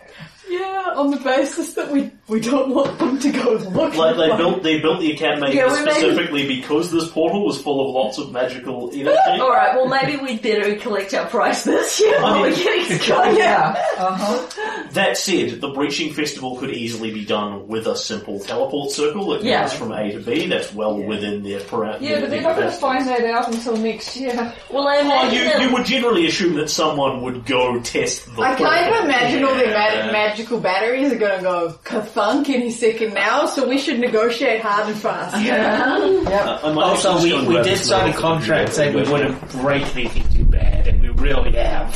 Yeah, 0.51 0.95
on 0.97 1.11
the 1.13 1.17
basis 1.19 1.75
that 1.75 1.91
we 1.91 2.11
we 2.29 2.41
don't 2.41 2.75
want 2.75 2.99
them 2.99 3.19
to 3.21 3.31
go 3.31 3.53
look. 3.71 3.95
Like 3.97 4.17
they 4.17 4.37
built, 4.37 4.63
they 4.63 4.81
built 4.81 5.01
the 5.01 5.13
academy 5.13 5.55
Yeah, 5.55 5.67
we 5.73 5.85
made- 5.85 5.93
specifically 5.95 6.47
because 6.47 6.91
this 6.91 7.09
portal 7.09 7.45
was 7.47 7.61
full 7.61 7.89
of 7.89 7.95
lots 7.95 8.19
of 8.19 8.33
magical 8.33 8.91
energy. 8.93 9.11
Alright, 9.41 9.75
well 9.77 9.89
maybe 9.89 10.17
we'd 10.23 10.43
better 10.43 10.75
collect 10.77 11.15
our 11.15 11.27
price 11.27 11.65
this 11.65 12.01
year 12.01 12.21
while 12.23 12.35
mean- 12.43 12.43
we're 12.53 12.57
getting 12.57 12.99
started. 12.99 13.39
Yeah. 13.39 13.75
Uh-huh. 13.99 14.87
That 14.93 15.17
said, 15.17 15.61
the 15.61 15.69
breaching 15.69 16.13
festival 16.13 16.57
could 16.59 16.71
easily 16.71 17.13
be 17.13 17.25
done 17.25 17.69
with 17.69 17.87
a 17.87 17.97
simple 17.97 18.41
teleport 18.41 18.91
circle 18.91 19.29
that 19.31 19.45
Yeah. 19.45 19.63
goes 19.63 19.73
from 19.75 19.93
A 19.93 20.11
to 20.13 20.21
B. 20.21 20.47
That's 20.49 20.73
well 20.75 20.97
within 20.99 21.43
their 21.45 21.61
parameters. 21.61 22.01
Yeah, 22.01 22.21
but 22.21 22.31
they're 22.31 22.43
not 22.43 22.57
going 22.57 22.71
to 22.71 22.77
find 22.77 23.07
that 23.07 23.25
out 23.25 23.49
until 23.53 23.77
next 23.77 24.17
year. 24.17 24.53
Well, 24.69 24.89
I 24.89 24.97
Oh, 24.99 25.01
imagine 25.03 25.39
you, 25.39 25.45
that- 25.45 25.63
you 25.63 25.73
would 25.73 25.85
generally 25.87 26.27
assume 26.27 26.55
that 26.57 26.71
someone 26.71 27.23
would 27.23 27.47
go 27.47 27.79
test 27.81 28.27
the 28.35 28.43
I 28.43 28.55
kind 28.55 28.87
of 28.87 28.89
portal. 28.91 29.05
imagine 29.05 29.45
all 29.45 29.55
their 29.55 29.71
Yeah. 29.71 30.07
Ma- 30.41 30.47
magical 30.51 30.61
batteries 30.61 31.13
are 31.13 31.19
going 31.19 31.39
to 31.39 31.43
go 31.43 31.79
kathunk 31.85 32.49
any 32.49 32.71
second 32.71 33.15
now, 33.15 33.47
so 33.47 33.69
we 33.69 33.79
should 33.79 33.99
negotiate 33.99 34.61
hard 34.61 34.89
and 34.89 34.97
fast. 34.99 35.37
Uh, 36.31 36.61
I 36.63 36.73
might 36.73 36.83
Also, 36.83 37.15
we, 37.23 37.31
just 37.31 37.33
go 37.33 37.39
and 37.41 37.49
we 37.49 37.55
did 37.57 37.65
this 37.65 37.89
sign 37.89 38.11
a 38.11 38.13
contract 38.13 38.73
saying 38.73 38.95
we 38.95 39.03
wouldn't 39.03 39.51
break 39.53 39.83
anything 39.97 40.29
too 40.35 40.45
bad, 40.45 40.87
and 40.87 41.03
we 41.03 41.09
really 41.11 41.53
have. 41.53 41.91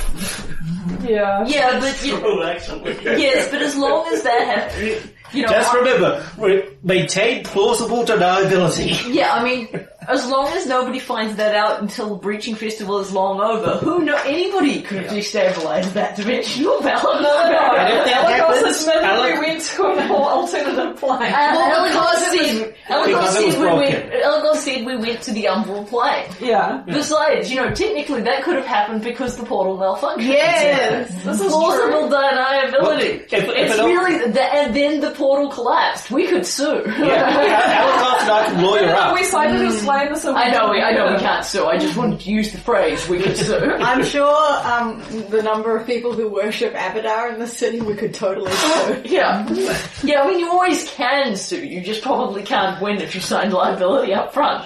Yeah. 1.02 1.44
Yeah, 1.46 1.78
but 1.80 2.04
you 2.04 2.20
Oh, 2.24 2.42
actually. 2.42 2.94
yes, 3.04 3.50
but 3.50 3.62
as 3.62 3.76
long 3.76 4.06
as 4.12 4.22
that 4.22 4.44
happens, 4.46 5.10
you 5.32 5.42
know, 5.42 5.48
Just 5.48 5.72
I- 5.74 5.78
remember, 5.78 6.26
re- 6.38 6.64
maintain 6.82 7.44
plausible 7.44 8.04
deniability. 8.04 9.12
yeah, 9.14 9.34
I 9.34 9.44
mean, 9.44 9.68
as 10.08 10.26
long 10.26 10.48
as 10.52 10.66
nobody 10.66 10.98
finds 10.98 11.36
that 11.36 11.54
out 11.54 11.80
until 11.80 12.10
the 12.10 12.14
breaching 12.16 12.54
festival 12.54 12.98
is 13.00 13.12
long 13.12 13.40
over, 13.40 13.78
who 13.78 14.04
know 14.04 14.16
anybody 14.24 14.82
could 14.82 15.02
have 15.04 15.12
destabilized 15.12 15.92
that 15.94 16.16
dimensional 16.16 16.80
balance. 16.80 17.04
And 17.04 17.98
if 17.98 18.04
that 18.06 18.36
Because 18.36 18.58
happens, 18.60 18.86
meant 18.86 19.04
Alec- 19.04 19.34
we 19.34 19.40
went 19.46 19.60
to 19.62 19.86
an 19.86 20.10
alternative 20.10 20.96
plane. 21.00 21.32
Uh, 21.32 21.52
well, 21.56 21.86
because 21.88 22.18
Elagos 22.18 22.34
it 22.34 22.48
said, 22.48 22.74
Elagos 22.88 23.06
because 23.06 23.36
it 23.36 23.44
was 23.46 23.54
said 23.54 23.60
we 23.60 23.66
went. 23.66 24.12
Elagos 24.12 24.56
said 24.56 24.86
we 24.86 24.96
went 24.96 25.22
to 25.22 25.32
the 25.32 25.44
umbral 25.44 25.86
plane. 25.86 26.26
Yeah. 26.40 26.82
Besides, 26.86 27.50
you 27.50 27.56
know, 27.56 27.72
technically 27.74 28.22
that 28.22 28.42
could 28.42 28.56
have 28.56 28.66
happened 28.66 29.02
because 29.02 29.36
the 29.36 29.44
portal 29.44 29.76
malfunctioned. 29.78 30.22
Yes! 30.26 31.10
This 31.24 31.40
is 31.40 31.46
Plausible 31.50 32.08
true. 32.08 32.16
deniability. 32.18 33.24
If- 33.32 33.32
if 33.32 33.48
it's 33.48 33.74
it 33.74 33.80
all- 33.80 33.88
really, 33.88 34.30
the, 34.30 34.42
and 34.42 34.74
then 34.76 35.00
the 35.00 35.10
portal 35.12 35.48
collapsed. 35.50 36.10
We 36.10 36.26
could 36.26 36.46
sue. 36.46 36.82
Yeah, 36.86 37.82
Alakov 37.82 38.20
and 38.22 38.30
I 38.30 38.44
can 38.46 38.62
lawyer 38.62 38.90
up. 38.94 39.14
We 39.14 39.20
decided 39.20 39.60
to 40.00 40.10
explain 40.12 40.34
this. 40.34 40.44
I 40.44 40.50
know, 40.50 40.70
we, 40.70 40.80
I 40.80 40.92
know 40.92 41.12
we 41.12 41.18
can't 41.20 41.44
sue. 41.44 41.66
I 41.66 41.78
just 41.78 41.96
wanted 41.96 42.20
to 42.20 42.30
use 42.30 42.52
the 42.52 42.58
phrase 42.58 43.08
we 43.08 43.20
could 43.20 43.36
sue. 43.36 43.56
I'm 43.80 44.04
sure 44.04 44.66
um, 44.66 45.02
the 45.30 45.42
number 45.42 45.76
of 45.76 45.86
people 45.86 46.12
who 46.12 46.28
worship 46.28 46.74
Abadar 46.74 47.32
in 47.32 47.38
the 47.40 47.46
city 47.46 47.80
we 47.80 47.94
could 47.94 48.14
totally 48.14 48.52
sue. 48.52 49.02
Yeah. 49.04 49.48
Yeah, 50.02 50.22
I 50.22 50.28
mean, 50.28 50.38
you 50.40 50.50
always 50.50 50.90
can 50.90 51.36
sue. 51.36 51.64
You 51.64 51.80
just 51.80 52.02
probably 52.02 52.42
can't 52.42 52.80
win 52.82 53.00
if 53.00 53.14
you 53.14 53.20
sign 53.20 53.50
liability 53.50 54.12
up 54.14 54.32
front. 54.34 54.64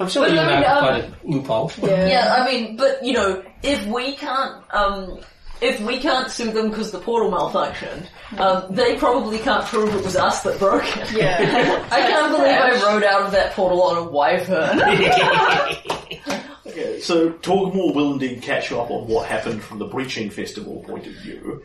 I'm 0.00 0.08
sure 0.08 0.22
But 0.26 0.32
you 0.32 0.38
I 0.38 0.44
know 0.46 0.54
mean, 0.60 0.64
um, 0.64 0.78
quite 0.78 1.04
a 1.04 1.12
loophole. 1.24 1.72
Yeah, 1.88 2.36
I 2.38 2.44
mean, 2.50 2.76
but 2.76 3.04
you 3.04 3.14
know, 3.14 3.42
if 3.62 3.84
we 3.86 4.14
can't, 4.14 4.62
um, 4.72 5.18
if 5.60 5.80
we 5.80 5.98
can't 5.98 6.30
sue 6.30 6.50
them 6.52 6.70
because 6.70 6.90
the 6.92 6.98
portal 6.98 7.30
malfunctioned, 7.30 8.06
um, 8.38 8.74
they 8.74 8.96
probably 8.96 9.38
can't 9.38 9.64
prove 9.66 9.94
it 9.94 10.04
was 10.04 10.16
us 10.16 10.42
that 10.42 10.58
broke 10.58 10.84
it. 10.96 11.12
Yeah. 11.12 11.84
I 11.90 12.00
can't 12.00 12.30
believe 12.36 12.56
I 12.56 12.92
rode 12.92 13.02
out 13.04 13.22
of 13.22 13.32
that 13.32 13.52
portal 13.54 13.82
on 13.82 13.96
a 13.98 14.02
wyvern. 14.04 14.80
Okay, 16.66 17.00
so 17.00 17.30
Torgamore 17.30 17.94
will 17.94 18.12
indeed 18.12 18.42
catch 18.42 18.70
you 18.70 18.78
up 18.80 18.90
on 18.90 19.08
what 19.08 19.26
happened 19.26 19.62
from 19.62 19.78
the 19.78 19.86
breaching 19.86 20.30
festival 20.30 20.84
point 20.86 21.06
of 21.06 21.12
view, 21.14 21.62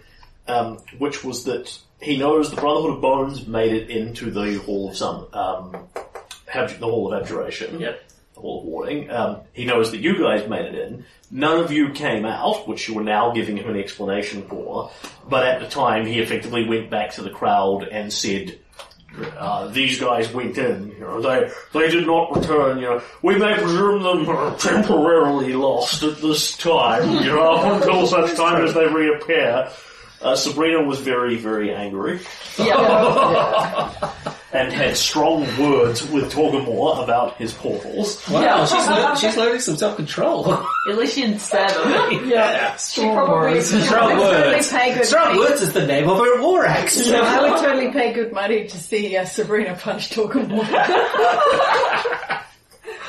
um, 0.48 0.78
which 0.98 1.24
was 1.24 1.44
that 1.44 1.78
he 2.02 2.18
knows 2.18 2.50
the 2.50 2.56
Brotherhood 2.56 2.96
of 2.96 3.02
Bones 3.02 3.46
made 3.46 3.74
it 3.74 3.90
into 3.90 4.32
the 4.32 4.56
Hall 4.60 4.90
of 4.90 4.98
Sun, 4.98 5.26
um, 5.34 5.76
Ab- 6.54 6.80
the 6.80 6.86
Hall 6.88 7.14
of 7.14 7.22
Abjuration, 7.22 7.80
Yep. 7.82 8.02
The 8.44 8.48
Hall 8.50 8.60
of 8.60 8.66
Warding. 8.66 9.10
Um, 9.10 9.42
he 9.54 9.66
knows 9.66 9.92
that 9.92 10.00
you 10.00 10.20
guys 10.20 10.48
made 10.48 10.66
it 10.66 10.76
in. 10.76 11.06
None 11.32 11.60
of 11.60 11.72
you 11.72 11.90
came 11.90 12.26
out, 12.26 12.68
which 12.68 12.88
you 12.88 12.94
were 12.94 13.04
now 13.04 13.32
giving 13.32 13.58
him 13.58 13.70
an 13.70 13.80
explanation 13.80 14.44
for. 14.48 14.92
But 15.28 15.48
at 15.48 15.62
the 15.62 15.68
time, 15.68 16.06
he 16.06 16.20
effectively 16.20 16.68
went 16.68 16.90
back 16.90 17.12
to 17.14 17.24
the 17.24 17.30
crowd 17.30 17.84
and 17.84 18.12
said, 18.12 18.60
uh, 19.38 19.68
these 19.68 20.00
guys 20.00 20.32
went 20.34 20.58
in, 20.58 20.90
you 20.90 21.00
know, 21.00 21.22
they, 21.22 21.50
they 21.72 21.90
did 21.90 22.06
not 22.06 22.36
return, 22.36 22.80
you 22.80 22.86
know, 22.86 23.02
we 23.22 23.38
may 23.38 23.54
presume 23.54 24.02
them 24.02 24.28
are 24.28 24.58
temporarily 24.58 25.54
lost 25.54 26.02
at 26.02 26.18
this 26.18 26.58
time, 26.58 27.24
you 27.24 27.32
know, 27.32 27.76
until 27.76 28.08
such 28.08 28.36
time 28.36 28.66
as 28.66 28.74
they 28.74 28.88
reappear. 28.88 29.70
Uh, 30.20 30.36
Sabrina 30.36 30.82
was 30.82 31.00
very, 31.00 31.36
very 31.36 31.72
angry 31.74 32.22
yeah. 32.58 34.14
and 34.54 34.72
had 34.72 34.96
strong 34.96 35.42
words 35.60 36.08
with 36.10 36.32
Torgamore 36.32 37.04
about 37.04 37.36
his 37.38 37.54
portals. 37.54 38.22
Wow, 38.30 38.42
Yeah. 38.42 38.66
she's, 38.66 38.88
lear- 38.88 39.16
she's 39.18 39.38
learning 39.38 39.60
some 39.62 39.78
self-control. 39.78 40.54
At 40.90 40.98
least 40.98 41.18
you 41.18 41.26
didn't 41.26 41.40
stab 41.42 41.72
him. 42.12 42.30
yeah. 42.30 42.76
She 42.78 43.02
probably 43.02 43.62
Strong 43.62 44.18
words. 44.20 44.70
pay 44.72 44.94
good 44.94 45.06
Strong 45.06 45.28
money. 45.36 45.40
words 45.40 45.62
is 45.62 45.74
the 45.74 45.88
name 45.88 46.08
of 46.10 46.18
her 46.20 46.42
war 46.42 46.66
axe. 46.66 47.10
I 47.12 47.42
would 47.50 47.60
totally 47.62 47.92
pay 47.92 48.14
good 48.14 48.32
money 48.32 48.68
to 48.68 48.78
see 48.78 49.18
uh, 49.18 49.26
Sabrina 49.26 49.76
punch 49.76 50.10
Torgamore. 50.12 50.64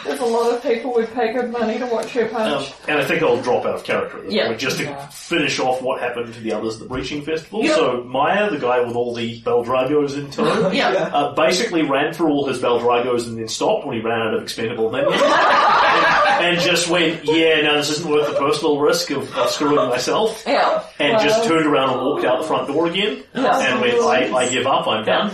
There's 0.05 0.20
a 0.20 0.24
lot 0.24 0.52
of 0.52 0.62
people 0.62 0.93
would 0.94 1.12
pay 1.14 1.32
good 1.32 1.51
money 1.51 1.78
to 1.78 1.86
watch 1.86 2.10
her 2.12 2.24
Um, 2.24 2.31
punch. 2.31 2.72
and 2.89 2.98
I 2.98 3.05
think 3.05 3.22
I'll 3.22 3.40
drop 3.40 3.64
out 3.64 3.74
of 3.76 3.85
character 3.85 4.18
at 4.18 4.24
this 4.24 4.35
Yeah. 4.35 4.47
point, 4.48 4.59
just 4.60 4.76
to 4.78 4.85
Yeah. 4.85 5.06
finish 5.09 5.59
off 5.59 5.81
what 5.82 6.01
happened 6.01 6.35
to 6.35 6.40
the 6.40 6.52
others 6.52 6.74
at 6.74 6.81
the 6.81 6.86
Breaching 6.89 7.22
Festival. 7.22 7.64
Yeah. 7.64 7.74
So 7.74 8.02
Maya, 8.06 8.51
the 8.51 8.59
guy 8.59 8.81
with 8.81 8.94
all 8.97 9.14
the 9.14 9.40
Beldragos 9.40 10.14
in 10.16 10.31
tow, 10.31 10.70
Yeah. 10.72 11.10
uh, 11.12 11.32
basically 11.35 11.82
ran 11.82 12.12
for 12.12 12.28
all 12.28 12.47
his 12.47 12.59
Beldragos 12.60 13.26
and 13.26 13.39
then 13.39 13.48
stopped 13.48 13.86
when 13.86 13.97
he 13.97 14.02
ran 14.02 14.20
out 14.20 14.35
of 14.35 14.43
expendable 14.43 14.90
minions. 14.90 15.20
and, 15.22 16.44
and 16.47 16.60
just 16.60 16.89
went, 16.89 17.24
yeah, 17.24 17.62
no, 17.62 17.76
this 17.76 17.90
isn't 17.90 18.10
worth 18.10 18.26
the 18.28 18.35
personal 18.39 18.78
risk 18.78 19.10
of, 19.10 19.35
of 19.36 19.51
screwing 19.51 19.89
myself, 19.89 20.43
Yeah. 20.47 20.82
and 20.98 21.18
just 21.22 21.40
Well- 21.40 21.48
turned 21.48 21.66
around 21.66 21.90
and 21.90 22.01
walked 22.02 22.24
out 22.24 22.40
the 22.43 22.47
front 22.47 22.68
door 22.68 22.86
again, 22.86 23.22
and 23.32 23.44
went, 23.81 23.94
I, 24.01 24.31
I 24.36 24.48
give 24.48 24.66
up, 24.66 24.86
I'm 24.86 25.05
done. 25.05 25.31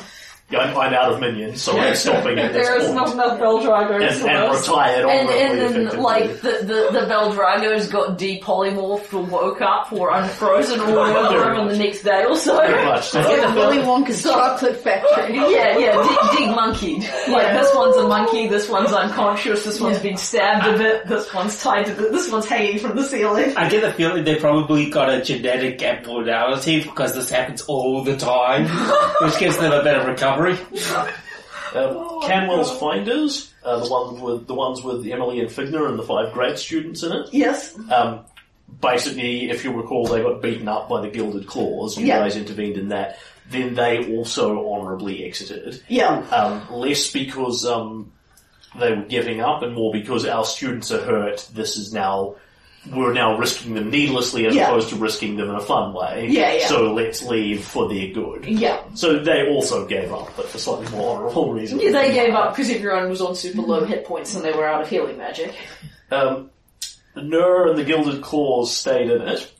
Yeah, 0.51 0.59
I'm, 0.60 0.77
I'm 0.77 0.93
out 0.94 1.12
of 1.12 1.20
minions, 1.20 1.62
so 1.62 1.78
I'm 1.78 1.94
stopping 1.94 2.39
at 2.39 2.52
this 2.52 2.66
There 2.66 2.77
is 2.81 2.86
point. 2.86 2.97
not 2.97 3.12
enough 3.12 3.39
Beldragos 3.39 4.02
and, 4.02 4.20
for 4.20 4.28
and 4.28 4.52
this. 4.55 4.68
retired 4.68 5.06
And, 5.06 5.28
honorably, 5.28 5.40
and 5.43 5.59
then, 5.60 5.70
effectively. 5.82 6.01
like, 6.02 6.40
the, 6.40 6.51
the, 6.62 7.01
the 7.01 7.06
Beldragos 7.06 7.90
got 7.93 8.18
depolymorphed 8.18 9.14
or 9.14 9.22
woke 9.22 9.60
up 9.60 9.93
or 9.93 10.10
unfrozen 10.10 10.81
or 10.81 10.86
whatever 10.97 11.55
on 11.55 11.68
the 11.68 11.77
next 11.78 12.02
day 12.02 12.24
or 12.24 12.35
so. 12.36 12.59
Pretty 12.59 12.85
much. 12.85 13.10
So, 13.10 13.20
Like 13.20 13.55
Willy 13.55 13.78
Wonka's 13.78 14.22
chocolate 14.22 14.77
factory. 14.77 15.35
Yeah, 15.36 15.78
yeah, 15.78 15.93
dig, 16.02 16.39
dig 16.39 16.48
monkeyed. 16.55 17.02
Like, 17.28 17.52
this 17.59 17.74
one's 17.74 17.97
a 17.97 18.06
monkey, 18.09 18.47
this 18.48 18.68
one's 18.68 18.93
unconscious, 18.93 19.64
this 19.64 19.81
one's 19.81 19.98
been 20.01 20.16
stabbed 20.16 20.66
a 20.66 20.77
bit, 20.78 21.06
this 21.06 21.32
one's 21.32 21.60
tied 21.62 21.86
to 21.86 21.94
the, 21.94 22.09
this 22.10 22.31
one's 22.31 22.47
hanging 22.47 22.78
from 22.78 22.97
the 22.97 23.05
ceiling. 23.05 23.56
I 23.56 23.68
get 23.68 23.82
the 23.82 23.93
feeling 23.93 24.24
they 24.24 24.36
probably 24.36 24.90
got 24.90 25.10
a 25.10 25.22
genetic 25.22 25.82
abnormality 25.82 26.82
because 26.82 27.14
this 27.14 27.31
happens 27.31 27.62
all 27.62 28.02
the 28.05 28.16
time, 28.16 28.66
which 29.22 29.39
gives 29.39 29.56
them 29.59 29.72
a 29.72 29.82
better 29.82 30.06
recovery. 30.06 30.39
Um, 31.72 32.20
Canwell's 32.22 32.76
Finders, 32.80 33.54
uh, 33.62 33.78
the 33.78 33.88
ones 33.88 34.20
with 34.20 34.46
the 34.48 34.54
ones 34.54 34.82
with 34.82 35.06
Emily 35.06 35.38
and 35.38 35.48
Figner 35.48 35.88
and 35.88 35.96
the 35.96 36.02
five 36.02 36.32
grad 36.32 36.58
students 36.58 37.04
in 37.04 37.12
it. 37.12 37.28
Yes. 37.32 37.78
Um, 37.92 38.24
basically, 38.80 39.50
if 39.50 39.62
you 39.62 39.72
recall, 39.72 40.04
they 40.06 40.20
got 40.20 40.42
beaten 40.42 40.66
up 40.66 40.88
by 40.88 41.00
the 41.00 41.08
Gilded 41.08 41.46
Claws. 41.46 41.96
You 41.96 42.06
Yeah. 42.06 42.18
guys 42.18 42.34
intervened 42.36 42.76
in 42.76 42.88
that. 42.88 43.20
Then 43.50 43.74
they 43.74 44.16
also 44.16 44.68
honourably 44.72 45.24
exited. 45.24 45.80
Yeah. 45.86 46.18
Um, 46.30 46.66
less 46.76 47.12
because 47.12 47.64
um, 47.64 48.10
they 48.76 48.92
were 48.92 49.02
giving 49.04 49.40
up, 49.40 49.62
and 49.62 49.72
more 49.72 49.92
because 49.92 50.26
our 50.26 50.44
students 50.44 50.90
are 50.90 51.02
hurt. 51.02 51.48
This 51.54 51.76
is 51.76 51.92
now 51.92 52.34
we're 52.93 53.12
now 53.12 53.36
risking 53.36 53.74
them 53.74 53.90
needlessly 53.90 54.47
as 54.47 54.55
Yeah. 54.55 54.65
opposed 54.69 54.89
to 54.89 54.97
risking 54.97 55.36
them 55.36 55.51
in 55.51 55.55
a 55.55 55.61
fun 55.61 55.93
way. 55.93 56.28
Yeah, 56.31 56.52
yeah. 56.55 56.66
So 56.66 56.93
let's 56.94 57.23
leave 57.23 57.62
for 57.65 57.89
their 57.89 58.09
good. 58.09 58.47
Yeah. 58.47 58.81
So 58.94 59.19
they 59.19 59.48
also 59.51 59.86
gave 59.86 60.12
up, 60.12 60.31
but 60.36 60.48
for 60.48 60.59
slightly 60.59 60.89
more 60.97 61.16
honourable 61.16 61.52
reasons. 61.52 61.82
Yeah, 61.82 61.90
they 61.93 62.12
gave 62.12 62.35
up 62.35 62.55
because 62.57 62.70
everyone 62.70 63.11
was 63.11 63.20
on 63.20 63.35
super 63.35 63.61
low 63.62 63.85
hit 63.85 64.05
points 64.07 64.35
and 64.35 64.43
they 64.44 64.52
were 64.52 64.66
out 64.66 64.81
of 64.82 64.89
healing 64.89 65.19
magic. 65.19 65.55
Um, 66.11 66.51
Nur 67.16 67.69
and 67.69 67.78
the 67.78 67.85
Gilded 67.85 68.23
Claws 68.23 68.74
stayed 68.74 69.11
in 69.11 69.20
it, 69.23 69.51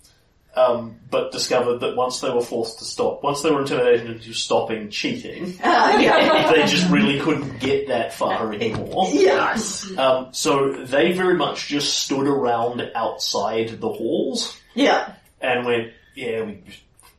um, 0.57 0.97
but 1.11 1.31
discovered 1.33 1.79
that 1.79 1.97
once 1.97 2.21
they 2.21 2.31
were 2.31 2.41
forced 2.43 2.79
to 2.81 2.85
stop, 2.85 3.23
once 3.23 3.43
they 3.43 3.51
were 3.51 3.61
intimidated 3.61 4.11
into 4.11 4.33
stopping 4.33 4.91
cheating, 4.91 5.55
Uh, 5.63 5.97
yeah. 6.01 6.51
they 6.53 6.65
just 6.67 6.89
really 6.91 7.21
couldn't 7.21 7.59
get 7.61 7.89
that 7.89 8.13
far 8.13 8.53
anymore. 8.55 9.09
Yes. 9.13 9.87
Um, 9.97 10.29
so 10.33 10.73
they 10.85 11.13
very 11.13 11.35
much 11.37 11.69
just 11.69 12.01
stood 12.01 12.27
around 12.27 12.83
outside 12.95 13.81
the 13.81 13.89
halls 13.89 14.57
Yeah. 14.75 15.13
and 15.41 15.65
went, 15.67 15.93
yeah, 16.17 16.43
we, 16.43 16.63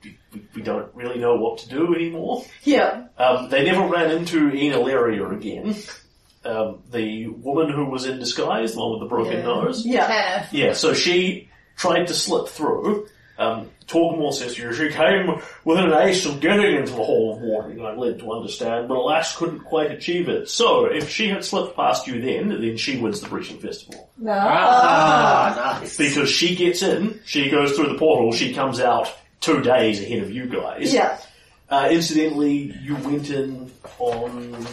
we, 0.03 0.17
we- 0.33 0.47
we 0.55 0.61
don't 0.61 0.93
really 0.95 1.19
know 1.19 1.35
what 1.35 1.57
to 1.59 1.67
do 1.69 1.93
anymore. 1.93 2.45
Yeah. 2.63 3.07
Um, 3.17 3.49
they 3.49 3.65
never 3.65 3.85
ran 3.85 4.11
into 4.11 4.49
Enalaria 4.51 5.29
again. 5.35 5.75
Um, 6.45 6.81
the 6.89 7.27
woman 7.27 7.69
who 7.71 7.85
was 7.85 8.05
in 8.05 8.17
disguise, 8.17 8.73
the 8.73 8.79
one 8.79 8.91
with 8.91 9.01
the 9.01 9.05
broken 9.13 9.43
nose. 9.43 9.85
Yeah. 9.85 10.47
Yeah, 10.51 10.71
so 10.73 10.93
she 10.93 11.49
tried 11.75 12.05
to 12.07 12.13
slip 12.13 12.47
through. 12.47 13.07
Um, 13.41 13.69
Torgamore 13.87 14.33
says 14.33 14.55
to 14.55 14.61
you, 14.61 14.73
she 14.73 14.89
came 14.89 15.41
within 15.65 15.85
an 15.91 16.07
ace 16.07 16.25
of 16.25 16.39
getting 16.39 16.75
into 16.75 16.91
the 16.91 17.03
Hall 17.03 17.35
of 17.35 17.41
Warding, 17.41 17.83
I'm 17.83 17.97
led 17.97 18.19
to 18.19 18.31
understand, 18.31 18.87
but 18.87 18.95
alas 18.97 19.35
couldn't 19.35 19.61
quite 19.61 19.91
achieve 19.91 20.29
it. 20.29 20.49
So, 20.49 20.85
if 20.85 21.09
she 21.09 21.27
had 21.27 21.43
slipped 21.43 21.75
past 21.75 22.07
you 22.07 22.21
then, 22.21 22.49
then 22.61 22.77
she 22.77 22.99
wins 22.99 23.19
the 23.19 23.27
Breaching 23.27 23.59
Festival. 23.59 24.09
No. 24.17 24.31
Ah, 24.31 25.79
nice. 25.81 25.97
Because 25.97 26.29
she 26.29 26.55
gets 26.55 26.81
in, 26.83 27.19
she 27.25 27.49
goes 27.49 27.75
through 27.75 27.89
the 27.89 27.97
portal, 27.97 28.31
she 28.31 28.53
comes 28.53 28.79
out 28.79 29.11
two 29.41 29.61
days 29.61 30.01
ahead 30.01 30.19
of 30.19 30.31
you 30.31 30.45
guys. 30.45 30.93
Yeah. 30.93 31.19
Uh, 31.69 31.87
incidentally, 31.89 32.75
you 32.81 32.95
went 32.97 33.29
in 33.29 33.71
on 33.97 34.65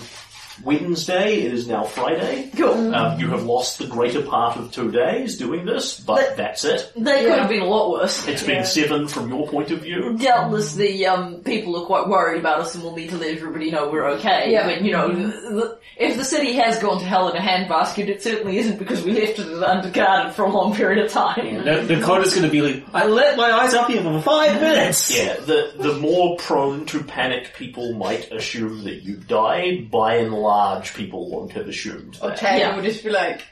Wednesday, 0.64 1.42
it 1.42 1.52
is 1.54 1.66
now 1.68 1.84
Friday. 1.84 2.50
Cool. 2.56 2.94
Um, 2.94 3.18
you 3.18 3.28
have 3.28 3.44
lost 3.44 3.78
the 3.78 3.86
greater 3.86 4.22
part 4.22 4.56
of 4.56 4.70
two 4.72 4.90
days 4.90 5.36
doing 5.38 5.64
this, 5.66 5.98
but 6.00 6.16
But- 6.16 6.36
that's 6.36 6.64
it. 6.64 6.92
They 6.96 7.24
could 7.24 7.38
have 7.38 7.48
been 7.48 7.62
a 7.62 7.66
lot 7.66 7.90
worse. 7.90 8.26
It's 8.28 8.42
been 8.42 8.64
seven 8.64 9.08
from 9.08 9.28
your 9.28 9.46
point 9.48 9.70
of 9.70 9.80
view. 9.80 10.16
Doubtless 10.18 10.74
the 10.74 11.06
um, 11.06 11.36
people 11.44 11.76
are 11.80 11.86
quite 11.86 12.08
worried 12.08 12.40
about 12.40 12.60
us 12.60 12.74
and 12.74 12.84
will 12.84 12.96
need 12.96 13.10
to 13.10 13.16
let 13.16 13.30
everybody 13.36 13.70
know 13.70 13.88
we're 13.90 14.08
okay. 14.16 14.50
Yeah. 14.52 14.66
When, 14.66 14.84
you 14.84 14.92
know, 14.92 15.08
the, 15.14 15.78
if 15.96 16.16
the 16.16 16.24
city 16.24 16.52
has 16.54 16.78
gone 16.78 16.98
to 17.00 17.04
hell 17.06 17.28
in 17.28 17.36
a 17.36 17.40
handbasket, 17.40 18.08
it 18.08 18.22
certainly 18.22 18.58
isn't 18.58 18.78
because 18.78 19.04
we 19.04 19.12
left 19.12 19.38
it 19.38 19.46
underguarded 19.46 20.32
for 20.32 20.44
a 20.44 20.50
long 20.50 20.74
period 20.74 21.04
of 21.04 21.10
time. 21.10 21.64
The, 21.64 21.82
the 21.82 22.00
coda's 22.00 22.34
going 22.34 22.46
to 22.46 22.50
be 22.50 22.62
like, 22.62 22.84
I 22.92 23.06
let 23.06 23.36
my 23.36 23.50
eyes 23.50 23.74
up 23.74 23.88
here 23.88 24.02
for 24.02 24.20
five 24.22 24.60
minutes. 24.60 25.16
Yeah, 25.16 25.34
the 25.40 25.72
the 25.76 25.94
more 25.94 26.36
prone 26.36 26.86
to 26.86 27.02
panic 27.02 27.52
people 27.56 27.94
might 27.94 28.30
assume 28.32 28.84
that 28.84 29.02
you 29.02 29.16
died, 29.16 29.90
by 29.90 30.16
and 30.16 30.32
large 30.48 30.94
people 30.94 31.28
won't 31.30 31.52
have 31.52 31.68
assumed 31.68 32.14
that. 32.22 32.36
Tanya 32.38 32.60
Yeah. 32.60 32.74
would 32.76 32.84
just 32.84 33.04
be 33.04 33.10
like, 33.10 33.42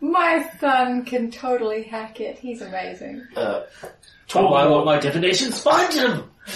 My 0.00 0.48
son 0.60 1.04
can 1.04 1.30
totally 1.30 1.82
hack 1.82 2.20
it. 2.20 2.38
He's 2.38 2.62
amazing. 2.62 3.26
Uh, 3.36 3.62
Oh, 4.32 4.46
I 4.54 4.64
want 4.66 4.82
Torgamore, 4.82 4.84
my 4.86 4.98
divination 5.00 5.50
sponge. 5.52 5.96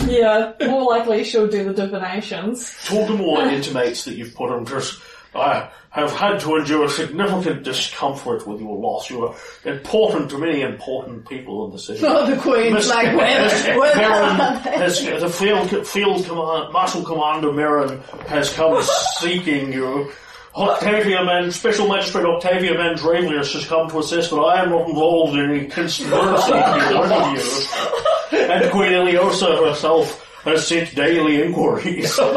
Yeah, 0.07 0.53
more 0.66 0.85
likely 0.85 1.25
she'll 1.25 1.49
do 1.49 1.65
the 1.65 1.75
divinations. 1.75 2.71
Torgamore 2.87 3.51
intimates 3.53 4.05
that 4.05 4.15
you've 4.15 4.35
put 4.35 4.51
him 4.57 4.65
just. 4.65 5.01
I 5.35 5.70
have 5.90 6.12
had 6.12 6.40
to 6.40 6.56
endure 6.56 6.89
significant 6.89 7.62
discomfort 7.62 8.47
with 8.47 8.61
your 8.61 8.77
loss. 8.77 9.11
You 9.11 9.27
are 9.27 9.35
important 9.65 10.31
to 10.31 10.39
many 10.39 10.62
important 10.62 11.28
people 11.28 11.66
in 11.66 11.73
the 11.73 11.78
city. 11.78 12.01
oh, 12.05 12.27
the 12.28 12.40
Queen's 12.40 12.74
Miss- 12.74 12.89
like, 12.89 13.16
where, 13.16 13.43
Miss 13.43 13.66
where 13.66 13.94
Merrin 13.94 14.61
has, 14.61 15.05
the 15.05 15.28
field, 15.28 15.86
field 15.86 16.24
command, 16.24 16.73
Marshal 16.73 17.05
Commander 17.05 17.48
Merrin 17.48 18.02
has 18.27 18.52
come 18.52 18.82
seeking 19.19 19.73
you. 19.73 20.12
Octavia 20.56 21.24
Man, 21.24 21.51
Special 21.51 21.89
Magistrate 21.89 22.24
Octavia 22.24 22.74
Mandravius 22.74 23.55
has 23.55 23.66
come 23.66 23.90
to 23.90 23.98
assess 23.98 24.31
that 24.31 24.36
I 24.36 24.62
am 24.62 24.70
not 24.70 24.89
involved 24.89 25.36
in 25.36 25.51
any 25.51 25.66
conspiracy 25.66 26.52
to 26.52 26.90
murder 26.94 27.40
you. 27.40 27.66
And 28.35 28.70
Queen 28.73 28.90
Ileosa 28.90 29.69
herself 29.69 30.24
has 30.45 30.66
sent 30.69 30.95
daily 30.95 31.43
inquiries. 31.43 32.19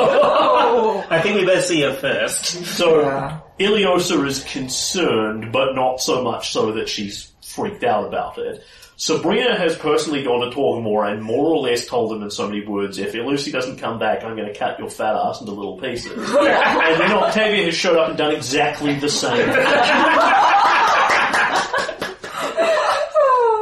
Oh. 0.70 1.06
I 1.10 1.22
think 1.22 1.36
we 1.36 1.46
better 1.46 1.62
see 1.62 1.82
her 1.82 1.94
first. 1.94 2.46
So, 2.66 3.02
Yeah. 3.02 3.40
Ileosa 3.60 4.26
is 4.28 4.44
concerned, 4.44 5.52
but 5.52 5.74
not 5.74 6.02
so 6.02 6.24
much 6.24 6.52
so 6.52 6.72
that 6.74 6.90
she's 6.90 7.32
freaked 7.42 7.84
out 7.84 8.06
about 8.08 8.38
it. 8.38 8.64
Sabrina 8.98 9.58
has 9.58 9.76
personally 9.78 10.24
gone 10.24 10.42
to 10.50 10.56
Torgamore 10.56 11.12
and 11.12 11.22
more 11.24 11.46
or 11.46 11.58
less 11.60 11.86
told 11.88 12.12
him 12.14 12.24
in 12.24 12.32
so 12.32 12.48
many 12.48 12.66
words, 12.66 12.98
if 12.98 13.14
Lucy 13.14 13.52
doesn't 13.52 13.78
come 13.78 14.00
back, 14.00 14.24
I'm 14.24 14.36
going 14.36 14.52
to 14.52 14.58
cut 14.58 14.78
your 14.80 14.90
fat 14.90 15.16
ass 15.16 15.40
into 15.40 15.54
little 15.54 15.80
pieces. 15.80 16.12
and 16.12 17.00
then 17.00 17.12
Octavia 17.12 17.66
has 17.66 17.76
showed 17.76 17.98
up 17.98 18.10
and 18.10 18.18
done 18.18 18.34
exactly 18.34 18.96
the 19.00 19.10
same. 19.10 19.48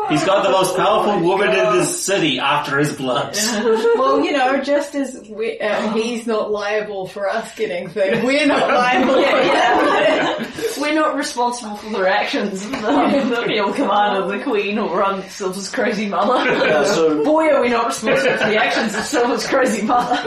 He's 0.09 0.23
got 0.23 0.43
the 0.43 0.51
most 0.51 0.75
powerful 0.75 1.19
woman 1.21 1.49
in 1.49 1.77
this 1.77 2.03
city 2.03 2.39
after 2.39 2.77
his 2.77 2.93
blood. 2.93 3.37
Well, 3.95 4.23
you 4.23 4.33
know, 4.33 4.61
just 4.61 4.93
as 4.93 5.27
we, 5.29 5.59
uh, 5.59 5.93
he's 5.93 6.27
not 6.27 6.51
liable 6.51 7.07
for 7.07 7.29
us 7.29 7.55
getting 7.55 7.89
things, 7.89 8.23
we're 8.23 8.45
not 8.45 8.67
liable 8.73 9.23
for 9.23 9.41
him. 9.41 10.51
We're 10.81 10.93
not 10.93 11.15
responsible 11.15 11.77
for 11.77 11.89
the 11.89 12.07
actions 12.07 12.65
of 12.65 12.71
the, 12.71 12.77
the 12.77 13.73
commander, 13.73 14.37
the 14.37 14.43
queen, 14.43 14.77
or 14.77 15.01
um, 15.01 15.23
Silver's 15.29 15.69
crazy 15.69 16.07
mother. 16.07 16.49
Uh, 16.51 16.83
so, 16.83 17.23
Boy, 17.23 17.47
are 17.47 17.61
we 17.61 17.69
not 17.69 17.87
responsible 17.87 18.37
for 18.37 18.49
the 18.49 18.61
actions 18.61 18.93
of 18.93 19.03
Silver's 19.05 19.47
crazy 19.47 19.83
mother. 19.83 20.17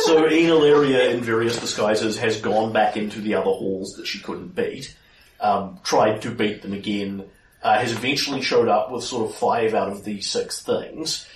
so 0.00 0.22
Enalaria, 0.24 1.12
in 1.12 1.20
various 1.20 1.60
disguises, 1.60 2.16
has 2.18 2.40
gone 2.40 2.72
back 2.72 2.96
into 2.96 3.20
the 3.20 3.34
other 3.34 3.50
halls 3.50 3.94
that 3.96 4.06
she 4.06 4.18
couldn't 4.20 4.54
beat, 4.54 4.96
um, 5.40 5.78
tried 5.84 6.22
to 6.22 6.30
beat 6.30 6.62
them 6.62 6.72
again, 6.72 7.24
uh, 7.62 7.78
has 7.78 7.92
eventually 7.92 8.42
showed 8.42 8.68
up 8.68 8.90
with 8.90 9.04
sort 9.04 9.28
of 9.28 9.34
five 9.36 9.74
out 9.74 9.88
of 9.88 10.04
these 10.04 10.26
six 10.28 10.62
things, 10.62 11.26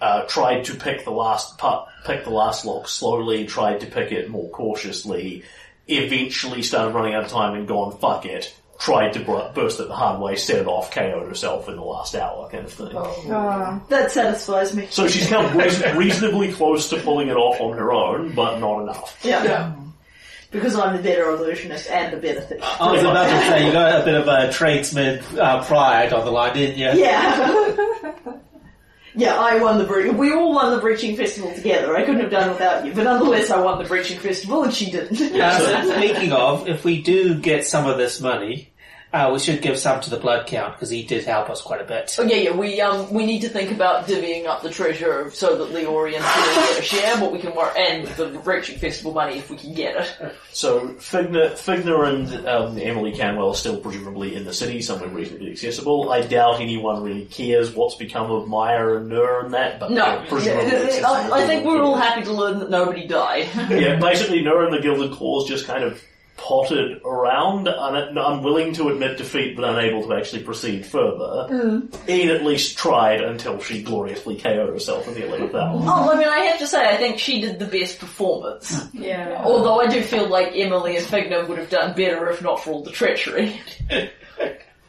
uh, 0.00 0.22
tried 0.22 0.64
to 0.64 0.74
pick 0.74 1.04
the 1.04 1.10
last 1.10 1.58
pu- 1.58 1.84
pick 2.04 2.24
the 2.24 2.30
last 2.30 2.64
lock 2.64 2.88
slowly, 2.88 3.46
tried 3.46 3.80
to 3.80 3.86
pick 3.86 4.12
it 4.12 4.28
more 4.30 4.48
cautiously, 4.50 5.42
eventually 5.88 6.62
started 6.62 6.94
running 6.94 7.14
out 7.14 7.24
of 7.24 7.30
time 7.30 7.54
and 7.54 7.66
gone, 7.68 7.96
fuck 7.98 8.24
it, 8.26 8.54
tried 8.78 9.12
to 9.12 9.20
bur- 9.20 9.50
burst 9.54 9.80
it 9.80 9.88
the 9.88 9.94
hard 9.94 10.20
way, 10.20 10.36
set 10.36 10.58
it 10.58 10.66
off, 10.66 10.90
KO'd 10.90 11.28
herself 11.28 11.68
in 11.68 11.76
the 11.76 11.82
last 11.82 12.14
hour 12.14 12.48
kind 12.50 12.64
of 12.64 12.72
thing. 12.72 12.96
Uh, 12.96 13.80
That 13.88 14.10
satisfies 14.10 14.74
me. 14.74 14.88
So 14.90 15.06
she's 15.08 15.26
come 15.28 15.56
reas- 15.58 15.82
reasonably 15.94 16.52
close 16.52 16.88
to 16.90 17.00
pulling 17.00 17.28
it 17.28 17.36
off 17.36 17.60
on 17.60 17.76
her 17.78 17.92
own, 17.92 18.34
but 18.34 18.58
not 18.58 18.82
enough. 18.82 19.18
Yeah. 19.22 19.44
yeah. 19.44 19.72
Because 20.54 20.76
I'm 20.76 20.96
the 20.96 21.02
better 21.02 21.30
illusionist 21.30 21.90
and 21.90 22.12
the 22.12 22.16
better 22.16 22.40
thief. 22.40 22.60
I 22.62 22.92
was 22.92 23.02
about 23.02 23.28
to 23.28 23.46
say, 23.48 23.66
you 23.66 23.72
got 23.72 24.00
a 24.00 24.04
bit 24.04 24.14
of 24.14 24.28
a 24.28 24.52
tradesman 24.52 25.20
uh, 25.36 25.64
pride 25.64 26.12
on 26.12 26.24
the 26.24 26.30
line, 26.30 26.54
didn't 26.54 26.78
you? 26.78 27.02
Yeah. 27.02 27.76
yeah, 29.16 29.34
I 29.36 29.60
won 29.60 29.78
the 29.78 29.84
bre- 29.84 30.12
We 30.12 30.32
all 30.32 30.54
won 30.54 30.70
the 30.70 30.80
breaching 30.80 31.16
festival 31.16 31.52
together. 31.52 31.96
I 31.96 32.04
couldn't 32.04 32.20
have 32.20 32.30
done 32.30 32.50
without 32.50 32.86
you, 32.86 32.94
but 32.94 33.02
nonetheless, 33.02 33.50
I 33.50 33.60
won 33.60 33.82
the 33.82 33.88
breaching 33.88 34.20
festival, 34.20 34.62
and 34.62 34.72
she 34.72 34.92
didn't. 34.92 35.20
Uh, 35.20 35.58
so 35.82 35.96
speaking 35.96 36.30
of, 36.30 36.68
if 36.68 36.84
we 36.84 37.02
do 37.02 37.34
get 37.34 37.66
some 37.66 37.88
of 37.88 37.98
this 37.98 38.20
money, 38.20 38.72
Uh, 39.14 39.30
we 39.32 39.38
should 39.38 39.62
give 39.62 39.78
some 39.78 40.00
to 40.00 40.10
the 40.10 40.16
blood 40.16 40.44
count 40.48 40.74
because 40.74 40.90
he 40.90 41.04
did 41.04 41.24
help 41.24 41.48
us 41.48 41.62
quite 41.62 41.80
a 41.80 41.84
bit. 41.84 42.12
Oh 42.18 42.24
yeah, 42.24 42.34
yeah. 42.34 42.50
We 42.50 42.80
um 42.80 43.14
we 43.14 43.24
need 43.24 43.42
to 43.42 43.48
think 43.48 43.70
about 43.70 44.08
divvying 44.08 44.46
up 44.46 44.62
the 44.62 44.70
treasure 44.70 45.30
so 45.30 45.56
that 45.56 45.72
Leorians 45.72 46.18
can 46.18 46.54
get 46.72 46.80
a 46.80 46.82
share, 46.82 47.16
but 47.20 47.30
we 47.30 47.38
can 47.38 47.54
work 47.54 47.78
and 47.78 48.08
the 48.08 48.26
Breaching 48.42 48.76
Festival 48.76 49.12
money 49.12 49.38
if 49.38 49.48
we 49.50 49.56
can 49.56 49.72
get 49.72 49.94
it. 49.94 50.34
So 50.52 50.88
Figner, 50.94 51.52
Figner 51.52 52.08
and 52.08 52.48
um, 52.48 52.76
Emily 52.76 53.12
Canwell 53.12 53.50
are 53.50 53.54
still 53.54 53.76
presumably 53.76 54.34
in 54.34 54.44
the 54.44 54.52
city, 54.52 54.82
somewhere 54.82 55.08
reasonably 55.08 55.52
accessible. 55.52 56.10
I 56.10 56.22
doubt 56.22 56.60
anyone 56.60 57.04
really 57.04 57.26
cares 57.26 57.72
what's 57.72 57.94
become 57.94 58.32
of 58.32 58.48
Maya 58.48 58.96
and 58.96 59.08
Nur 59.08 59.44
and 59.44 59.54
that, 59.54 59.78
but 59.78 59.92
No, 59.92 60.24
presumably 60.28 60.72
accessible. 60.72 61.06
I, 61.06 61.42
I 61.42 61.46
think 61.46 61.64
we're 61.64 61.80
all 61.80 61.96
happy 61.96 62.22
to 62.22 62.32
learn 62.32 62.58
that 62.58 62.68
nobody 62.68 63.06
died. 63.06 63.46
yeah, 63.70 63.94
basically 64.00 64.42
Nur 64.42 64.64
and 64.64 64.74
the 64.74 64.80
Gilded 64.80 65.12
Claws 65.12 65.48
just 65.48 65.68
kind 65.68 65.84
of 65.84 66.02
potted 66.36 67.00
around, 67.04 67.68
un- 67.68 68.16
unwilling 68.18 68.72
to 68.74 68.88
admit 68.88 69.16
defeat 69.18 69.54
but 69.56 69.64
unable 69.64 70.02
to 70.06 70.14
actually 70.14 70.42
proceed 70.42 70.84
further. 70.84 71.46
Mm. 71.50 72.08
Ian 72.08 72.28
at 72.30 72.44
least 72.44 72.76
tried 72.76 73.20
until 73.22 73.60
she 73.60 73.82
gloriously 73.82 74.36
KO'd 74.36 74.68
herself 74.68 75.06
in 75.08 75.14
the 75.14 75.20
11th 75.20 75.54
hour. 75.54 75.80
Oh, 75.84 76.12
I 76.12 76.18
mean, 76.18 76.28
I 76.28 76.40
have 76.46 76.58
to 76.58 76.66
say, 76.66 76.88
I 76.88 76.96
think 76.96 77.18
she 77.18 77.40
did 77.40 77.58
the 77.58 77.66
best 77.66 77.98
performance. 78.00 78.84
Yeah. 78.92 79.42
Although 79.44 79.80
I 79.80 79.86
do 79.86 80.02
feel 80.02 80.28
like 80.28 80.52
Emily 80.54 80.96
and 80.96 81.06
Figner 81.06 81.46
would 81.48 81.58
have 81.58 81.70
done 81.70 81.94
better 81.94 82.28
if 82.30 82.42
not 82.42 82.62
for 82.62 82.70
all 82.72 82.82
the 82.82 82.90
treachery. 82.90 83.60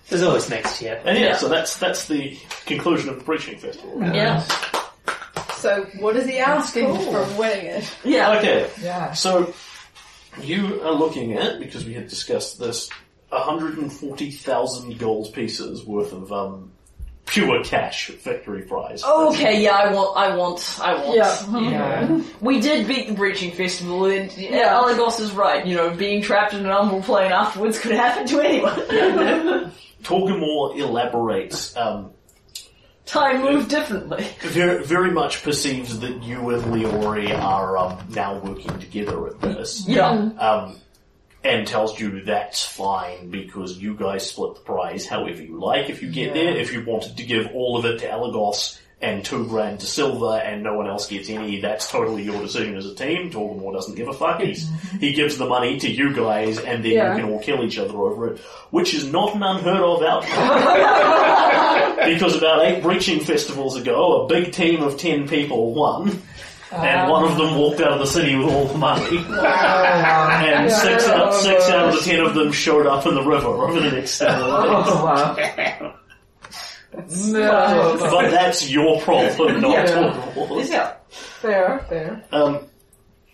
There's 0.09 0.21
always 0.23 0.49
next 0.49 0.81
year. 0.81 1.01
And 1.05 1.17
yeah, 1.17 1.25
Yeah. 1.27 1.35
so 1.37 1.49
that's 1.49 1.77
that's 1.77 2.07
the 2.07 2.37
conclusion 2.65 3.09
of 3.09 3.17
the 3.19 3.23
Breaching 3.23 3.57
Festival. 3.57 3.99
Yeah. 4.01 4.43
So 5.55 5.85
what 5.99 6.15
is 6.15 6.27
he 6.27 6.37
asking 6.37 6.93
for 6.95 7.23
winning 7.39 7.65
it? 7.67 7.95
Yeah. 8.03 8.37
Okay, 8.37 8.69
Yeah. 8.83 9.13
so 9.13 9.51
you 10.41 10.81
are 10.81 10.93
looking 10.93 11.33
at, 11.33 11.59
because 11.59 11.85
we 11.85 11.93
had 11.93 12.07
discussed 12.07 12.59
this, 12.59 12.89
140,000 13.29 14.97
gold 14.97 15.33
pieces 15.33 15.85
worth 15.85 16.13
of 16.13 16.31
um, 16.31 16.71
pure 17.25 17.63
cash 17.63 18.07
victory 18.09 18.63
prize. 18.63 19.03
Okay, 19.03 19.61
yeah, 19.61 19.71
I 19.71 19.93
want, 19.93 20.17
I 20.17 20.35
want, 20.35 20.79
I 20.81 20.93
want. 20.95 21.15
Yeah. 21.15 21.59
Yeah. 21.59 22.21
We 22.39 22.59
did 22.59 22.87
beat 22.87 23.07
the 23.07 23.13
Breaching 23.13 23.51
Festival, 23.51 24.05
and 24.05 24.35
yeah. 24.37 24.73
Alagos 24.73 25.19
is 25.19 25.31
right. 25.31 25.65
You 25.65 25.75
know, 25.75 25.95
being 25.95 26.21
trapped 26.21 26.53
in 26.53 26.65
an 26.65 26.71
umbral 26.71 27.03
plane 27.03 27.31
afterwards 27.31 27.79
could 27.79 27.93
happen 27.93 28.27
to 28.27 28.39
anyone. 28.39 28.75
Torgamore 30.03 30.77
elaborates, 30.77 31.75
um, 31.75 32.11
Time 33.05 33.43
moved 33.43 33.69
differently. 33.69 34.25
very, 34.39 34.83
very 34.83 35.11
much 35.11 35.43
perceives 35.43 35.99
that 35.99 36.23
you 36.23 36.49
and 36.49 36.63
Leori 36.63 37.37
are 37.37 37.77
um, 37.77 37.99
now 38.09 38.39
working 38.39 38.79
together 38.79 39.27
at 39.27 39.39
this. 39.41 39.87
Yeah. 39.87 40.09
Um, 40.09 40.79
and 41.43 41.67
tells 41.67 41.99
you 41.99 42.23
that's 42.23 42.65
fine 42.65 43.29
because 43.29 43.77
you 43.77 43.95
guys 43.95 44.27
split 44.27 44.55
the 44.55 44.61
prize 44.61 45.05
however 45.05 45.43
you 45.43 45.59
like 45.59 45.91
if 45.91 46.01
you 46.01 46.11
get 46.11 46.33
there. 46.33 46.57
If 46.57 46.73
you 46.73 46.83
wanted 46.83 47.17
to 47.17 47.23
give 47.23 47.51
all 47.53 47.77
of 47.77 47.85
it 47.85 47.99
to 47.99 48.07
Elagos 48.07 48.79
and 49.01 49.23
two 49.25 49.45
grand 49.47 49.81
to 49.81 49.85
Silver 49.85 50.37
and 50.37 50.63
no 50.63 50.75
one 50.75 50.87
else 50.87 51.07
gets 51.07 51.29
any, 51.29 51.59
that's 51.59 51.91
totally 51.91 52.23
your 52.23 52.41
decision 52.41 52.75
as 52.75 52.85
a 52.85 52.95
team. 52.95 53.29
Torgamore 53.29 53.73
doesn't 53.73 53.95
give 53.95 54.07
a 54.07 54.13
fuck. 54.13 54.39
He's, 54.41 54.65
mm-hmm. 54.65 54.97
he 54.99 55.13
gives 55.13 55.37
the 55.37 55.45
money 55.45 55.77
to 55.79 55.89
you 55.89 56.13
guys 56.13 56.57
and 56.59 56.83
then 56.83 56.91
Yeah. 56.91 57.15
you 57.15 57.21
can 57.21 57.31
all 57.31 57.39
kill 57.39 57.63
each 57.63 57.77
other 57.77 57.95
over 57.97 58.33
it, 58.33 58.39
which 58.71 58.93
is 58.93 59.11
not 59.11 59.35
an 59.35 59.43
unheard 59.43 59.81
of 59.81 60.01
outcome. 60.01 60.55
because 62.13 62.35
about 62.37 62.65
eight 62.65 62.81
breaching 62.81 63.19
festivals 63.19 63.75
ago, 63.75 64.23
a 64.23 64.27
big 64.27 64.53
team 64.53 64.81
of 64.81 64.97
ten 64.97 65.27
people 65.27 65.73
won. 65.73 66.21
And 66.71 67.09
one 67.09 67.23
of 67.23 67.37
them 67.37 67.55
walked 67.55 67.79
out 67.79 67.93
of 67.93 67.99
the 67.99 68.07
city 68.07 68.35
with 68.35 68.49
all 68.49 68.65
the 68.65 68.77
money. 68.77 69.25
And 70.45 70.71
six, 70.71 71.07
out, 71.07 71.33
six 71.33 71.69
out 71.69 71.89
of 71.89 71.95
the 71.95 72.01
ten 72.01 72.19
of 72.19 72.33
them 72.33 72.51
showed 72.51 72.85
up 72.85 73.05
in 73.05 73.15
the 73.15 73.23
river 73.23 73.47
over 73.47 73.79
the 73.79 73.91
next 73.91 74.11
several 74.11 74.51
oh, 74.51 74.61
days. 74.61 74.85
Oh, 74.87 75.05
wow. 75.05 75.95
No. 77.27 77.97
But 77.99 78.31
that's 78.31 78.69
your 78.69 78.99
problem, 79.01 79.61
not 79.61 79.71
Yeah. 79.71 79.85
Torgal's. 80.35 80.69
Yeah. 80.69 80.93
Fair, 81.09 81.85
fair. 81.89 82.23
Um, 82.31 82.59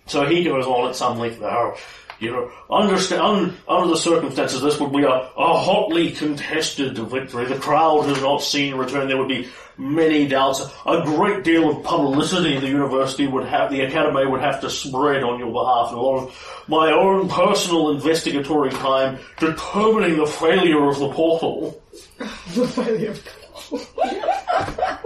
so 0.06 0.26
he 0.26 0.44
goes 0.44 0.66
on 0.66 0.90
at 0.90 0.96
some 0.96 1.20
length 1.20 1.40
there. 1.40 1.76
You 2.20 2.32
know, 2.32 2.52
understand, 2.70 3.22
un, 3.22 3.58
under 3.68 3.88
the 3.88 3.98
circumstances, 3.98 4.62
this 4.62 4.80
would 4.80 4.92
be 4.92 5.02
a, 5.02 5.10
a 5.10 5.58
hotly 5.58 6.12
contested 6.12 6.96
victory. 6.96 7.46
The 7.46 7.58
crowd 7.58 8.06
has 8.06 8.22
not 8.22 8.44
seen 8.44 8.74
a 8.74 8.78
return. 8.78 9.08
There 9.08 9.18
would 9.18 9.28
be 9.28 9.50
many 9.76 10.28
doubts. 10.28 10.62
A 10.86 11.02
great 11.04 11.44
deal 11.44 11.70
of 11.72 11.84
publicity 11.84 12.60
the 12.60 12.68
university 12.68 13.26
would 13.26 13.48
have, 13.48 13.72
the 13.72 13.82
academy 13.82 14.28
would 14.28 14.42
have 14.42 14.62
to 14.62 14.70
spread 14.70 15.24
on 15.24 15.40
your 15.40 15.52
behalf. 15.52 15.90
And 15.90 15.98
a 15.98 16.02
lot 16.02 16.28
of 16.28 16.66
my 16.68 16.92
own 16.92 17.28
personal 17.28 17.90
investigatory 17.90 18.70
time 18.70 19.18
determining 19.40 20.18
the 20.18 20.28
failure 20.28 20.88
of 20.88 21.00
the 21.00 21.10
portal. 21.10 21.82
the 22.20 22.68
failure 22.68 23.12
of 23.12 23.24
the 23.24 23.30
portal. 23.32 23.41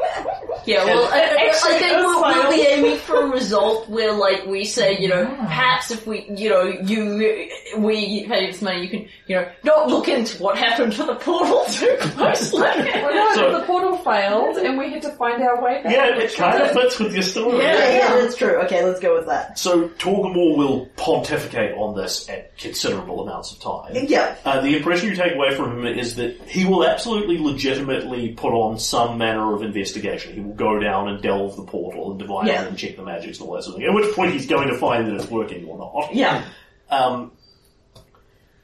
Yeah, 0.66 0.84
well, 0.84 1.04
I, 1.14 1.18
I, 1.20 1.22
I 1.22 1.50
Actually, 1.50 1.78
think 1.78 1.92
we'll, 1.98 2.22
we'll 2.22 2.52
be 2.52 2.62
aiming 2.62 2.98
for 2.98 3.22
a 3.24 3.28
result 3.30 3.88
where, 3.88 4.14
like, 4.14 4.48
we 4.48 4.66
say, 4.66 4.98
you 5.00 5.08
know, 5.08 5.24
perhaps 5.26 5.92
if 5.92 6.08
we, 6.08 6.28
you 6.36 6.50
know, 6.50 6.64
you, 6.64 7.48
we 7.78 8.26
pay 8.28 8.48
this 8.48 8.64
money, 8.64 8.82
you 8.82 8.90
can, 8.90 9.08
you 9.28 9.36
know, 9.36 9.48
not 9.64 9.90
look 9.90 10.08
into 10.08 10.42
what 10.42 10.58
happened 10.58 10.94
to 10.94 11.04
the 11.06 11.16
portal 11.16 11.64
too 11.70 11.96
closely. 12.00 12.62
Well, 12.62 13.14
no, 13.14 13.36
So- 13.36 13.60
the 13.60 13.66
portal 13.68 13.98
failed, 13.98 14.58
and 14.58 14.76
we 14.78 14.90
had 14.90 15.04
to 15.04 15.12
find 15.12 15.40
our 15.44 15.62
way 15.64 15.84
back. 15.84 15.92
Yeah, 15.94 16.18
it 16.18 16.34
kind 16.34 16.60
of 16.62 16.72
fits 16.72 16.98
with 17.00 17.14
your 17.14 17.22
story. 17.24 17.60
Yeah, 17.60 17.98
yeah, 17.98 18.16
that's 18.16 18.36
true. 18.36 18.56
Okay, 18.64 18.84
let's 18.84 19.00
go 19.00 19.16
with 19.16 19.28
that. 19.28 19.60
So 19.60 19.90
Torgamore 19.90 20.58
will 20.58 20.86
pontificate 20.98 21.76
on 21.76 21.96
this 21.96 22.28
at 22.28 22.58
considerable 22.58 23.22
amounts 23.22 23.52
of 23.52 23.60
time. 23.60 24.06
Yeah. 24.08 24.36
Uh, 24.44 24.62
the 24.62 24.76
impression 24.78 25.10
you 25.10 25.16
take 25.16 25.36
away 25.36 25.56
from 25.56 25.78
him 25.78 25.86
is 25.86 26.16
that 26.16 26.42
he 26.48 26.66
will 26.66 26.88
absolutely 26.88 27.38
legitimately 27.38 28.30
put 28.30 28.52
on 28.56 28.80
some 28.80 29.18
manner 29.18 29.54
of 29.54 29.62
investigation. 29.62 30.34
He 30.34 30.40
will 30.40 30.54
go 30.56 30.80
down 30.80 31.08
and 31.10 31.22
delve 31.22 31.56
the 31.56 31.64
portal 31.64 32.12
and 32.12 32.20
divine 32.20 32.48
Yeah. 32.48 32.64
it 32.64 32.68
and 32.70 32.78
check 32.78 32.96
the 32.98 33.04
magics 33.04 33.40
and 33.40 33.48
all 33.48 33.56
that 33.56 33.64
sort 33.64 33.76
of 33.76 33.80
thing. 33.82 33.88
At 33.90 33.94
which 33.96 34.16
point 34.16 34.34
he's 34.34 34.48
going 34.48 34.68
to 34.70 34.78
find 34.78 35.08
that 35.08 35.14
it's 35.16 35.30
working 35.30 35.66
or 35.68 35.78
not. 35.78 36.14
Yeah. 36.16 36.44
Um, 36.90 37.32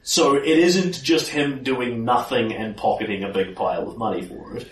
so 0.02 0.34
it 0.36 0.46
isn't 0.46 1.02
just 1.02 1.28
him 1.28 1.62
doing 1.62 2.04
nothing 2.04 2.52
and 2.52 2.76
pocketing 2.76 3.22
a 3.24 3.28
big 3.32 3.54
pile 3.54 3.88
of 3.88 3.96
money 3.98 4.22
for 4.22 4.56
it. 4.56 4.68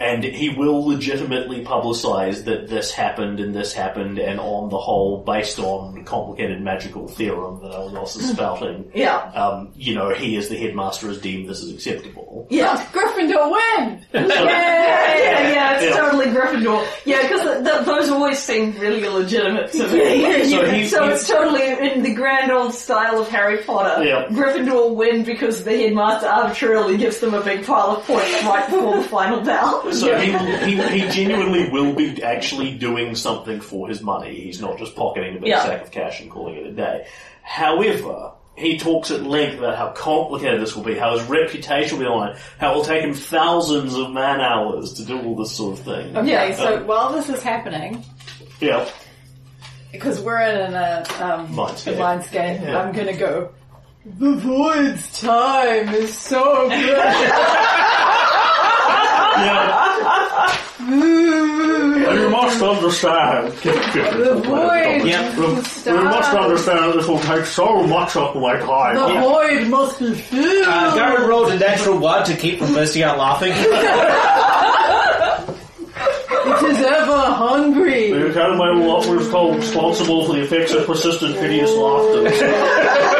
And 0.00 0.22
he 0.22 0.48
will 0.50 0.86
legitimately 0.86 1.64
publicize 1.64 2.44
that 2.44 2.68
this 2.68 2.92
happened 2.92 3.40
and 3.40 3.52
this 3.52 3.72
happened 3.72 4.18
and 4.20 4.38
on 4.38 4.68
the 4.70 4.78
whole, 4.78 5.24
based 5.24 5.58
on 5.58 6.04
complicated 6.04 6.62
magical 6.62 7.08
theorem 7.08 7.60
that 7.62 7.72
Elgos 7.72 8.16
is 8.16 8.28
spouting, 8.32 8.90
Yeah. 8.94 9.16
um, 9.16 9.72
you 9.74 9.96
know, 9.96 10.10
he 10.10 10.36
as 10.36 10.48
the 10.48 10.56
headmaster 10.56 11.08
has 11.08 11.18
deemed 11.20 11.48
this 11.48 11.62
as 11.64 11.70
acceptable. 11.72 12.46
Yeah. 12.48 12.76
Gryffindor 12.92 13.50
win! 13.50 14.04
Yeah, 14.14 15.18
yeah, 15.18 15.50
yeah, 15.52 15.74
it's 15.76 15.84
Yeah. 15.84 15.96
totally 16.00 16.26
Gryffindor. 16.26 16.86
Yeah, 17.04 17.22
because 17.22 17.64
th- 17.64 17.84
those 17.86 18.08
always 18.08 18.38
seem 18.38 18.78
really 18.78 19.04
illegitimate 19.04 19.72
to 19.72 19.88
me. 19.88 20.44
So 20.48 20.60
so 20.60 20.70
he- 20.70 20.78
he- 20.78 20.94
it's 21.12 21.26
totally 21.28 21.90
in 21.90 22.02
the 22.02 22.14
grand 22.14 22.52
old 22.52 22.72
style 22.72 23.18
of 23.20 23.28
Harry 23.28 23.58
Potter. 23.58 24.04
Yeah. 24.04 24.26
Gryffindor 24.28 24.94
win 24.94 25.24
because 25.24 25.64
the 25.64 25.76
headmaster 25.76 26.28
arbitrarily 26.28 26.96
gives 26.96 27.18
them 27.18 27.34
a 27.34 27.42
big 27.42 27.66
pile 27.66 27.96
of 27.96 28.04
points 28.04 28.44
right 28.44 28.64
before 28.70 28.96
the 28.96 29.02
final 29.02 29.40
bell. 29.40 29.82
So 29.92 30.18
he, 30.18 30.32
he, 30.76 31.00
he 31.00 31.08
genuinely 31.10 31.68
will 31.70 31.94
be 31.94 32.22
actually 32.22 32.76
doing 32.76 33.14
something 33.14 33.60
for 33.60 33.88
his 33.88 34.00
money. 34.02 34.34
He's 34.40 34.60
not 34.60 34.78
just 34.78 34.94
pocketing 34.96 35.36
a 35.36 35.40
big 35.40 35.48
Yeah. 35.48 35.62
sack 35.64 35.82
of 35.82 35.90
cash 35.90 36.20
and 36.20 36.30
calling 36.30 36.56
it 36.56 36.66
a 36.66 36.72
day. 36.72 37.06
However, 37.42 38.32
he 38.56 38.76
talks 38.78 39.10
at 39.10 39.22
length 39.22 39.58
about 39.58 39.76
how 39.78 39.90
complicated 39.92 40.60
this 40.60 40.74
will 40.74 40.82
be, 40.82 40.96
how 40.98 41.16
his 41.16 41.26
reputation 41.28 41.98
will 41.98 42.04
be 42.04 42.08
on 42.10 42.28
it, 42.30 42.38
how 42.58 42.72
it 42.72 42.76
will 42.76 42.84
take 42.84 43.02
him 43.04 43.14
thousands 43.14 43.94
of 43.94 44.10
man 44.10 44.40
hours 44.40 44.94
to 44.94 45.04
do 45.04 45.20
all 45.22 45.36
this 45.36 45.52
sort 45.52 45.78
of 45.78 45.84
thing. 45.84 46.16
Okay, 46.16 46.30
Yeah. 46.50 46.56
so 46.56 46.84
while 46.84 47.12
this 47.12 47.28
is 47.28 47.42
happening, 47.42 48.04
Yeah. 48.60 48.84
because 49.92 50.20
we're 50.20 50.40
in 50.40 50.74
a 50.74 51.04
um, 51.20 51.48
Mindscape. 51.54 51.94
a 51.94 51.96
mindscape, 51.96 52.62
Yeah. 52.62 52.78
I'm 52.82 52.92
gonna 52.92 53.16
go. 53.16 53.50
The 54.04 54.32
void's 54.36 55.20
time 55.20 55.88
is 55.94 56.16
so 56.16 56.68
good. 56.68 56.98
You 60.88 62.30
must 62.30 62.62
understand. 62.62 63.52
The 63.58 64.40
void. 64.44 65.06
Yep. 65.06 65.36
You 65.36 66.02
must 66.04 66.34
understand 66.34 66.78
that 66.78 66.92
this 66.96 67.06
will 67.06 67.20
take 67.20 67.44
so 67.44 67.82
much 67.86 68.16
of 68.16 68.34
my 68.36 68.58
time. 68.58 68.94
The 68.96 69.06
time. 69.06 69.22
void 69.22 69.68
must 69.68 69.98
be 69.98 70.14
filled. 70.14 70.66
Uh, 70.66 70.94
Garen 70.94 71.28
rolled 71.28 71.50
a 71.52 71.58
natural 71.58 71.98
one 71.98 72.24
to 72.24 72.36
keep 72.36 72.58
from 72.58 72.72
bursting 72.74 73.02
out 73.02 73.18
laughing. 73.18 73.52
It 76.50 76.62
is 76.72 76.78
ever 76.82 77.20
hungry. 77.34 78.10
The 78.10 78.30
Academy 78.30 78.80
will 78.80 78.90
offer 78.90 79.20
is 79.20 79.28
called 79.28 79.56
responsible 79.56 80.26
for 80.26 80.32
the 80.34 80.42
effects 80.42 80.72
of 80.72 80.86
persistent 80.86 81.34
hideous 81.36 81.70
laughter. 81.72 83.14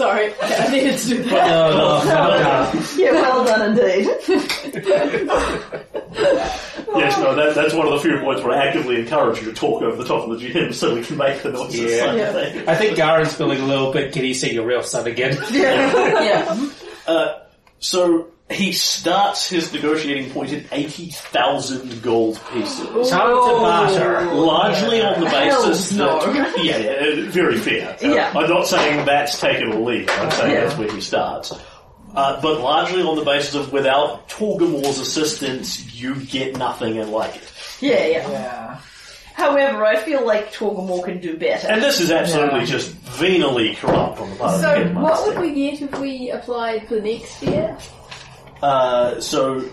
Sorry, 0.00 0.32
I 0.40 0.68
needed 0.72 0.96
to 0.96 1.08
do 1.08 1.22
that. 1.24 1.46
no, 1.46 2.02
no, 2.04 2.08
no, 2.08 2.72
no. 2.72 2.84
Yeah, 2.96 3.12
well 3.12 3.44
done 3.44 3.70
indeed. 3.70 4.08
Yes, 6.96 7.18
no, 7.18 7.34
that, 7.34 7.52
that's 7.54 7.74
one 7.74 7.86
of 7.86 7.92
the 7.92 7.98
few 8.00 8.18
points 8.20 8.42
where 8.42 8.56
I 8.58 8.66
actively 8.66 8.98
encourage 8.98 9.40
you 9.42 9.50
to 9.50 9.52
talk 9.52 9.82
over 9.82 9.96
the 9.96 10.04
top 10.08 10.26
of 10.26 10.40
the 10.40 10.48
GM 10.48 10.72
so 10.72 10.94
we 10.94 11.02
can 11.02 11.18
make 11.18 11.42
the 11.42 11.52
noises. 11.52 11.92
Yeah. 11.92 12.14
Yeah. 12.14 12.64
I 12.66 12.76
think 12.76 12.96
Garen's 12.96 13.34
feeling 13.34 13.60
a 13.60 13.66
little 13.66 13.92
bit 13.92 14.14
giddy 14.14 14.32
seeing 14.32 14.54
your 14.54 14.64
real 14.64 14.82
son 14.82 15.06
again. 15.06 15.36
yeah. 15.50 16.70
Uh, 17.06 17.40
so 17.80 18.28
he 18.50 18.72
starts 18.72 19.48
his 19.48 19.72
negotiating 19.72 20.30
point 20.32 20.52
at 20.52 20.64
80,000 20.72 22.02
gold 22.02 22.40
pieces. 22.52 23.10
Time 23.10 23.28
to 23.28 23.60
barter. 23.60 24.34
Largely 24.34 25.02
on 25.02 25.20
the 25.20 25.26
basis 25.26 25.90
Hells 25.96 26.30
that, 26.32 26.64
yeah, 26.64 26.76
yeah, 26.78 27.30
very 27.30 27.58
fair. 27.58 27.96
Yeah. 28.00 28.32
I'm 28.34 28.48
not 28.50 28.66
saying 28.66 29.04
that's 29.06 29.40
taken 29.40 29.72
or 29.72 29.80
leave. 29.80 30.08
I'm 30.10 30.30
saying 30.32 30.52
Yeah. 30.54 30.64
that's 30.64 30.76
where 30.78 30.90
he 30.92 31.00
starts. 31.00 31.52
Uh, 32.14 32.40
but 32.40 32.60
largely 32.60 33.02
on 33.02 33.16
the 33.16 33.24
basis 33.24 33.54
of 33.54 33.72
without 33.72 34.28
Torgamore's 34.28 34.98
assistance, 34.98 35.94
you 35.94 36.16
get 36.16 36.56
nothing 36.56 36.98
and 36.98 37.10
like 37.12 37.36
it. 37.36 37.52
Yeah, 37.80 38.04
yeah. 38.06 38.30
Yeah. 38.30 38.78
However, 39.34 39.86
I 39.86 39.96
feel 39.96 40.26
like 40.26 40.52
Torgamore 40.52 41.04
can 41.04 41.20
do 41.20 41.38
better. 41.38 41.68
And 41.68 41.80
this 41.80 42.00
is 42.00 42.10
absolutely 42.10 42.60
Yeah. 42.60 42.66
just 42.66 42.90
venally 42.90 43.74
corrupt 43.76 44.18
on 44.20 44.28
the 44.30 44.36
part 44.36 44.54
of 44.56 44.60
the 44.60 44.92
So, 44.94 45.00
what 45.00 45.26
would 45.28 45.38
we 45.38 45.52
get 45.54 45.80
if 45.82 45.98
we 46.00 46.30
applied 46.30 46.88
for 46.88 47.00
next 47.00 47.40
year? 47.42 47.76
Uh, 48.62 49.20
so 49.20 49.64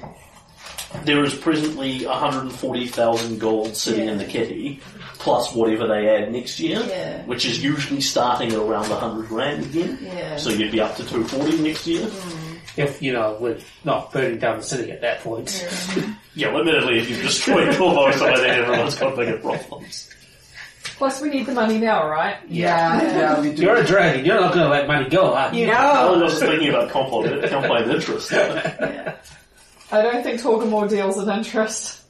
there 1.03 1.23
is 1.23 1.33
presently 1.35 2.05
140,000 2.05 3.39
gold 3.39 3.75
sitting 3.75 4.07
in 4.07 4.17
the 4.17 4.25
kitty, 4.25 4.79
plus 5.19 5.53
whatever 5.53 5.87
they 5.87 6.07
add 6.09 6.31
next 6.31 6.59
year, 6.59 6.81
Yeah. 6.87 7.23
which 7.25 7.45
is 7.45 7.61
usually 7.63 8.01
starting 8.01 8.51
at 8.51 8.57
around 8.57 8.89
100 8.89 9.27
grand 9.27 9.65
again. 9.65 9.97
Yeah. 10.01 10.37
So 10.37 10.49
you'd 10.49 10.71
be 10.71 10.79
up 10.79 10.95
to 10.95 11.03
240 11.03 11.61
next 11.63 11.85
year. 11.87 12.07
If, 12.77 13.01
you 13.01 13.11
know, 13.11 13.35
we're 13.39 13.57
not 13.83 14.13
burning 14.13 14.37
down 14.37 14.57
the 14.57 14.63
city 14.63 14.91
at 14.91 15.01
that 15.01 15.21
point. 15.21 15.67
Yeah, 16.35 16.49
well, 16.51 16.59
admittedly, 16.59 16.99
if 16.99 17.09
you've 17.09 17.21
destroyed 17.23 17.75
Corvo, 17.75 18.11
so 18.11 18.25
then 18.37 18.63
everyone's 18.63 18.95
got 18.95 19.15
bigger 19.15 19.37
problems. 19.39 20.09
Plus, 20.97 21.21
we 21.21 21.29
need 21.29 21.45
the 21.45 21.51
money 21.53 21.77
now, 21.77 22.07
right? 22.09 22.37
Yeah, 22.49 23.01
yeah, 23.03 23.39
we 23.39 23.53
do. 23.53 23.61
You're 23.63 23.75
a 23.77 23.85
dragon, 23.85 24.25
you're 24.25 24.39
not 24.41 24.53
gonna 24.53 24.69
let 24.69 24.87
money 24.87 25.07
go, 25.09 25.33
are 25.35 25.53
you? 25.53 25.69
I 25.71 26.09
was 26.09 26.31
just 26.31 26.41
thinking 26.41 26.69
about 26.69 26.89
compound, 26.89 27.43
compound 27.49 27.91
interest. 27.91 28.33
I 29.91 30.01
don't 30.01 30.23
think 30.23 30.41
Torgamore 30.41 30.89
deals 30.89 31.17
in 31.21 31.29
interest. 31.29 32.01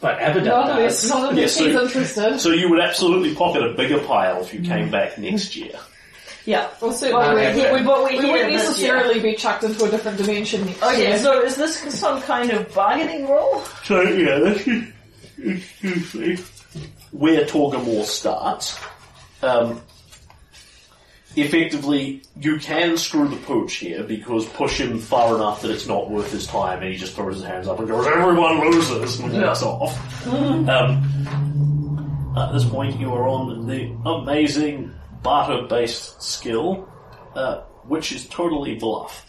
But 0.00 0.18
Abadar 0.18 0.44
Not 0.46 0.70
unless, 0.70 1.02
does. 1.02 1.10
not 1.10 1.30
unless 1.30 1.60
Yeah, 1.60 1.64
so- 1.66 1.70
he's 1.70 1.80
interested. 1.94 2.40
So 2.40 2.50
you 2.50 2.70
would 2.70 2.80
absolutely 2.80 3.34
pocket 3.34 3.62
a 3.62 3.74
bigger 3.74 3.98
pile 4.00 4.40
if 4.42 4.54
you 4.54 4.62
came 4.62 4.90
back 4.90 5.18
next 5.18 5.54
year. 5.54 5.74
yeah. 6.46 6.68
Well, 6.80 6.92
certainly, 6.92 7.26
Okay. 7.46 7.70
we, 7.70 7.80
We, 7.80 7.86
but 7.86 8.04
we, 8.04 8.10
we 8.18 8.24
hit 8.24 8.32
wouldn't 8.32 8.48
it 8.48 8.50
year. 8.52 8.58
necessarily 8.58 9.20
be 9.20 9.34
chucked 9.34 9.62
into 9.64 9.84
a 9.84 9.90
different 9.90 10.16
dimension 10.16 10.64
next 10.64 10.78
oh, 10.82 10.88
Okay, 10.88 11.08
year. 11.08 11.18
so 11.18 11.42
is 11.42 11.56
this 11.56 11.76
some 11.94 12.22
kind 12.22 12.50
of 12.50 12.74
bargaining 12.74 13.28
role? 13.28 13.60
So 13.84 14.00
yeah, 14.00 14.38
this 14.38 14.66
is, 14.66 14.84
excuse 15.44 16.14
me, 16.14 16.38
where 17.12 17.44
Torgamore 17.44 18.04
starts. 18.04 18.78
Um, 19.42 19.80
effectively, 21.36 22.22
you 22.38 22.58
can 22.58 22.96
screw 22.96 23.28
the 23.28 23.36
pooch 23.36 23.76
here 23.76 24.04
because 24.04 24.46
push 24.46 24.80
him 24.80 24.98
far 24.98 25.34
enough 25.36 25.62
that 25.62 25.70
it's 25.70 25.86
not 25.86 26.10
worth 26.10 26.32
his 26.32 26.46
time, 26.46 26.82
and 26.82 26.92
he 26.92 26.96
just 26.96 27.14
throws 27.14 27.36
his 27.36 27.44
hands 27.44 27.68
up 27.68 27.78
and 27.78 27.88
goes, 27.88 28.06
"Everyone 28.06 28.60
loses," 28.70 29.20
and 29.20 29.32
walks 29.32 29.62
off. 29.62 30.26
Um, 30.26 32.34
at 32.36 32.52
this 32.52 32.64
point, 32.64 32.98
you 33.00 33.12
are 33.12 33.28
on 33.28 33.66
the 33.66 33.92
amazing 34.08 34.92
barter-based 35.22 36.22
skill, 36.22 36.88
uh, 37.34 37.60
which 37.84 38.12
is 38.12 38.26
totally 38.28 38.76
bluff. 38.76 39.26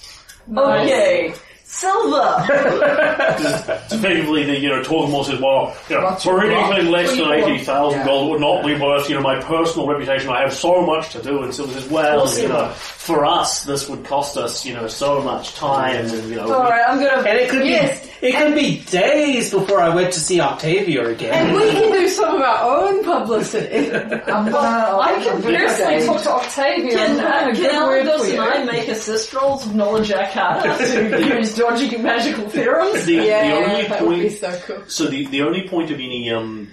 Okay. 0.55 1.33
Silver! 1.73 2.45
It's 3.31 3.93
effectively 3.93 4.43
the, 4.45 4.59
you 4.59 4.69
know, 4.69 4.81
Torgamore 4.83 5.25
says, 5.25 5.39
well, 5.39 5.75
you 5.89 5.95
know, 5.95 6.03
What's 6.03 6.23
for 6.23 6.43
anything 6.43 6.91
less 6.91 7.09
than 7.15 7.27
What 7.27 7.35
do 7.45 7.47
you 7.47 7.55
80,000 7.55 7.99
want? 7.99 8.05
gold 8.09 8.31
would 8.31 8.41
not 8.41 8.65
be 8.65 8.75
worth, 8.75 9.09
you 9.09 9.15
know, 9.15 9.21
my 9.21 9.39
personal 9.41 9.87
reputation. 9.87 10.29
I 10.29 10.41
have 10.41 10.53
so 10.53 10.81
much 10.85 11.11
to 11.13 11.21
do. 11.21 11.41
And 11.43 11.53
Silver 11.53 11.73
says, 11.73 11.89
well, 11.89 12.31
you 12.37 12.47
know, 12.49 12.69
for 12.73 13.25
us, 13.25 13.63
this 13.63 13.87
would 13.89 14.03
cost 14.05 14.37
us, 14.37 14.65
you 14.65 14.73
know, 14.73 14.87
so 14.87 15.21
much 15.21 15.55
time 15.55 16.05
and, 16.05 16.29
you 16.29 16.35
know, 16.35 16.53
Alright, 16.53 16.83
I'm 16.87 16.99
gonna... 16.99 17.27
And 17.27 17.37
it 17.37 17.49
could 17.49 17.65
Yes. 17.65 18.05
be 18.05 18.11
it 18.21 18.35
could 18.35 18.53
be 18.53 18.81
days 18.81 19.49
before 19.49 19.81
I 19.81 19.89
went 19.95 20.13
to 20.13 20.19
see 20.19 20.39
Octavia 20.39 21.07
again. 21.07 21.33
And 21.47 21.55
we 21.55 21.71
can 21.71 21.91
do 21.91 22.07
some 22.07 22.35
of 22.35 22.41
our 22.41 22.85
own 22.87 23.03
publicity. 23.03 23.91
I'm 23.91 24.51
gonna. 24.51 24.99
I 24.99 25.19
can 25.23 25.41
personally 25.41 26.05
talk 26.05 26.21
to 26.21 26.29
Octavia 26.31 26.91
Can, 26.97 27.11
and 27.11 27.19
uh, 27.19 27.31
have 27.31 27.47
a 27.47 27.51
can 27.53 27.63
good 27.63 27.87
word 27.87 28.05
Alagos 28.05 28.35
for 28.35 28.41
and. 28.43 28.69
I 28.69 28.71
make 28.71 28.87
assist 28.89 29.33
rolls 29.33 29.65
of 29.65 29.73
knowledge 29.73 30.11
arcana 30.11 30.77
to 30.77 31.35
use 31.39 31.55
dodging 31.61 32.03
magical 32.03 32.49
theorems? 32.49 33.05
the, 33.05 33.17
the 33.17 33.25
yeah, 33.25 33.63
only 33.65 33.87
that 33.87 34.05
would 34.05 34.15
be 34.15 34.21
point, 34.21 34.39
so 34.39 34.59
cool. 34.65 34.83
so 34.87 35.07
the, 35.07 35.25
the 35.27 35.41
only 35.41 35.67
point 35.67 35.91
of 35.91 35.99
any, 35.99 36.29
um, 36.31 36.71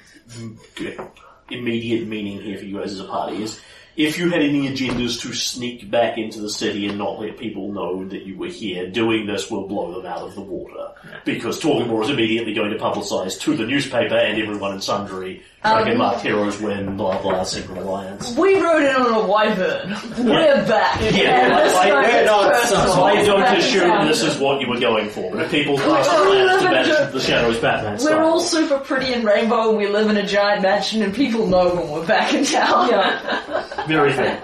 immediate 1.50 2.06
meaning 2.06 2.40
here 2.40 2.58
for 2.58 2.64
you 2.64 2.78
guys 2.78 2.92
as 2.92 3.00
a 3.00 3.04
party 3.04 3.42
is 3.42 3.60
if 3.96 4.16
you 4.16 4.30
had 4.30 4.42
any 4.42 4.68
agendas 4.68 5.20
to 5.20 5.32
sneak 5.32 5.90
back 5.90 6.18
into 6.18 6.40
the 6.40 6.48
city 6.48 6.86
and 6.86 6.96
not 6.98 7.20
let 7.20 7.36
people 7.36 7.72
know 7.72 8.06
that 8.06 8.22
you 8.22 8.38
were 8.38 8.46
here, 8.46 8.88
doing 8.88 9.26
this 9.26 9.50
will 9.50 9.66
blow 9.66 9.92
them 9.92 10.06
out 10.06 10.20
of 10.20 10.36
the 10.36 10.40
water. 10.40 10.92
Because 11.24 11.60
Torgamore 11.60 12.04
is 12.04 12.10
immediately 12.10 12.54
going 12.54 12.70
to 12.70 12.78
publicise 12.78 13.40
to 13.40 13.56
the 13.56 13.66
newspaper 13.66 14.14
and 14.14 14.40
everyone 14.40 14.74
in 14.74 14.80
Sundry, 14.80 15.42
Dragon 15.62 15.92
Um, 15.92 15.98
Mark 15.98 16.20
Heroes 16.20 16.60
win, 16.60 16.96
blah 16.96 17.20
blah, 17.20 17.42
Secret 17.42 17.78
Alliance. 17.78 18.32
We 18.36 18.60
rode 18.60 18.84
in 18.84 18.94
on 18.94 19.12
a 19.12 19.26
wyvern. 19.26 19.96
We're 20.24 20.64
back. 20.66 21.00
Yeah, 21.00 21.46
And 21.46 21.66
this 21.68 21.74
I- 21.76 21.88
time 21.90 22.04
I- 22.04 22.08
it's 22.10 22.26
not 22.26 22.52
personal. 22.52 22.92
So 22.94 23.02
I 23.04 23.24
don't 23.24 23.40
Back 23.40 23.58
assume 23.58 23.90
town. 23.90 24.06
this 24.06 24.22
is 24.22 24.38
what 24.38 24.60
you 24.60 24.68
were 24.68 24.78
going 24.78 25.08
for, 25.10 25.32
but 25.32 25.42
if 25.46 25.50
people 25.50 25.76
ask 25.80 26.08
plans 26.10 26.62
to 26.62 26.70
manage 26.70 27.12
the 27.12 27.20
Shadows 27.20 27.58
Batman 27.58 27.92
We're 27.94 27.98
style. 27.98 28.24
all 28.24 28.40
super 28.40 28.78
pretty 28.78 29.12
and 29.12 29.24
rainbow 29.24 29.70
and 29.70 29.78
we 29.78 29.88
live 29.88 30.08
in 30.08 30.16
a 30.16 30.26
giant 30.26 30.62
mansion 30.62 31.02
and 31.02 31.12
people 31.12 31.48
know 31.48 31.74
when 31.74 31.90
we're 31.90 32.06
back 32.06 32.32
in 32.34 32.44
town. 32.44 32.88
Yeah. 32.90 33.84
very 33.88 34.12
fair. 34.12 34.40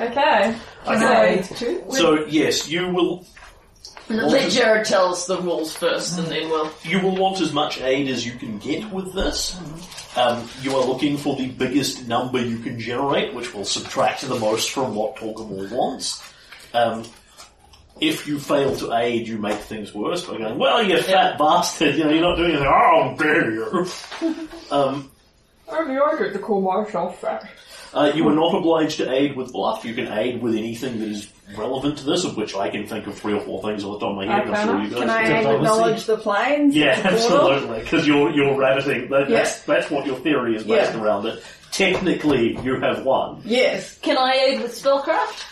Okay. 0.00 0.54
Okay. 0.88 1.42
So, 1.54 1.90
So 1.90 2.24
yes, 2.26 2.68
you 2.68 2.88
will 2.88 3.24
Let 4.08 4.50
Jared 4.50 4.86
tell 4.86 5.10
us 5.12 5.26
the 5.26 5.38
rules 5.40 5.76
first 5.76 6.18
and 6.18 6.26
then 6.28 6.48
we'll... 6.48 6.70
you 6.82 6.98
will 7.00 7.14
want 7.14 7.40
as 7.40 7.52
much 7.52 7.80
aid 7.82 8.08
as 8.08 8.24
you 8.26 8.32
can 8.32 8.58
get 8.58 8.90
with 8.90 9.12
this. 9.14 9.56
Um, 10.18 10.48
you 10.62 10.74
are 10.74 10.84
looking 10.84 11.16
for 11.16 11.36
the 11.36 11.46
biggest 11.46 12.08
number 12.08 12.44
you 12.44 12.58
can 12.58 12.80
generate, 12.80 13.34
which 13.34 13.54
will 13.54 13.64
subtract 13.64 14.22
the 14.22 14.34
most 14.34 14.72
from 14.72 14.96
what 14.96 15.14
Torgamore 15.14 15.70
wants. 15.70 16.20
Um, 16.74 17.04
if 18.00 18.26
you 18.26 18.40
fail 18.40 18.74
to 18.78 18.94
aid, 18.94 19.28
you 19.28 19.38
make 19.38 19.58
things 19.58 19.94
worse 19.94 20.24
by 20.24 20.38
going, 20.38 20.58
"Well, 20.58 20.82
you 20.82 21.00
fat 21.02 21.38
bastard! 21.38 21.94
You 21.94 22.04
know, 22.04 22.10
you're 22.10 22.22
not 22.22 22.36
doing 22.36 22.50
anything. 22.50 22.66
Oh, 22.66 23.16
dare 23.16 23.50
you!" 23.52 23.86
um, 24.72 25.08
only 25.68 25.98
I 25.98 26.18
get 26.18 26.32
to 26.32 26.40
call 26.40 26.62
myself 26.62 27.20
fat. 27.20 27.48
Uh, 27.94 28.12
you 28.14 28.26
are 28.28 28.34
not 28.34 28.54
obliged 28.54 28.98
to 28.98 29.10
aid 29.10 29.36
with 29.36 29.52
bluff. 29.52 29.84
You 29.84 29.94
can 29.94 30.08
aid 30.08 30.42
with 30.42 30.54
anything 30.54 30.98
that 31.00 31.08
is 31.08 31.30
relevant 31.56 31.98
to 31.98 32.04
this, 32.04 32.24
of 32.24 32.36
which 32.36 32.54
I 32.54 32.68
can 32.68 32.86
think 32.86 33.06
of 33.06 33.18
three 33.18 33.32
or 33.32 33.40
four 33.40 33.62
things 33.62 33.84
off 33.84 33.98
the 34.00 34.06
top 34.06 34.10
of 34.10 34.16
my 34.16 34.26
head. 34.26 34.46
and 34.46 34.54
I'm 34.54 34.66
sure 34.68 34.80
you 34.82 34.90
guys 34.90 34.98
Can 35.00 35.10
I 35.10 35.22
can. 35.24 35.54
acknowledge 35.56 36.04
the 36.04 36.16
planes? 36.18 36.76
Yeah, 36.76 36.98
It's 36.98 37.24
absolutely. 37.24 37.80
Because 37.80 38.06
you're 38.06 38.30
you're 38.30 38.56
rabbiting. 38.56 39.08
That, 39.10 39.28
That's 39.28 39.62
that's 39.62 39.90
what 39.90 40.06
your 40.06 40.16
theory 40.16 40.56
is 40.56 40.64
based 40.64 40.92
Yeah. 40.94 41.00
around 41.02 41.26
it. 41.26 41.42
Technically, 41.72 42.58
you 42.62 42.80
have 42.80 43.04
won. 43.04 43.42
Yes. 43.44 43.98
Can 43.98 44.16
I 44.18 44.32
aid 44.32 44.62
with 44.62 44.72
spellcraft? 44.72 45.44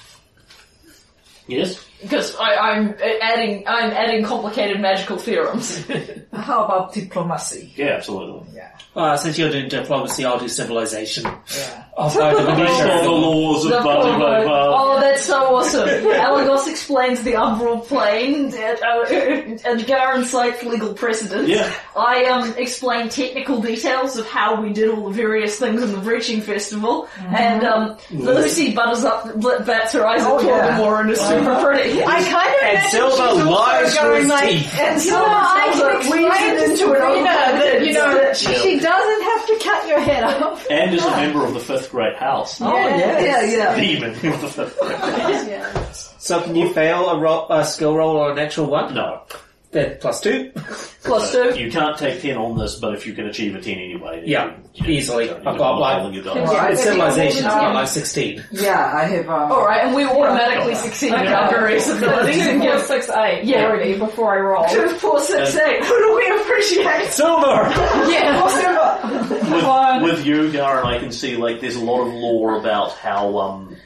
Yes. 1.46 1.82
Because 2.02 2.36
I'm 2.40 2.94
adding, 3.22 3.64
I'm 3.66 3.90
adding 3.92 4.24
complicated 4.24 4.80
magical 4.80 5.16
theorems. 5.16 5.86
How 6.32 6.64
about 6.64 6.92
diplomacy? 6.92 7.72
Yeah, 7.76 7.92
absolutely. 7.96 8.48
Uh, 8.96 9.16
since 9.16 9.36
you're 9.36 9.50
doing 9.50 9.68
diplomacy, 9.68 10.24
I'll 10.24 10.38
do 10.38 10.48
civilization. 10.48 11.24
Yeah. 11.24 11.84
I'll 11.98 12.10
find 12.10 12.36
a 12.38 12.56
Based 12.56 13.02
the 13.04 13.10
laws 13.10 13.64
of 13.66 13.70
blah 13.70 13.82
blah 13.82 14.16
blah. 14.18 14.42
blah. 14.42 14.82
Oh, 14.96 15.00
that's 15.00 15.22
so 15.22 15.54
awesome. 15.56 15.88
Alagos 15.88 16.66
explains 16.68 17.22
the 17.22 17.32
umbral 17.32 17.86
plane, 17.86 18.52
and, 18.54 18.82
uh, 18.82 19.68
and 19.68 19.86
Gar 19.86 20.22
cites 20.24 20.62
legal 20.62 20.92
precedents. 20.94 21.48
Yeah. 21.48 21.72
I 21.96 22.24
um, 22.26 22.54
explain 22.56 23.08
technical 23.10 23.60
details 23.60 24.16
of 24.16 24.26
how 24.26 24.60
we 24.60 24.72
did 24.72 24.88
all 24.90 25.08
the 25.08 25.14
various 25.14 25.58
things 25.58 25.82
in 25.82 25.92
the 25.92 25.98
Breaching 25.98 26.40
Festival, 26.40 27.08
and 27.18 27.64
um, 27.64 27.98
Lucy 28.10 28.74
butters 28.74 29.04
up, 29.04 29.34
bl- 29.40 29.62
bats 29.64 29.92
her 29.92 30.06
eyes 30.06 30.20
Oh, 30.22 30.38
at 30.38 30.44
yeah. 30.44 30.78
Torgamore 30.78 31.00
and 31.02 31.10
is 31.10 31.20
super 31.20 31.62
pretty. 31.62 32.02
I 32.02 32.22
kind 32.22 32.54
of 32.54 32.62
And 32.62 32.72
imagine 32.72 32.90
Silver 32.90 33.34
she's 33.36 33.44
lies 33.44 33.96
through 33.96 34.08
going 34.08 34.20
his 34.22 34.30
like, 34.30 34.48
teeth. 34.50 34.78
And 34.80 34.94
you 35.04 35.10
so, 35.10 35.24
I 35.26 35.68
can 35.72 35.78
so 35.78 35.86
weaves 35.96 36.06
explain 36.06 36.56
it 36.56 36.56
to 36.58 36.72
into 36.72 36.92
an 36.92 37.24
that, 37.24 37.86
you 37.86 37.92
know, 37.92 38.14
Yeah. 38.20 38.32
she 38.34 38.78
doesn't 38.80 39.22
have 39.24 39.46
to 39.46 39.60
cut 39.64 39.85
your 39.96 40.04
head 40.04 40.24
off. 40.24 40.66
And 40.70 40.94
as 40.94 41.04
a 41.04 41.10
member 41.10 41.44
of 41.44 41.54
the 41.54 41.60
fifth 41.60 41.90
grade 41.90 42.16
house. 42.16 42.60
Oh, 42.60 42.74
yeah, 42.76 43.18
yeah, 43.20 43.42
yeah. 43.44 43.74
Demon 43.80 44.10
of 44.10 44.40
the 44.40 44.48
fifth 44.48 44.78
grade. 44.78 44.98
yeah. 45.48 45.90
So 45.92 46.42
can 46.42 46.54
you 46.56 46.72
fail 46.72 47.08
a, 47.08 47.18
ro- 47.18 47.46
a 47.50 47.64
skill 47.64 47.94
roll 47.96 48.16
or 48.16 48.32
a 48.32 48.34
natural 48.34 48.66
one? 48.66 48.94
No. 48.94 49.22
Then 49.76 49.98
plus 50.00 50.20
two. 50.22 50.52
Plus 51.06 51.30
two. 51.30 51.54
You 51.56 51.70
can't 51.70 51.96
take 51.96 52.20
10 52.20 52.36
on 52.36 52.58
this, 52.58 52.76
but 52.80 52.92
if 52.94 53.06
you 53.06 53.12
can 53.12 53.26
achieve 53.26 53.54
a 53.54 53.60
10 53.60 53.74
anyway. 53.74 54.20
then 54.20 54.28
Yeah, 54.28 54.56
you, 54.74 54.86
you 54.86 54.94
easily. 54.98 55.30
I've 55.30 55.44
got 55.44 55.56
don't 55.58 55.78
like- 55.78 55.98
roll 55.98 56.12
your 56.12 56.24
dice. 56.24 56.48
Alright. 56.48 56.70
In 56.72 56.76
civilization, 56.78 57.44
I've 57.44 57.60
got 57.60 57.74
like 57.74 57.86
16. 57.88 58.44
Yeah, 58.50 58.90
I 58.92 59.04
have. 59.04 59.28
Um, 59.28 59.52
Alright, 59.52 59.84
and 59.84 59.94
we 59.94 60.04
automatically 60.04 60.74
succeed 60.74 61.12
in 61.12 61.26
our 61.28 61.48
various 61.50 61.88
abilities. 61.88 62.36
Using 62.38 62.62
your 62.62 62.80
six 62.80 63.08
eight 63.10 63.44
Yeah. 63.44 63.66
already 63.66 63.96
before 63.98 64.34
I 64.34 64.40
roll. 64.40 64.66
Two, 64.68 64.88
four, 64.96 65.20
six, 65.20 65.54
eight. 65.56 65.84
Who 65.84 65.96
do 65.96 66.16
we 66.16 66.40
appreciate? 66.40 67.10
Silver. 67.12 67.46
yeah, 68.10 68.48
silver! 68.48 70.02
with, 70.02 70.16
with 70.16 70.26
you, 70.26 70.50
Garen, 70.50 70.86
I 70.86 70.98
can 70.98 71.12
see 71.12 71.36
like 71.36 71.60
there's 71.60 71.76
a 71.76 71.84
lot 71.84 72.00
of 72.06 72.12
lore 72.14 72.58
about 72.58 72.92
how 72.92 73.38
um 73.38 73.76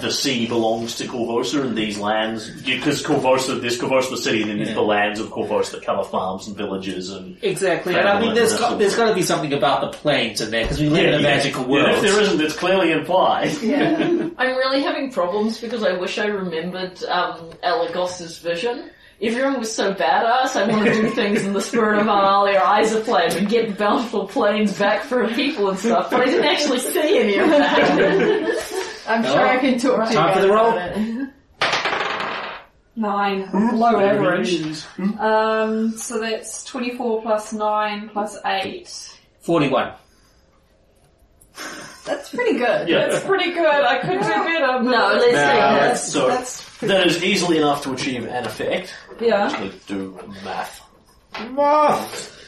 the 0.00 0.10
sea 0.10 0.46
belongs 0.46 0.96
to 0.96 1.04
Korvosa 1.04 1.62
and 1.62 1.76
these 1.76 1.98
lands, 1.98 2.48
because 2.62 3.02
Korvosa, 3.02 3.60
there's 3.60 3.78
Korvosa 3.78 4.16
City, 4.16 4.42
and 4.42 4.50
then 4.50 4.56
there's 4.58 4.70
Yeah. 4.70 4.74
the 4.74 4.82
lands 4.82 5.20
of 5.20 5.28
Korvosa 5.28 5.72
that 5.72 5.84
cover 5.84 6.02
farms 6.04 6.46
and 6.46 6.56
villages 6.56 7.10
and 7.10 7.36
Exactly, 7.42 7.94
and 7.94 8.08
I 8.08 8.20
mean, 8.20 8.34
there's 8.34 8.58
got, 8.58 8.78
there's 8.78 8.96
got 8.96 9.08
to 9.08 9.14
be 9.14 9.22
something 9.22 9.52
about 9.52 9.80
the 9.80 9.88
plains 9.98 10.40
in 10.40 10.50
there 10.50 10.62
because 10.64 10.80
we 10.80 10.88
live 10.88 11.14
in 11.14 11.20
a 11.20 11.22
magical 11.22 11.62
Yeah, 11.64 11.68
world. 11.70 11.90
if 11.96 12.00
there 12.02 12.20
isn't, 12.20 12.40
it's 12.40 12.56
clearly 12.56 12.92
implied. 12.92 13.52
Yeah. 13.62 13.96
I'm 14.38 14.56
really 14.56 14.82
having 14.82 15.10
problems 15.12 15.60
because 15.60 15.82
I 15.84 15.92
wish 15.94 16.18
I 16.18 16.26
remembered 16.26 17.02
um, 17.04 17.50
Elagos's 17.62 18.38
vision. 18.38 18.90
Everyone 19.20 19.60
was 19.60 19.72
so 19.72 19.94
badass, 19.94 20.56
I 20.56 20.66
want 20.68 20.84
to 20.86 20.94
do 20.94 21.08
things 21.10 21.44
in 21.44 21.52
the 21.52 21.60
spirit 21.60 22.00
of 22.00 22.08
Amalia 22.08 22.58
Isoplan 22.58 23.36
and 23.36 23.48
get 23.48 23.68
the 23.68 23.74
bountiful 23.74 24.26
planes 24.26 24.76
back 24.76 25.04
for 25.04 25.28
people 25.28 25.68
and 25.70 25.78
stuff, 25.78 26.10
but 26.10 26.22
I 26.22 26.24
didn't 26.24 26.44
actually 26.46 26.80
see 26.80 27.18
any 27.20 27.36
of 27.36 27.48
that. 27.48 28.88
I'm 29.06 29.22
sure 29.24 29.46
I 29.46 29.58
can 29.58 29.78
talk 29.78 30.04
to 30.06 30.10
you 30.12 30.16
Time 30.18 30.28
for 30.34 30.40
guys 30.40 30.42
the 30.42 30.48
roll. 30.52 30.70
about 30.72 30.92
it. 30.96 31.28
Nine, 32.96 33.50
below 33.50 33.98
average. 34.00 34.84
Um, 35.18 35.96
so 35.96 36.20
that's 36.20 36.62
24 36.64 37.22
plus 37.22 37.52
9 37.54 38.08
plus 38.10 38.36
8. 38.44 39.18
Forty-one. 39.40 39.92
That's 42.04 42.30
pretty 42.30 42.58
good. 42.58 42.88
Yeah. 42.88 43.06
That's 43.08 43.24
pretty 43.24 43.52
good. 43.52 43.64
I 43.66 43.98
could 43.98 44.20
do 44.20 44.28
better. 44.28 44.66
But 44.66 44.82
no, 44.82 44.90
let's 44.90 45.14
No, 45.14 45.20
take 45.24 45.32
that. 45.32 45.80
that's, 45.80 46.12
so 46.12 46.28
that's 46.28 46.78
that 46.80 47.06
is 47.06 47.22
easily 47.24 47.58
enough 47.58 47.82
to 47.84 47.92
achieve 47.92 48.24
an 48.26 48.44
effect. 48.44 48.92
yeah. 49.20 49.46
Actually, 49.46 49.72
do 49.86 50.18
math. 50.44 50.82
math. 51.50 52.41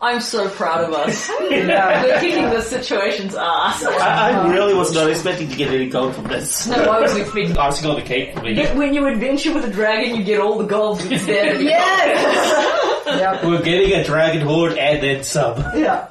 I'm 0.00 0.20
so 0.20 0.48
proud 0.50 0.84
of 0.84 0.92
us. 0.92 1.30
We're 1.40 2.18
kicking 2.20 2.50
the 2.50 2.60
situation's 2.60 3.34
ass. 3.34 3.82
I, 3.84 4.32
I 4.32 4.52
really 4.52 4.74
was 4.74 4.92
not 4.92 5.08
expecting 5.08 5.48
to 5.48 5.56
get 5.56 5.72
any 5.72 5.88
gold 5.88 6.14
from 6.14 6.24
this. 6.24 6.66
No, 6.66 6.76
I 6.76 7.00
was 7.00 7.16
expecting. 7.16 7.56
I 7.56 7.66
was 7.68 7.80
going 7.80 7.96
to 7.96 8.06
cake 8.06 8.34
for 8.34 8.42
me. 8.42 8.66
When 8.74 8.92
you 8.92 9.06
adventure 9.06 9.54
with 9.54 9.64
a 9.64 9.70
dragon, 9.70 10.16
you 10.16 10.24
get 10.24 10.40
all 10.40 10.58
the 10.58 10.66
gold 10.66 11.00
instead. 11.00 11.60
Yes! 11.64 13.06
yep. 13.06 13.44
We're 13.44 13.62
getting 13.62 13.92
a 13.92 14.04
dragon 14.04 14.42
horde 14.46 14.76
and 14.76 15.02
then 15.02 15.22
some. 15.22 15.58
Yeah. 15.78 16.08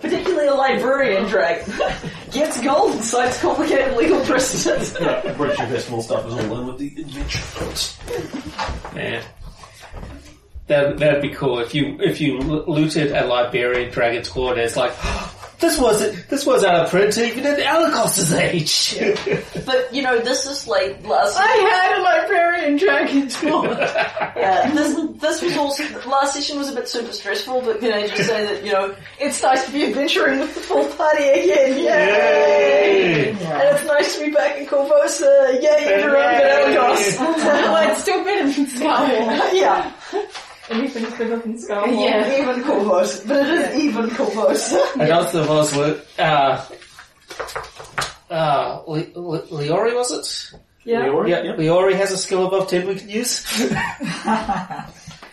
Particularly 0.00 0.46
a 0.48 0.54
librarian 0.54 1.26
dragon. 1.26 1.72
Gets 2.32 2.60
gold 2.62 2.92
and 2.92 3.04
cites 3.04 3.40
complicated 3.40 3.96
legal 3.96 4.24
precedents. 4.24 4.96
Yeah, 5.00 5.32
Breaching 5.34 5.66
Festival 5.66 6.02
stuff 6.02 6.26
is 6.26 6.34
all 6.34 6.58
in 6.60 6.66
with 6.66 6.78
the 6.78 6.86
adventure 7.00 7.64
notes. 7.64 7.98
Yeah. 10.68 10.82
That 10.82 10.98
that'd 10.98 11.22
be 11.22 11.30
cool 11.30 11.58
if 11.60 11.74
you 11.74 11.98
if 12.00 12.20
you 12.20 12.38
looted 12.38 13.12
a 13.12 13.24
Liberian 13.26 13.90
dragon's 13.90 14.28
horde. 14.28 14.58
It's 14.58 14.76
like 14.76 14.92
this 15.60 15.78
wasn't 15.78 16.28
this 16.28 16.44
was 16.46 16.62
out 16.62 16.84
of 16.84 16.90
print 16.90 17.16
even 17.18 17.44
in 17.46 17.56
Alakos's 17.60 18.32
age. 18.32 18.98
But, 19.66 19.92
you 19.92 20.00
know, 20.02 20.18
this 20.18 20.46
is 20.46 20.66
like 20.66 21.04
last 21.06 21.36
I 21.36 21.46
had 21.46 21.98
a 21.98 22.02
librarian 22.02 22.76
dragon's 22.78 23.36
sword. 23.36 23.76
Yeah, 24.38 24.70
this 24.72 24.96
this 25.20 25.42
was 25.42 25.56
also 25.56 25.82
last 26.08 26.34
session 26.34 26.58
was 26.58 26.70
a 26.70 26.74
bit 26.74 26.88
super 26.88 27.12
stressful, 27.12 27.62
but 27.62 27.80
can 27.80 27.92
I 27.92 28.06
just 28.06 28.28
say 28.28 28.46
that 28.46 28.64
you 28.64 28.72
know 28.72 28.94
it's 29.18 29.42
nice 29.42 29.66
to 29.66 29.72
be 29.72 29.84
adventuring 29.84 30.38
with 30.38 30.54
the 30.54 30.60
full 30.60 30.86
party 30.90 31.24
again, 31.24 31.76
yay! 31.76 33.30
And 33.30 33.40
it's 33.40 33.84
nice 33.84 34.16
to 34.16 34.24
be 34.26 34.30
back 34.30 34.58
in 34.58 34.66
Korvosa, 34.66 35.60
yay! 35.60 35.86
Everyone 35.92 36.22
but 36.22 36.42
Elagos. 36.44 37.18
well, 37.18 37.90
it's 37.90 38.02
still 38.02 38.22
better 38.24 38.44
than 38.50 38.66
Scarwall. 38.66 39.52
yeah, 39.52 39.92
Anything's 40.70 41.10
better 41.12 41.36
than 41.38 41.58
Skull. 41.58 41.86
Yeah. 41.88 42.40
even 42.42 42.62
Korvosa, 42.62 43.26
but 43.26 43.36
it 43.46 43.48
is 43.48 43.84
even 43.84 44.10
Korvosa. 44.10 45.00
and 45.00 45.10
also 45.12 45.48
was 45.48 45.74
with 45.74 46.18
uh 46.18 46.64
uh 48.30 48.82
Le- 48.86 49.12
Le- 49.14 49.46
Leori 49.46 49.94
was 49.94 50.10
it? 50.12 50.60
Yeah. 50.84 51.02
Leori? 51.06 51.28
Yeah, 51.30 51.54
Leori 51.56 51.94
has 51.94 52.12
a 52.12 52.18
skill 52.18 52.46
above 52.46 52.68
ten 52.68 52.86
we 52.86 52.94
can 52.96 53.08
use 53.08 53.44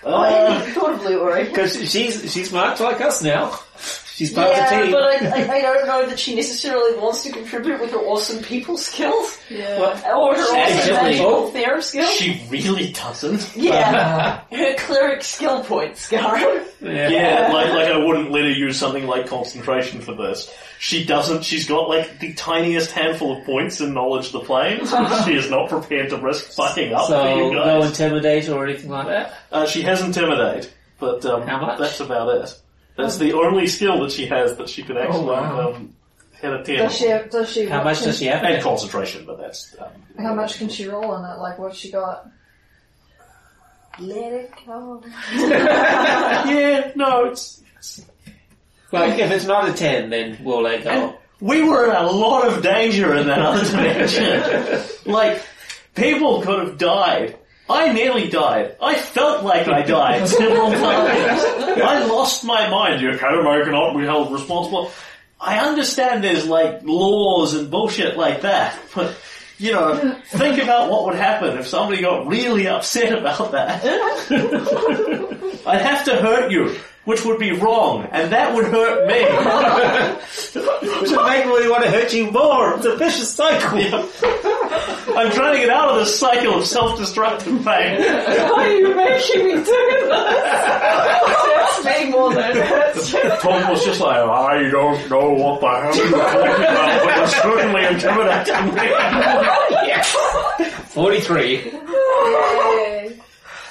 I 0.07 0.29
hadn't 0.29 0.73
thought 0.73 0.93
of 0.93 0.99
Leori. 1.01 1.45
because 1.49 1.73
she's 1.91 2.31
she's 2.31 2.51
marked 2.51 2.79
like 2.79 3.01
us 3.01 3.21
now. 3.23 3.59
She's 3.77 4.31
part 4.31 4.47
of 4.51 4.55
the 4.55 4.81
team. 4.83 4.91
but 4.91 5.03
I, 5.03 5.41
I, 5.41 5.55
I 5.57 5.61
don't 5.61 5.87
know 5.87 6.05
that 6.07 6.17
she 6.17 6.35
necessarily 6.35 6.97
wants 6.97 7.23
to 7.23 7.31
contribute 7.33 7.81
with 7.81 7.91
her 7.91 7.97
awesome 7.97 8.41
people 8.41 8.77
skills 8.77 9.37
Yeah. 9.49 9.77
or 10.15 10.33
her 10.35 10.41
awesome 10.41 10.55
Actually- 10.55 10.93
magical 10.93 11.47
theorem 11.51 11.81
skills. 11.81 12.11
She 12.13 12.41
really 12.49 12.93
doesn't. 12.93 13.55
Yeah, 13.57 14.39
her 14.51 14.75
cleric 14.77 15.21
skill 15.21 15.63
points, 15.65 16.01
Scar. 16.01 16.37
Yeah, 16.81 17.49
like 17.51 17.69
like 17.73 17.87
I 17.89 17.97
wouldn't 17.97 18.31
let 18.31 18.43
her 18.43 18.51
use 18.51 18.77
something 18.79 19.05
like 19.05 19.27
concentration 19.27 19.99
for 19.99 20.13
this. 20.15 20.49
She 20.79 21.03
doesn't. 21.03 21.43
She's 21.43 21.67
got 21.67 21.89
like 21.89 22.19
the 22.19 22.33
tiniest 22.35 22.91
handful 22.91 23.37
of 23.39 23.45
points 23.45 23.81
in 23.81 23.93
knowledge 23.93 24.27
of 24.27 24.31
the 24.33 24.39
planes. 24.41 24.89
she 25.25 25.35
is 25.35 25.49
not 25.49 25.67
prepared 25.69 26.09
to 26.11 26.17
risk 26.17 26.45
fucking 26.53 26.93
up 26.93 27.07
So 27.07 27.21
for 27.21 27.37
you 27.43 27.53
no 27.53 27.81
intimidate 27.81 28.47
or 28.47 28.65
anything 28.65 28.89
like 28.91 29.07
that. 29.07 29.33
Uh, 29.51 29.65
she 29.65 29.81
has 29.81 30.01
intimidate, 30.01 30.71
but 30.99 31.25
um, 31.25 31.41
How 31.47 31.59
much? 31.59 31.79
that's 31.79 31.99
about 31.99 32.29
it. 32.43 32.61
That's 32.97 33.17
the 33.17 33.33
only 33.33 33.67
skill 33.67 34.01
that 34.01 34.11
she 34.11 34.25
has 34.27 34.55
that 34.57 34.69
she 34.69 34.83
could 34.83 34.97
actually 34.97 35.25
wow. 35.25 35.73
um, 35.73 35.95
hit 36.39 36.53
a 36.53 36.63
ten. 36.63 36.77
Does 36.77 36.95
she? 36.97 37.11
on. 37.11 37.27
Does 37.29 37.51
she? 37.51 37.65
How 37.65 37.83
much 37.83 37.97
can- 37.97 38.07
does 38.07 38.19
she 38.19 38.25
have? 38.25 38.43
And 38.43 38.63
concentration, 38.63 39.25
but 39.25 39.37
that's 39.37 39.75
um, 39.79 39.89
How 40.17 40.33
much 40.33 40.57
can 40.57 40.69
she 40.69 40.87
roll 40.87 41.11
on 41.11 41.25
it? 41.35 41.39
Like, 41.41 41.59
what's 41.59 41.77
she 41.77 41.91
got? 41.91 42.29
Let 43.99 44.33
it 44.33 44.53
go. 44.65 45.01
yeah, 45.33 46.91
no, 46.95 47.25
it's 47.25 47.61
Like 48.91 49.19
if 49.19 49.31
it's 49.31 49.45
not 49.45 49.69
a 49.69 49.73
ten, 49.73 50.09
then 50.09 50.39
we'll 50.43 50.61
let 50.63 50.83
go. 50.83 51.17
we 51.39 51.63
were 51.63 51.85
in 51.89 51.95
a 51.95 52.11
lot 52.11 52.45
of 52.47 52.61
danger 52.61 53.15
in 53.15 53.27
that 53.27 53.39
other 53.39 53.63
dimension. 53.69 54.83
like, 55.05 55.41
people 55.95 56.41
could 56.41 56.59
have 56.67 56.77
died. 56.77 57.37
I 57.69 57.91
nearly 57.93 58.29
died. 58.29 58.75
I 58.81 58.95
felt 58.95 59.43
like 59.43 59.67
I 59.67 59.81
died 59.81 60.27
several 60.27 60.71
times. 60.71 60.81
I 61.81 62.05
lost 62.05 62.43
my 62.43 62.69
mind. 62.69 63.01
You 63.01 63.11
Academy 63.11 63.63
cannot 63.63 63.97
be 63.97 64.03
held 64.03 64.31
responsible. 64.31 64.91
I 65.39 65.59
understand 65.59 66.23
there's 66.23 66.45
like 66.45 66.81
laws 66.83 67.53
and 67.53 67.69
bullshit 67.69 68.17
like 68.17 68.41
that, 68.41 68.77
but 68.93 69.17
you 69.57 69.71
know, 69.71 70.19
think 70.27 70.61
about 70.61 70.89
what 70.89 71.05
would 71.05 71.15
happen 71.15 71.57
if 71.57 71.67
somebody 71.67 72.01
got 72.01 72.27
really 72.27 72.67
upset 72.67 73.17
about 73.17 73.51
that. 73.51 73.83
I'd 75.65 75.81
have 75.81 76.05
to 76.05 76.15
hurt 76.17 76.51
you, 76.51 76.77
which 77.05 77.23
would 77.23 77.39
be 77.39 77.51
wrong, 77.51 78.07
and 78.11 78.31
that 78.31 78.53
would 78.53 78.65
hurt 78.65 79.07
me. 79.07 79.21
Which 81.01 81.11
would 81.11 81.25
make 81.25 81.45
me 81.45 81.69
want 81.69 81.83
to 81.83 81.91
hurt 81.91 82.13
you 82.13 82.31
more. 82.31 82.75
It's 82.75 82.85
a 82.85 82.95
vicious 82.95 83.31
cycle. 83.31 83.79
I'm 85.15 85.31
trying 85.31 85.53
to 85.53 85.59
get 85.59 85.69
out 85.69 85.89
of 85.89 85.99
this 85.99 86.19
cycle 86.19 86.55
of 86.55 86.65
self-destructive 86.65 87.63
pain. 87.63 88.01
Why 88.01 88.65
are 88.65 88.75
you 88.75 88.95
making 88.95 89.45
me 89.45 89.53
do 89.53 89.63
this? 89.63 90.09
That's 90.09 91.85
me 91.85 92.09
more 92.11 92.33
than 92.33 92.57
it 92.57 92.65
hurts 92.65 93.13
you. 93.13 93.21
Tom 93.39 93.69
was 93.69 93.85
just 93.85 93.99
like, 93.99 94.17
I 94.17 94.69
don't 94.69 95.09
know 95.09 95.29
what 95.31 95.61
the 95.61 95.67
hell 95.67 95.95
you're 95.95 96.09
talking 96.09 96.63
about, 96.63 97.03
but 97.05 97.15
you're 97.17 97.27
certainly 97.27 97.85
intimidating 97.85 98.73
me. 98.75 100.71
Forty-three. 100.95 101.71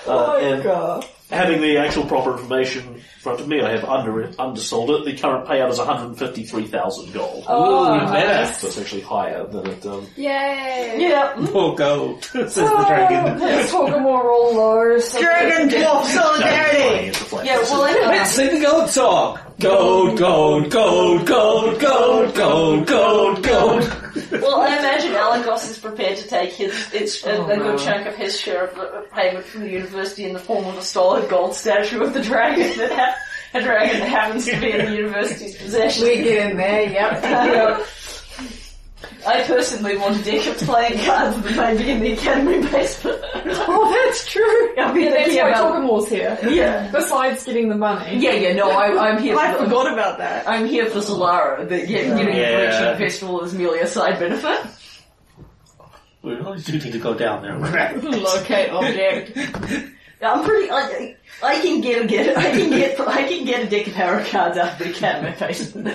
Uh, 0.07 0.39
and 0.41 0.63
God. 0.63 1.07
Having 1.35 1.61
the 1.61 1.79
actual 1.79 2.05
proper 2.05 2.33
information 2.33 2.95
in 2.95 3.01
front 3.19 3.41
of 3.41 3.49
me, 3.49 3.61
I 3.61 3.71
have 3.73 3.85
under 3.85 4.31
undersold 4.39 4.91
it. 4.91 5.05
The 5.05 5.17
current 5.17 5.47
payout 5.47 5.71
is 5.71 5.79
153,000 5.79 7.13
gold. 7.13 7.45
Oh, 7.49 7.95
Ooh, 7.97 8.13
better. 8.13 8.53
So 8.55 8.69
it's 8.69 8.79
actually 8.79 9.03
higher 9.03 9.47
than 9.47 9.67
it, 9.67 9.87
um, 9.87 10.07
Yay! 10.17 10.97
Yeah. 10.99 11.35
More 11.53 11.75
gold, 11.75 12.25
says 12.33 12.55
the 12.55 12.85
dragon. 12.87 13.41
Let's 13.41 13.71
talk 13.71 14.01
more 14.01 14.27
roll 14.27 14.55
lows. 14.55 15.13
Dragon 15.13 15.69
Dwarf 15.69 16.05
Solidarity! 16.07 17.09
it's 17.09 17.21
reflected. 17.21 17.51
Yeah, 17.51 17.59
well, 17.63 17.83
I, 17.83 18.17
Let's 18.17 18.31
sing 18.33 18.61
the 18.61 18.67
gold 18.67 18.91
song. 18.91 19.39
Gold, 19.61 20.19
gold, 20.19 20.71
gold, 20.71 21.27
gold, 21.27 21.79
gold, 21.81 22.35
gold, 22.35 22.87
gold, 22.87 23.43
gold. 23.45 23.83
well, 24.33 24.61
I 24.61 24.77
imagine 24.79 25.13
Alagos 25.13 25.71
is 25.71 25.79
prepared 25.79 26.17
to 26.19 26.27
take 26.29 26.51
his 26.53 26.93
it's 26.93 27.25
a, 27.25 27.37
Oh, 27.37 27.47
a 27.47 27.57
no. 27.57 27.63
good 27.63 27.79
chunk 27.79 28.07
of 28.07 28.17
his 28.17 28.39
share 28.39 28.65
of 28.67 28.75
the 28.75 28.83
uh, 28.83 29.03
payment 29.15 29.45
from 29.45 29.61
the 29.63 29.71
university 29.71 30.25
in 30.25 30.33
the 30.33 30.41
form 30.41 30.65
of 30.67 30.77
a 30.77 30.83
solid 30.83 31.31
gold 31.31 31.55
statue 31.55 32.03
of 32.03 32.13
the 32.15 32.21
dragon 32.23 32.77
that 32.79 32.91
ha- 32.93 33.15
a 33.55 33.63
dragon 33.63 34.01
that 34.01 34.09
happens 34.09 34.45
to 34.47 34.59
be 34.61 34.73
in 34.73 34.87
the 34.87 34.97
university's 34.97 35.57
possession. 35.57 36.03
We 36.05 36.17
get 36.25 36.51
in 36.51 36.57
there, 36.57 36.91
yep. 36.91 37.87
I 39.27 39.43
personally 39.45 39.97
want 39.97 40.21
a 40.21 40.23
deck 40.25 40.47
of 40.47 40.57
playing 40.59 40.99
cards 41.05 41.41
that 41.43 41.57
may 41.57 41.83
be 41.83 41.91
in 41.91 42.01
the 42.01 42.13
academy 42.13 42.61
basement. 42.71 43.21
oh, 43.35 43.91
that's 44.07 44.27
true. 44.31 44.77
I'll 44.79 44.93
be 44.93 45.03
Yeah, 45.03 45.11
that's 45.11 45.25
thinking 45.27 45.43
why 45.45 45.49
about. 45.51 45.75
Torgamore's 45.75 46.09
here. 46.09 46.39
Yeah. 46.51 46.91
Besides 46.93 47.45
getting 47.45 47.69
the 47.69 47.77
money. 47.77 48.19
Yeah, 48.19 48.33
yeah, 48.33 48.53
no, 48.55 48.71
I, 48.71 49.11
I'm 49.11 49.21
here. 49.23 49.37
I 49.39 49.53
for, 49.55 49.65
forgot 49.65 49.93
about 49.93 50.19
that. 50.19 50.49
I'm 50.49 50.67
here 50.67 50.87
for 50.87 50.99
Solara. 50.99 51.69
That 51.69 51.89
yeah, 51.89 52.17
getting 52.17 52.35
Yeah. 52.37 52.43
a 52.49 52.97
breaching 52.97 53.07
festival 53.09 53.43
is 53.43 53.55
merely 53.55 53.81
a 53.81 53.87
side 53.87 54.19
benefit. 54.19 54.61
We 56.23 56.33
really 56.35 56.59
do 56.63 56.73
need 56.73 56.93
to 56.93 56.99
go 56.99 57.15
down 57.15 57.43
there. 57.43 57.59
Locate 58.03 58.71
object. 58.71 59.37
I'm 60.23 60.43
pretty. 60.43 60.71
I, 60.71 61.17
I 61.43 61.61
can 61.61 61.83
get 61.83 62.03
a 62.03 62.07
get. 62.07 62.39
I 62.39 62.51
can 62.53 62.71
get. 62.71 62.99
I 63.01 63.29
can 63.29 63.45
get 63.45 63.63
a 63.65 63.67
deck 63.69 63.89
of 63.89 63.93
tarot 63.93 64.25
cards 64.25 64.57
out 64.57 64.73
of 64.73 64.79
the 64.79 64.89
academy 64.91 65.37
basement. 65.39 65.89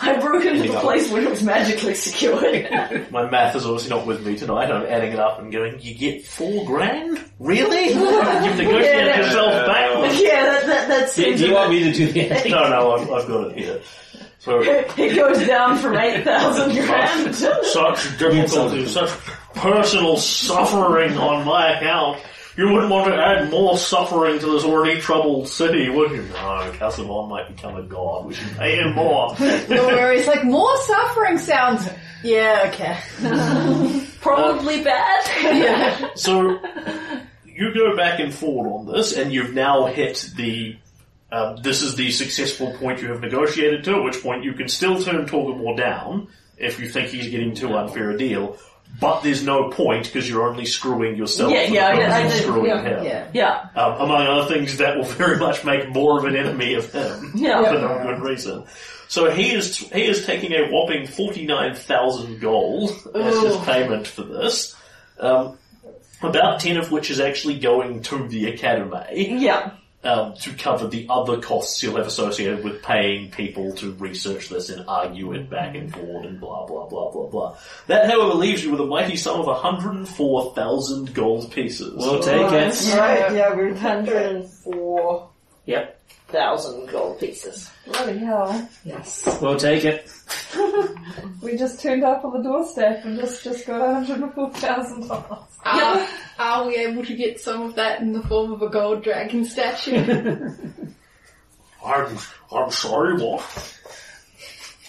I 0.00 0.18
broke 0.20 0.42
into 0.44 0.58
Ending 0.60 0.72
the 0.72 0.78
place 0.80 1.10
where 1.10 1.22
it 1.22 1.28
was 1.30 1.42
magically 1.42 1.94
secured. 1.94 3.10
My 3.10 3.28
math 3.28 3.56
is 3.56 3.64
obviously 3.66 3.90
not 3.90 4.06
with 4.06 4.24
me 4.24 4.36
tonight. 4.36 4.70
I'm 4.70 4.86
adding 4.86 5.12
it 5.12 5.18
up 5.18 5.40
and 5.40 5.50
going, 5.52 5.80
you 5.80 5.94
get 5.94 6.24
four 6.24 6.64
grand? 6.64 7.22
Really? 7.40 7.88
You've 7.88 7.96
negotiated 8.56 9.06
Yeah. 9.06 9.16
yourself 9.20 9.66
backwards. 9.66 10.20
yeah, 10.22 10.44
that, 10.44 10.66
that, 10.66 10.88
that 10.88 11.06
Do, 11.06 11.22
seems 11.22 11.40
do 11.40 11.48
you 11.48 11.54
want 11.54 11.70
me 11.70 11.82
to 11.84 11.92
do 11.92 12.12
the 12.12 12.20
ending? 12.30 12.52
No, 12.52 12.68
no, 12.68 12.92
I've, 12.92 13.10
I've 13.10 13.28
got 13.28 13.50
it 13.50 13.58
here. 13.58 13.80
So, 14.40 14.60
It 14.62 15.16
goes 15.16 15.44
down 15.46 15.78
from 15.78 15.96
8,000 15.96 16.70
grand. 16.86 17.34
such 17.34 18.18
difficulty, 18.18 18.86
such 18.86 19.10
personal 19.56 20.16
suffering 20.16 21.18
on 21.18 21.44
my 21.44 21.72
account. 21.76 22.18
You 22.58 22.68
wouldn't 22.72 22.90
want 22.90 23.06
to 23.06 23.14
add 23.14 23.52
more 23.52 23.78
suffering 23.78 24.40
to 24.40 24.46
this 24.46 24.64
already 24.64 25.00
troubled 25.00 25.46
city, 25.46 25.88
would 25.88 26.10
you? 26.10 26.22
No, 26.22 26.72
Kazavon 26.74 27.28
might 27.28 27.46
become 27.46 27.76
a 27.76 27.84
god. 27.84 28.26
We 28.26 28.34
should 28.34 28.50
pay 28.56 28.74
him 28.80 28.96
more. 28.96 29.36
No 29.68 29.86
worries. 29.86 30.26
Like 30.26 30.42
more 30.42 30.76
suffering 30.78 31.38
sounds. 31.38 31.88
Yeah. 32.24 32.64
Okay. 32.66 32.98
Probably 34.20 34.82
bad. 34.82 35.24
yeah. 35.56 36.08
So 36.16 36.58
you 37.44 37.72
go 37.74 37.94
back 37.96 38.18
and 38.18 38.34
forward 38.34 38.68
on 38.76 38.86
this, 38.92 39.16
and 39.16 39.32
you've 39.32 39.54
now 39.54 39.86
hit 39.86 40.28
the. 40.36 40.76
Um, 41.30 41.58
this 41.62 41.82
is 41.82 41.94
the 41.94 42.10
successful 42.10 42.72
point 42.78 43.02
you 43.02 43.08
have 43.12 43.20
negotiated 43.20 43.84
to. 43.84 43.98
At 43.98 44.02
which 44.02 44.20
point 44.20 44.42
you 44.42 44.54
can 44.54 44.66
still 44.66 45.00
turn 45.00 45.26
Torgamore 45.26 45.76
down 45.76 46.26
if 46.56 46.80
you 46.80 46.88
think 46.88 47.10
he's 47.10 47.28
getting 47.28 47.54
too 47.54 47.76
unfair 47.76 48.10
a 48.10 48.18
deal. 48.18 48.56
But 49.00 49.22
there's 49.22 49.44
no 49.44 49.70
point 49.70 50.06
because 50.06 50.28
you're 50.28 50.48
only 50.48 50.64
screwing 50.64 51.14
yourself. 51.14 51.52
Yeah, 51.52 51.62
yeah, 51.62 51.98
yeah, 51.98 52.16
I 52.16 52.22
did, 52.22 52.42
screwing 52.42 52.66
yeah, 52.66 52.82
him. 52.82 53.04
Yeah. 53.04 53.28
Yeah, 53.32 53.68
Um, 53.76 54.00
among 54.00 54.26
other 54.26 54.52
things, 54.52 54.76
that 54.78 54.96
will 54.96 55.04
very 55.04 55.38
much 55.38 55.64
make 55.64 55.88
more 55.90 56.18
of 56.18 56.24
an 56.24 56.34
enemy 56.34 56.74
of 56.74 56.90
him 56.92 57.32
Yeah. 57.36 57.62
for 57.72 57.78
no 57.78 58.02
good 58.02 58.20
reason. 58.22 58.64
So 59.08 59.30
he 59.30 59.54
is 59.54 59.78
he 59.78 60.04
is 60.04 60.26
taking 60.26 60.52
a 60.52 60.68
whopping 60.68 61.06
forty 61.06 61.46
nine 61.46 61.74
thousand 61.74 62.40
gold 62.40 62.90
as 63.14 63.42
his 63.42 63.56
payment 63.58 64.06
for 64.06 64.22
this. 64.22 64.76
Um, 65.18 65.58
about 66.22 66.60
ten 66.60 66.76
of 66.76 66.90
which 66.90 67.10
is 67.10 67.20
actually 67.20 67.58
going 67.58 68.02
to 68.02 68.28
the 68.28 68.50
academy 68.50 69.38
yeah. 69.38 69.70
Um, 70.08 70.34
to 70.34 70.54
cover 70.54 70.88
the 70.88 71.06
other 71.10 71.40
costs 71.40 71.82
you'll 71.82 71.96
have 71.96 72.06
associated 72.06 72.64
with 72.64 72.82
paying 72.82 73.30
people 73.30 73.72
to 73.74 73.92
research 73.94 74.48
this 74.48 74.70
and 74.70 74.84
argue 74.88 75.32
it 75.34 75.50
back 75.50 75.76
and 75.76 75.92
forward 75.92 76.24
and 76.24 76.40
blah 76.40 76.66
blah 76.66 76.86
blah 76.86 77.10
blah 77.10 77.26
blah. 77.26 77.56
That, 77.88 78.08
however, 78.10 78.34
leaves 78.34 78.64
you 78.64 78.70
with 78.70 78.80
a 78.80 78.86
mighty 78.86 79.16
sum 79.16 79.40
of 79.40 79.56
hundred 79.58 79.94
and 79.94 80.08
four 80.08 80.54
thousand 80.54 81.14
gold 81.14 81.52
pieces. 81.52 81.94
We'll 81.96 82.20
take 82.20 82.50
it. 82.50 82.96
Right. 82.96 83.32
Yeah. 83.32 83.54
We're 83.54 83.72
104,000 83.74 85.28
Yep, 85.66 86.00
gold 86.30 87.18
pieces. 87.18 87.70
Bloody 87.86 88.18
hell. 88.18 88.68
Yes. 88.84 89.38
we'll 89.40 89.56
take 89.58 89.84
it. 89.84 90.10
We 91.40 91.56
just 91.56 91.80
turned 91.80 92.02
up 92.04 92.24
on 92.24 92.32
the 92.32 92.42
doorstep 92.42 93.04
and 93.04 93.18
just, 93.18 93.44
just 93.44 93.66
got 93.66 94.04
$104,000. 94.04 95.42
Are, 95.64 96.08
are 96.38 96.66
we 96.66 96.76
able 96.76 97.04
to 97.04 97.14
get 97.14 97.40
some 97.40 97.62
of 97.62 97.76
that 97.76 98.00
in 98.00 98.12
the 98.12 98.22
form 98.24 98.52
of 98.52 98.60
a 98.60 98.68
gold 98.68 99.04
dragon 99.04 99.44
statue? 99.44 99.96
I'm 101.84 102.18
I'm 102.50 102.70
sorry, 102.72 103.22
what? 103.22 103.78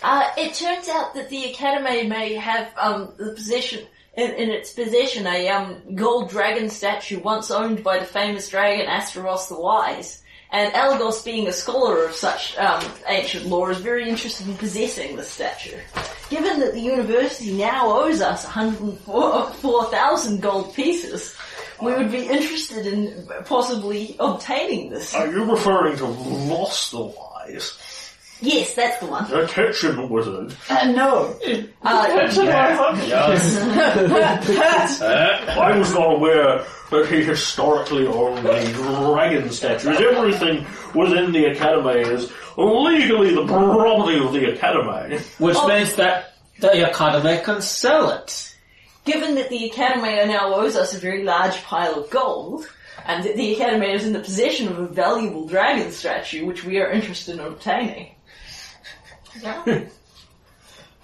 Uh, 0.02 0.30
it 0.38 0.54
turns 0.56 0.90
out 0.90 1.14
that 1.14 1.30
the 1.30 1.52
Academy 1.52 2.08
may 2.08 2.34
have 2.34 2.74
um, 2.78 3.14
the 3.18 3.34
possession 3.34 3.86
in, 4.16 4.32
in 4.32 4.50
its 4.50 4.74
possession 4.74 5.28
a 5.28 5.50
um, 5.50 5.96
gold 5.96 6.30
dragon 6.30 6.70
statue 6.70 7.20
once 7.22 7.52
owned 7.52 7.84
by 7.84 8.00
the 8.00 8.06
famous 8.06 8.50
dragon 8.50 8.88
Asteros 8.88 9.50
the 9.50 9.60
Wise. 9.60 10.24
And 10.52 10.74
Elagos, 10.74 11.24
being 11.24 11.48
a 11.48 11.54
scholar 11.54 12.06
of 12.06 12.16
such 12.16 12.58
um, 12.58 12.84
ancient 13.08 13.46
lore, 13.46 13.70
is 13.70 13.78
very 13.78 14.10
interested 14.10 14.48
in 14.48 14.56
possessing 14.56 15.16
the 15.16 15.24
statue. 15.24 15.78
Given 16.32 16.60
that 16.62 16.74
the 16.74 16.80
university 16.80 17.54
now 17.54 17.92
owes 17.92 18.20
us 18.20 18.46
104,000 18.46 20.42
gold 20.42 20.74
pieces, 20.74 21.36
we 21.82 21.94
would 21.94 22.12
be 22.12 22.26
interested 22.28 22.88
in 22.88 23.28
possibly 23.46 24.16
obtaining 24.20 24.90
this. 24.90 25.14
Are 25.14 25.32
you 25.32 25.44
referring 25.44 25.98
to 25.98 26.06
Lost 26.06 26.92
the 26.92 27.02
Wise? 27.02 27.78
Yes, 28.42 28.74
that's 28.74 28.98
the 29.00 29.06
one. 29.08 29.30
The 29.30 29.48
kitchen 29.48 30.08
wizard. 30.10 30.56
Uh, 30.70 30.92
no. 30.92 31.36
Uh, 31.84 32.06
Yes. 33.06 35.02
I 35.02 35.78
was 35.78 35.94
not 35.94 36.14
aware 36.16 36.64
that 36.92 37.08
he 37.12 37.24
historically 37.24 38.08
owned 38.08 38.46
a 38.46 38.72
dragon 38.74 39.50
statue. 39.50 39.90
Everything 39.90 40.66
within 40.96 41.32
the 41.32 41.46
academy 41.46 42.00
is 42.02 42.32
legally 42.58 43.34
the 43.36 43.46
property 43.46 44.20
of 44.20 44.32
the 44.34 44.54
academy. 44.54 45.18
Which 45.38 45.58
Oh. 45.58 45.68
means 45.68 45.96
that 45.96 46.34
the 46.60 46.90
Academy 46.90 47.40
can 47.44 47.62
sell 47.62 48.10
it. 48.12 48.54
Given 49.06 49.36
that 49.36 49.50
the 49.50 49.66
Academy 49.66 50.16
now 50.26 50.54
owes 50.54 50.76
us 50.76 50.94
a 50.94 51.00
very 51.00 51.24
large 51.24 51.64
pile 51.64 51.96
of 52.04 52.10
gold, 52.10 52.70
and 53.06 53.24
that 53.24 53.36
the 53.38 53.54
Academy 53.56 53.92
is 53.94 54.06
in 54.06 54.12
the 54.14 54.20
possession 54.20 54.68
of 54.68 54.78
a 54.78 54.88
valuable 54.88 55.48
dragon 55.48 55.92
statue, 55.92 56.46
which 56.46 56.66
we 56.66 56.80
are 56.80 56.90
interested 56.92 57.36
in 57.36 57.46
obtaining. 57.46 58.12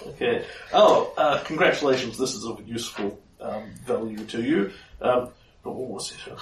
Okay. 0.07 0.45
Oh, 0.73 1.13
uh, 1.17 1.43
congratulations. 1.43 2.17
This 2.17 2.35
is 2.35 2.45
of 2.45 2.65
useful 2.67 3.19
um, 3.41 3.73
value 3.85 4.23
to 4.25 4.43
you. 4.43 4.71
Um, 5.01 5.29
what 5.63 5.75
was 5.75 6.11
it? 6.11 6.33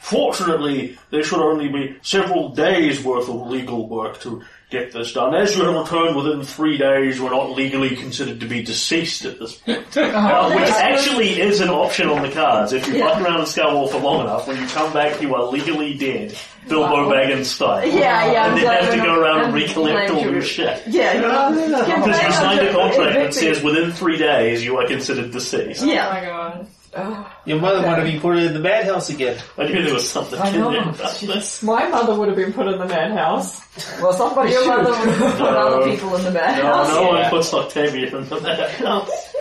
Fortunately, 0.00 0.98
there 1.10 1.22
should 1.22 1.40
only 1.40 1.68
be 1.68 1.96
several 2.02 2.48
days 2.48 3.04
worth 3.04 3.28
of 3.28 3.46
legal 3.46 3.88
work 3.88 4.18
to 4.22 4.42
get 4.72 4.90
this 4.92 5.12
done. 5.12 5.34
As 5.34 5.56
you 5.56 5.64
have 5.64 5.74
returned 5.74 6.16
within 6.16 6.42
three 6.42 6.76
days, 6.78 7.20
we're 7.20 7.30
not 7.30 7.50
legally 7.50 7.94
considered 7.94 8.40
to 8.40 8.46
be 8.46 8.62
deceased 8.62 9.24
at 9.24 9.38
this 9.38 9.54
point. 9.54 9.86
Uh, 9.96 10.50
which 10.54 10.68
actually 10.70 11.40
is 11.40 11.60
an 11.60 11.68
option 11.68 12.08
on 12.08 12.22
the 12.22 12.30
cards. 12.30 12.72
If 12.72 12.88
you 12.88 12.94
Yeah. 12.94 13.08
fuck 13.10 13.22
around 13.22 13.40
in 13.40 13.46
Scarwall 13.46 13.90
for 13.90 13.98
long 13.98 14.22
enough, 14.22 14.48
when 14.48 14.60
you 14.60 14.66
come 14.68 14.92
back, 14.92 15.20
you 15.22 15.34
are 15.34 15.44
legally 15.44 15.94
dead. 15.94 16.36
Bilbo 16.68 17.10
Baggins 17.10 17.44
style. 17.46 17.86
Yeah, 17.86 18.30
yeah, 18.32 18.46
And 18.46 18.54
I'm 18.54 18.60
then 18.64 18.82
have 18.84 18.94
to 18.94 19.00
go 19.00 19.20
around 19.20 19.36
and 19.38 19.46
I'm 19.48 19.52
recollect 19.54 20.10
all 20.10 20.22
your 20.30 20.42
shit. 20.42 20.82
Yeah, 20.86 21.50
Because 21.50 22.22
you 22.22 22.32
signed 22.32 22.60
a 22.60 22.72
contract 22.72 23.14
that 23.14 23.34
says 23.34 23.62
within 23.62 23.92
three 23.92 24.16
days 24.16 24.64
you 24.64 24.76
are 24.78 24.86
considered 24.86 25.30
deceased. 25.32 25.84
Yeah. 25.84 26.08
Oh 26.08 26.12
my 26.14 26.20
god. 26.24 26.66
Oh, 26.94 27.32
your 27.46 27.58
mother 27.58 27.80
might 27.80 27.96
have 27.98 28.04
been 28.06 28.20
put 28.20 28.36
in 28.36 28.52
the 28.52 28.58
madhouse 28.60 29.08
again. 29.08 29.38
I 29.56 29.64
knew 29.66 29.82
there 29.82 29.94
was 29.94 30.08
something 30.10 30.38
I 30.38 30.48
in 30.50 30.60
know. 30.60 30.70
there 30.72 30.82
about 30.82 31.14
this. 31.20 31.62
My 31.62 31.88
mother 31.88 32.14
would 32.14 32.28
have 32.28 32.36
been 32.36 32.52
put 32.52 32.66
in 32.68 32.78
the 32.78 32.84
madhouse. 32.86 33.60
Well, 34.02 34.12
somebody 34.12 34.50
Your 34.52 34.66
mother 34.66 34.90
would 34.90 35.08
have 35.08 35.32
put 35.38 35.48
other 35.48 35.90
people 35.90 36.14
in 36.16 36.24
the 36.24 36.30
No, 36.30 36.40
madhouse. 36.40 36.88
no 36.88 37.02
one 37.08 37.16
Yeah. 37.18 37.30
puts 37.30 37.54
Octavia 37.54 38.14
in 38.16 38.28
the 38.28 38.40
madhouse. 38.40 39.34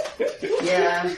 Yeah. 0.64 1.14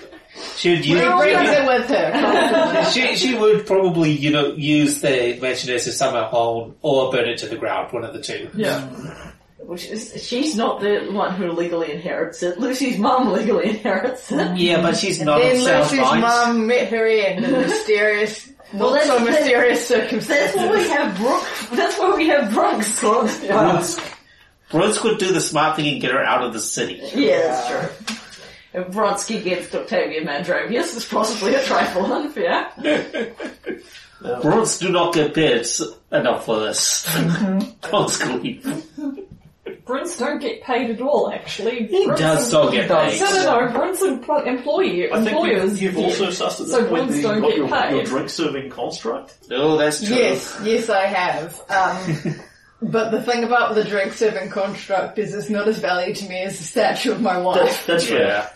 She 0.55 0.71
would 0.71 0.83
She 0.83 0.91
use, 0.93 1.01
brings 1.03 1.49
it 1.49 1.67
with 1.67 1.89
her. 1.89 2.85
she, 2.91 3.15
she 3.15 3.35
would 3.37 3.67
probably, 3.67 4.09
you 4.11 4.31
know, 4.31 4.53
use 4.53 5.01
the 5.01 5.37
Mansioness 5.39 5.85
as 5.87 5.97
summer 5.97 6.23
home 6.23 6.75
or 6.81 7.11
burn 7.11 7.29
it 7.29 7.37
to 7.39 7.47
the 7.47 7.55
ground, 7.55 7.91
one 7.93 8.03
of 8.03 8.13
the 8.13 8.21
two. 8.21 8.49
Yeah. 8.55 8.79
Mm. 8.81 9.32
Which 9.65 9.85
is, 9.89 10.13
she's 10.25 10.55
not 10.55 10.81
the 10.81 11.09
one 11.11 11.33
who 11.35 11.51
legally 11.51 11.91
inherits 11.91 12.43
it. 12.43 12.59
Lucy's 12.59 12.97
mum 12.99 13.31
legally 13.31 13.69
inherits 13.69 14.31
it. 14.31 14.57
Yeah, 14.57 14.81
but 14.81 14.95
she's 14.97 15.21
not 15.21 15.39
then 15.39 15.55
of 15.57 15.61
sound 15.63 15.81
Lucy's 15.83 15.99
mind. 15.99 16.21
mum 16.21 16.67
met 16.67 16.89
her 16.89 17.05
end 17.07 17.45
in 17.45 17.51
mysterious, 17.61 18.51
Well, 18.73 18.91
not 18.93 19.03
so 19.03 19.19
that's- 19.19 19.39
mysterious 19.39 19.87
That's 19.87 20.03
circumstances. 20.03 20.55
why 20.57 20.71
we 20.71 20.87
have 20.89 21.17
Brooke. 21.17 21.47
That's 21.77 21.97
why 21.97 22.15
we 22.15 22.27
have 22.27 22.53
Brooks. 22.53 22.99
Brunsk. 23.01 24.15
Brunsk 24.69 25.03
would 25.03 25.19
do 25.19 25.31
the 25.31 25.41
smart 25.41 25.75
thing 25.75 25.87
and 25.93 26.01
get 26.01 26.11
her 26.11 26.23
out 26.23 26.43
of 26.43 26.51
the 26.53 26.59
city. 26.59 26.99
Yeah, 27.15 27.39
that's 27.41 27.67
true. 27.69 28.17
If 28.73 28.87
Vronsky 28.87 29.37
against 29.39 29.75
Octavia 29.75 30.25
Mandravius 30.25 30.95
it's 30.95 31.07
possibly 31.07 31.53
a 31.53 31.63
trifle 31.63 32.11
unfair. 32.11 32.71
Brunsk 34.21 34.79
do 34.79 34.89
not 34.89 35.13
get 35.13 35.33
paid 35.35 35.65
enough 36.11 36.45
for 36.45 36.59
this. 36.61 37.05
Mm-hmm. 37.07 37.59
Brunsk 37.87 38.41
leave. 38.41 39.22
Brunts 39.85 40.17
don't 40.17 40.39
get 40.39 40.61
paid 40.61 40.89
at 40.91 41.01
all, 41.01 41.29
actually. 41.31 41.87
He 41.87 42.05
Brunts 42.05 42.21
does 42.21 42.41
are- 42.41 42.47
still 42.47 42.71
get 42.71 42.87
paid. 42.87 43.19
No, 43.19 43.31
no, 43.31 43.65
no. 43.65 43.71
Brunts 43.73 44.01
empl- 44.01 44.47
employee, 44.47 45.11
I 45.11 45.15
think 45.17 45.27
employers. 45.31 45.81
you've, 45.81 45.93
you've 45.95 46.03
also 46.05 46.27
sussed 46.27 46.51
at 46.61 46.67
this 46.67 46.71
So 46.71 46.87
point 46.87 47.09
that 47.09 47.15
you've 47.15 47.23
don't 47.23 47.41
got 47.41 47.47
get 47.49 47.57
your, 47.57 47.67
paid. 47.67 47.95
your 47.95 48.03
drink 48.05 48.29
serving 48.29 48.69
construct. 48.69 49.35
Oh, 49.51 49.75
that's 49.77 50.05
true. 50.05 50.15
Yes, 50.15 50.57
yes, 50.63 50.89
I 50.89 51.05
have. 51.05 51.61
Um, 51.69 52.35
but 52.81 53.11
the 53.11 53.21
thing 53.21 53.43
about 53.43 53.75
the 53.75 53.83
drink 53.83 54.13
serving 54.13 54.49
construct 54.51 55.19
is 55.19 55.33
it's 55.33 55.49
not 55.49 55.67
as 55.67 55.79
valued 55.79 56.15
to 56.17 56.29
me 56.29 56.43
as 56.43 56.57
the 56.57 56.63
statue 56.63 57.11
of 57.11 57.21
my 57.21 57.37
wife. 57.37 57.59
That's, 57.59 57.85
that's 57.85 58.07
fair. 58.07 58.27
Yeah. 58.27 58.49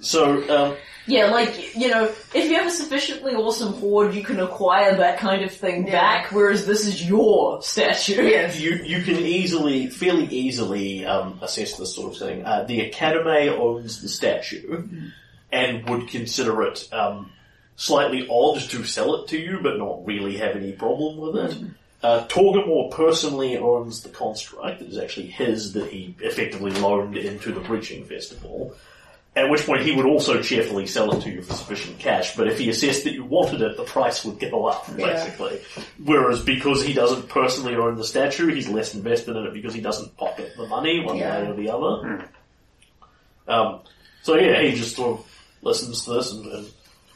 So, 0.00 0.48
um, 0.48 0.76
Yeah, 1.06 1.26
like, 1.26 1.74
you 1.74 1.88
know, 1.88 2.04
if 2.34 2.50
you 2.50 2.54
have 2.56 2.66
a 2.66 2.70
sufficiently 2.70 3.34
awesome 3.34 3.72
hoard, 3.74 4.14
you 4.14 4.22
can 4.22 4.38
acquire 4.38 4.96
that 4.96 5.18
kind 5.18 5.42
of 5.42 5.50
thing 5.50 5.86
Yeah. 5.86 5.92
back, 5.92 6.32
whereas 6.32 6.66
this 6.66 6.86
is 6.86 7.06
your 7.06 7.62
statue. 7.62 8.22
Yes. 8.22 8.60
you 8.64 8.76
you 8.84 9.02
can 9.02 9.16
easily, 9.16 9.88
fairly 9.88 10.26
easily 10.26 11.04
um, 11.06 11.38
assess 11.42 11.76
this 11.76 11.94
sort 11.94 12.12
of 12.12 12.18
thing. 12.18 12.44
Uh, 12.44 12.64
the 12.64 12.80
Academy 12.82 13.48
owns 13.48 14.02
the 14.02 14.08
statue 14.08 14.88
and 15.50 15.88
would 15.88 16.08
consider 16.08 16.62
it 16.62 16.88
um, 16.92 17.32
slightly 17.76 18.28
odd 18.30 18.60
to 18.60 18.84
sell 18.84 19.16
it 19.16 19.28
to 19.28 19.38
you, 19.38 19.58
but 19.62 19.78
not 19.78 20.06
really 20.06 20.36
have 20.36 20.54
any 20.54 20.72
problem 20.72 21.16
with 21.16 21.36
it. 21.36 21.56
Uh, 22.02 22.26
Torgamore 22.28 22.90
personally 22.92 23.58
owns 23.58 24.02
the 24.02 24.08
construct. 24.08 24.80
It 24.80 24.88
is 24.88 24.98
actually 24.98 25.26
his 25.26 25.72
that 25.74 25.90
he 25.90 26.14
effectively 26.20 26.70
loaned 26.72 27.16
into 27.16 27.52
the 27.52 27.60
Breaching 27.60 28.04
Festival. 28.06 28.74
At 29.36 29.48
which 29.48 29.64
point 29.64 29.82
he 29.82 29.92
would 29.92 30.06
also 30.06 30.42
cheerfully 30.42 30.86
sell 30.86 31.12
it 31.16 31.22
to 31.22 31.30
you 31.30 31.40
for 31.42 31.52
sufficient 31.54 32.00
cash, 32.00 32.36
but 32.36 32.48
if 32.48 32.58
he 32.58 32.68
assessed 32.68 33.04
that 33.04 33.12
you 33.12 33.24
wanted 33.24 33.62
it, 33.62 33.76
the 33.76 33.84
price 33.84 34.24
would 34.24 34.40
go 34.40 34.66
up, 34.66 34.84
basically. 34.96 35.60
Whereas 36.04 36.40
because 36.42 36.84
he 36.84 36.92
doesn't 36.92 37.28
personally 37.28 37.76
own 37.76 37.94
the 37.94 38.02
statue, 38.04 38.48
he's 38.52 38.68
less 38.68 38.92
invested 38.94 39.36
in 39.36 39.46
it 39.46 39.52
because 39.54 39.72
he 39.72 39.80
doesn't 39.80 40.16
pocket 40.16 40.52
the 40.56 40.66
money 40.66 41.04
one 41.04 41.16
Yeah. 41.16 41.42
way 41.42 41.48
or 41.48 41.54
the 41.54 41.70
other. 41.70 42.28
Um, 43.46 43.80
so 44.22 44.34
yeah, 44.34 44.60
he 44.62 44.72
just 44.74 44.96
sort 44.96 45.20
of 45.20 45.26
listens 45.62 46.04
to 46.06 46.14
this 46.14 46.32
and, 46.32 46.46
and 46.46 46.66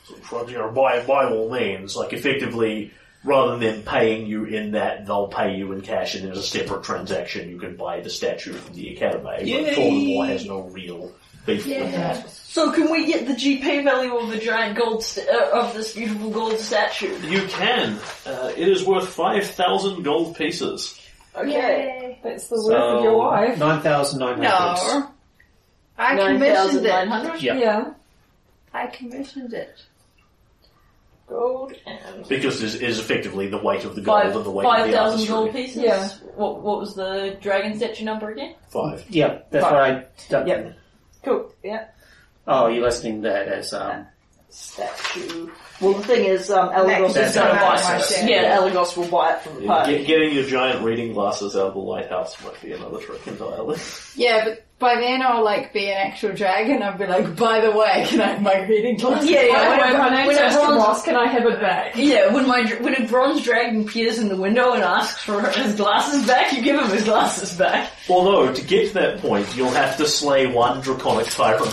sort 0.05 0.21
of 0.21 0.27
shrugs, 0.27 0.53
you 0.53 0.59
know, 0.59 0.71
by, 0.71 1.05
by 1.05 1.25
all 1.27 1.51
means, 1.51 1.97
like 1.97 2.13
effectively, 2.13 2.93
rather 3.25 3.59
than 3.59 3.83
paying 3.83 4.27
you 4.27 4.45
in 4.45 4.71
that, 4.73 5.05
they'll 5.07 5.29
pay 5.29 5.57
you 5.57 5.73
in 5.73 5.81
cash 5.81 6.15
and 6.15 6.25
there's 6.27 6.39
a 6.39 6.43
separate 6.43 6.85
transaction, 6.85 7.51
you 7.51 7.59
can 7.59 7.75
buy 7.77 8.01
the 8.01 8.11
statue 8.11 8.53
from 8.53 8.75
the 8.75 8.95
Academy. 8.95 9.51
Yay! 9.51 9.65
But 9.65 9.75
Torgamore 9.75 10.29
has 10.29 10.45
no 10.47 10.63
real 10.63 11.13
beef 11.47 11.67
with 11.67 11.93
that. 11.93 12.31
So 12.31 12.71
can 12.73 12.91
we 12.91 13.07
get 13.07 13.27
the 13.27 13.33
GP 13.35 13.83
value 13.85 14.17
of 14.17 14.31
the 14.31 14.39
giant 14.39 14.79
gold 14.79 15.03
st- 15.03 15.29
uh, 15.29 15.51
of 15.53 15.75
this 15.75 15.95
beautiful 15.95 16.31
gold 16.31 16.59
statue? 16.59 17.17
You 17.27 17.47
can. 17.49 17.99
Uh, 18.27 18.53
it 18.57 18.69
is 18.69 18.85
worth 18.85 19.09
5,000 19.09 20.03
gold 20.05 20.37
pieces. 20.37 21.01
Okay. 21.37 22.19
That's 22.23 22.47
the 22.49 22.57
worth 22.57 22.75
of 22.99 23.03
your 23.05 23.17
wife. 23.19 23.59
9,900. 23.59 24.41
No. 24.43 25.11
I 25.99 26.15
Nine 26.15 26.35
commissioned 26.35 26.57
thousand 26.57 26.83
nine 26.85 27.07
it. 27.07 27.11
hundred 27.11 27.43
Yeah. 27.43 27.57
Yeah. 27.57 27.95
I 28.73 28.87
commissioned 28.89 29.53
it. 29.53 29.83
gold 31.29 31.73
and 31.87 32.29
Because 32.29 32.61
it 32.63 32.67
is, 32.67 32.75
it 32.77 32.83
is 32.83 32.99
effectively 32.99 33.49
the 33.49 33.59
weight 33.59 33.85
of 33.85 33.95
the 33.95 34.01
gold 34.01 34.23
five 34.23 34.35
and 34.37 34.45
the 34.45 34.51
weight 34.51 34.65
five 34.65 34.85
of 34.87 34.91
the 34.91 34.97
thousand 34.97 35.13
artistry. 35.21 35.35
gold 35.35 35.53
pieces. 35.53 35.83
Yeah. 35.83 36.09
What 36.37 36.61
what 36.63 36.81
was 36.81 36.95
the 36.97 37.37
dragon 37.41 37.77
statue 37.77 38.05
number 38.05 38.31
again? 38.31 38.55
Five. 38.69 39.05
Yeah, 39.09 39.39
that's 39.51 39.65
what 39.65 39.75
I 39.75 40.05
done. 40.29 40.47
Yep. 40.49 40.77
Cool. 41.25 41.53
Yeah. 41.63 41.87
Oh, 42.47 42.69
you're 42.69 42.85
listing 42.85 43.23
that 43.23 43.49
as, 43.49 43.73
um, 43.73 44.07
Statue. 44.51 45.51
Well, 45.81 45.95
the 45.95 46.05
thing 46.05 46.27
is, 46.27 46.49
um, 46.49 46.69
Elagos 46.69 47.09
is 47.09 47.15
That's 47.15 47.35
going 47.35 47.49
to 47.49 47.55
not 47.55 47.77
buy 47.77 47.83
my 47.83 47.97
it. 47.97 48.03
stand. 48.03 48.29
Yeah, 48.29 48.57
Elagos 48.59 48.97
will 48.97 49.09
buy 49.09 49.33
it 49.35 49.41
from 49.43 49.61
the 49.61 49.67
party. 49.67 49.99
Get, 49.99 50.07
getting 50.07 50.33
your 50.33 50.45
giant 50.45 50.85
reading 50.85 51.13
glasses 51.13 51.57
out 51.57 51.67
of 51.69 51.75
the 51.75 51.81
lighthouse 51.81 52.41
might 52.45 52.63
be 52.63 52.71
another 52.73 52.99
trick 52.99 53.27
entirely. 53.27 53.79
Yeah, 54.15 54.45
but 54.45 54.65
by 54.79 54.97
then 54.97 55.23
I'll 55.23 55.43
like 55.45 55.73
be 55.73 55.89
an 55.91 55.97
actual 55.97 56.33
dragon. 56.35 56.83
I'll 56.83 56.99
be 56.99 57.07
like, 57.07 57.37
by 57.37 57.61
the 57.61 57.71
way, 57.71 58.05
can 58.09 58.21
I 58.21 58.27
have 58.33 58.43
my 58.43 58.67
reading 58.67 58.97
glasses? 58.97 59.31
Yeah, 59.31 59.43
yeah. 59.45 59.53
By 59.53 59.65
the 59.65 59.83
way, 59.83 59.93
When, 59.93 59.99
my 60.13 60.27
when, 60.27 60.27
when, 60.27 60.37
a 60.37 60.51
bronze, 60.53 60.77
Ross. 60.77 61.05
Can 61.05 61.17
I 61.17 61.27
have 61.29 61.47
it 61.47 61.61
back? 61.61 61.97
yeah, 61.97 62.33
when 62.35 62.47
my 62.47 62.65
dr- 62.65 62.83
when 62.83 62.95
a 62.95 63.07
bronze 63.09 63.43
dragon 63.43 63.83
appears 63.83 64.19
in 64.19 64.29
the 64.29 64.37
window 64.37 64.73
and 64.73 64.83
asks 64.83 65.23
for 65.23 65.41
his 65.51 65.75
glasses 65.77 66.27
back, 66.27 66.53
you 66.53 66.61
give 66.63 66.79
him 66.79 66.89
his 66.91 67.05
glasses 67.05 67.57
back. 67.57 67.93
Although, 68.09 68.53
to 68.53 68.63
get 68.63 68.89
to 68.89 68.95
that 68.95 69.19
point, 69.21 69.47
you'll 69.57 69.71
have 69.71 69.97
to 69.97 70.07
slay 70.07 70.47
one 70.47 70.81
draconic 70.83 71.29
tyrant 71.29 71.73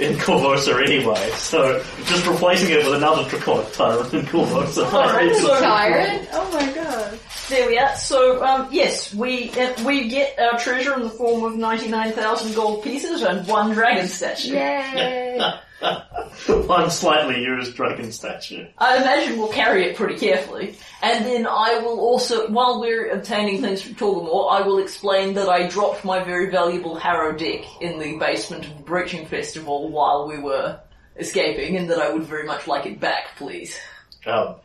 in 0.00 0.14
Korvosa 0.16 0.82
anyway, 0.82 1.30
so 1.36 1.80
just 2.06 2.26
replacing 2.26 2.70
it 2.70 2.78
with 2.84 2.94
another 2.94 3.28
draconic 3.28 3.70
tyrant 3.72 4.12
in 4.12 4.22
Korvosa. 4.26 4.88
Oh, 4.92 4.96
Alright, 4.98 5.36
so- 5.36 5.48
Tyrant? 5.60 6.28
Oh 6.32 6.50
my 6.52 6.72
god. 6.72 7.18
There 7.48 7.66
we 7.66 7.78
are. 7.78 7.96
So, 7.96 8.44
um, 8.44 8.68
yes, 8.70 9.14
we 9.14 9.50
uh, 9.52 9.72
we 9.84 10.08
get 10.08 10.38
our 10.38 10.58
treasure 10.58 10.92
in 10.94 11.02
the 11.02 11.08
form 11.08 11.44
of 11.44 11.56
99,000 11.56 12.54
gold 12.54 12.84
pieces 12.84 13.22
and 13.22 13.46
one 13.48 13.72
dragon 13.72 14.06
statue. 14.06 14.52
Yay. 14.52 15.40
one 16.46 16.90
slightly 16.90 17.40
used 17.42 17.74
dragon 17.74 18.12
statue. 18.12 18.66
I 18.76 18.98
imagine 18.98 19.38
we'll 19.38 19.52
carry 19.52 19.84
it 19.84 19.96
pretty 19.96 20.18
carefully. 20.18 20.76
And 21.00 21.24
then 21.24 21.46
I 21.46 21.78
will 21.78 22.00
also, 22.00 22.50
while 22.50 22.80
we're 22.80 23.12
obtaining 23.12 23.62
things 23.62 23.80
from 23.80 23.94
Torgamore, 23.94 24.52
I 24.52 24.60
will 24.60 24.78
explain 24.78 25.32
that 25.34 25.48
I 25.48 25.68
dropped 25.68 26.04
my 26.04 26.22
very 26.22 26.50
valuable 26.50 26.96
Harrow 26.96 27.34
deck 27.34 27.64
in 27.80 27.98
the 27.98 28.18
basement 28.18 28.66
of 28.66 28.76
the 28.76 28.82
Breaching 28.82 29.24
Festival 29.24 29.88
while 29.90 30.28
we 30.28 30.38
were 30.38 30.80
escaping, 31.16 31.76
and 31.76 31.88
that 31.88 31.98
I 31.98 32.12
would 32.12 32.24
very 32.24 32.46
much 32.46 32.66
like 32.66 32.84
it 32.84 33.00
back, 33.00 33.36
please. 33.36 33.78
Um, 34.26 34.56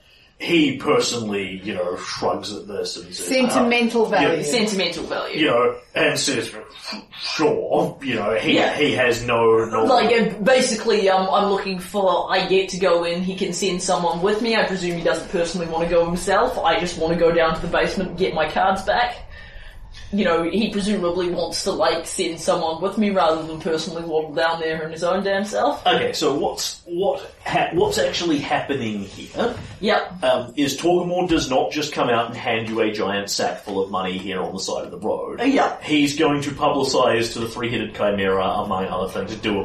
he 0.43 0.75
personally, 0.75 1.61
you 1.63 1.73
know, 1.73 1.95
shrugs 1.95 2.53
at 2.53 2.67
this 2.67 2.97
and 2.97 3.15
says, 3.15 3.25
"Ah, 3.27 3.49
Sentimental 3.49 4.05
value. 4.05 4.43
Sentimental 4.43 5.05
value. 5.05 5.39
you 5.39 5.45
know, 5.47 5.75
and 5.95 6.19
says, 6.19 6.53
sure, 7.21 7.97
you 8.01 8.15
know, 8.15 8.35
he, 8.35 8.55
Yeah. 8.55 8.75
he 8.75 8.91
has 8.93 9.23
no, 9.23 9.63
no, 9.65 9.85
Like, 9.85 10.11
uh, 10.13 10.37
basically, 10.43 11.09
um, 11.09 11.29
I'm 11.31 11.49
looking 11.49 11.79
for, 11.79 12.27
I 12.29 12.45
get 12.47 12.67
to 12.69 12.77
go 12.77 13.05
in, 13.05 13.21
he 13.21 13.35
can 13.35 13.53
send 13.53 13.81
someone 13.81 14.21
with 14.21 14.41
me, 14.41 14.55
I 14.57 14.63
presume 14.65 14.97
he 14.97 15.03
doesn't 15.03 15.29
personally 15.31 15.67
want 15.67 15.85
to 15.85 15.89
go 15.89 16.05
himself, 16.05 16.59
I 16.59 16.79
just 16.79 16.97
want 16.97 17.13
to 17.13 17.19
go 17.19 17.31
down 17.31 17.55
to 17.55 17.61
the 17.61 17.67
basement 17.67 18.09
and 18.11 18.19
get 18.19 18.33
my 18.33 18.49
cards 18.49 18.81
back. 18.81 19.15
You 20.13 20.25
know, 20.25 20.43
he 20.43 20.69
presumably 20.69 21.29
wants 21.29 21.63
to, 21.63 21.71
like, 21.71 22.05
send 22.05 22.39
someone 22.39 22.81
with 22.81 22.97
me 22.99 23.09
rather 23.09 23.41
than 23.43 23.59
personally 23.59 24.03
waddle 24.03 24.33
down 24.33 24.59
there 24.59 24.83
in 24.83 24.91
his 24.91 25.03
own 25.03 25.23
damn 25.23 25.43
self. 25.43 25.85
Okay, 25.87 26.13
so 26.13 26.35
what's, 26.37 26.81
what, 26.85 27.29
ha- 27.45 27.69
what's 27.73 27.97
actually 27.97 28.37
happening 28.37 28.99
here 28.99 29.55
Yep. 29.81 30.23
um, 30.23 30.53
is 30.55 30.77
Torgamore 30.77 31.27
does 31.27 31.49
not 31.49 31.71
just 31.71 31.93
come 31.93 32.09
out 32.09 32.27
and 32.27 32.35
hand 32.37 32.69
you 32.69 32.79
a 32.81 32.91
giant 32.91 33.29
sack 33.29 33.63
full 33.63 33.83
of 33.83 33.89
money 33.89 34.17
here 34.19 34.39
on 34.41 34.53
the 34.53 34.59
side 34.59 34.85
of 34.85 34.91
the 34.91 34.99
road. 34.99 35.41
Uh, 35.41 35.45
yeah. 35.45 35.81
He's 35.81 36.15
going 36.17 36.41
to 36.43 36.51
publicise 36.51 37.33
to 37.33 37.39
the 37.39 37.47
three-headed 37.49 37.95
chimera, 37.95 38.45
among 38.45 38.85
other 38.85 39.11
things, 39.11 39.31
to 39.31 39.37
do 39.41 39.61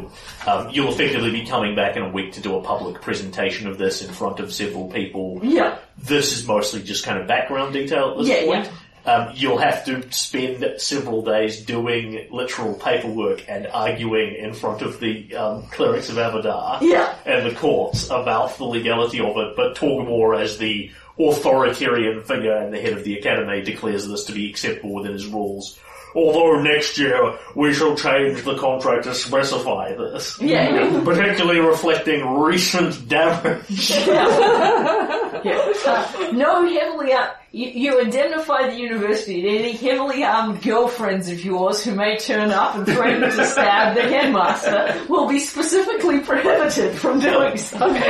a, 0.46 0.50
um, 0.50 0.70
you'll 0.70 0.88
effectively 0.88 1.30
be 1.30 1.44
coming 1.44 1.76
back 1.76 1.96
in 1.96 2.02
a 2.02 2.08
week 2.10 2.32
to 2.32 2.40
do 2.40 2.56
a 2.56 2.62
public 2.62 3.02
presentation 3.02 3.68
of 3.68 3.76
this 3.76 4.02
in 4.02 4.10
front 4.12 4.40
of 4.40 4.52
several 4.52 4.88
people. 4.90 5.40
Yeah. 5.42 5.76
This 5.98 6.36
is 6.38 6.46
mostly 6.46 6.82
just 6.82 7.04
kind 7.04 7.18
of 7.20 7.26
background 7.26 7.72
detail 7.74 8.12
at 8.12 8.18
this 8.18 8.28
Yeah, 8.28 8.44
point. 8.46 8.70
Um, 9.04 9.30
you'll 9.34 9.58
have 9.58 9.84
to 9.86 10.10
spend 10.12 10.80
several 10.80 11.22
days 11.22 11.64
doing 11.64 12.26
literal 12.30 12.74
paperwork 12.74 13.48
and 13.48 13.66
arguing 13.68 14.34
in 14.34 14.52
front 14.52 14.82
of 14.82 15.00
the 15.00 15.34
um, 15.34 15.62
clerics 15.68 16.08
of 16.10 16.16
Abadar 16.16 16.78
Yeah. 16.82 17.14
and 17.24 17.46
the 17.50 17.54
courts 17.54 18.06
about 18.10 18.58
the 18.58 18.64
legality 18.64 19.20
of 19.20 19.36
it, 19.36 19.56
but 19.56 19.76
Torgamore 19.76 20.38
as 20.38 20.58
the 20.58 20.90
authoritarian 21.18 22.22
figure 22.22 22.56
and 22.56 22.72
the 22.72 22.80
head 22.80 22.92
of 22.92 23.04
the 23.04 23.18
academy 23.18 23.62
declares 23.62 24.06
this 24.06 24.24
to 24.24 24.32
be 24.32 24.48
acceptable 24.50 24.94
within 24.94 25.12
his 25.12 25.26
rules. 25.26 25.78
Although 26.14 26.62
next 26.62 26.98
year 26.98 27.38
we 27.54 27.72
shall 27.72 27.94
change 27.96 28.42
the 28.42 28.56
contract 28.56 29.04
to 29.04 29.14
specify 29.14 29.94
this. 29.94 30.40
Yeah. 30.40 31.00
Particularly 31.04 31.60
reflecting 31.60 32.26
recent 32.38 33.08
damage. 33.08 33.92
Yeah. 35.44 35.72
Uh, 35.86 36.30
no 36.32 36.66
heavily 36.66 37.12
ar- 37.12 37.36
you, 37.52 37.68
you 37.68 38.00
indemnify 38.00 38.68
the 38.70 38.76
university 38.76 39.42
that 39.42 39.48
any 39.48 39.72
heavily 39.72 40.24
armed 40.24 40.60
girlfriends 40.62 41.28
of 41.28 41.44
yours 41.44 41.84
who 41.84 41.94
may 41.94 42.16
turn 42.18 42.50
up 42.50 42.74
and 42.74 42.84
threaten 42.86 43.20
to 43.20 43.44
stab 43.46 43.94
the 43.94 44.02
headmaster 44.02 45.00
will 45.08 45.28
be 45.28 45.38
specifically 45.38 46.18
prohibited 46.20 46.98
from 46.98 47.20
doing 47.20 47.56
so. 47.56 47.86
you, 47.86 48.02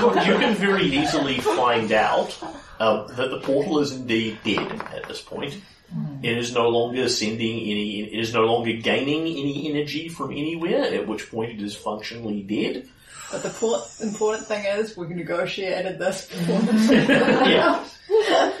can, 0.00 0.26
you 0.26 0.38
can 0.38 0.54
very 0.54 0.84
easily 0.86 1.38
find 1.40 1.92
out 1.92 2.36
um, 2.80 3.06
that 3.16 3.30
the 3.30 3.40
portal 3.40 3.78
is 3.80 3.92
indeed 3.92 4.38
dead 4.44 4.70
at 4.94 5.06
this 5.08 5.20
point. 5.20 5.56
It 6.22 6.36
is 6.36 6.52
no 6.52 6.68
longer 6.68 7.08
sending 7.08 7.60
any, 7.60 8.02
it 8.02 8.20
is 8.20 8.34
no 8.34 8.42
longer 8.44 8.72
gaining 8.74 9.22
any 9.22 9.70
energy 9.70 10.08
from 10.10 10.32
anywhere, 10.32 10.82
at 10.84 11.06
which 11.06 11.30
point 11.30 11.52
it 11.52 11.62
is 11.62 11.74
functionally 11.74 12.42
dead. 12.42 12.86
But 13.32 13.42
the 13.42 13.50
por- 13.50 13.82
important 14.02 14.46
thing 14.46 14.64
is 14.66 14.96
we 14.96 15.06
negotiated 15.08 15.98
this 15.98 16.26
before. 16.28 16.60
yeah. 17.48 17.84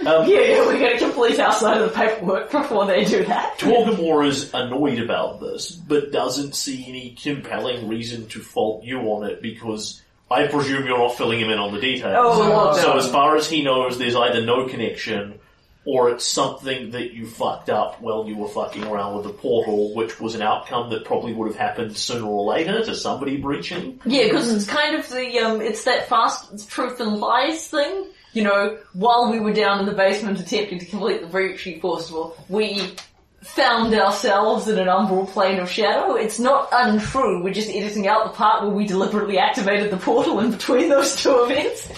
Um, 0.06 0.28
Yeah, 0.28 0.40
yeah, 0.40 0.66
we're 0.66 0.78
going 0.78 0.98
to 0.98 1.04
complete 1.04 1.38
our 1.40 1.52
side 1.52 1.80
of 1.80 1.90
the 1.90 1.94
paperwork 1.96 2.50
before 2.50 2.86
they 2.86 3.04
do 3.04 3.24
that. 3.24 3.58
Torgamore 3.58 4.26
is 4.26 4.52
annoyed 4.54 4.98
about 4.98 5.40
this, 5.40 5.72
but 5.72 6.12
doesn't 6.12 6.54
see 6.54 6.84
any 6.88 7.10
compelling 7.22 7.88
reason 7.88 8.26
to 8.28 8.40
fault 8.40 8.84
you 8.84 9.00
on 9.00 9.28
it 9.28 9.40
because 9.42 10.02
I 10.30 10.46
presume 10.46 10.86
you're 10.86 10.98
not 10.98 11.16
filling 11.16 11.40
him 11.40 11.50
in 11.50 11.58
on 11.58 11.72
the 11.72 11.80
details. 11.80 12.14
Oh, 12.18 12.76
so 12.76 12.98
as 12.98 13.10
far 13.10 13.36
as 13.36 13.48
he 13.48 13.62
knows, 13.62 13.98
there's 13.98 14.16
either 14.16 14.44
no 14.44 14.66
connection 14.66 15.40
or 15.88 16.10
it's 16.10 16.26
something 16.26 16.90
that 16.90 17.14
you 17.14 17.26
fucked 17.26 17.70
up 17.70 17.98
while 18.02 18.28
you 18.28 18.36
were 18.36 18.48
fucking 18.48 18.84
around 18.84 19.16
with 19.16 19.24
the 19.24 19.32
portal, 19.32 19.94
which 19.94 20.20
was 20.20 20.34
an 20.34 20.42
outcome 20.42 20.90
that 20.90 21.02
probably 21.06 21.32
would 21.32 21.48
have 21.48 21.56
happened 21.56 21.96
sooner 21.96 22.26
or 22.26 22.44
later 22.44 22.84
to 22.84 22.94
somebody 22.94 23.38
breaching. 23.38 23.98
Yeah, 24.04 24.24
because 24.24 24.52
it's 24.52 24.66
kind 24.66 24.96
of 24.96 25.08
the, 25.08 25.38
um, 25.38 25.62
it's 25.62 25.84
that 25.84 26.06
fast 26.06 26.68
truth 26.68 27.00
and 27.00 27.16
lies 27.16 27.68
thing. 27.68 28.04
You 28.34 28.44
know, 28.44 28.78
while 28.92 29.30
we 29.30 29.40
were 29.40 29.54
down 29.54 29.80
in 29.80 29.86
the 29.86 29.94
basement 29.94 30.38
attempting 30.38 30.78
to 30.80 30.84
complete 30.84 31.22
the 31.22 31.26
Breaching 31.26 31.80
Festival, 31.80 32.36
we 32.50 32.94
found 33.42 33.94
ourselves 33.94 34.68
in 34.68 34.78
an 34.78 34.88
umbral 34.88 35.26
plane 35.28 35.58
of 35.60 35.70
shadow. 35.70 36.14
It's 36.14 36.38
not 36.38 36.68
untrue, 36.72 37.42
we're 37.42 37.54
just 37.54 37.70
editing 37.70 38.06
out 38.08 38.24
the 38.24 38.36
part 38.36 38.62
where 38.62 38.72
we 38.72 38.86
deliberately 38.86 39.38
activated 39.38 39.90
the 39.90 39.96
portal 39.96 40.40
in 40.40 40.50
between 40.50 40.88
those 40.88 41.16
two 41.16 41.46
events. 41.48 41.88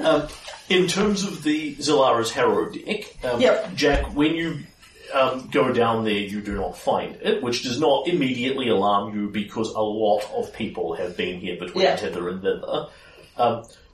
Um, 0.00 0.28
in 0.68 0.86
terms 0.86 1.24
of 1.24 1.42
the 1.42 1.74
Zellara's 1.76 2.30
Harrow 2.32 2.70
deck, 2.70 3.04
um, 3.24 3.40
Yep. 3.40 3.74
Jack, 3.74 4.14
when 4.14 4.34
you 4.34 4.58
um, 5.14 5.48
go 5.50 5.72
down 5.72 6.04
there, 6.04 6.12
you 6.12 6.42
do 6.42 6.56
not 6.56 6.76
find 6.76 7.16
it, 7.22 7.42
which 7.42 7.62
does 7.62 7.80
not 7.80 8.06
immediately 8.08 8.68
alarm 8.68 9.14
you 9.18 9.28
because 9.30 9.70
a 9.70 9.80
lot 9.80 10.22
of 10.36 10.52
people 10.52 10.94
have 10.96 11.16
been 11.16 11.40
here 11.40 11.56
between 11.58 11.84
Yeah. 11.84 11.96
Tither 11.96 12.28
and 12.28 12.42
Thither. 12.42 12.88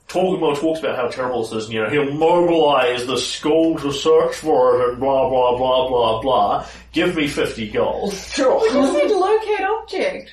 Torgamore 0.09 0.59
talks 0.59 0.81
about 0.81 0.97
how 0.97 1.09
terrible 1.09 1.43
this 1.43 1.53
is, 1.53 1.65
and 1.65 1.75
you 1.75 1.83
know, 1.83 1.91
he'll 1.91 2.13
mobilize 2.13 3.07
the 3.07 3.17
school 3.17 3.79
to 3.81 3.93
search 3.93 4.37
for 4.37 4.81
it 4.81 4.91
and 4.91 5.01
blah 5.01 5.29
blah 5.29 5.57
blah 5.57 5.89
blah 5.89 6.23
blah. 6.23 6.67
Give 6.93 7.17
me 7.17 7.27
fifty 7.27 7.69
gold. 7.71 8.15
Sure. 8.15 8.61
We 8.63 8.69
just 8.71 8.93
need 8.93 9.09
to 9.09 9.19
locate 9.19 9.61
object. 9.61 10.31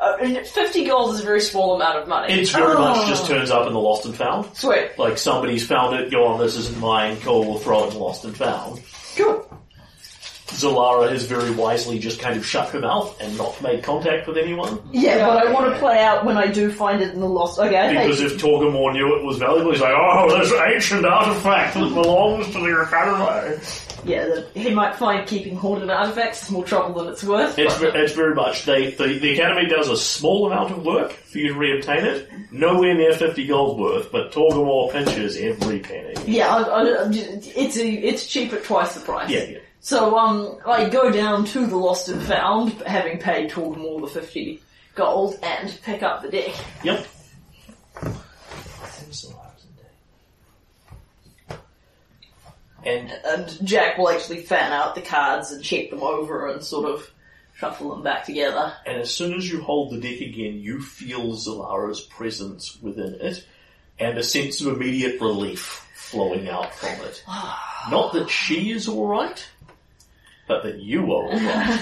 Uh, 0.00 0.16
50 0.16 0.86
gold 0.86 1.14
is 1.14 1.20
a 1.20 1.22
very 1.22 1.42
small 1.42 1.76
amount 1.76 1.98
of 1.98 2.08
money. 2.08 2.32
It's 2.32 2.50
very 2.52 2.72
much 2.72 3.06
just 3.06 3.26
turns 3.26 3.50
up 3.50 3.66
in 3.66 3.74
the 3.74 3.78
lost 3.78 4.06
and 4.06 4.16
found. 4.16 4.56
Sweet. 4.56 4.98
Like 4.98 5.18
somebody's 5.18 5.66
found 5.66 5.94
it, 5.94 6.10
go 6.10 6.26
on, 6.26 6.40
this 6.40 6.56
isn't 6.56 6.80
mine, 6.80 7.18
cool, 7.20 7.44
we'll 7.44 7.58
throw 7.58 7.84
it 7.86 7.92
in 7.92 8.00
lost 8.00 8.24
and 8.24 8.34
found. 8.34 8.80
Cool. 9.14 9.59
Zellara 10.50 11.10
has 11.10 11.24
very 11.24 11.50
wisely 11.50 11.98
just 11.98 12.20
kind 12.20 12.36
of 12.36 12.44
shut 12.44 12.68
her 12.70 12.80
mouth 12.80 13.16
and 13.20 13.36
not 13.38 13.60
made 13.62 13.82
contact 13.82 14.26
with 14.26 14.36
anyone. 14.36 14.80
Yeah, 14.92 15.26
but 15.26 15.46
I 15.46 15.52
want 15.52 15.72
to 15.72 15.78
play 15.78 16.00
out 16.02 16.24
when 16.24 16.36
I 16.36 16.46
do 16.48 16.72
find 16.72 17.00
it 17.00 17.14
in 17.14 17.20
the 17.20 17.28
lost. 17.28 17.58
Okay, 17.58 17.76
I 17.76 17.92
Because 18.04 18.20
if 18.20 18.32
Torgamore 18.40 18.92
knew 18.92 19.16
it 19.16 19.24
was 19.24 19.38
valuable, 19.38 19.72
he's 19.72 19.80
like, 19.80 19.94
oh, 19.96 20.38
this 20.38 20.52
ancient 20.74 21.04
artifact 21.06 21.74
that 21.74 21.94
belongs 21.94 22.46
to 22.48 22.52
the 22.60 22.80
Academy. 22.80 23.60
yeah, 24.04 24.24
the, 24.26 24.46
he 24.54 24.70
might 24.74 24.94
find 24.96 25.26
keeping 25.26 25.56
haunted 25.56 25.90
artifacts 25.90 26.44
is 26.44 26.50
more 26.50 26.64
trouble 26.64 26.94
than 27.02 27.12
it's 27.12 27.22
worth. 27.24 27.58
It's, 27.58 27.76
ve- 27.78 27.86
it's 27.94 28.12
very 28.12 28.34
much, 28.34 28.64
they, 28.64 28.90
the, 28.92 29.18
the 29.18 29.32
Academy 29.34 29.68
does 29.68 29.88
a 29.88 29.96
small 29.96 30.46
amount 30.50 30.72
of 30.72 30.84
work 30.84 31.12
for 31.12 31.38
you 31.38 31.48
to 31.48 31.54
reobtain 31.54 32.02
it, 32.04 32.28
nowhere 32.50 32.94
near 32.94 33.12
50 33.12 33.46
gold 33.46 33.78
worth, 33.78 34.10
but 34.10 34.32
Torgamore 34.32 34.90
pinches 34.92 35.36
every 35.36 35.78
penny. 35.80 36.14
yeah, 36.26 36.54
I, 36.54 36.62
I, 36.62 37.04
I'm 37.04 37.12
just- 37.12 37.30
it's 37.56 37.76
a, 37.76 37.88
it's 37.88 38.26
cheap 38.26 38.52
at 38.52 38.64
twice 38.64 38.94
the 38.94 39.00
price. 39.00 39.30
Yeah, 39.30 39.44
yeah. 39.44 39.58
So 39.80 40.18
um, 40.18 40.58
I 40.66 40.88
go 40.88 41.10
down 41.10 41.44
to 41.46 41.66
the 41.66 41.76
lost 41.76 42.08
and 42.08 42.22
found, 42.22 42.72
having 42.82 43.18
paid 43.18 43.50
Torgamore 43.50 44.02
the 44.02 44.08
fifty 44.08 44.62
gold, 44.94 45.38
and 45.42 45.78
pick 45.82 46.02
up 46.02 46.22
the 46.22 46.30
deck. 46.30 46.54
Yep. 46.84 47.06
And 52.84 53.12
And 53.24 53.66
Jack 53.66 53.98
will 53.98 54.08
actually 54.08 54.42
fan 54.42 54.72
out 54.72 54.94
the 54.94 55.02
cards 55.02 55.50
and 55.50 55.62
check 55.62 55.90
them 55.90 56.02
over 56.02 56.48
and 56.48 56.64
sort 56.64 56.90
of 56.90 57.10
shuffle 57.54 57.90
them 57.90 58.02
back 58.02 58.24
together. 58.24 58.72
And 58.86 58.98
as 58.98 59.14
soon 59.14 59.34
as 59.34 59.50
you 59.50 59.60
hold 59.60 59.92
the 59.92 60.00
deck 60.00 60.20
again, 60.20 60.60
you 60.60 60.80
feel 60.80 61.34
Zellara's 61.34 62.00
presence 62.00 62.78
within 62.80 63.14
it, 63.20 63.46
and 63.98 64.16
a 64.16 64.22
sense 64.22 64.60
of 64.60 64.68
immediate 64.68 65.20
relief 65.20 65.86
flowing 65.94 66.48
out 66.48 66.74
from 66.74 67.04
it. 67.04 67.22
Not 67.90 68.12
that 68.14 68.30
she 68.30 68.72
is 68.72 68.88
alright, 68.88 69.46
but 70.50 70.64
that 70.64 70.80
you 70.80 71.12
are 71.14 71.26
alright. 71.32 71.80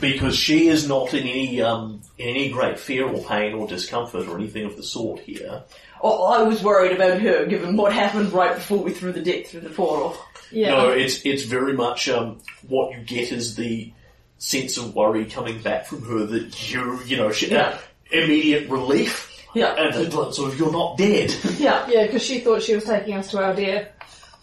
because 0.00 0.34
she 0.34 0.66
is 0.66 0.88
not 0.88 1.14
in 1.14 1.22
any, 1.26 1.62
um, 1.62 2.02
in 2.18 2.28
any 2.30 2.50
great 2.50 2.76
fear 2.78 3.06
or 3.08 3.22
pain 3.22 3.54
or 3.54 3.68
discomfort 3.68 4.26
or 4.26 4.36
anything 4.36 4.64
of 4.66 4.76
the 4.76 4.82
sort 4.82 5.20
here. 5.20 5.62
Oh, 6.02 6.24
I 6.24 6.42
was 6.42 6.60
worried 6.62 6.90
about 6.92 7.20
her, 7.20 7.46
given 7.46 7.76
what 7.76 7.92
happened 7.92 8.32
right 8.32 8.54
before 8.56 8.78
we 8.78 8.92
threw 8.92 9.12
the 9.12 9.20
deck 9.22 9.46
through 9.46 9.60
the 9.60 9.70
portal. 9.70 10.16
Yeah. 10.50 10.70
No, 10.70 10.90
it's, 10.90 11.24
it's 11.24 11.44
very 11.44 11.72
much, 11.74 12.08
um, 12.08 12.40
what 12.66 12.92
you 12.98 13.04
get 13.04 13.30
is 13.30 13.54
the 13.54 13.92
sense 14.38 14.76
of 14.76 14.94
worry 14.96 15.26
coming 15.26 15.60
back 15.62 15.86
from 15.86 16.02
her 16.06 16.24
that 16.26 16.72
you, 16.72 16.98
you 17.04 17.16
know, 17.16 17.30
she, 17.30 17.48
Yeah. 17.50 17.78
immediate 18.10 18.68
relief. 18.68 19.28
Yeah. 19.54 19.74
And 19.74 19.94
the 19.94 20.10
glimpse 20.10 20.38
of 20.40 20.58
you're 20.58 20.72
not 20.72 20.96
dead. 20.98 21.32
Yeah. 21.58 21.86
Yeah, 21.88 22.06
because 22.06 22.24
she 22.24 22.40
thought 22.40 22.62
she 22.62 22.74
was 22.74 22.84
taking 22.84 23.14
us 23.14 23.30
to 23.30 23.38
our 23.44 23.54
dear. 23.54 23.92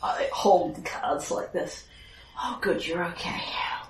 I 0.03 0.29
hold 0.31 0.75
the 0.75 0.81
cards 0.81 1.31
like 1.31 1.51
this. 1.51 1.83
Oh, 2.39 2.57
good, 2.61 2.85
you're 2.85 3.03
okay. 3.05 3.41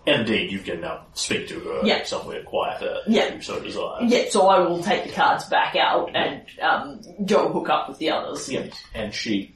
Indeed, 0.05 0.51
you 0.53 0.59
can 0.59 0.79
now 0.81 1.05
speak 1.13 1.49
to 1.49 1.59
her 1.59 1.81
Yeah. 1.83 2.03
somewhere 2.05 2.41
quieter 2.43 2.95
uh, 2.99 2.99
Yeah. 3.07 3.23
if 3.25 3.35
you 3.35 3.41
so 3.41 3.59
desire. 3.61 4.03
Yeah, 4.03 4.29
so 4.29 4.47
I 4.47 4.59
will 4.59 4.81
take 4.81 5.03
the 5.03 5.11
cards 5.11 5.45
back 5.49 5.75
out 5.75 6.07
mm-hmm. 6.07 6.15
and 6.15 6.59
um, 6.61 7.25
go 7.25 7.49
hook 7.51 7.67
up 7.69 7.89
with 7.89 7.97
the 7.97 8.11
others. 8.11 8.47
Yeah. 8.47 8.67
And 8.93 9.13
she 9.13 9.53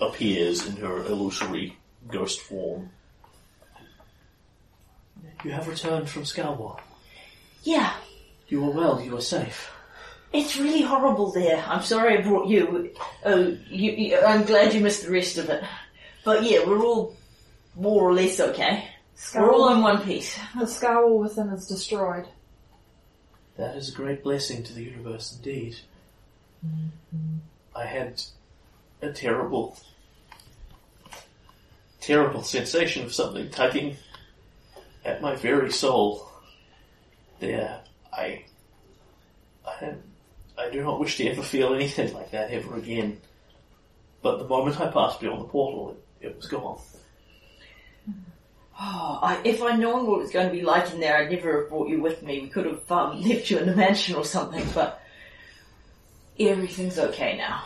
appears 0.00 0.66
in 0.66 0.76
her 0.76 1.04
illusory 1.06 1.78
ghost 2.08 2.40
form. 2.42 2.90
You 5.42 5.52
have 5.52 5.68
returned 5.68 6.08
from 6.08 6.22
Scarwall. 6.24 6.80
Yeah, 7.62 7.94
You 8.48 8.64
are 8.64 8.70
well, 8.70 9.00
you 9.00 9.16
are 9.16 9.20
safe. 9.22 9.70
it's 10.34 10.58
really 10.58 10.82
horrible 10.82 11.32
there. 11.32 11.64
I'm 11.66 11.82
sorry 11.82 12.18
I 12.18 12.20
brought 12.20 12.46
you. 12.48 12.90
Oh, 13.24 13.56
you, 13.70 13.92
you, 13.92 14.18
I'm 14.20 14.44
glad 14.44 14.74
you 14.74 14.80
missed 14.80 15.04
the 15.04 15.10
rest 15.10 15.38
of 15.38 15.48
it. 15.48 15.64
But 16.24 16.42
yeah, 16.42 16.66
we're 16.66 16.82
all 16.84 17.16
more 17.76 18.02
or 18.02 18.12
less 18.12 18.40
okay. 18.40 18.88
We're 19.34 19.52
all 19.52 19.72
in 19.72 19.82
one 19.82 20.02
piece. 20.02 20.38
The 20.58 20.66
scowl 20.66 21.18
within 21.18 21.48
is 21.50 21.66
destroyed. 21.66 22.26
That 23.56 23.76
is 23.76 23.88
a 23.88 23.92
great 23.92 24.22
blessing 24.24 24.62
to 24.64 24.72
the 24.72 24.82
universe 24.82 25.36
indeed. 25.36 25.76
I 27.74 27.86
had 27.86 28.22
a 29.02 29.12
terrible, 29.12 29.76
terrible 32.00 32.42
sensation 32.42 33.04
of 33.04 33.14
something 33.14 33.50
tugging 33.50 33.96
at 35.04 35.20
my 35.20 35.36
very 35.36 35.70
soul. 35.70 36.28
There, 37.40 37.80
I, 38.12 38.44
I, 39.66 39.94
I 40.56 40.70
do 40.70 40.82
not 40.82 40.98
wish 40.98 41.16
to 41.18 41.28
ever 41.28 41.42
feel 41.42 41.74
anything 41.74 42.14
like 42.14 42.30
that 42.30 42.50
ever 42.50 42.76
again. 42.76 43.20
But 44.22 44.38
the 44.38 44.48
moment 44.48 44.80
I 44.80 44.88
passed 44.88 45.20
beyond 45.20 45.42
the 45.42 45.48
portal, 45.48 45.96
it, 46.20 46.28
it 46.28 46.36
was 46.36 46.46
gone. 46.46 46.78
Oh, 48.80 49.20
I, 49.22 49.40
if 49.44 49.62
I'd 49.62 49.78
known 49.78 50.06
what 50.06 50.18
it 50.18 50.22
was 50.22 50.30
going 50.30 50.48
to 50.48 50.52
be 50.52 50.62
like 50.62 50.92
in 50.92 51.00
there, 51.00 51.16
I'd 51.16 51.30
never 51.30 51.60
have 51.60 51.68
brought 51.68 51.88
you 51.88 52.00
with 52.02 52.22
me. 52.22 52.40
We 52.40 52.48
could 52.48 52.66
have 52.66 52.90
um, 52.90 53.22
left 53.28 53.50
you 53.50 53.58
in 53.58 53.66
the 53.66 53.76
mansion 53.76 54.16
or 54.16 54.24
something, 54.24 54.66
but 54.74 55.00
everything's 56.38 56.98
okay 56.98 57.36
now. 57.36 57.62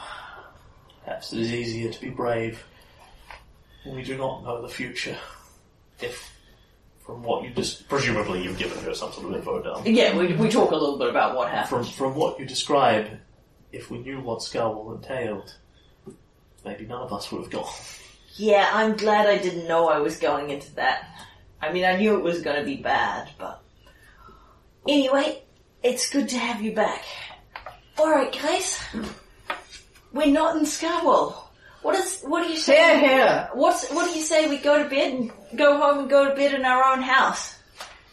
Perhaps 1.04 1.32
it 1.32 1.40
is 1.40 1.52
easier 1.52 1.90
to 1.90 2.00
be 2.00 2.10
brave 2.10 2.62
when 3.84 3.96
we 3.96 4.02
do 4.02 4.18
not 4.18 4.44
know 4.44 4.60
the 4.60 4.68
future. 4.68 5.16
If, 6.00 6.30
from 7.00 7.22
what 7.22 7.42
you 7.42 7.50
just, 7.50 7.88
presumably 7.88 8.42
you've 8.42 8.58
given 8.58 8.78
her 8.84 8.94
some 8.94 9.10
sort 9.12 9.28
of 9.28 9.34
info 9.34 9.62
down. 9.62 9.82
Yeah, 9.86 10.16
we, 10.16 10.34
we 10.34 10.50
talk 10.50 10.70
a 10.72 10.76
little 10.76 10.98
bit 10.98 11.08
about 11.08 11.34
what 11.34 11.48
happened. 11.50 11.86
From, 11.86 11.94
from 11.94 12.14
what 12.14 12.38
you 12.38 12.44
describe, 12.44 13.08
if 13.72 13.90
we 13.90 13.98
knew 13.98 14.20
what 14.20 14.42
Skull 14.42 14.92
entailed, 14.92 15.54
maybe 16.64 16.84
none 16.84 17.00
of 17.00 17.12
us 17.12 17.32
would 17.32 17.42
have 17.42 17.50
gone. 17.50 17.72
Yeah, 18.38 18.70
I'm 18.72 18.96
glad 18.96 19.26
I 19.26 19.36
didn't 19.36 19.66
know 19.66 19.88
I 19.88 19.98
was 19.98 20.16
going 20.18 20.50
into 20.50 20.72
that. 20.76 21.10
I 21.60 21.72
mean, 21.72 21.84
I 21.84 21.96
knew 21.96 22.14
it 22.14 22.22
was 22.22 22.40
going 22.40 22.56
to 22.56 22.64
be 22.64 22.76
bad, 22.76 23.30
but 23.36 23.60
anyway, 24.86 25.42
it's 25.82 26.08
good 26.08 26.28
to 26.28 26.38
have 26.38 26.62
you 26.62 26.72
back. 26.72 27.02
All 27.98 28.08
right, 28.08 28.32
guys, 28.32 28.80
we're 30.12 30.28
not 30.28 30.56
in 30.56 30.62
Scarwall. 30.62 31.34
What 31.82 31.96
is? 31.96 32.22
What 32.22 32.44
do 32.44 32.52
you 32.52 32.58
say? 32.58 32.76
Here, 32.76 33.00
here. 33.00 33.50
What's? 33.54 33.90
What 33.90 34.08
do 34.08 34.16
you 34.16 34.24
say 34.24 34.48
we 34.48 34.58
go 34.58 34.80
to 34.80 34.88
bed 34.88 35.14
and 35.14 35.32
go 35.56 35.76
home 35.76 35.98
and 36.00 36.10
go 36.10 36.28
to 36.28 36.34
bed 36.36 36.54
in 36.54 36.64
our 36.64 36.84
own 36.92 37.02
house? 37.02 37.56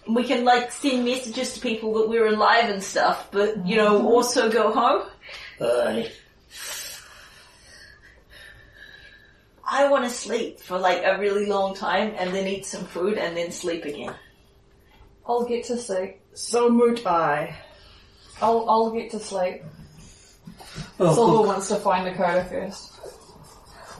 We 0.07 0.23
can 0.23 0.43
like 0.43 0.71
send 0.71 1.05
messages 1.05 1.53
to 1.53 1.59
people 1.59 1.93
that 1.95 2.09
we're 2.09 2.27
alive 2.27 2.71
and 2.71 2.81
stuff, 2.81 3.27
but 3.31 3.65
you 3.67 3.75
know, 3.75 3.99
mm-hmm. 3.99 4.07
also 4.07 4.51
go 4.51 4.71
home. 4.71 5.07
Aye. 5.61 6.11
I 9.75 9.89
want 9.89 10.05
to 10.05 10.09
sleep 10.09 10.61
for 10.61 10.77
like 10.79 11.01
a 11.03 11.19
really 11.19 11.47
long 11.47 11.75
time 11.75 12.13
and 12.17 12.33
then 12.33 12.47
eat 12.47 12.65
some 12.65 12.85
food 12.85 13.17
and 13.17 13.35
then 13.35 13.51
sleep 13.51 13.83
again. 13.83 14.15
I'll 15.27 15.43
get 15.43 15.65
to 15.65 15.77
sleep. 15.77 16.21
So 16.33 16.69
moot 16.69 17.05
I. 17.05 17.57
I'll 18.41 18.69
I'll 18.69 18.91
get 18.91 19.11
to 19.11 19.19
sleep. 19.19 19.63
Oh, 20.97 21.13
Silver 21.13 21.37
cook, 21.39 21.47
wants 21.47 21.67
to 21.67 21.75
find 21.75 22.05
Dakota 22.05 22.45
first. 22.45 22.93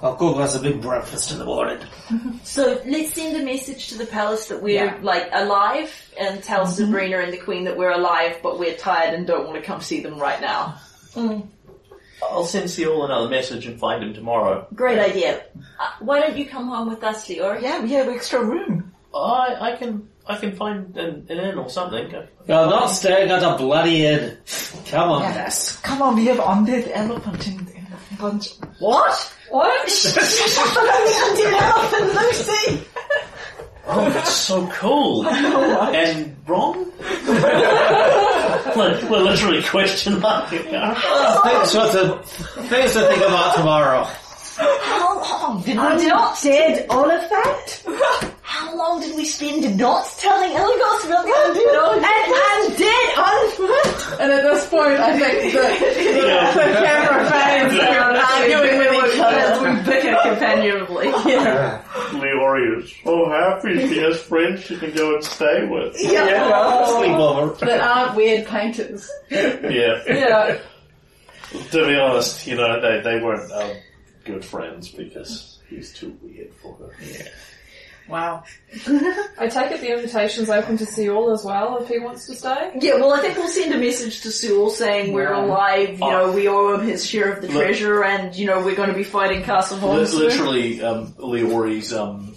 I'll 0.01 0.15
cook 0.15 0.37
us 0.37 0.55
a 0.55 0.61
big 0.61 0.81
breakfast 0.81 1.31
in 1.33 1.39
the 1.39 1.45
morning. 1.45 1.79
So 2.43 2.81
let's 2.85 3.13
send 3.13 3.35
a 3.35 3.43
message 3.43 3.89
to 3.89 3.97
the 3.97 4.05
palace 4.05 4.47
that 4.47 4.61
we're 4.61 4.85
Yeah. 4.85 4.99
like 5.01 5.27
alive 5.33 5.91
and 6.17 6.41
tell 6.41 6.63
mm-hmm. 6.63 6.85
Sabrina 6.85 7.17
and 7.17 7.33
the 7.33 7.37
Queen 7.37 7.65
that 7.65 7.75
we're 7.75 7.91
alive 7.91 8.37
but 8.41 8.59
we're 8.59 8.77
tired 8.77 9.13
and 9.13 9.27
don't 9.27 9.45
want 9.45 9.57
to 9.59 9.61
come 9.61 9.81
see 9.81 9.99
them 9.99 10.17
right 10.19 10.39
now. 10.39 10.79
Mm. 11.15 11.49
I'll 12.23 12.45
send 12.45 12.69
Seal 12.69 13.03
another 13.05 13.29
message 13.29 13.65
and 13.67 13.79
find 13.79 14.03
him 14.03 14.13
tomorrow. 14.13 14.67
Great 14.73 14.99
idea. 14.99 15.43
Uh, 15.79 15.89
why 15.99 16.19
don't 16.19 16.37
you 16.37 16.45
come 16.45 16.67
home 16.67 16.89
with 16.89 17.03
us, 17.03 17.27
Leora? 17.27 17.61
Yeah, 17.61 17.81
we 17.83 17.91
have 17.93 18.07
extra 18.07 18.43
room. 18.43 18.93
I, 19.13 19.55
I 19.71 19.75
can, 19.75 20.07
I 20.25 20.35
can 20.37 20.55
find 20.55 20.95
an, 20.97 21.25
an 21.29 21.37
inn 21.37 21.57
or 21.57 21.69
something. 21.69 22.09
You're 22.11 22.25
not 22.47 22.87
staying 22.87 23.29
at 23.31 23.43
a 23.43 23.57
bloody 23.57 24.05
inn. 24.05 24.37
Come 24.87 25.09
on, 25.11 25.21
Yeah. 25.23 25.33
Ness. 25.35 25.79
Come 25.81 26.01
on, 26.01 26.15
we 26.15 26.25
have 26.25 26.37
undead 26.37 26.89
elephant 26.93 27.47
in, 27.47 27.53
in 27.59 27.87
the 28.11 28.17
bunch. 28.19 28.49
What? 28.79 29.33
What? 29.49 29.87
An 29.87 31.07
undead 31.25 31.61
elephant, 31.61 32.13
Lucy! 32.15 32.83
Oh, 33.87 34.09
that's 34.09 34.31
so 34.33 34.67
cool. 34.67 35.27
and 35.29 36.35
wrong? 36.47 36.91
we're, 38.75 39.09
we're 39.09 39.21
literally 39.23 39.61
question 39.63 40.19
marking. 40.19 40.59
Things 40.63 41.71
to, 41.71 42.19
things 42.67 42.93
to 42.93 43.01
think 43.07 43.21
about 43.23 43.55
tomorrow. 43.55 44.07
How 44.57 45.19
long 45.21 45.61
did 45.61 45.75
we 45.75 45.81
I'm 45.81 46.07
not? 46.07 46.41
dead 46.41 46.85
on 46.89 47.11
a 47.11 47.19
fact. 47.27 47.85
How 48.41 48.75
long 48.75 49.01
did 49.01 49.15
we 49.15 49.25
spend 49.25 49.77
not 49.77 50.05
telling 50.19 50.51
Elagos 50.51 51.05
about 51.05 51.25
the 51.25 51.31
undead 51.31 51.97
And 51.97 52.05
I'm 52.05 52.75
dead 52.77 53.17
on 53.17 53.51
foot. 53.51 54.19
And 54.21 54.31
at 54.31 54.43
this 54.43 54.69
point, 54.69 54.99
I 54.99 55.17
think 55.19 55.53
the, 55.53 55.59
the, 55.59 56.21
the 56.21 56.79
camera 56.85 57.29
fans 57.29 57.73
are 57.79 58.15
arguing 58.15 58.77
with 58.77 58.93
each 58.93 59.19
As 59.19 59.57
other. 59.59 59.73
we 59.73 59.83
bicker 59.83 60.17
companionably. 60.23 61.05
Yeah. 61.29 61.81
Leori 62.11 62.81
is 62.83 62.93
so 63.03 63.29
happy 63.29 63.87
she 63.89 63.97
has 63.99 64.21
friends 64.21 64.61
she 64.63 64.77
can 64.77 64.93
go 64.93 65.15
and 65.15 65.23
stay 65.23 65.65
with. 65.67 65.95
Yeah. 65.99 66.85
Sleepover. 66.87 67.59
That 67.59 67.81
aren't 67.81 68.15
weird 68.15 68.47
painters. 68.47 69.09
Yeah. 69.29 70.01
Yeah. 70.07 70.59
To 71.71 71.87
be 71.87 71.95
honest, 71.95 72.47
you 72.47 72.55
know, 72.55 72.79
they, 72.81 73.01
they 73.01 73.23
weren't 73.23 73.51
um, 73.51 73.71
good 74.25 74.43
friends 74.43 74.89
because 74.89 75.59
he's 75.69 75.93
too 75.93 76.17
weird 76.21 76.53
for 76.61 76.75
her. 76.75 76.91
Yeah. 77.01 77.27
Wow. 78.07 78.43
I 79.39 79.47
take 79.47 79.71
it 79.71 79.81
the 79.81 79.95
invitation's 79.95 80.49
open 80.49 80.77
to 80.77 80.85
Seoul 80.85 81.31
as 81.31 81.43
well 81.43 81.77
if 81.77 81.87
he 81.87 81.97
wants 81.97 82.27
to 82.27 82.35
stay. 82.35 82.71
Yeah, 82.79 82.95
well, 82.95 83.13
I 83.13 83.19
think 83.21 83.35
we'll 83.35 83.47
send 83.47 83.73
a 83.73 83.79
message 83.79 84.21
to 84.21 84.31
Sewell 84.31 84.69
saying 84.69 85.11
we're 85.11 85.31
Yeah. 85.33 85.43
alive, 85.45 85.89
you 85.93 85.97
know, 85.97 86.31
we 86.31 86.47
owe 86.47 86.75
him 86.77 86.87
his 86.87 87.03
share 87.03 87.31
of 87.31 87.41
the 87.41 87.47
Look- 87.47 87.57
treasure, 87.63 88.03
and, 88.03 88.35
you 88.35 88.45
know, 88.45 88.63
we're 88.63 88.75
going 88.75 88.89
to 88.89 88.95
be 88.95 89.03
fighting 89.03 89.41
Castle 89.41 89.77
Von 89.77 89.97
Li- 89.97 90.05
soon. 90.05 90.19
literally, 90.19 90.83
um, 90.83 91.13
Leori's 91.17 91.93
um, 91.93 92.35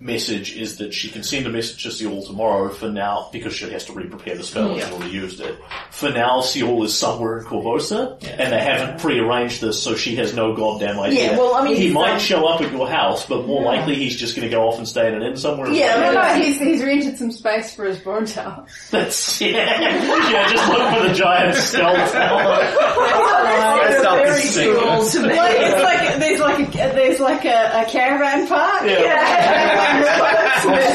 message 0.00 0.56
is 0.56 0.78
that 0.78 0.92
she 0.92 1.08
can 1.08 1.22
send 1.22 1.46
a 1.46 1.50
message 1.50 1.82
to 1.84 1.90
Seoul 1.90 2.24
tomorrow 2.24 2.68
for 2.68 2.90
now, 2.90 3.28
because 3.32 3.54
she 3.54 3.70
has 3.70 3.84
to 3.86 3.92
re-prepare 3.92 4.36
the 4.36 4.42
spell, 4.42 4.74
she's 4.74 4.84
already 4.90 5.12
used 5.12 5.40
it. 5.40 5.56
For 5.90 6.10
now, 6.10 6.40
Seoul 6.40 6.82
is 6.84 6.96
somewhere 6.96 7.38
in 7.38 7.44
Korvosa, 7.44 8.22
and 8.22 8.52
they 8.52 8.60
haven't 8.60 9.00
pre-arranged 9.00 9.60
this, 9.60 9.82
so 9.82 9.94
she 9.94 10.16
has 10.16 10.34
no 10.34 10.54
goddamn 10.54 10.98
idea. 10.98 11.30
Yeah, 11.32 11.38
well, 11.38 11.54
I 11.54 11.64
mean, 11.64 11.76
he 11.76 11.92
might 11.92 12.14
um, 12.14 12.18
show 12.18 12.46
up 12.46 12.60
at 12.60 12.72
your 12.72 12.88
house, 12.88 13.26
but 13.26 13.46
more 13.46 13.62
likely 13.62 13.94
he's 13.94 14.16
just 14.16 14.36
going 14.36 14.48
to 14.48 14.54
go 14.54 14.68
off 14.68 14.78
and 14.78 14.86
stay 14.86 15.08
in 15.08 15.14
an 15.14 15.22
inn 15.22 15.36
somewhere. 15.36 15.70
Yeah, 15.70 16.00
No, 16.00 16.12
no, 16.12 16.42
he's, 16.42 16.58
he's 16.58 16.82
rented 16.82 17.16
some 17.16 17.30
space 17.30 17.74
for 17.74 17.84
his 17.84 17.98
board 17.98 18.26
tower. 18.26 18.66
That's 18.90 19.40
yeah. 19.40 19.80
yeah, 19.80 20.50
just 20.50 20.68
look 20.68 20.94
for 20.94 21.08
the 21.08 21.14
giant 21.14 21.56
skull 21.56 21.94
tower. 22.08 22.58
That's 22.60 24.02
not 24.02 24.18
the 24.18 24.24
very 24.24 24.78
cool 24.78 25.08
to 25.08 25.22
me. 25.22 25.36
Like, 25.36 25.56
it's 25.56 25.82
like, 25.82 26.18
there's 26.18 26.40
like 26.40 26.74
a, 26.74 26.94
there's 26.94 27.20
like 27.20 27.44
a, 27.44 27.82
a 27.82 27.90
caravan 27.90 28.48
park. 28.48 28.82
Yeah. 28.86 29.82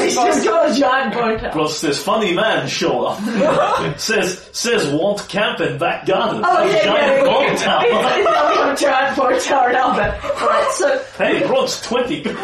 He's 0.02 0.14
just 0.14 0.44
got 0.44 0.70
a 0.70 0.74
giant 0.78 1.14
bone. 1.14 1.50
Plus, 1.52 1.80
this 1.80 2.02
funny 2.02 2.34
man 2.34 2.66
show 2.68 3.06
up. 3.06 3.98
says 4.00 4.48
says 4.52 4.86
want 4.92 5.26
camp 5.28 5.60
in 5.60 5.78
back 5.78 6.06
garden. 6.06 6.42
Oh, 6.44 6.64
yeah, 6.64 6.84
giant 6.84 7.16
yeah, 7.16 7.24
bone 7.24 7.44
yeah. 7.44 7.56
tower. 7.56 7.82
He's 8.16 8.24
got 8.26 8.72
a 8.72 8.84
giant 8.84 9.16
bone 9.16 9.40
tower 9.40 9.72
now, 9.72 9.94
but, 9.96 10.24
alright, 10.42 10.72
so, 10.72 11.04
hey, 11.18 11.46
Bronx 11.46 11.80
twenty. 11.82 12.24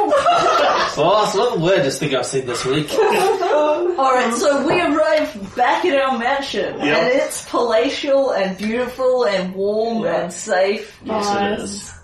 Well, 0.96 1.22
that's 1.24 1.36
not 1.36 1.54
the 1.58 1.60
weirdest 1.60 2.00
thing 2.00 2.14
I've 2.16 2.24
seen 2.24 2.46
this 2.46 2.64
week. 2.64 2.90
alright, 2.94 4.32
so 4.32 4.66
we 4.66 4.80
arrive 4.80 5.54
back 5.54 5.84
at 5.84 5.94
our 6.00 6.18
mansion, 6.18 6.78
Yep. 6.78 6.80
and 6.82 7.08
it's 7.20 7.46
palatial 7.50 8.30
and 8.32 8.56
beautiful 8.56 9.24
and 9.26 9.54
warm 9.54 10.06
and 10.06 10.32
safe, 10.32 10.98
yes, 11.04 11.34
it 11.60 11.60
is. 11.64 11.94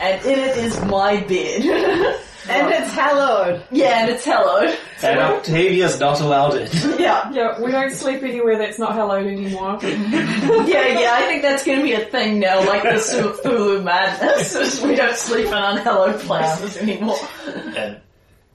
and 0.00 0.24
in 0.24 0.38
it 0.38 0.56
is 0.56 0.80
my 0.84 1.16
bed. 1.22 2.20
And 2.48 2.70
it's 2.72 2.92
hallowed. 2.92 3.62
yeah, 3.70 4.00
and 4.02 4.10
it's 4.10 4.24
hellowed. 4.24 4.76
And 5.02 5.18
Octavia's 5.18 5.98
not 6.00 6.20
allowed 6.20 6.54
it. 6.54 6.72
Yeah. 6.98 7.30
Yeah, 7.30 7.60
we 7.62 7.70
don't 7.70 7.90
sleep 7.92 8.22
anywhere 8.22 8.58
that's 8.58 8.78
not 8.78 8.94
hallowed 8.94 9.26
anymore. 9.26 9.78
Yeah, 9.82 10.98
yeah, 10.98 11.14
I 11.14 11.22
think 11.26 11.42
that's 11.42 11.64
gonna 11.64 11.82
be 11.82 11.92
a 11.92 12.04
thing 12.06 12.40
now, 12.40 12.66
like 12.66 12.82
the 12.82 12.90
Cthulhu 12.90 13.82
madness, 13.82 14.54
is 14.54 14.80
we 14.82 14.94
don't 14.96 15.16
sleep 15.16 15.46
in 15.46 15.52
unhallowed 15.54 16.20
places 16.20 16.76
anymore. 16.78 17.18
And 17.76 18.00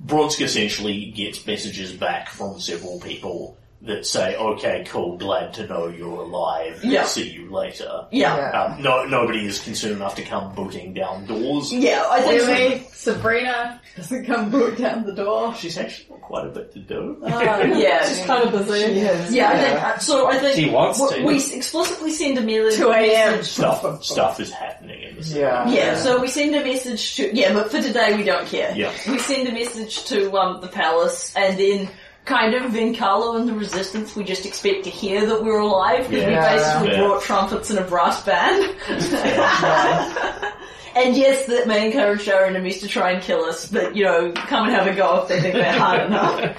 Bronsk 0.05 0.41
essentially 0.41 1.11
gets 1.11 1.45
messages 1.45 1.93
back 1.93 2.29
from 2.29 2.59
several 2.59 2.99
people 2.99 3.57
that 3.83 4.05
say, 4.05 4.35
"Okay, 4.35 4.85
cool, 4.87 5.17
glad 5.17 5.53
to 5.55 5.67
know 5.67 5.87
you're 5.87 6.21
alive. 6.21 6.79
Yeah. 6.83 7.03
See 7.05 7.29
you 7.29 7.51
later." 7.51 8.05
Yeah. 8.11 8.35
Yeah. 8.37 8.61
Um, 8.75 8.81
no, 8.81 9.05
nobody 9.05 9.45
is 9.45 9.59
concerned 9.59 9.95
enough 9.95 10.15
to 10.15 10.21
come 10.23 10.53
booting 10.55 10.93
down 10.93 11.25
doors. 11.25 11.71
Yeah, 11.73 12.03
I 12.09 12.21
think 12.21 12.89
so. 12.89 13.13
Sabrina 13.13 13.81
doesn't 13.97 14.25
come 14.25 14.49
boot 14.49 14.77
down 14.77 15.05
the 15.05 15.13
door. 15.13 15.53
She's 15.55 15.77
actually 15.77 16.07
got 16.09 16.21
quite 16.21 16.45
a 16.45 16.49
bit 16.49 16.71
to 16.73 16.79
do. 16.79 17.17
Yeah. 17.21 18.05
She's 18.07 18.25
kind 18.25 18.43
of 18.47 18.65
busy. 18.67 18.93
Yeah, 19.35 19.49
I 19.49 19.59
think, 19.59 19.83
uh, 19.83 19.97
so 19.99 20.27
I 20.27 20.37
think 20.39 20.55
She 20.55 20.69
wants 20.69 20.99
w- 20.99 21.19
to. 21.21 21.25
we 21.27 21.35
explicitly 21.35 22.11
send 22.11 22.37
a 22.37 22.41
message. 22.41 22.79
2 22.79 22.89
a.m. 22.91 23.43
Stuff 23.43 24.03
stuff 24.03 24.39
is 24.39 24.51
happening 24.51 25.03
in 25.03 25.15
the 25.17 25.23
city. 25.23 25.41
Yeah. 25.41 25.69
Yeah, 25.69 25.95
so 25.97 26.21
we 26.21 26.27
send 26.29 26.55
a 26.55 26.63
message 26.63 27.15
to, 27.15 27.35
yeah, 27.35 27.53
but 27.53 27.69
for 27.69 27.81
today 27.81 28.15
we 28.15 28.23
don't 28.23 28.47
care. 28.47 28.73
Yeah. 28.75 28.91
We 29.07 29.19
send 29.19 29.49
a 29.49 29.51
message 29.51 30.05
to 30.05 30.31
um, 30.37 30.61
the 30.61 30.69
palace 30.69 31.33
and 31.35 31.59
then 31.59 31.89
kind 32.25 32.53
of 32.53 32.75
in 32.75 32.95
Carlo 32.95 33.35
and 33.37 33.47
the 33.49 33.53
Resistance 33.53 34.15
we 34.15 34.23
just 34.23 34.45
expect 34.45 34.83
to 34.85 34.89
hear 34.89 35.25
that 35.25 35.43
we're 35.43 35.59
alive 35.59 36.09
because 36.09 36.25
we 36.25 36.35
basically 36.35 36.91
Yeah. 36.91 37.07
brought 37.07 37.21
trumpets 37.21 37.69
and 37.69 37.79
a 37.79 37.83
brass 37.83 38.23
band. 38.23 38.75
and 40.95 41.17
yes, 41.17 41.45
that 41.47 41.67
may 41.67 41.87
encourage 41.87 42.27
our 42.29 42.45
enemies 42.45 42.79
to 42.81 42.87
try 42.87 43.11
and 43.11 43.21
kill 43.21 43.43
us, 43.43 43.69
but 43.69 43.95
you 43.95 44.03
know, 44.03 44.31
come 44.33 44.67
and 44.67 44.75
have 44.75 44.87
a 44.87 44.95
go 44.95 45.21
if 45.23 45.27
they 45.27 45.41
think 45.41 45.55
they're 45.55 45.77
hard 45.77 46.01
enough. 46.07 46.55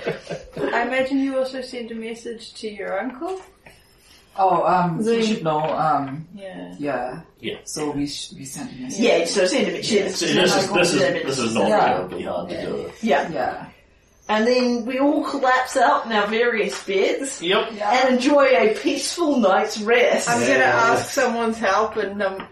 I 0.59 0.83
imagine 0.87 1.21
you 1.21 1.39
also 1.39 1.63
sent 1.63 1.91
a 1.91 1.95
message 1.95 2.53
to 2.55 2.69
your 2.69 3.01
uncle. 3.01 3.41
Oh, 4.37 4.65
um, 4.67 5.01
Zoom. 5.01 5.21
you 5.21 5.27
should 5.27 5.45
know, 5.45 5.61
um, 5.61 6.27
Yeah. 6.35 6.75
yeah. 6.79 7.21
Yeah. 7.39 7.59
So 7.65 7.93
we, 7.93 8.09
sh- 8.09 8.33
we 8.37 8.45
sent 8.45 8.73
a 8.73 8.75
message. 8.75 9.01
Yeah, 9.01 9.25
so 9.27 9.47
send 9.47 9.69
a 9.69 9.73
message. 9.73 10.11
So 10.13 10.27
this 10.27 10.57
is 10.57 10.71
this 10.73 10.93
is 10.95 11.01
this 11.01 11.39
is 11.39 11.55
not 11.55 11.69
Yeah. 11.69 11.87
terribly 11.87 12.23
hard 12.25 12.49
to 12.51 12.67
do. 12.67 12.91
Yeah. 13.01 13.31
Yeah. 13.31 13.67
And 14.29 14.47
then 14.47 14.87
we 14.87 14.99
all 14.99 15.23
collapse 15.23 15.77
out 15.77 16.07
in 16.07 16.13
our 16.13 16.27
various 16.27 16.83
beds 16.85 17.43
Yep. 17.43 17.73
and 17.83 18.15
enjoy 18.15 18.45
a 18.47 18.75
peaceful 18.75 19.39
night's 19.39 19.79
rest. 19.81 20.31
I'm 20.31 20.41
gonna 20.41 20.65
ask 20.65 21.11
someone's 21.11 21.59
help 21.59 21.97
and 21.97 22.23
um, 22.23 22.47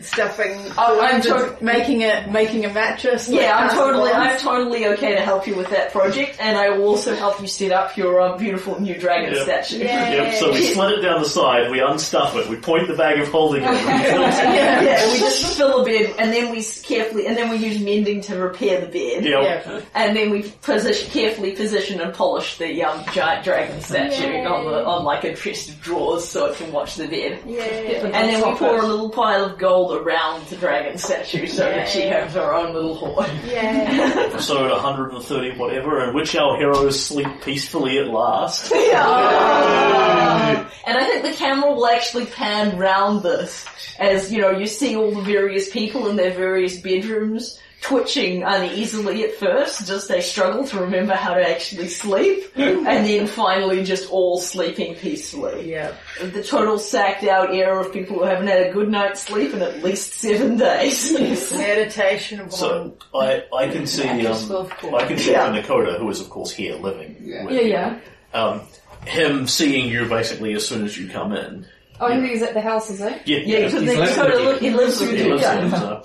stuffing. 0.00 0.56
Oh, 0.76 1.00
I'm 1.00 1.22
just 1.22 1.58
to- 1.58 1.64
making 1.64 2.02
a 2.04 2.26
making 2.30 2.64
a 2.64 2.72
mattress. 2.72 3.28
Yeah, 3.28 3.56
I'm 3.56 3.70
totally, 3.70 4.10
Castle 4.10 4.50
I'm 4.50 4.58
totally 4.58 4.86
okay 4.88 5.14
to 5.14 5.20
help 5.20 5.46
you 5.46 5.54
with 5.56 5.70
that 5.70 5.92
project, 5.92 6.36
and 6.40 6.56
I 6.56 6.70
will 6.70 6.88
also 6.88 7.14
help 7.14 7.40
you 7.40 7.46
set 7.46 7.72
up 7.72 7.96
your 7.96 8.20
um, 8.20 8.38
beautiful 8.38 8.80
new 8.80 8.94
dragon 8.96 9.34
Yep. 9.34 9.44
statue. 9.44 9.78
Yeah. 9.84 10.12
Yep. 10.12 10.34
So 10.34 10.52
we 10.52 10.62
split 10.62 10.98
it 10.98 11.02
down 11.02 11.22
the 11.22 11.28
side. 11.28 11.70
We 11.70 11.78
unstuff 11.78 12.34
it. 12.36 12.48
We 12.48 12.56
point 12.56 12.88
the 12.88 12.94
bag 12.94 13.20
of 13.20 13.28
holding 13.28 13.62
it. 13.62 13.70
we 13.70 13.76
it. 13.76 13.84
Yeah, 14.58 14.82
yeah, 14.82 15.12
we 15.12 15.18
just 15.18 15.56
fill 15.56 15.82
a 15.82 15.84
bed, 15.84 16.14
and 16.18 16.32
then 16.32 16.50
we 16.50 16.62
carefully, 16.62 17.26
and 17.26 17.36
then 17.36 17.50
we 17.50 17.56
use 17.56 17.78
mending 17.80 18.20
to 18.22 18.36
repair 18.38 18.80
the 18.80 18.86
bed, 18.86 19.24
Yep. 19.24 19.42
Yeah. 19.66 19.80
and 19.94 20.16
then 20.16 20.30
we 20.30 20.42
position, 20.62 21.10
carefully 21.10 21.52
position 21.52 22.00
and 22.00 22.12
polish 22.14 22.58
the 22.58 22.82
um, 22.82 23.04
giant 23.12 23.44
dragon 23.44 23.80
statue 23.80 24.22
Yay. 24.26 24.44
on 24.46 24.64
the 24.64 24.84
on 24.84 25.04
like 25.04 25.24
a 25.24 25.34
chest 25.34 25.68
of 25.68 25.80
drawers 25.80 26.26
so 26.26 26.46
it 26.46 26.56
can 26.56 26.72
watch 26.72 26.96
the 26.96 27.06
bed. 27.06 27.40
Yeah. 27.46 27.62
And 28.04 28.14
then 28.14 28.46
we 28.48 28.54
pour 28.56 28.78
a 28.78 28.86
little 28.86 29.10
pile 29.10 29.44
of 29.44 29.58
gold 29.58 29.67
around 29.68 30.46
the 30.46 30.56
dragon 30.56 30.98
statue 30.98 31.46
so 31.46 31.64
that 31.64 31.88
she 31.88 32.02
has 32.02 32.34
her 32.34 32.54
own 32.54 32.74
little 32.74 32.94
hoard. 32.94 33.30
Yeah. 33.46 34.14
Episode 34.30 34.70
130 34.70 35.58
whatever, 35.58 36.04
in 36.04 36.14
which 36.14 36.34
our 36.36 36.56
heroes 36.56 37.02
sleep 37.02 37.28
peacefully 37.42 37.98
at 37.98 38.08
last. 38.08 38.72
And 40.88 40.96
I 40.96 41.04
think 41.04 41.22
the 41.22 41.32
camera 41.32 41.74
will 41.74 41.86
actually 41.86 42.24
pan 42.24 42.78
round 42.78 43.22
this 43.22 43.66
as, 43.98 44.32
you 44.32 44.40
know, 44.40 44.52
you 44.52 44.66
see 44.66 44.96
all 44.96 45.10
the 45.10 45.20
various 45.20 45.68
people 45.70 46.08
in 46.08 46.16
their 46.16 46.30
various 46.32 46.80
bedrooms 46.80 47.60
twitching 47.80 48.42
uneasily 48.42 49.22
at 49.24 49.34
first, 49.36 49.86
just 49.86 50.08
they 50.08 50.20
struggle 50.20 50.66
to 50.66 50.80
remember 50.80 51.14
how 51.14 51.34
to 51.34 51.48
actually 51.48 51.88
sleep, 51.88 52.44
and 52.56 52.84
then 53.06 53.26
finally 53.26 53.84
just 53.84 54.10
all 54.10 54.40
sleeping 54.40 54.94
peacefully. 54.96 55.70
yeah. 55.70 55.92
The 56.20 56.42
total 56.42 56.78
sacked 56.78 57.24
out 57.24 57.54
era 57.54 57.80
of 57.84 57.92
people 57.92 58.18
who 58.18 58.24
haven't 58.24 58.48
had 58.48 58.66
a 58.66 58.72
good 58.72 58.88
night's 58.90 59.22
sleep 59.22 59.54
in 59.54 59.62
at 59.62 59.82
least 59.82 60.14
seven 60.14 60.56
days. 60.56 61.12
Meditation 61.12 62.40
of 62.40 62.52
So 62.52 62.96
I 63.14 63.44
I 63.56 63.68
can 63.68 63.86
see 63.86 64.08
um, 64.26 64.50
of 64.50 64.70
course. 64.78 65.02
I 65.02 65.06
can 65.06 65.18
see 65.18 65.30
Yeah. 65.32 65.46
for 65.52 65.60
Nakota, 65.62 65.98
who 65.98 66.08
is 66.10 66.20
of 66.20 66.30
course 66.30 66.50
here 66.50 66.74
living. 66.74 67.16
Yeah. 67.20 67.44
with 67.44 67.54
Yeah, 67.54 67.60
yeah. 67.62 67.98
Um, 68.34 68.60
him 69.06 69.46
seeing 69.46 69.88
you 69.88 70.06
basically 70.06 70.52
as 70.54 70.66
soon 70.66 70.84
as 70.84 70.98
you 70.98 71.08
come 71.08 71.32
in. 71.32 71.66
Oh, 72.00 72.20
he's 72.20 72.42
at 72.42 72.54
the 72.54 72.60
house, 72.60 72.90
is 72.90 72.98
he? 73.00 73.04
Yeah, 73.04 73.38
Yeah, 73.38 73.64
because 73.66 73.72
He's 73.80 73.90
they 73.90 73.96
living 73.98 74.14
sort 74.14 74.26
with 74.28 74.34
of 74.36 74.40
you. 74.42 74.48
look, 74.48 74.60
he 74.60 74.70
lives 74.70 75.00
with 75.00 75.12
you. 75.18 75.38
Yeah. 75.38 76.02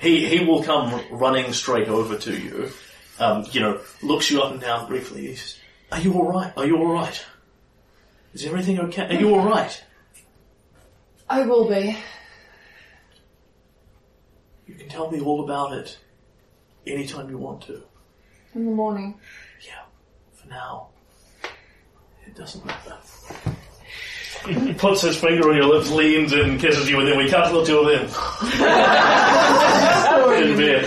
He 0.00 0.26
he 0.26 0.44
will 0.44 0.62
come 0.62 1.00
running 1.10 1.52
straight 1.52 1.88
over 1.88 2.16
to 2.16 2.38
you. 2.38 2.70
Um, 3.18 3.46
you 3.50 3.60
know, 3.60 3.80
looks 4.02 4.30
you 4.30 4.42
up 4.42 4.52
and 4.52 4.60
down 4.60 4.88
briefly. 4.88 5.28
He 5.28 5.36
says, 5.36 5.58
"Are 5.90 6.00
you 6.00 6.12
all 6.14 6.30
right? 6.30 6.52
Are 6.56 6.66
you 6.66 6.76
all 6.76 6.92
right? 6.92 7.24
Is 8.34 8.44
everything 8.44 8.78
okay? 8.80 9.16
Are 9.16 9.20
you 9.20 9.34
all 9.34 9.46
right? 9.46 9.82
I 11.28 11.46
will 11.46 11.68
be. 11.68 11.96
You 14.66 14.74
can 14.74 14.88
tell 14.88 15.10
me 15.10 15.20
all 15.20 15.44
about 15.44 15.72
it 15.72 15.98
anytime 16.86 17.30
you 17.30 17.38
want 17.38 17.62
to. 17.62 17.82
In 18.54 18.66
the 18.66 18.72
morning. 18.72 19.18
Yeah, 19.64 19.84
for 20.34 20.48
now, 20.48 20.88
it 22.26 22.34
doesn't 22.34 22.64
matter." 22.64 22.96
He 24.46 24.72
puts 24.74 25.02
his 25.02 25.16
finger 25.16 25.50
on 25.50 25.56
your 25.56 25.66
lips, 25.66 25.90
leans 25.90 26.32
in, 26.32 26.58
kisses 26.58 26.88
you, 26.88 26.98
and 27.00 27.08
then 27.08 27.18
we 27.18 27.28
cut 27.28 27.52
the 27.52 27.64
two 27.64 27.78
of 27.80 27.86
them 27.86 28.06
in 30.42 30.56
bed. 30.56 30.84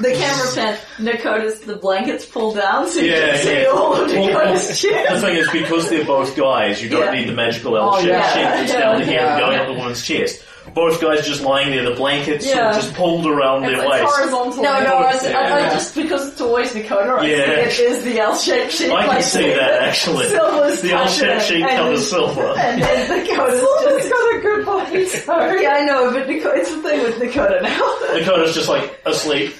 The 0.00 0.12
camera 0.14 0.54
pan, 0.54 0.78
Dakota's, 1.04 1.60
the 1.60 1.74
blankets 1.76 2.24
pull 2.24 2.54
down 2.54 2.88
so 2.88 3.00
you 3.00 3.10
Yeah, 3.10 3.32
can 3.32 3.38
see 3.42 3.62
yeah. 3.62 3.66
all 3.68 3.94
of 3.94 4.08
Well, 4.12 4.26
Dakota's 4.28 4.80
The 4.82 5.20
thing 5.20 5.36
is, 5.36 5.50
because 5.50 5.90
they're 5.90 6.04
both 6.04 6.36
guys, 6.36 6.80
you 6.82 6.88
don't 6.88 7.12
Yeah. 7.12 7.20
need 7.20 7.28
the 7.28 7.34
magical 7.34 7.76
L 7.76 7.94
oh, 7.94 7.98
shape 7.98 8.10
yeah. 8.10 8.34
that's 8.34 8.72
down 8.72 9.02
here 9.02 9.20
and 9.20 9.40
going 9.40 9.58
up 9.58 9.66
the 9.66 9.74
woman's 9.74 10.04
chest. 10.06 10.44
Both 10.78 11.00
guys 11.00 11.26
just 11.26 11.42
lying 11.42 11.70
there, 11.70 11.82
the 11.90 11.96
blankets 11.96 12.46
sort 12.48 12.58
of 12.66 12.74
just 12.76 12.94
pulled 12.94 13.26
around 13.26 13.64
It's, 13.64 13.72
their 13.72 13.82
it's 13.82 13.90
waist. 13.90 14.04
horizontal. 14.14 14.62
No, 14.62 14.80
no, 14.84 14.96
I, 14.98 15.10
I, 15.10 15.68
I 15.68 15.74
just, 15.74 15.94
because 15.96 16.28
it's 16.28 16.40
always 16.40 16.72
Dakota, 16.72 17.10
I 17.18 17.26
Yeah. 17.26 17.68
see 17.68 17.82
it 17.82 17.90
is 17.90 18.04
the 18.04 18.20
L-shaped 18.20 18.72
sheet. 18.72 18.90
I 18.92 19.06
can 19.06 19.22
see 19.22 19.50
that 19.54 19.82
actually. 19.82 20.28
Silver's 20.28 20.80
The 20.80 20.92
L 20.92 21.06
shape 21.08 21.28
touching 21.34 21.56
sheet 21.56 21.62
and 21.64 21.76
covers 21.78 22.08
silver. 22.08 22.54
And 22.58 22.80
then 22.82 23.08
Dakota's 23.26 23.60
It's 23.60 24.04
just... 24.04 24.10
got 24.10 24.36
a 24.36 24.40
good 24.40 24.64
body, 24.66 25.06
so. 25.06 25.36
Yeah, 25.60 25.70
I 25.72 25.84
know, 25.84 26.10
but 26.12 26.26
Dakota, 26.28 26.60
it's 26.60 26.70
the 26.74 26.80
thing 26.82 27.02
with 27.02 27.18
Dakota 27.18 27.58
now. 27.60 27.98
Dakota's 28.14 28.54
just 28.54 28.68
like 28.68 29.00
asleep. 29.04 29.54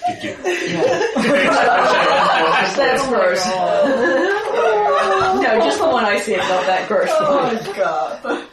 That's 2.79 3.07
gross. 3.09 3.43
Oh 4.61 5.41
no, 5.43 5.59
just 5.65 5.79
the 5.79 5.87
one 5.89 6.05
I 6.05 6.21
said, 6.21 6.39
not 6.39 6.67
that 6.67 6.87
gross. 6.89 7.09
Oh 7.11 7.43
my 7.43 7.77
god. 7.77 8.47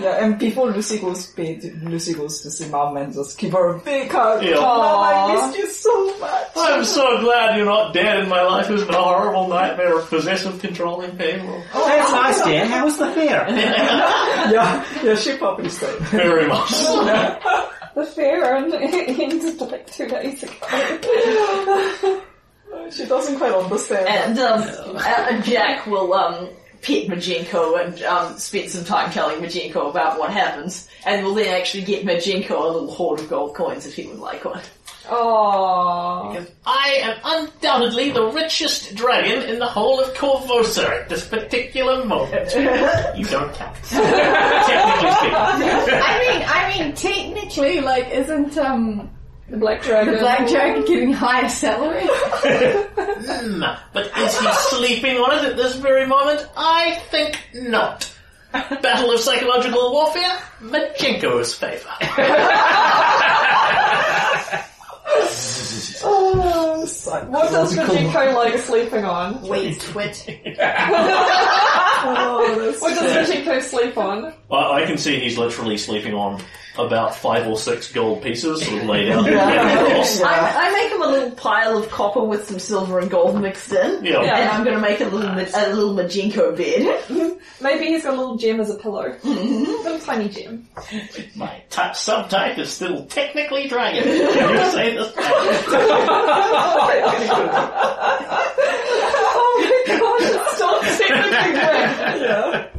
Yeah, 0.00 0.24
and 0.24 0.38
before 0.38 0.70
Lucy 0.70 0.98
goes 0.98 1.28
to 1.28 1.36
bed, 1.36 1.82
Lucy 1.84 2.14
goes 2.14 2.40
to 2.42 2.50
see 2.50 2.68
mom 2.68 2.96
and 2.96 3.12
just 3.12 3.38
give 3.38 3.52
her 3.52 3.76
a 3.76 3.78
big 3.80 4.10
hug. 4.10 4.42
Yeah. 4.42 4.56
Mom, 4.56 5.04
I 5.04 5.34
missed 5.34 5.58
you 5.58 5.66
so 5.66 6.18
much. 6.18 6.48
I'm 6.56 6.84
so 6.84 7.20
glad 7.20 7.56
you're 7.56 7.66
not 7.66 7.94
dead 7.94 8.18
and 8.18 8.28
my 8.28 8.42
life 8.42 8.66
has 8.66 8.84
been 8.84 8.94
a 8.94 9.02
horrible 9.02 9.48
nightmare 9.48 9.98
of 9.98 10.08
possessive 10.08 10.60
controlling 10.60 11.10
people. 11.16 11.62
That's 11.72 12.12
nice, 12.12 12.42
Dan. 12.44 12.66
How 12.68 12.84
was 12.84 12.98
the 12.98 13.10
fair? 13.12 13.46
Yeah, 14.42 14.84
yeah, 15.04 15.14
she 15.14 15.36
probably 15.36 15.68
said. 15.68 15.96
Very 16.00 16.48
much. 16.48 16.72
The 17.94 18.06
fair 18.06 18.56
ended 18.56 19.60
like 19.60 19.86
two 19.92 20.08
days 20.08 20.42
ago. 20.42 22.20
She 22.90 23.04
doesn't 23.04 23.36
quite 23.36 23.52
understand. 23.52 24.08
And 24.08 24.38
um, 24.38 24.96
uh, 24.96 25.42
Jack 25.42 25.86
will 25.86 26.12
um, 26.14 26.48
pet 26.82 27.06
Majenko 27.06 27.84
and 27.84 28.02
um, 28.02 28.36
spend 28.38 28.70
some 28.70 28.84
time 28.84 29.10
telling 29.10 29.40
Majenko 29.40 29.88
about 29.88 30.18
what 30.18 30.30
happens, 30.32 30.88
and 31.06 31.24
will 31.24 31.34
then 31.34 31.54
actually 31.54 31.84
get 31.84 32.04
Majenko 32.04 32.50
a 32.50 32.68
little 32.68 32.90
hoard 32.90 33.20
of 33.20 33.30
gold 33.30 33.54
coins 33.54 33.86
if 33.86 33.94
he 33.94 34.06
would 34.06 34.18
like 34.18 34.44
one. 34.44 34.60
Aww. 35.04 36.48
I 36.64 36.88
am 37.02 37.16
undoubtedly 37.24 38.10
the 38.10 38.26
richest 38.28 38.94
dragon 38.94 39.42
in 39.48 39.58
the 39.58 39.66
whole 39.66 40.00
of 40.00 40.14
Korvosa 40.14 40.88
at 40.88 41.08
this 41.08 41.26
particular 41.26 42.04
moment. 42.04 42.54
you 43.16 43.24
don't 43.24 43.52
count. 43.54 43.76
Technically 43.84 45.12
speaking. 45.12 45.34
I 45.34 46.18
mean, 46.20 46.42
I 46.46 46.78
mean, 46.78 46.94
technically, 46.94 47.80
like, 47.80 48.10
isn't 48.10 48.56
um 48.58 49.10
The 49.52 49.58
black 49.58 49.82
dragon. 49.82 50.14
the 50.14 50.20
black 50.20 50.48
dragon 50.48 50.82
getting 50.86 51.12
higher 51.12 51.46
salary? 51.46 52.06
Hmm, 52.08 53.62
but 53.92 54.06
is 54.16 54.40
he 54.40 54.52
sleeping 54.70 55.18
on 55.18 55.36
it 55.36 55.44
at 55.44 55.58
this 55.58 55.76
very 55.76 56.06
moment? 56.06 56.48
I 56.56 56.94
think 57.10 57.38
not. 57.52 58.10
Battle 58.50 59.12
of 59.12 59.20
psychological 59.20 59.92
warfare, 59.92 60.38
Majenko's 60.62 61.54
favour. 61.54 61.90
oh, 66.02 66.71
son. 66.86 67.30
What 67.30 67.50
does 67.50 67.76
Majenko 67.76 68.34
like 68.34 68.58
sleeping 68.58 69.04
on? 69.04 69.42
Wait, 69.42 69.80
twit. 69.80 70.26
Oh, 72.04 72.74
What 72.80 72.94
does 72.98 73.28
Majenko 73.30 73.62
sleep 73.62 73.96
on? 73.96 74.32
I, 74.50 74.82
I 74.82 74.86
can 74.86 74.98
see 74.98 75.20
he's 75.20 75.38
literally 75.38 75.78
sleeping 75.78 76.14
on 76.14 76.42
about 76.76 77.14
five 77.14 77.46
or 77.46 77.56
six 77.58 77.92
gold 77.92 78.22
pieces 78.22 78.66
sort 78.66 78.82
of 78.82 78.88
laid 78.88 79.12
out. 79.12 79.24
I, 79.28 80.68
I 80.68 80.72
make 80.72 80.90
him 80.90 81.02
a 81.02 81.06
little 81.06 81.30
pile 81.32 81.76
of 81.78 81.88
copper 81.90 82.24
with 82.24 82.48
some 82.48 82.58
silver 82.58 82.98
and 82.98 83.08
gold 83.10 83.38
mixed 83.40 83.70
in, 83.72 84.04
Yeah. 84.04 84.20
and 84.22 84.50
I'm 84.50 84.64
going 84.64 84.74
to 84.74 84.80
make 84.80 85.00
a 85.00 85.04
little 85.04 85.30
ma- 85.32 85.44
a 85.54 85.68
little 85.74 85.94
Majenko 85.94 86.56
bed. 86.56 87.38
Maybe 87.60 87.86
he's 87.88 88.02
got 88.04 88.14
a 88.14 88.16
little 88.16 88.36
gem 88.36 88.58
as 88.58 88.70
a 88.70 88.74
pillow. 88.76 89.14
little 89.22 89.98
tiny 90.00 90.28
gem. 90.30 90.66
My 91.36 91.62
type, 91.70 91.92
subtype 91.92 92.58
is 92.58 92.72
still 92.72 93.04
technically 93.06 93.68
dragon. 93.68 94.02
Can 94.04 94.54
you 94.54 94.70
say 94.72 94.94
this? 94.96 95.12
Oh 99.34 99.54
my 99.60 99.98
gosh, 99.98 100.28
it's 100.30 100.54
still 100.54 100.78
technically 100.80 101.52
red. 101.58 102.70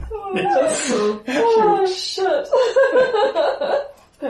Oh 1.28 1.86
shit. 1.94 2.48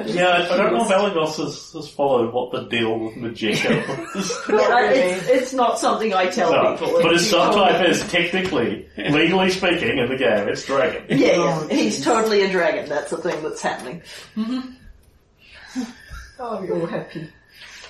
Yeah, 0.08 0.26
I 0.28 0.54
I 0.54 0.58
don't 0.58 0.74
know 0.74 0.82
if 0.84 0.90
Elagos 0.90 1.38
has, 1.38 1.72
has 1.74 1.88
followed 1.90 2.34
what 2.34 2.52
the 2.52 2.64
deal 2.68 2.98
with 2.98 3.14
Majenko 3.14 4.16
is. 4.16 4.32
It's, 4.50 5.28
it's 5.30 5.54
not 5.54 5.78
something 5.80 6.14
I 6.16 6.26
tell 6.32 6.52
No, 6.52 6.76
people. 6.76 7.00
but 7.04 7.12
his 7.14 7.24
It's 7.26 7.34
all- 7.34 7.54
subtype 7.54 7.88
is 7.88 8.02
technically, 8.12 8.88
legally 8.98 9.52
speaking, 9.52 10.00
in 10.00 10.10
the 10.10 10.18
game, 10.18 10.48
it's 10.50 10.66
dragon. 10.66 11.04
Yeah, 11.10 11.38
yeah. 11.38 11.68
He's 11.70 12.04
totally 12.04 12.42
a 12.42 12.50
dragon. 12.52 12.90
That's 12.90 13.12
the 13.12 13.18
thing 13.18 13.42
that's 13.44 13.62
happening. 13.62 14.02
Oh, 16.40 16.62
you're 16.64 16.80
all 16.82 16.88
happy. 16.88 17.30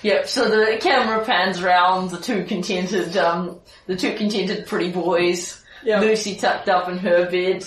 Yep. 0.04 0.28
So 0.28 0.48
the 0.50 0.76
camera 0.78 1.24
pans 1.24 1.62
around 1.62 2.10
the 2.10 2.18
two 2.18 2.44
contented, 2.44 3.16
um, 3.16 3.58
the 3.86 3.96
two 3.96 4.14
contented 4.14 4.66
pretty 4.66 4.92
boys. 4.92 5.62
Yeah. 5.82 6.00
Lucy 6.00 6.36
tucked 6.36 6.68
up 6.68 6.88
in 6.88 6.98
her 6.98 7.30
bed, 7.30 7.64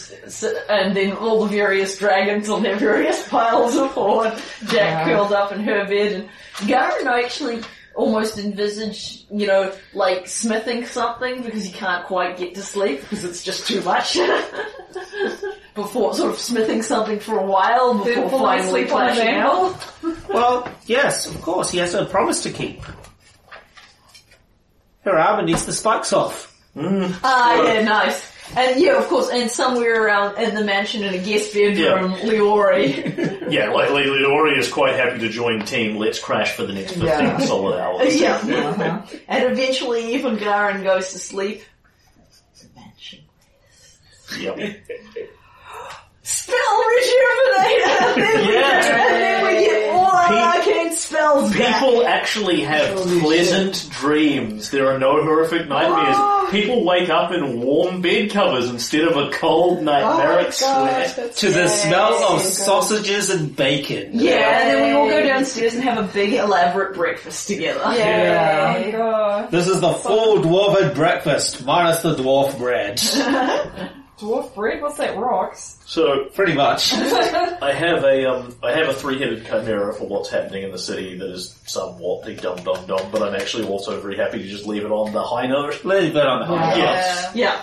and 0.69 0.95
then 0.95 1.13
all 1.13 1.45
the 1.45 1.49
various 1.49 1.97
dragons 1.97 2.49
on 2.49 2.63
their 2.63 2.75
various 2.79 3.27
piles 3.27 3.75
of 3.75 3.89
hoard. 3.89 4.33
Jack 4.67 5.05
curled 5.05 5.33
up 5.33 5.51
in 5.51 5.61
her 5.61 5.85
bed, 5.85 6.13
and 6.13 6.67
Garen 6.67 7.07
actually 7.07 7.61
almost 7.97 8.37
envisage, 8.37 9.25
you 9.31 9.47
know, 9.47 9.73
like 9.93 10.27
smithing 10.27 10.85
something 10.85 11.41
because 11.41 11.65
he 11.65 11.71
can't 11.71 12.05
quite 12.05 12.37
get 12.37 12.53
to 12.55 12.61
sleep 12.61 13.01
because 13.01 13.25
it's 13.25 13.43
just 13.43 13.67
too 13.67 13.81
much. 13.81 14.17
before 15.75 16.13
sort 16.13 16.31
of 16.31 16.39
smithing 16.39 16.81
something 16.81 17.19
for 17.19 17.37
a 17.37 17.45
while 17.45 17.93
before 17.93 18.05
Did 18.23 18.29
Fully 18.29 18.39
finally 18.39 18.69
sleep 18.69 18.93
on 18.93 19.07
his 19.09 19.17
flashing 19.17 19.35
ankle? 19.35 19.65
out. 19.65 19.93
Well, 20.29 20.71
yes, 20.85 21.25
of 21.25 21.41
course. 21.41 21.71
He 21.71 21.77
has 21.79 21.93
a 21.93 22.05
promise 22.05 22.43
to 22.43 22.51
keep. 22.51 22.81
Her 25.01 25.17
armor 25.17 25.43
needs 25.43 25.65
the 25.65 25.71
spikes 25.73 26.11
off. 26.11 26.53
Ah, 26.75 27.63
yeah, 27.63 27.81
nice. 27.83 28.31
And 28.55 28.79
yeah, 28.79 28.97
of 28.97 29.07
course, 29.07 29.29
and 29.29 29.51
somewhere 29.51 30.05
around 30.05 30.37
in 30.37 30.55
the 30.55 30.63
mansion 30.63 31.03
in 31.03 31.13
a 31.13 31.17
guest 31.17 31.53
bedroom, 31.53 32.13
Leori. 32.13 33.35
Yeah, 33.47 33.69
like 33.71 33.89
Le- 33.91 34.01
Leori 34.01 34.57
is 34.57 34.69
quite 34.69 34.95
happy 34.95 35.19
to 35.19 35.29
join 35.29 35.63
team 35.63 35.95
Let's 35.95 36.19
Crash 36.19 36.51
for 36.51 36.65
the 36.65 36.73
next 36.73 36.93
15 36.93 37.07
Yeah. 37.07 37.37
solid 37.45 37.79
hours. 37.79 38.13
yeah. 38.19 38.35
Uh-huh. 38.35 39.01
And 39.29 39.51
eventually 39.53 40.15
even 40.15 40.35
Garen 40.37 40.83
goes 40.83 41.13
to 41.13 41.19
sleep. 41.19 41.63
The 42.59 42.67
mansion. 42.75 43.23
Yep. 44.37 44.81
Spell 46.29 46.83
rejuvenate! 46.89 47.87
And 47.87 48.21
then, 48.21 48.47
we, 48.47 48.53
Yeah. 48.53 49.05
and 49.07 49.21
then 49.23 49.45
we 49.45 49.65
get 49.65 49.89
all 49.95 50.05
our 50.07 50.27
Pe- 50.27 50.59
arcane 50.59 50.93
spells 50.93 51.53
back. 51.55 51.79
People 51.79 52.05
actually 52.05 52.61
have 52.63 52.97
Holy 52.97 53.19
pleasant 53.21 53.89
dreams. 53.91 54.69
There 54.71 54.89
are 54.93 54.99
no 54.99 55.23
horrific 55.23 55.69
nightmares. 55.69 56.15
Oh. 56.19 56.47
People 56.51 56.83
wake 56.83 57.09
up 57.09 57.31
in 57.31 57.61
warm 57.61 58.01
bed 58.01 58.31
covers 58.31 58.69
instead 58.69 59.03
of 59.05 59.15
a 59.15 59.29
cold 59.31 59.83
nightmaric 59.83 60.47
oh 60.47 60.51
sweat. 61.15 61.35
To 61.37 61.49
the 61.49 61.69
smell 61.69 62.13
of 62.35 62.41
sausages 62.41 63.29
and 63.29 63.55
bacon. 63.55 64.09
Yeah, 64.13 64.33
and 64.61 64.69
then 64.69 64.83
we 64.85 64.91
all 64.97 65.07
go 65.09 65.25
downstairs 65.25 65.75
and 65.75 65.83
have 65.83 65.97
a 65.97 66.11
big 66.13 66.33
elaborate 66.33 66.93
breakfast 66.95 67.47
together. 67.47 67.79
Yeah. 67.95 68.83
Oh 68.85 68.91
god. 68.91 69.51
This 69.51 69.67
is 69.69 69.79
the 69.79 69.93
full 69.93 70.39
dwarven 70.39 70.93
breakfast, 70.93 71.63
minus 71.65 72.01
the 72.01 72.15
dwarf 72.15 72.57
bread. 72.57 72.99
Dwarf 74.19 74.53
bread? 74.55 74.81
What's 74.81 74.97
that, 74.97 75.15
rocks? 75.17 75.77
So 75.85 76.25
Pretty 76.33 76.53
much. 76.53 76.91
I 76.93 77.71
have 77.73 78.03
a 78.03 78.25
um, 78.25 78.55
I 78.63 78.71
have 78.71 78.89
a 78.89 78.93
three-headed 78.93 79.45
chimera 79.45 79.93
for 79.93 80.07
what's 80.07 80.29
happening 80.29 80.63
in 80.63 80.71
the 80.71 80.79
city 80.79 81.17
that 81.17 81.29
is 81.29 81.55
somewhat 81.65 82.25
the 82.25 82.33
dum 82.33 82.57
dum 82.63 82.85
dum, 82.87 83.09
but 83.11 83.21
I'm 83.21 83.35
actually 83.35 83.67
also 83.67 83.99
very 84.01 84.17
happy 84.17 84.39
to 84.39 84.47
just 84.47 84.65
leave 84.65 84.83
it 84.85 84.91
on 84.91 85.13
the 85.13 85.23
high 85.23 85.45
note. 85.47 85.85
Leave 85.85 86.15
it 86.15 86.25
on 86.25 86.39
the 86.39 86.45
high 86.47 86.75
Yeah. 86.77 86.85
notes. 87.23 87.35
Yeah. 87.35 87.61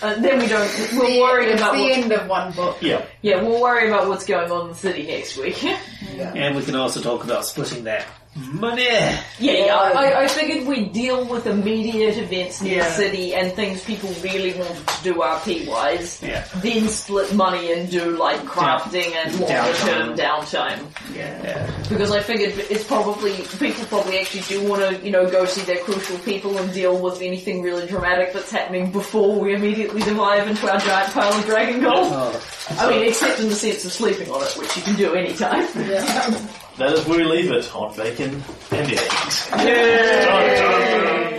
Uh, 0.00 0.14
then 0.20 0.38
we 0.38 0.46
don't, 0.46 0.90
we'll 0.92 1.20
worry 1.20 1.46
it's 1.46 1.60
about 1.60 1.74
the 1.74 1.90
end 1.92 2.12
of 2.12 2.28
one 2.28 2.52
book. 2.52 2.76
Yeah. 2.80 3.04
yeah, 3.20 3.42
we'll 3.42 3.60
worry 3.60 3.88
about 3.88 4.08
what's 4.08 4.24
going 4.24 4.48
on 4.48 4.66
in 4.66 4.68
the 4.68 4.74
city 4.76 5.04
next 5.08 5.36
week. 5.36 5.64
And 5.64 6.54
we 6.54 6.62
can 6.62 6.76
also 6.76 7.00
talk 7.00 7.24
about 7.24 7.44
splitting 7.44 7.82
that 7.84 8.06
money. 8.52 8.84
Yeah, 8.84 9.18
yeah. 9.38 9.76
I, 9.76 10.22
I 10.24 10.28
figured 10.28 10.66
we'd 10.66 10.92
deal 10.92 11.24
with 11.26 11.46
immediate 11.46 12.16
events 12.18 12.60
in 12.60 12.68
Yeah. 12.68 12.84
the 12.84 12.90
city 12.94 13.34
and 13.34 13.52
things 13.52 13.84
people 13.84 14.10
really 14.22 14.52
wanted 14.58 14.86
to 14.86 15.02
do 15.04 15.14
RP 15.14 15.66
wise. 15.68 16.22
Yeah. 16.22 16.44
Then 16.56 16.88
split 16.88 17.34
money 17.34 17.72
and 17.72 17.90
do 17.90 18.16
like 18.16 18.40
crafting 18.42 19.14
and 19.14 19.38
longer 19.40 19.72
term 19.78 20.16
downtime. 20.16 20.80
Yeah. 21.14 21.70
Because 21.88 22.10
I 22.10 22.20
figured 22.20 22.54
it's 22.70 22.84
probably, 22.84 23.32
people 23.58 23.84
probably 23.86 24.18
actually 24.20 24.42
do 24.42 24.68
want 24.68 24.82
to, 24.82 25.04
you 25.04 25.10
know, 25.10 25.28
go 25.30 25.44
see 25.44 25.62
their 25.62 25.82
crucial 25.84 26.18
people 26.18 26.56
and 26.58 26.72
deal 26.72 26.98
with 27.00 27.20
anything 27.22 27.62
really 27.62 27.86
dramatic 27.86 28.32
that's 28.32 28.50
happening 28.50 28.92
before 28.92 29.38
we 29.40 29.54
immediately 29.54 30.00
dive 30.02 30.48
into 30.48 30.70
our 30.70 30.78
giant 30.78 31.12
pile 31.12 31.32
of 31.32 31.44
dragon 31.46 31.80
gold. 31.80 32.08
Oh, 32.12 32.42
I 32.78 32.90
mean, 32.90 33.08
except 33.08 33.40
in 33.40 33.48
the 33.48 33.54
sense 33.54 33.84
of 33.84 33.92
sleeping 33.92 34.30
on 34.30 34.42
it, 34.42 34.54
which 34.58 34.76
you 34.76 34.82
can 34.82 34.94
do 34.96 35.14
anytime. 35.14 35.66
Yeah. 35.76 36.48
That 36.78 36.92
is 36.92 37.04
where 37.06 37.18
we 37.18 37.24
leave 37.24 37.50
it 37.50 37.74
on 37.74 37.96
bacon 37.96 38.42
and 38.70 38.92
eggs. 38.92 39.50
Dun. 39.50 41.37